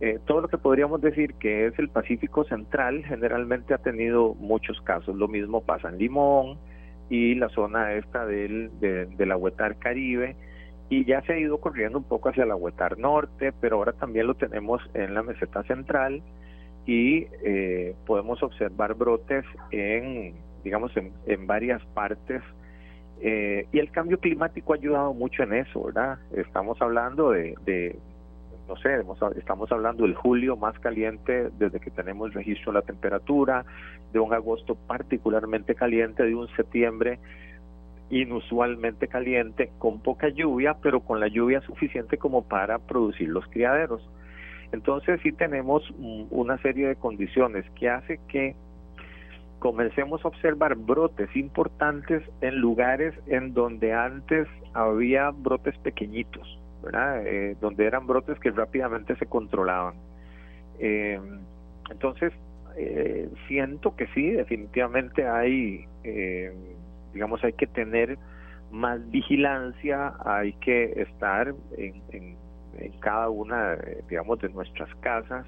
eh, 0.00 0.18
todo 0.26 0.42
lo 0.42 0.48
que 0.48 0.58
podríamos 0.58 1.00
decir 1.00 1.34
que 1.34 1.66
es 1.66 1.78
el 1.78 1.88
Pacífico 1.88 2.44
Central 2.44 3.04
generalmente 3.04 3.74
ha 3.74 3.78
tenido 3.78 4.34
muchos 4.34 4.80
casos. 4.82 5.16
Lo 5.16 5.28
mismo 5.28 5.62
pasa 5.62 5.88
en 5.88 5.98
Limón 5.98 6.58
y 7.10 7.34
la 7.34 7.48
zona 7.50 7.92
esta 7.94 8.26
del, 8.26 8.70
de, 8.80 9.06
de 9.06 9.26
la 9.26 9.36
Huetar 9.36 9.78
Caribe 9.78 10.36
y 10.88 11.04
ya 11.04 11.22
se 11.22 11.32
ha 11.32 11.38
ido 11.38 11.58
corriendo 11.58 11.98
un 11.98 12.04
poco 12.04 12.28
hacia 12.28 12.44
la 12.44 12.56
Huetar 12.56 12.98
Norte, 12.98 13.52
pero 13.60 13.76
ahora 13.76 13.92
también 13.92 14.26
lo 14.26 14.34
tenemos 14.34 14.82
en 14.94 15.14
la 15.14 15.22
meseta 15.22 15.62
central 15.64 16.22
y 16.86 17.26
eh, 17.42 17.94
podemos 18.06 18.42
observar 18.42 18.94
brotes 18.94 19.44
en, 19.70 20.34
digamos, 20.62 20.92
en, 20.96 21.46
varias 21.46 21.84
partes. 21.94 22.42
Eh, 23.20 23.66
y 23.72 23.78
el 23.78 23.90
cambio 23.90 24.18
climático 24.18 24.72
ha 24.72 24.76
ayudado 24.76 25.14
mucho 25.14 25.42
en 25.44 25.54
eso, 25.54 25.84
¿verdad? 25.84 26.18
Estamos 26.32 26.80
hablando 26.82 27.30
de, 27.30 27.54
de 27.64 27.98
no 28.68 28.76
sé, 28.76 28.88
estamos 29.36 29.70
hablando 29.72 30.04
del 30.04 30.14
julio 30.14 30.56
más 30.56 30.78
caliente 30.78 31.50
desde 31.58 31.80
que 31.80 31.90
tenemos 31.90 32.32
registro 32.32 32.72
de 32.72 32.78
la 32.78 32.84
temperatura, 32.84 33.64
de 34.12 34.18
un 34.20 34.32
agosto 34.32 34.74
particularmente 34.74 35.74
caliente, 35.74 36.22
de 36.22 36.34
un 36.34 36.48
septiembre 36.56 37.18
inusualmente 38.10 39.08
caliente, 39.08 39.70
con 39.78 40.00
poca 40.00 40.28
lluvia, 40.28 40.76
pero 40.82 41.00
con 41.00 41.20
la 41.20 41.28
lluvia 41.28 41.60
suficiente 41.62 42.16
como 42.18 42.42
para 42.42 42.78
producir 42.78 43.28
los 43.28 43.46
criaderos. 43.48 44.08
Entonces 44.72 45.20
sí 45.22 45.32
tenemos 45.32 45.82
una 46.30 46.58
serie 46.58 46.88
de 46.88 46.96
condiciones 46.96 47.64
que 47.78 47.88
hace 47.88 48.18
que 48.28 48.54
comencemos 49.64 50.22
a 50.22 50.28
observar 50.28 50.74
brotes 50.74 51.34
importantes 51.34 52.22
en 52.42 52.56
lugares 52.56 53.14
en 53.28 53.54
donde 53.54 53.94
antes 53.94 54.46
había 54.74 55.30
brotes 55.30 55.74
pequeñitos, 55.78 56.60
¿verdad? 56.82 57.26
Eh, 57.26 57.56
donde 57.62 57.86
eran 57.86 58.06
brotes 58.06 58.38
que 58.40 58.50
rápidamente 58.50 59.16
se 59.16 59.24
controlaban. 59.24 59.94
Eh, 60.78 61.18
entonces, 61.90 62.34
eh, 62.76 63.30
siento 63.48 63.96
que 63.96 64.06
sí, 64.08 64.32
definitivamente 64.32 65.26
hay, 65.26 65.86
digamos, 67.14 67.42
hay 67.42 67.54
que 67.54 67.66
tener 67.66 68.18
más 68.70 69.00
vigilancia, 69.10 70.12
hay 70.26 70.52
que 70.60 70.92
estar 71.00 71.54
en 71.78 72.36
en 72.78 72.92
cada 72.98 73.30
una, 73.30 73.78
digamos, 74.08 74.40
de 74.40 74.48
nuestras 74.48 74.92
casas, 74.96 75.46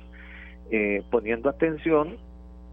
eh, 0.70 1.02
poniendo 1.10 1.48
atención 1.50 2.16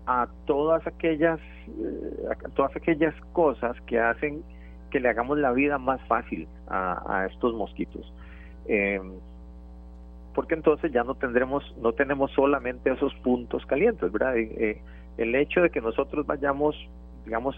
a 0.06 0.28
todas 0.46 0.86
aquellas, 0.88 1.40
eh, 1.68 2.28
a 2.30 2.50
todas 2.50 2.76
aquellas 2.76 3.14
cosas 3.32 3.80
que 3.82 4.00
hacen 4.00 4.44
que 4.92 5.00
le 5.00 5.10
hagamos 5.10 5.40
la 5.40 5.52
vida 5.52 5.78
más 5.78 6.02
fácil 6.08 6.48
a, 6.68 7.28
estos 7.32 7.54
mosquitos. 7.56 8.14
Eh, 8.68 9.02
porque 10.36 10.56
entonces 10.56 10.92
ya 10.92 11.04
no 11.04 11.16
tendremos, 11.16 11.64
no 11.78 11.94
tenemos 11.94 12.32
solamente 12.32 12.92
esos 12.92 13.14
puntos 13.16 13.66
calientes, 13.66 14.12
¿verdad? 14.12 14.36
el 14.36 15.36
hecho 15.36 15.62
de 15.62 15.70
que 15.70 15.80
nosotros 15.80 16.26
vayamos 16.26 16.76
digamos, 17.26 17.56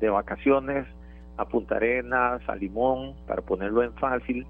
de 0.00 0.10
vacaciones 0.10 0.86
a 1.36 1.44
Punta 1.44 1.76
Arenas, 1.76 2.42
a 2.48 2.56
Limón, 2.56 3.14
para 3.26 3.42
ponerlo 3.42 3.82
en 3.82 3.92
fácil. 3.94 4.46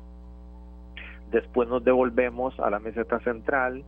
Después 1.31 1.69
nos 1.69 1.85
devolvemos 1.85 2.59
a 2.59 2.71
la 2.71 2.79
meseta 2.79 3.21
central 3.21 3.85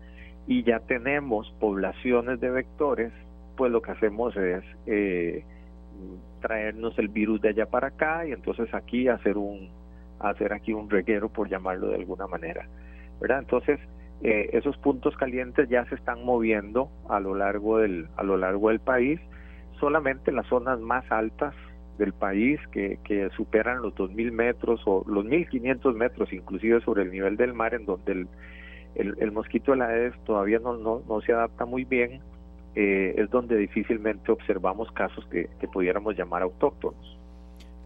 y 0.47 0.63
ya 0.63 0.81
tenemos 0.81 1.51
poblaciones 1.59 2.41
de 2.41 2.51
vectores, 2.51 3.13
pues 3.61 3.71
lo 3.71 3.83
que 3.83 3.91
hacemos 3.91 4.35
es 4.39 4.65
eh, 4.87 5.45
traernos 6.41 6.99
el 6.99 7.09
virus 7.09 7.43
de 7.43 7.51
allá 7.51 7.67
para 7.67 7.89
acá 7.89 8.27
y 8.27 8.33
entonces 8.33 8.73
aquí 8.73 9.07
hacer 9.07 9.37
un 9.37 9.69
hacer 10.19 10.55
aquí 10.55 10.73
un 10.73 10.89
reguero 10.89 11.29
por 11.29 11.51
llamarlo 11.51 11.89
de 11.89 11.97
alguna 11.97 12.27
manera, 12.27 12.67
¿verdad? 13.21 13.41
Entonces 13.41 13.79
eh, 14.23 14.49
esos 14.55 14.79
puntos 14.79 15.15
calientes 15.19 15.69
ya 15.69 15.85
se 15.91 15.95
están 15.95 16.25
moviendo 16.25 16.89
a 17.11 17.21
lo 17.21 17.35
largo 17.35 17.81
del 17.81 18.09
a 18.17 18.23
lo 18.23 18.39
largo 18.39 18.71
del 18.71 18.81
país 18.81 19.21
solamente 19.79 20.33
las 20.33 20.47
zonas 20.47 20.81
más 20.81 21.05
altas 21.13 21.55
del 21.99 22.15
país 22.15 22.59
que, 22.73 22.99
que 23.05 23.29
superan 23.37 23.83
los 23.83 23.95
2.000 23.95 24.33
metros 24.33 24.81
o 24.87 25.05
los 25.07 25.27
1.500 25.27 25.95
metros 25.97 26.33
inclusive 26.33 26.81
sobre 26.81 27.03
el 27.03 27.11
nivel 27.11 27.37
del 27.37 27.53
mar 27.53 27.75
en 27.75 27.85
donde 27.85 28.13
el, 28.13 28.29
el, 28.95 29.33
mosquito 29.33 29.73
de 29.73 29.77
la 29.77 29.89
Aedes 29.89 30.15
todavía 30.25 30.61
no, 30.61 30.79
no, 30.79 31.03
no 31.07 31.21
se 31.21 31.35
adapta 31.35 31.67
muy 31.67 31.85
bien 31.85 32.23
eh, 32.75 33.15
es 33.17 33.31
donde 33.31 33.57
difícilmente 33.57 34.31
observamos 34.31 34.91
casos 34.93 35.27
que, 35.27 35.49
que 35.61 35.69
pudiéramos 35.69 36.17
llamar 36.17 36.43
autóctonos. 36.43 37.20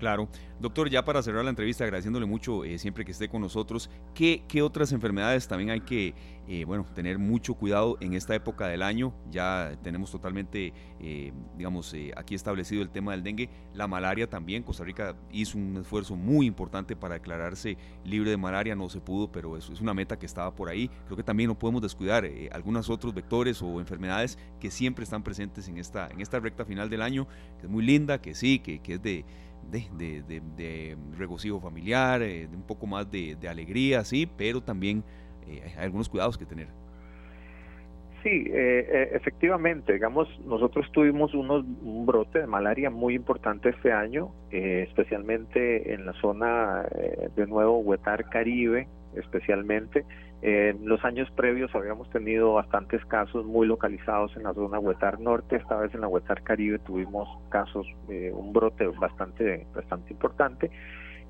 Claro. 0.05 0.29
Doctor, 0.61 0.89
ya 0.89 1.05
para 1.05 1.23
cerrar 1.23 1.45
la 1.45 1.51
entrevista, 1.51 1.85
agradeciéndole 1.85 2.27
mucho 2.27 2.65
eh, 2.65 2.79
siempre 2.79 3.05
que 3.05 3.11
esté 3.11 3.29
con 3.29 3.41
nosotros, 3.41 3.91
¿qué, 4.15 4.45
otras 4.63 4.93
enfermedades 4.93 5.49
también 5.49 5.71
hay 5.71 5.81
que 5.81 6.15
eh, 6.47 6.65
bueno, 6.65 6.87
tener 6.95 7.19
mucho 7.19 7.55
cuidado 7.55 7.97
en 8.01 8.13
esta 8.15 8.35
época 8.35 8.69
del 8.69 8.83
año? 8.83 9.15
Ya 9.31 9.77
tenemos 9.83 10.11
totalmente, 10.11 10.73
eh, 11.01 11.33
digamos, 11.57 11.95
aquí 12.17 12.35
establecido 12.35 12.83
el 12.83 12.91
tema 12.91 13.13
del 13.13 13.23
dengue, 13.23 13.51
la 13.75 13.89
malaria 13.89 14.29
también. 14.29 14.63
Costa 14.63 14.85
Rica 14.85 15.17
hizo 15.33 15.59
un 15.59 15.79
esfuerzo 15.79 16.17
muy 16.17 16.47
importante 16.47 16.95
para 16.95 17.15
declararse 17.15 17.77
libre 18.05 18.31
de 18.31 18.37
malaria, 18.37 18.77
no 18.77 18.89
se 18.89 19.01
pudo, 19.01 19.33
pero 19.33 19.57
eso 19.57 19.73
es 19.73 19.81
una 19.81 19.93
meta 19.93 20.19
que 20.19 20.27
estaba 20.27 20.55
por 20.55 20.69
ahí. 20.69 20.89
Creo 21.07 21.17
que 21.17 21.25
también 21.25 21.49
no 21.49 21.59
podemos 21.59 21.83
descuidar 21.83 22.29
algunos 22.53 22.91
otros 22.91 23.13
vectores 23.13 23.61
o 23.61 23.81
enfermedades 23.81 24.39
que 24.61 24.71
siempre 24.71 25.03
están 25.03 25.23
presentes 25.23 25.67
en 25.69 25.79
esta, 25.79 26.09
en 26.09 26.21
esta 26.21 26.39
recta 26.41 26.65
final 26.65 26.89
del 26.91 27.03
año, 27.03 27.27
que 27.59 27.67
es 27.67 27.73
muy 27.73 27.85
linda, 27.85 28.21
que 28.21 28.35
sí, 28.35 28.61
que 28.61 28.81
es 28.87 29.03
de 29.03 29.25
de, 29.71 30.23
de, 30.57 30.97
regocijo 31.19 31.61
familiar, 31.61 32.23
eh, 32.23 32.47
de 32.47 32.57
un 32.57 32.63
poco 32.63 32.87
más 32.87 33.11
de, 33.11 33.37
alegría, 33.49 34.05
sí, 34.05 34.29
pero 34.37 34.61
también 34.63 35.03
eh, 35.49 35.63
hay 35.77 35.85
algunos 35.85 36.09
cuidados 36.09 36.39
que 36.39 36.47
tener. 36.47 36.69
Sí, 38.23 38.45
eh, 38.47 39.11
efectivamente, 39.13 39.93
digamos, 39.93 40.29
nosotros 40.47 40.91
tuvimos 40.93 41.35
unos, 41.35 41.65
un 41.83 42.07
brote 42.07 42.39
de 42.39 42.47
malaria 42.47 42.89
muy 42.89 43.15
importante 43.15 43.69
este 43.69 43.93
año, 43.93 44.31
especialmente 44.51 45.93
en 45.93 46.07
la 46.07 46.15
zona 46.15 46.87
de 47.37 47.47
Nuevo 47.47 47.81
Huetar 47.81 48.31
Caribe, 48.31 48.89
especialmente. 49.17 50.05
En 50.43 50.87
los 50.87 51.05
años 51.05 51.31
previos 51.31 51.75
habíamos 51.75 52.11
tenido 52.11 52.55
bastantes 52.55 53.05
casos 53.07 53.47
muy 53.47 53.67
localizados 53.67 54.37
en 54.37 54.43
la 54.43 54.53
zona 54.53 54.79
Huetar 54.79 55.21
Norte, 55.21 55.57
esta 55.57 55.77
vez 55.77 55.95
en 55.95 56.03
la 56.03 56.09
Huetar 56.09 56.43
Caribe 56.43 56.79
tuvimos 56.81 57.29
casos, 57.49 57.87
eh, 58.09 58.31
un 58.35 58.53
brote 58.53 58.87
bastante, 58.89 59.67
bastante 59.75 60.13
importante 60.13 60.71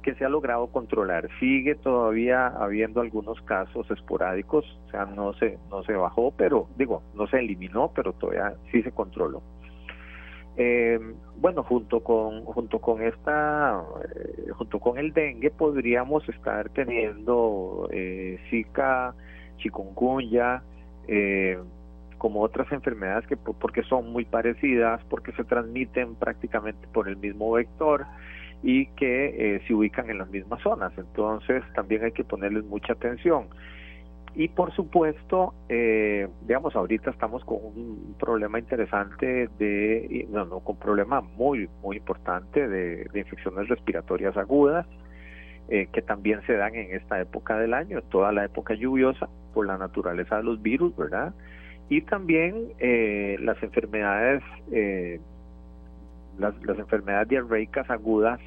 que 0.05 0.15
se 0.15 0.24
ha 0.24 0.28
logrado 0.28 0.66
controlar. 0.66 1.28
Sigue 1.40 1.74
todavía 1.77 2.48
habiendo 2.48 3.01
algunos 3.01 3.40
casos 3.43 3.90
esporádicos, 3.90 4.65
o 4.86 4.90
sea, 4.90 5.06
no 5.06 5.32
se, 5.35 5.59
no 5.70 5.82
se 5.82 5.94
bajó, 5.94 6.32
pero 6.36 6.69
digo, 6.77 7.02
no 7.15 7.27
se 7.27 7.39
eliminó, 7.39 7.90
pero 7.94 8.12
todavía 8.12 8.55
sí 8.70 8.82
se 8.82 8.93
controló. 8.93 9.43
Eh, 10.56 11.01
bueno, 11.36 11.64
junto 11.64 12.01
con 12.01 12.44
junto 12.44 12.78
con 12.78 13.02
esta 13.02 13.82
eh, 14.14 14.51
junto 14.52 14.78
con 14.78 14.98
el 14.98 15.12
dengue 15.12 15.51
podríamos 15.51 16.28
estar 16.28 16.68
teniendo 16.68 17.89
eh, 17.90 18.39
Zika, 18.51 19.14
chikungunya, 19.56 20.62
eh, 21.09 21.59
como 22.18 22.40
otras 22.40 22.70
enfermedades 22.72 23.26
que 23.26 23.36
porque 23.36 23.82
son 23.82 24.12
muy 24.12 24.24
parecidas, 24.24 25.02
porque 25.10 25.32
se 25.32 25.44
transmiten 25.44 26.14
prácticamente 26.14 26.86
por 26.93 27.09
el 27.09 27.16
mismo 27.16 27.51
vector 27.51 28.06
y 28.62 28.86
que 28.97 29.56
eh, 29.56 29.62
se 29.66 29.74
ubican 29.74 30.09
en 30.09 30.18
las 30.18 30.31
mismas 30.31 30.62
zonas. 30.62 30.93
Entonces 30.97 31.62
también 31.74 32.05
hay 32.05 32.12
que 32.12 32.24
ponerles 32.24 32.64
mucha 32.64 32.94
atención. 32.94 33.48
Y 34.36 34.48
por 34.48 34.74
supuesto, 34.74 35.55
eh, 35.69 36.28
digamos, 36.43 36.74
ahorita 36.74 37.11
estamos 37.11 37.44
con 37.44 37.59
un 37.62 38.16
problema 38.19 38.59
interesante 38.59 39.48
de, 39.59 40.27
no, 40.31 40.44
no, 40.44 40.59
con 40.61 40.74
un 40.74 40.81
problema 40.81 41.20
muy, 41.20 41.69
muy 41.82 41.98
importante 41.98 42.66
de, 42.66 43.09
infecciones 43.15 43.69
respiratorias 43.69 44.36
agudas, 44.36 44.86
eh, 45.69 45.86
que 45.93 46.02
también 46.02 46.40
se 46.47 46.55
dan 46.55 46.74
en 46.74 46.97
esta 46.97 47.20
época 47.20 47.59
del 47.59 47.74
año, 47.74 47.98
en 47.98 48.09
toda 48.09 48.32
la 48.32 48.44
época 48.44 48.74
lluviosa, 48.74 49.28
por 49.55 49.66
la 49.66 49.78
naturaleza 49.78 50.39
de 50.39 50.43
los 50.43 50.61
virus, 50.61 50.97
¿verdad? 50.97 51.32
Y 51.89 52.01
también 52.01 52.73
eh, 52.81 53.36
las 53.40 53.62
enfermedades, 53.62 54.43
eh, 54.73 55.20
las, 56.39 56.61
las 56.65 56.78
enfermedades 56.78 57.28
diarreicas 57.28 57.89
agudas 57.89 58.40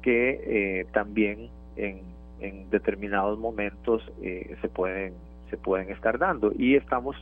que 0.00 0.86
también 0.92 1.50
en 1.76 2.00
en 2.40 2.70
determinados 2.70 3.38
momentos 3.38 4.02
eh, 4.22 4.56
se 4.60 4.68
pueden 4.68 5.14
se 5.50 5.56
pueden 5.56 5.90
estar 5.90 6.18
dando 6.18 6.52
y 6.56 6.76
estamos 6.76 7.16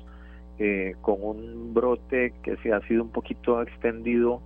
eh, 0.59 0.95
con 1.01 1.23
un 1.23 1.75
brote 1.75 2.33
que 2.43 2.57
se 2.59 2.73
ha 2.73 2.81
sido 2.89 3.03
un 3.03 3.11
poquito 3.11 3.63
extendido 3.63 4.41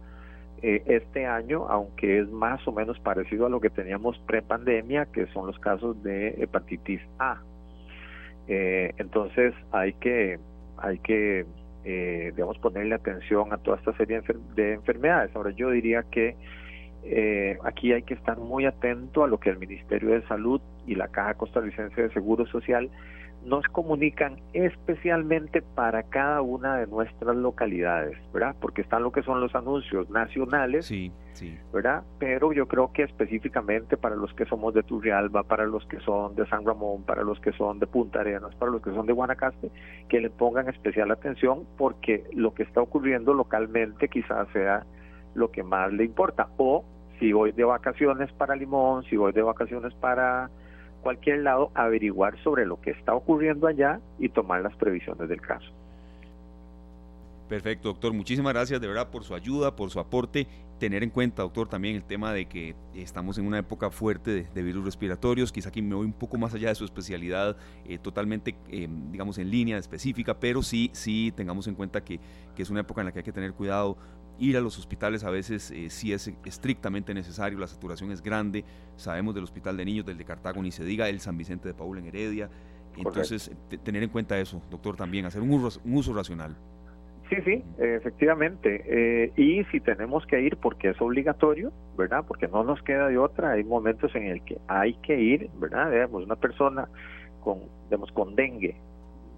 eh, 0.63 0.83
este 0.87 1.25
año, 1.25 1.67
aunque 1.69 2.19
es 2.19 2.31
más 2.31 2.67
o 2.69 2.73
menos 2.73 2.99
parecido 3.01 3.47
a 3.47 3.49
lo 3.49 3.61
que 3.61 3.71
teníamos 3.71 4.19
pre-pandemia, 4.27 5.07
que 5.07 5.27
son 5.29 5.47
los 5.47 5.59
casos 5.59 6.03
de 6.03 6.35
hepatitis 6.43 7.01
A. 7.19 7.41
entonces 8.47 9.55
hay 9.73 9.95
que 9.95 10.39
hay 10.77 10.99
que 10.99 11.47
digamos 11.83 12.59
ponerle 12.59 12.95
atención 12.95 13.53
a 13.55 13.57
toda 13.57 13.79
esta 13.79 13.97
serie 13.97 14.21
de 14.55 14.75
enfermedades. 14.75 15.35
Ahora 15.35 15.51
yo 15.53 15.71
diría 15.71 16.03
que 16.03 16.37
eh, 17.05 17.59
aquí 17.65 17.93
hay 17.93 18.03
que 18.03 18.15
estar 18.15 18.39
muy 18.39 18.67
atento 18.67 19.25
a 19.25 19.29
lo 19.29 19.39
que 19.39 19.51
el 19.51 19.59
Ministerio 19.59 20.11
de 20.11 20.23
Salud 20.27 20.61
y 20.87 20.95
la 20.95 21.09
Caja 21.09 21.35
Costarricense 21.35 22.03
de 22.03 22.13
Seguro 22.13 22.47
Social 22.47 22.91
nos 23.45 23.65
comunican 23.69 24.37
especialmente 24.53 25.63
para 25.63 26.03
cada 26.03 26.43
una 26.43 26.77
de 26.77 26.87
nuestras 26.87 27.35
localidades, 27.37 28.19
¿verdad? 28.33 28.55
Porque 28.61 28.83
están 28.83 29.03
lo 29.03 29.13
que 29.13 29.23
son 29.23 29.41
los 29.41 29.55
anuncios 29.55 30.11
nacionales, 30.11 30.85
sí, 30.87 31.11
sí. 31.33 31.59
¿verdad? 31.73 32.03
Pero 32.19 32.53
yo 32.53 32.69
creo 32.69 32.93
que 32.93 33.03
específicamente 33.03 33.97
para 33.97 34.15
los 34.15 34.33
que 34.35 34.45
somos 34.45 34.75
de 34.75 34.83
Turrialba, 34.83 35.43
para 35.45 35.65
los 35.65 35.87
que 35.87 36.01
son 36.01 36.35
de 36.35 36.47
San 36.49 36.67
Ramón, 36.67 37.03
para 37.05 37.23
los 37.23 37.41
que 37.41 37.53
son 37.53 37.79
de 37.79 37.87
Punta 37.87 38.21
Arenas, 38.21 38.55
para 38.57 38.73
los 38.73 38.83
que 38.83 38.91
son 38.91 39.07
de 39.07 39.15
Guanacaste, 39.15 39.71
que 40.09 40.21
le 40.21 40.29
pongan 40.29 40.69
especial 40.69 41.11
atención 41.11 41.65
porque 41.79 42.25
lo 42.35 42.53
que 42.53 42.65
está 42.65 42.83
ocurriendo 42.83 43.33
localmente 43.33 44.09
quizás 44.09 44.49
sea 44.53 44.85
lo 45.35 45.51
que 45.51 45.63
más 45.63 45.93
le 45.93 46.05
importa. 46.05 46.49
O 46.57 46.85
si 47.19 47.33
voy 47.33 47.53
de 47.53 47.65
vacaciones 47.65 48.33
para 48.33 48.57
Limón, 48.57 49.05
si 49.05 49.17
voy 49.17 49.33
de 49.33 49.43
vacaciones 49.43 49.95
para 49.95 50.51
cualquier 51.03 51.41
lado, 51.41 51.71
averiguar 51.75 52.39
sobre 52.43 52.67
lo 52.67 52.81
que 52.81 52.91
está 52.91 53.15
ocurriendo 53.15 53.67
allá 53.67 54.01
y 54.19 54.29
tomar 54.29 54.63
las 54.63 54.77
previsiones 54.77 55.29
del 55.29 55.41
caso. 55.41 55.71
Perfecto, 57.51 57.89
doctor. 57.89 58.13
Muchísimas 58.13 58.53
gracias 58.53 58.81
de 58.81 58.87
verdad 58.87 59.11
por 59.11 59.25
su 59.25 59.35
ayuda, 59.35 59.75
por 59.75 59.91
su 59.91 59.99
aporte. 59.99 60.47
Tener 60.79 61.03
en 61.03 61.11
cuenta, 61.11 61.43
doctor, 61.43 61.69
también 61.69 61.97
el 61.97 62.05
tema 62.05 62.33
de 62.33 62.47
que 62.47 62.77
estamos 62.95 63.39
en 63.39 63.47
una 63.47 63.59
época 63.59 63.91
fuerte 63.91 64.47
de, 64.55 64.63
virus 64.63 64.85
respiratorios. 64.85 65.51
Quizá 65.51 65.71
aquí 65.71 65.83
me 65.83 65.97
voy 65.97 66.07
un 66.07 66.13
poco 66.13 66.39
más 66.39 66.55
allá 66.55 66.69
de 66.69 66.77
su 66.77 66.85
especialidad, 66.85 67.57
eh, 67.85 67.99
totalmente, 67.99 68.55
eh, 68.69 68.89
digamos, 69.11 69.37
en 69.39 69.51
línea 69.51 69.79
específica, 69.79 70.39
pero 70.39 70.63
sí, 70.63 70.91
sí 70.93 71.33
tengamos 71.35 71.67
en 71.67 71.75
cuenta 71.75 72.05
que, 72.05 72.21
que, 72.55 72.63
es 72.63 72.71
una 72.71 72.81
época 72.81 73.01
en 73.01 73.07
la 73.07 73.13
que 73.13 73.19
hay 73.19 73.25
que 73.25 73.33
tener 73.33 73.53
cuidado 73.53 73.99
Ir 74.41 74.57
a 74.57 74.61
los 74.61 74.79
hospitales 74.79 75.23
a 75.23 75.31
veces 75.31 75.71
eh, 75.71 75.91
sí 75.91 76.13
es 76.13 76.33
estrictamente 76.45 77.15
necesario, 77.15 77.59
la 77.59 77.67
saturación 77.67 78.11
es 78.11 78.23
grande. 78.23 78.65
Sabemos 78.97 79.35
del 79.35 79.45
Hospital 79.45 79.77
de 79.77 79.85
Niños, 79.85 80.07
del 80.07 80.19
de 80.19 80.25
Cartago, 80.25 80.63
ni 80.63 80.73
se 80.73 80.83
diga, 80.83 81.09
el 81.09 81.21
San 81.21 81.37
Vicente 81.37 81.69
de 81.69 81.75
Paul 81.75 81.99
en 81.99 82.07
Heredia. 82.07 82.49
Entonces, 82.97 83.53
tener 83.85 84.03
en 84.03 84.09
cuenta 84.09 84.39
eso, 84.39 84.61
doctor, 84.71 84.97
también, 84.97 85.25
hacer 85.27 85.43
un 85.43 85.51
uso, 85.53 85.81
un 85.85 85.97
uso 85.97 86.13
racional. 86.13 86.57
Sí, 87.29 87.37
sí, 87.45 87.65
efectivamente. 87.79 88.83
Eh, 88.87 89.33
y 89.37 89.63
si 89.71 89.79
tenemos 89.79 90.27
que 90.27 90.41
ir 90.41 90.57
porque 90.57 90.91
es 90.91 91.01
obligatorio, 91.01 91.73
¿verdad? 91.97 92.25
Porque 92.27 92.49
no 92.49 92.65
nos 92.65 92.83
queda 92.83 93.07
de 93.09 93.19
otra, 93.19 93.53
hay 93.53 93.63
momentos 93.63 94.13
en 94.17 94.25
el 94.25 94.43
que 94.43 94.59
hay 94.67 94.95
que 94.95 95.21
ir, 95.21 95.49
¿verdad? 95.61 95.93
Digamos, 95.93 96.25
una 96.25 96.37
persona 96.37 96.89
con, 97.41 97.61
digamos, 97.85 98.11
con 98.11 98.35
dengue 98.35 98.75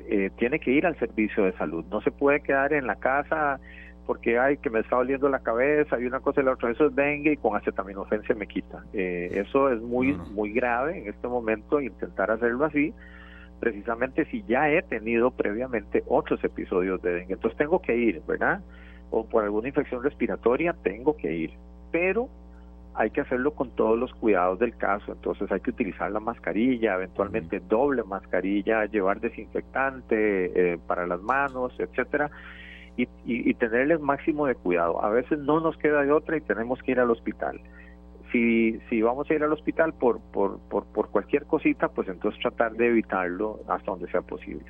eh, 0.08 0.30
tiene 0.36 0.58
que 0.58 0.72
ir 0.72 0.86
al 0.86 0.98
servicio 0.98 1.44
de 1.44 1.52
salud, 1.52 1.84
no 1.90 2.00
se 2.02 2.10
puede 2.10 2.40
quedar 2.42 2.72
en 2.72 2.86
la 2.86 2.96
casa 2.96 3.60
porque 4.06 4.38
hay 4.38 4.56
que 4.58 4.70
me 4.70 4.80
está 4.80 4.96
doliendo 4.96 5.28
la 5.28 5.40
cabeza 5.40 5.98
y 6.00 6.06
una 6.06 6.20
cosa 6.20 6.40
y 6.40 6.44
la 6.44 6.52
otra, 6.52 6.70
eso 6.70 6.86
es 6.86 6.94
dengue 6.94 7.32
y 7.32 7.36
con 7.36 7.56
acetaminofén 7.56 8.22
se 8.24 8.34
me 8.34 8.46
quita. 8.46 8.84
Eh, 8.92 9.30
eso 9.34 9.70
es 9.70 9.80
muy, 9.80 10.12
muy 10.32 10.52
grave 10.52 10.98
en 10.98 11.08
este 11.08 11.28
momento 11.28 11.80
intentar 11.80 12.30
hacerlo 12.30 12.64
así, 12.64 12.92
precisamente 13.60 14.24
si 14.26 14.42
ya 14.44 14.70
he 14.70 14.82
tenido 14.82 15.30
previamente 15.30 16.02
otros 16.06 16.42
episodios 16.44 17.00
de 17.02 17.14
dengue. 17.14 17.34
Entonces 17.34 17.56
tengo 17.58 17.80
que 17.80 17.96
ir, 17.96 18.22
¿verdad? 18.26 18.60
o 19.12 19.24
por 19.26 19.44
alguna 19.44 19.68
infección 19.68 20.02
respiratoria, 20.02 20.74
tengo 20.82 21.16
que 21.16 21.32
ir. 21.32 21.52
Pero 21.92 22.28
hay 22.94 23.10
que 23.10 23.20
hacerlo 23.20 23.52
con 23.52 23.70
todos 23.70 23.98
los 23.98 24.12
cuidados 24.14 24.58
del 24.58 24.76
caso, 24.76 25.12
entonces 25.12 25.50
hay 25.52 25.60
que 25.60 25.70
utilizar 25.70 26.10
la 26.10 26.20
mascarilla, 26.20 26.94
eventualmente 26.94 27.60
doble 27.60 28.02
mascarilla, 28.02 28.84
llevar 28.86 29.20
desinfectante 29.20 30.72
eh, 30.72 30.78
para 30.86 31.06
las 31.06 31.22
manos, 31.22 31.72
etcétera, 31.78 32.30
y, 32.96 33.08
y, 33.24 33.54
tener 33.54 33.90
el 33.90 33.98
máximo 33.98 34.46
de 34.46 34.54
cuidado. 34.54 35.02
A 35.02 35.10
veces 35.10 35.38
no 35.38 35.60
nos 35.60 35.76
queda 35.78 36.02
de 36.02 36.12
otra 36.12 36.36
y 36.36 36.40
tenemos 36.40 36.80
que 36.82 36.92
ir 36.92 37.00
al 37.00 37.10
hospital. 37.10 37.60
Si, 38.30 38.78
si 38.88 39.02
vamos 39.02 39.30
a 39.30 39.34
ir 39.34 39.42
al 39.42 39.52
hospital 39.52 39.92
por, 39.94 40.20
por, 40.32 40.58
por, 40.68 40.84
por 40.86 41.08
cualquier 41.10 41.44
cosita, 41.46 41.88
pues 41.88 42.08
entonces 42.08 42.40
tratar 42.40 42.72
de 42.72 42.88
evitarlo 42.88 43.60
hasta 43.68 43.90
donde 43.90 44.10
sea 44.10 44.22
posible. 44.22 44.66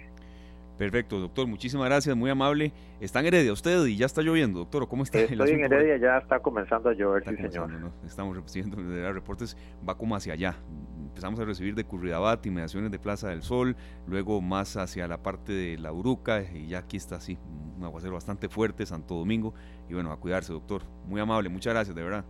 Perfecto, 0.78 1.20
doctor, 1.20 1.46
muchísimas 1.46 1.86
gracias, 1.86 2.16
muy 2.16 2.30
amable. 2.30 2.72
¿Está 3.00 3.20
en 3.20 3.26
Heredia 3.26 3.52
usted 3.52 3.84
y 3.86 3.96
ya 3.96 4.06
está 4.06 4.22
lloviendo, 4.22 4.60
doctor? 4.60 4.88
¿Cómo 4.88 5.04
está? 5.04 5.20
Estoy 5.20 5.50
en 5.50 5.64
Heredia, 5.64 5.96
ya 5.96 6.18
está 6.18 6.40
comenzando 6.40 6.88
a 6.88 6.94
llover, 6.94 7.22
sí, 7.24 7.36
señor. 7.36 7.70
Estamos 8.04 8.36
recibiendo 8.36 8.78
reportes, 9.12 9.56
va 9.88 9.96
como 9.96 10.16
hacia 10.16 10.32
allá. 10.32 10.56
Empezamos 11.12 11.38
a 11.40 11.44
recibir 11.44 11.74
de 11.74 11.84
Curridabat, 11.84 12.46
inmediaciones 12.46 12.90
de 12.90 12.98
Plaza 12.98 13.28
del 13.28 13.42
Sol, 13.42 13.76
luego 14.06 14.40
más 14.40 14.78
hacia 14.78 15.06
la 15.06 15.22
parte 15.22 15.52
de 15.52 15.76
La 15.76 15.92
Uruca, 15.92 16.42
y 16.42 16.68
ya 16.68 16.78
aquí 16.78 16.96
está 16.96 17.16
así, 17.16 17.38
un 17.76 17.84
aguacero 17.84 18.14
bastante 18.14 18.48
fuerte, 18.48 18.86
Santo 18.86 19.16
Domingo. 19.16 19.52
Y 19.90 19.92
bueno, 19.92 20.10
a 20.10 20.18
cuidarse, 20.18 20.54
doctor. 20.54 20.84
Muy 21.06 21.20
amable, 21.20 21.50
muchas 21.50 21.74
gracias, 21.74 21.94
de 21.94 22.02
verdad. 22.02 22.24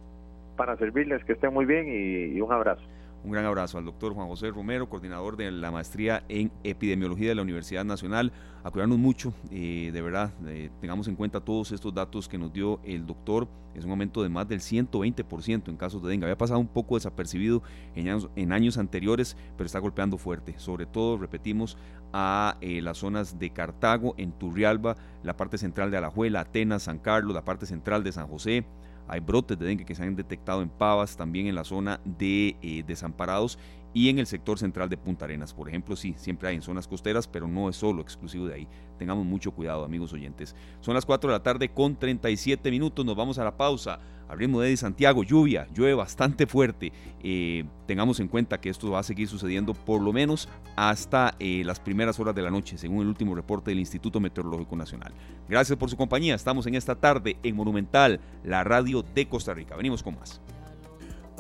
Para 0.56 0.76
servirles, 0.78 1.24
que 1.24 1.34
estén 1.34 1.54
muy 1.54 1.64
bien 1.64 1.86
y 1.88 2.40
un 2.40 2.52
abrazo. 2.52 2.82
Un 3.24 3.30
gran 3.30 3.44
abrazo 3.44 3.78
al 3.78 3.84
doctor 3.84 4.14
Juan 4.14 4.26
José 4.26 4.50
Romero, 4.50 4.88
coordinador 4.88 5.36
de 5.36 5.52
la 5.52 5.70
maestría 5.70 6.24
en 6.28 6.50
epidemiología 6.64 7.28
de 7.28 7.36
la 7.36 7.42
Universidad 7.42 7.84
Nacional. 7.84 8.32
A 8.64 8.86
mucho, 8.86 9.32
de 9.48 10.02
verdad, 10.02 10.32
eh, 10.46 10.70
tengamos 10.80 11.06
en 11.06 11.14
cuenta 11.14 11.40
todos 11.40 11.70
estos 11.70 11.94
datos 11.94 12.28
que 12.28 12.36
nos 12.36 12.52
dio 12.52 12.80
el 12.82 13.06
doctor. 13.06 13.46
Es 13.76 13.84
un 13.84 13.92
aumento 13.92 14.24
de 14.24 14.28
más 14.28 14.48
del 14.48 14.60
120% 14.60 15.68
en 15.68 15.76
casos 15.76 16.02
de 16.02 16.10
dengue. 16.10 16.24
Había 16.24 16.36
pasado 16.36 16.58
un 16.58 16.66
poco 16.66 16.96
desapercibido 16.96 17.62
en 17.94 18.08
años, 18.08 18.28
en 18.34 18.52
años 18.52 18.76
anteriores, 18.76 19.36
pero 19.56 19.66
está 19.66 19.78
golpeando 19.78 20.18
fuerte. 20.18 20.54
Sobre 20.58 20.86
todo, 20.86 21.16
repetimos, 21.16 21.78
a 22.12 22.56
eh, 22.60 22.82
las 22.82 22.98
zonas 22.98 23.38
de 23.38 23.50
Cartago, 23.50 24.14
en 24.18 24.32
Turrialba, 24.32 24.96
la 25.22 25.36
parte 25.36 25.58
central 25.58 25.90
de 25.92 25.96
Alajuela, 25.96 26.40
Atenas, 26.40 26.84
San 26.84 26.98
Carlos, 26.98 27.34
la 27.34 27.44
parte 27.44 27.66
central 27.66 28.02
de 28.02 28.12
San 28.12 28.26
José, 28.26 28.66
hay 29.08 29.20
brotes 29.20 29.58
de 29.58 29.66
dengue 29.66 29.84
que 29.84 29.94
se 29.94 30.02
han 30.02 30.16
detectado 30.16 30.62
en 30.62 30.68
Pavas, 30.68 31.16
también 31.16 31.46
en 31.46 31.54
la 31.54 31.64
zona 31.64 32.00
de 32.04 32.56
eh, 32.62 32.84
desamparados 32.86 33.58
y 33.94 34.08
en 34.08 34.18
el 34.18 34.26
sector 34.26 34.58
central 34.58 34.88
de 34.88 34.96
Punta 34.96 35.24
Arenas. 35.24 35.54
Por 35.54 35.68
ejemplo, 35.68 35.96
sí, 35.96 36.14
siempre 36.16 36.48
hay 36.48 36.56
en 36.56 36.62
zonas 36.62 36.88
costeras, 36.88 37.26
pero 37.26 37.48
no 37.48 37.68
es 37.68 37.76
solo 37.76 38.02
exclusivo 38.02 38.46
de 38.46 38.54
ahí. 38.54 38.68
Tengamos 38.98 39.24
mucho 39.24 39.52
cuidado, 39.52 39.84
amigos 39.84 40.12
oyentes. 40.12 40.54
Son 40.80 40.94
las 40.94 41.04
4 41.04 41.30
de 41.30 41.36
la 41.36 41.42
tarde 41.42 41.68
con 41.68 41.96
37 41.96 42.70
minutos, 42.70 43.04
nos 43.04 43.16
vamos 43.16 43.38
a 43.38 43.44
la 43.44 43.56
pausa. 43.56 43.98
Abrimos 44.28 44.62
de 44.62 44.74
Santiago, 44.78 45.24
lluvia, 45.24 45.66
llueve 45.74 45.92
bastante 45.92 46.46
fuerte. 46.46 46.90
Eh, 47.22 47.64
tengamos 47.86 48.18
en 48.18 48.28
cuenta 48.28 48.58
que 48.60 48.70
esto 48.70 48.90
va 48.90 49.00
a 49.00 49.02
seguir 49.02 49.28
sucediendo 49.28 49.74
por 49.74 50.00
lo 50.00 50.10
menos 50.10 50.48
hasta 50.74 51.34
eh, 51.38 51.62
las 51.66 51.80
primeras 51.80 52.18
horas 52.18 52.34
de 52.34 52.40
la 52.40 52.50
noche, 52.50 52.78
según 52.78 53.02
el 53.02 53.08
último 53.08 53.34
reporte 53.34 53.72
del 53.72 53.80
Instituto 53.80 54.20
Meteorológico 54.20 54.74
Nacional. 54.74 55.12
Gracias 55.50 55.76
por 55.76 55.90
su 55.90 55.98
compañía. 55.98 56.34
Estamos 56.34 56.66
en 56.66 56.76
esta 56.76 56.94
tarde 56.94 57.36
en 57.42 57.54
Monumental, 57.54 58.20
la 58.42 58.64
radio 58.64 59.02
de 59.02 59.28
Costa 59.28 59.52
Rica. 59.52 59.76
Venimos 59.76 60.02
con 60.02 60.14
más. 60.14 60.40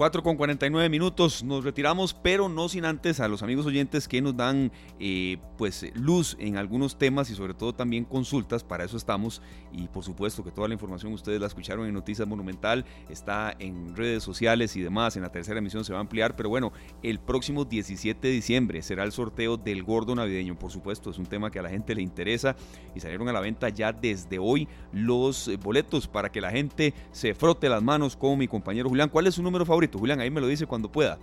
4 0.02 0.24
con 0.24 0.36
49 0.36 0.88
minutos, 0.88 1.44
nos 1.44 1.62
retiramos, 1.62 2.12
pero 2.12 2.48
no 2.48 2.68
sin 2.68 2.84
antes 2.86 3.20
a 3.20 3.28
los 3.28 3.44
amigos 3.44 3.66
oyentes 3.66 4.08
que 4.08 4.20
nos 4.20 4.36
dan 4.36 4.72
eh, 4.98 5.38
pues 5.56 5.86
luz 5.94 6.36
en 6.40 6.56
algunos 6.56 6.98
temas 6.98 7.30
y 7.30 7.36
sobre 7.36 7.54
todo 7.54 7.72
también 7.72 8.04
consultas, 8.04 8.64
para 8.64 8.82
eso 8.82 8.96
estamos 8.96 9.42
y 9.70 9.86
por 9.86 10.02
supuesto 10.02 10.42
que 10.42 10.50
toda 10.50 10.66
la 10.66 10.74
información 10.74 11.12
ustedes 11.12 11.40
la 11.40 11.46
escucharon 11.46 11.86
en 11.86 11.94
Noticias 11.94 12.26
Monumental, 12.26 12.84
está 13.10 13.54
en 13.60 13.94
redes 13.94 14.24
sociales 14.24 14.74
y 14.74 14.82
demás, 14.82 15.14
en 15.14 15.22
la 15.22 15.30
tercera 15.30 15.60
emisión 15.60 15.84
se 15.84 15.92
va 15.92 16.00
a 16.00 16.02
ampliar, 16.02 16.34
pero 16.34 16.48
bueno, 16.48 16.72
el 17.04 17.20
próximo 17.20 17.64
17 17.64 18.26
de 18.26 18.34
diciembre 18.34 18.82
será 18.82 19.04
el 19.04 19.12
sorteo 19.12 19.56
del 19.56 19.84
gordo 19.84 20.16
navideño, 20.16 20.58
por 20.58 20.72
supuesto, 20.72 21.10
es 21.10 21.18
un 21.18 21.26
tema 21.26 21.52
que 21.52 21.60
a 21.60 21.62
la 21.62 21.70
gente 21.70 21.94
le 21.94 22.02
interesa 22.02 22.56
y 22.96 22.98
salieron 22.98 23.28
a 23.28 23.32
la 23.32 23.40
venta 23.40 23.68
ya 23.68 23.92
desde 23.92 24.40
hoy 24.40 24.66
los 24.92 25.48
boletos 25.62 26.08
para 26.08 26.32
que 26.32 26.40
la 26.40 26.50
gente 26.50 26.92
se 27.12 27.34
frote 27.34 27.68
las 27.68 27.84
manos 27.84 28.16
con 28.16 28.36
mi 28.36 28.48
compañero 28.48 28.88
Julián. 28.88 29.08
¿Cuál 29.08 29.28
es 29.28 29.36
su 29.36 29.44
número 29.44 29.64
favorito? 29.64 29.91
Julián, 29.98 30.20
ahí 30.20 30.30
me 30.30 30.40
lo 30.40 30.46
dice 30.46 30.66
cuando 30.66 30.90
pueda. 30.90 31.18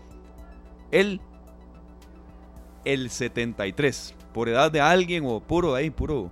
Él, 0.92 1.22
el 2.86 3.10
73. 3.10 4.16
Por 4.34 4.50
edad 4.50 4.72
de 4.72 4.82
alguien 4.82 5.24
o 5.26 5.40
puro 5.40 5.76
ahí, 5.76 5.90
puro. 5.90 6.32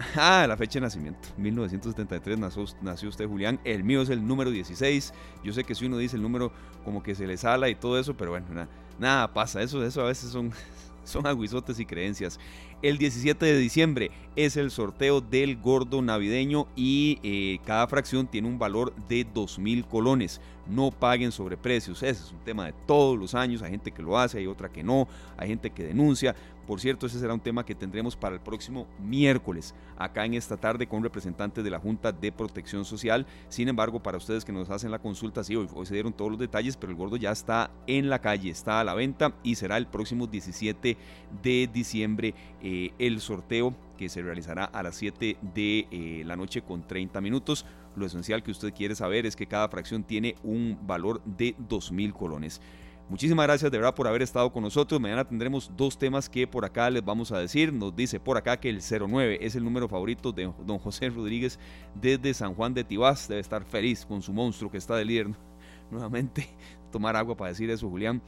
Ah, 0.16 0.46
la 0.48 0.56
fecha 0.56 0.78
de 0.78 0.80
nacimiento. 0.80 1.28
1973 1.36 2.38
nació, 2.38 2.64
nació, 2.80 3.10
usted, 3.10 3.28
Julián. 3.28 3.60
El 3.64 3.84
mío 3.84 4.00
es 4.00 4.08
el 4.08 4.26
número 4.26 4.50
16. 4.50 5.12
Yo 5.44 5.52
sé 5.52 5.64
que 5.64 5.74
si 5.74 5.84
uno 5.84 5.98
dice 5.98 6.16
el 6.16 6.22
número 6.22 6.52
como 6.84 7.02
que 7.02 7.14
se 7.14 7.26
le 7.26 7.36
sala 7.36 7.68
y 7.68 7.74
todo 7.74 7.98
eso, 7.98 8.16
pero 8.16 8.30
bueno, 8.30 8.46
nada, 8.50 8.68
nada 8.98 9.32
pasa. 9.32 9.62
Eso, 9.62 9.84
eso 9.84 10.00
a 10.00 10.06
veces 10.06 10.30
son, 10.30 10.52
son 11.04 11.26
aguizotes 11.26 11.78
y 11.78 11.84
creencias. 11.84 12.40
El 12.82 12.96
17 12.96 13.44
de 13.44 13.58
diciembre 13.58 14.10
es 14.36 14.56
el 14.56 14.70
sorteo 14.70 15.20
del 15.20 15.58
gordo 15.58 16.00
navideño 16.00 16.66
y 16.76 17.18
eh, 17.22 17.58
cada 17.66 17.86
fracción 17.86 18.26
tiene 18.26 18.48
un 18.48 18.58
valor 18.58 18.94
de 19.06 19.26
2.000 19.26 19.86
colones. 19.86 20.40
No 20.70 20.90
paguen 20.90 21.32
sobreprecios. 21.32 22.02
Ese 22.02 22.22
es 22.22 22.32
un 22.32 22.38
tema 22.40 22.66
de 22.66 22.72
todos 22.86 23.18
los 23.18 23.34
años. 23.34 23.62
Hay 23.62 23.70
gente 23.70 23.90
que 23.90 24.02
lo 24.02 24.18
hace, 24.18 24.38
hay 24.38 24.46
otra 24.46 24.70
que 24.70 24.82
no. 24.82 25.08
Hay 25.36 25.48
gente 25.48 25.70
que 25.70 25.84
denuncia. 25.84 26.34
Por 26.70 26.80
cierto, 26.80 27.06
ese 27.06 27.18
será 27.18 27.34
un 27.34 27.40
tema 27.40 27.66
que 27.66 27.74
tendremos 27.74 28.14
para 28.14 28.36
el 28.36 28.40
próximo 28.40 28.86
miércoles, 29.00 29.74
acá 29.96 30.24
en 30.24 30.34
esta 30.34 30.56
tarde 30.56 30.86
con 30.86 31.02
representantes 31.02 31.64
de 31.64 31.70
la 31.70 31.80
Junta 31.80 32.12
de 32.12 32.30
Protección 32.30 32.84
Social. 32.84 33.26
Sin 33.48 33.68
embargo, 33.68 34.00
para 34.00 34.18
ustedes 34.18 34.44
que 34.44 34.52
nos 34.52 34.70
hacen 34.70 34.92
la 34.92 35.00
consulta, 35.00 35.42
sí, 35.42 35.56
hoy, 35.56 35.66
se 35.84 35.94
dieron 35.94 36.12
todos 36.12 36.30
los 36.30 36.38
detalles, 36.38 36.76
pero 36.76 36.92
el 36.92 36.96
gordo 36.96 37.16
ya 37.16 37.32
está 37.32 37.72
en 37.88 38.08
la 38.08 38.20
calle, 38.20 38.50
está 38.50 38.78
a 38.78 38.84
la 38.84 38.94
venta 38.94 39.34
y 39.42 39.56
será 39.56 39.78
el 39.78 39.88
próximo 39.88 40.28
17 40.28 40.96
de 41.42 41.70
diciembre 41.72 42.34
eh, 42.62 42.92
el 43.00 43.20
sorteo 43.20 43.74
que 44.00 44.08
se 44.08 44.22
realizará 44.22 44.64
a 44.64 44.82
las 44.82 44.94
7 44.94 45.36
de 45.54 45.86
eh, 45.90 46.22
la 46.24 46.34
noche 46.34 46.62
con 46.62 46.86
30 46.86 47.20
minutos. 47.20 47.66
Lo 47.96 48.06
esencial 48.06 48.42
que 48.42 48.50
usted 48.50 48.72
quiere 48.72 48.94
saber 48.94 49.26
es 49.26 49.36
que 49.36 49.46
cada 49.46 49.68
fracción 49.68 50.04
tiene 50.04 50.36
un 50.42 50.78
valor 50.86 51.22
de 51.24 51.54
2.000 51.68 52.14
colones. 52.14 52.62
Muchísimas 53.10 53.44
gracias 53.44 53.70
de 53.70 53.76
verdad 53.76 53.94
por 53.94 54.08
haber 54.08 54.22
estado 54.22 54.50
con 54.50 54.62
nosotros. 54.62 54.98
Mañana 55.02 55.26
tendremos 55.26 55.70
dos 55.76 55.98
temas 55.98 56.30
que 56.30 56.46
por 56.46 56.64
acá 56.64 56.88
les 56.88 57.04
vamos 57.04 57.30
a 57.30 57.38
decir. 57.40 57.74
Nos 57.74 57.94
dice 57.94 58.18
por 58.18 58.38
acá 58.38 58.58
que 58.58 58.70
el 58.70 58.80
09 58.80 59.38
es 59.42 59.54
el 59.54 59.64
número 59.64 59.86
favorito 59.86 60.32
de 60.32 60.50
don 60.64 60.78
José 60.78 61.10
Rodríguez 61.10 61.58
desde 61.94 62.32
San 62.32 62.54
Juan 62.54 62.72
de 62.72 62.84
Tibás. 62.84 63.28
Debe 63.28 63.42
estar 63.42 63.66
feliz 63.66 64.06
con 64.06 64.22
su 64.22 64.32
monstruo 64.32 64.70
que 64.70 64.78
está 64.78 64.96
de 64.96 65.04
líder. 65.04 65.26
Nuevamente, 65.90 66.48
tomar 66.90 67.16
agua 67.16 67.36
para 67.36 67.50
decir 67.50 67.68
eso, 67.68 67.90
Julián. 67.90 68.22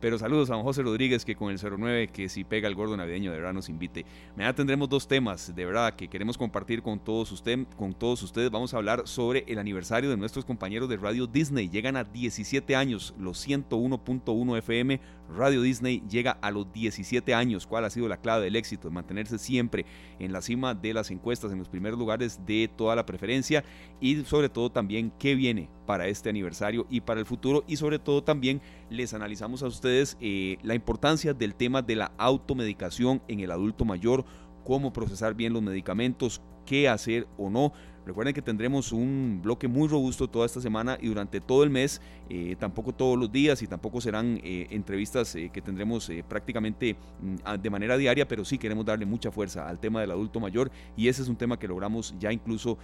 Pero 0.00 0.18
saludos 0.18 0.50
a 0.50 0.54
don 0.54 0.62
José 0.62 0.82
Rodríguez 0.82 1.24
que 1.24 1.34
con 1.34 1.50
el 1.50 1.58
09 1.58 2.08
que 2.08 2.28
si 2.28 2.44
pega 2.44 2.68
el 2.68 2.74
gordo 2.74 2.96
navideño 2.96 3.32
de 3.32 3.38
verdad 3.38 3.52
nos 3.52 3.68
invite. 3.68 4.04
Mañana 4.36 4.54
tendremos 4.54 4.88
dos 4.88 5.08
temas 5.08 5.54
de 5.54 5.64
verdad 5.64 5.94
que 5.94 6.08
queremos 6.08 6.38
compartir 6.38 6.82
con 6.82 7.00
todos, 7.00 7.42
con 7.76 7.94
todos 7.94 8.22
ustedes. 8.22 8.50
Vamos 8.50 8.74
a 8.74 8.76
hablar 8.76 9.02
sobre 9.06 9.44
el 9.48 9.58
aniversario 9.58 10.10
de 10.10 10.16
nuestros 10.16 10.44
compañeros 10.44 10.88
de 10.88 10.96
Radio 10.96 11.26
Disney. 11.26 11.68
Llegan 11.68 11.96
a 11.96 12.04
17 12.04 12.76
años 12.76 13.14
los 13.18 13.46
101.1 13.46 14.58
FM. 14.58 15.00
Radio 15.28 15.62
Disney 15.62 16.02
llega 16.08 16.32
a 16.40 16.50
los 16.50 16.72
17 16.72 17.34
años. 17.34 17.66
¿Cuál 17.66 17.84
ha 17.84 17.90
sido 17.90 18.08
la 18.08 18.16
clave 18.16 18.44
del 18.44 18.56
éxito? 18.56 18.90
Mantenerse 18.90 19.38
siempre 19.38 19.84
en 20.18 20.32
la 20.32 20.42
cima 20.42 20.74
de 20.74 20.94
las 20.94 21.10
encuestas, 21.10 21.52
en 21.52 21.58
los 21.58 21.68
primeros 21.68 21.98
lugares 21.98 22.40
de 22.46 22.70
toda 22.74 22.96
la 22.96 23.06
preferencia 23.06 23.64
y 24.00 24.24
sobre 24.24 24.48
todo 24.48 24.70
también 24.70 25.12
qué 25.18 25.34
viene 25.34 25.68
para 25.86 26.06
este 26.06 26.30
aniversario 26.30 26.86
y 26.90 27.00
para 27.00 27.20
el 27.20 27.26
futuro 27.26 27.64
y 27.66 27.76
sobre 27.76 27.98
todo 27.98 28.22
también 28.22 28.60
les 28.90 29.14
analizamos 29.14 29.62
a 29.62 29.66
ustedes 29.66 30.16
eh, 30.20 30.58
la 30.62 30.74
importancia 30.74 31.34
del 31.34 31.54
tema 31.54 31.82
de 31.82 31.96
la 31.96 32.12
automedicación 32.18 33.22
en 33.28 33.40
el 33.40 33.50
adulto 33.50 33.84
mayor, 33.84 34.24
cómo 34.64 34.92
procesar 34.92 35.34
bien 35.34 35.52
los 35.52 35.62
medicamentos, 35.62 36.40
qué 36.66 36.88
hacer 36.88 37.26
o 37.38 37.48
no. 37.48 37.72
Recuerden 38.08 38.32
que 38.32 38.40
tendremos 38.40 38.90
un 38.90 39.40
bloque 39.42 39.68
muy 39.68 39.86
robusto 39.86 40.26
toda 40.28 40.46
esta 40.46 40.62
semana 40.62 40.96
y 40.98 41.08
durante 41.08 41.42
todo 41.42 41.62
el 41.62 41.68
mes, 41.68 42.00
eh, 42.30 42.56
tampoco 42.58 42.94
todos 42.94 43.18
los 43.18 43.30
días 43.30 43.60
y 43.60 43.66
tampoco 43.66 44.00
serán 44.00 44.40
eh, 44.42 44.66
entrevistas 44.70 45.34
eh, 45.34 45.50
que 45.52 45.60
tendremos 45.60 46.10
prácticamente 46.26 46.96
mm, 47.20 47.60
de 47.60 47.68
manera 47.68 47.98
diaria, 47.98 48.26
pero 48.26 48.46
sí 48.46 48.56
queremos 48.56 48.86
darle 48.86 49.04
mucha 49.04 49.30
fuerza 49.30 49.68
al 49.68 49.78
tema 49.78 50.00
del 50.00 50.12
adulto 50.12 50.40
mayor 50.40 50.70
y 50.96 51.08
ese 51.08 51.20
es 51.20 51.28
un 51.28 51.36
tema 51.36 51.58
que 51.58 51.68
logramos 51.68 52.14
ya 52.18 52.32
incluso 52.32 52.78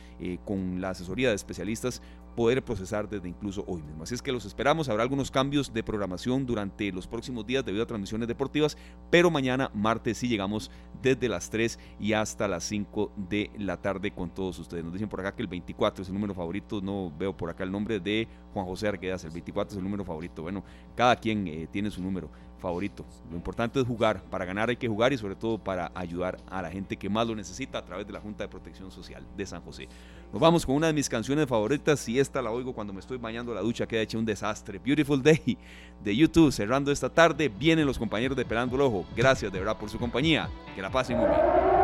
con 0.44 0.80
la 0.80 0.90
asesoría 0.90 1.30
de 1.30 1.36
especialistas 1.36 2.02
poder 2.34 2.64
procesar 2.64 3.08
desde 3.08 3.28
incluso 3.28 3.64
hoy 3.66 3.82
mismo. 3.82 4.02
Así 4.02 4.14
es 4.14 4.22
que 4.22 4.32
los 4.32 4.44
esperamos, 4.44 4.88
habrá 4.88 5.02
algunos 5.02 5.30
cambios 5.30 5.72
de 5.72 5.82
programación 5.82 6.46
durante 6.46 6.90
los 6.92 7.06
próximos 7.06 7.46
días 7.46 7.64
debido 7.64 7.84
a 7.84 7.86
transmisiones 7.86 8.28
deportivas, 8.28 8.76
pero 9.10 9.30
mañana 9.30 9.70
martes 9.74 10.18
sí 10.18 10.28
llegamos 10.28 10.70
desde 11.02 11.28
las 11.28 11.50
3 11.50 11.78
y 12.00 12.12
hasta 12.12 12.48
las 12.48 12.64
5 12.64 13.12
de 13.16 13.50
la 13.58 13.80
tarde 13.80 14.10
con 14.10 14.30
todos 14.30 14.58
ustedes. 14.58 14.84
Nos 14.84 14.92
dicen 14.92 15.08
por 15.14 15.20
acá 15.20 15.36
que 15.36 15.42
el 15.42 15.48
24 15.48 16.02
es 16.02 16.08
el 16.08 16.14
número 16.14 16.34
favorito. 16.34 16.80
No 16.80 17.12
veo 17.16 17.32
por 17.36 17.48
acá 17.48 17.62
el 17.62 17.70
nombre 17.70 18.00
de 18.00 18.26
Juan 18.52 18.66
José 18.66 18.88
Arguedas. 18.88 19.22
El 19.22 19.30
24 19.30 19.70
es 19.70 19.78
el 19.78 19.84
número 19.84 20.04
favorito. 20.04 20.42
Bueno, 20.42 20.64
cada 20.96 21.14
quien 21.14 21.46
eh, 21.46 21.68
tiene 21.70 21.88
su 21.88 22.02
número 22.02 22.28
favorito. 22.58 23.04
Lo 23.30 23.36
importante 23.36 23.78
es 23.78 23.86
jugar. 23.86 24.24
Para 24.24 24.44
ganar 24.44 24.70
hay 24.70 24.76
que 24.76 24.88
jugar 24.88 25.12
y 25.12 25.16
sobre 25.16 25.36
todo 25.36 25.56
para 25.56 25.92
ayudar 25.94 26.38
a 26.50 26.60
la 26.62 26.68
gente 26.68 26.96
que 26.96 27.08
más 27.08 27.28
lo 27.28 27.36
necesita 27.36 27.78
a 27.78 27.84
través 27.84 28.08
de 28.08 28.12
la 28.12 28.20
Junta 28.20 28.42
de 28.42 28.48
Protección 28.48 28.90
Social 28.90 29.24
de 29.36 29.46
San 29.46 29.62
José. 29.62 29.86
Nos 30.32 30.40
vamos 30.40 30.66
con 30.66 30.74
una 30.74 30.88
de 30.88 30.92
mis 30.92 31.08
canciones 31.08 31.46
favoritas 31.46 32.08
y 32.08 32.18
esta 32.18 32.42
la 32.42 32.50
oigo 32.50 32.72
cuando 32.72 32.92
me 32.92 32.98
estoy 32.98 33.18
bañando 33.18 33.54
la 33.54 33.60
ducha, 33.60 33.86
queda 33.86 34.00
hecha 34.00 34.18
un 34.18 34.24
desastre. 34.24 34.80
Beautiful 34.80 35.22
Day 35.22 35.56
de 36.02 36.16
YouTube. 36.16 36.50
Cerrando 36.50 36.90
esta 36.90 37.08
tarde, 37.08 37.48
vienen 37.48 37.86
los 37.86 38.00
compañeros 38.00 38.36
de 38.36 38.44
Pelando 38.44 38.74
el 38.74 38.82
Ojo. 38.82 39.06
Gracias 39.14 39.52
de 39.52 39.60
verdad 39.60 39.78
por 39.78 39.88
su 39.88 39.96
compañía. 39.96 40.48
Que 40.74 40.82
la 40.82 40.90
pasen 40.90 41.18
muy 41.18 41.28
bien. 41.28 41.83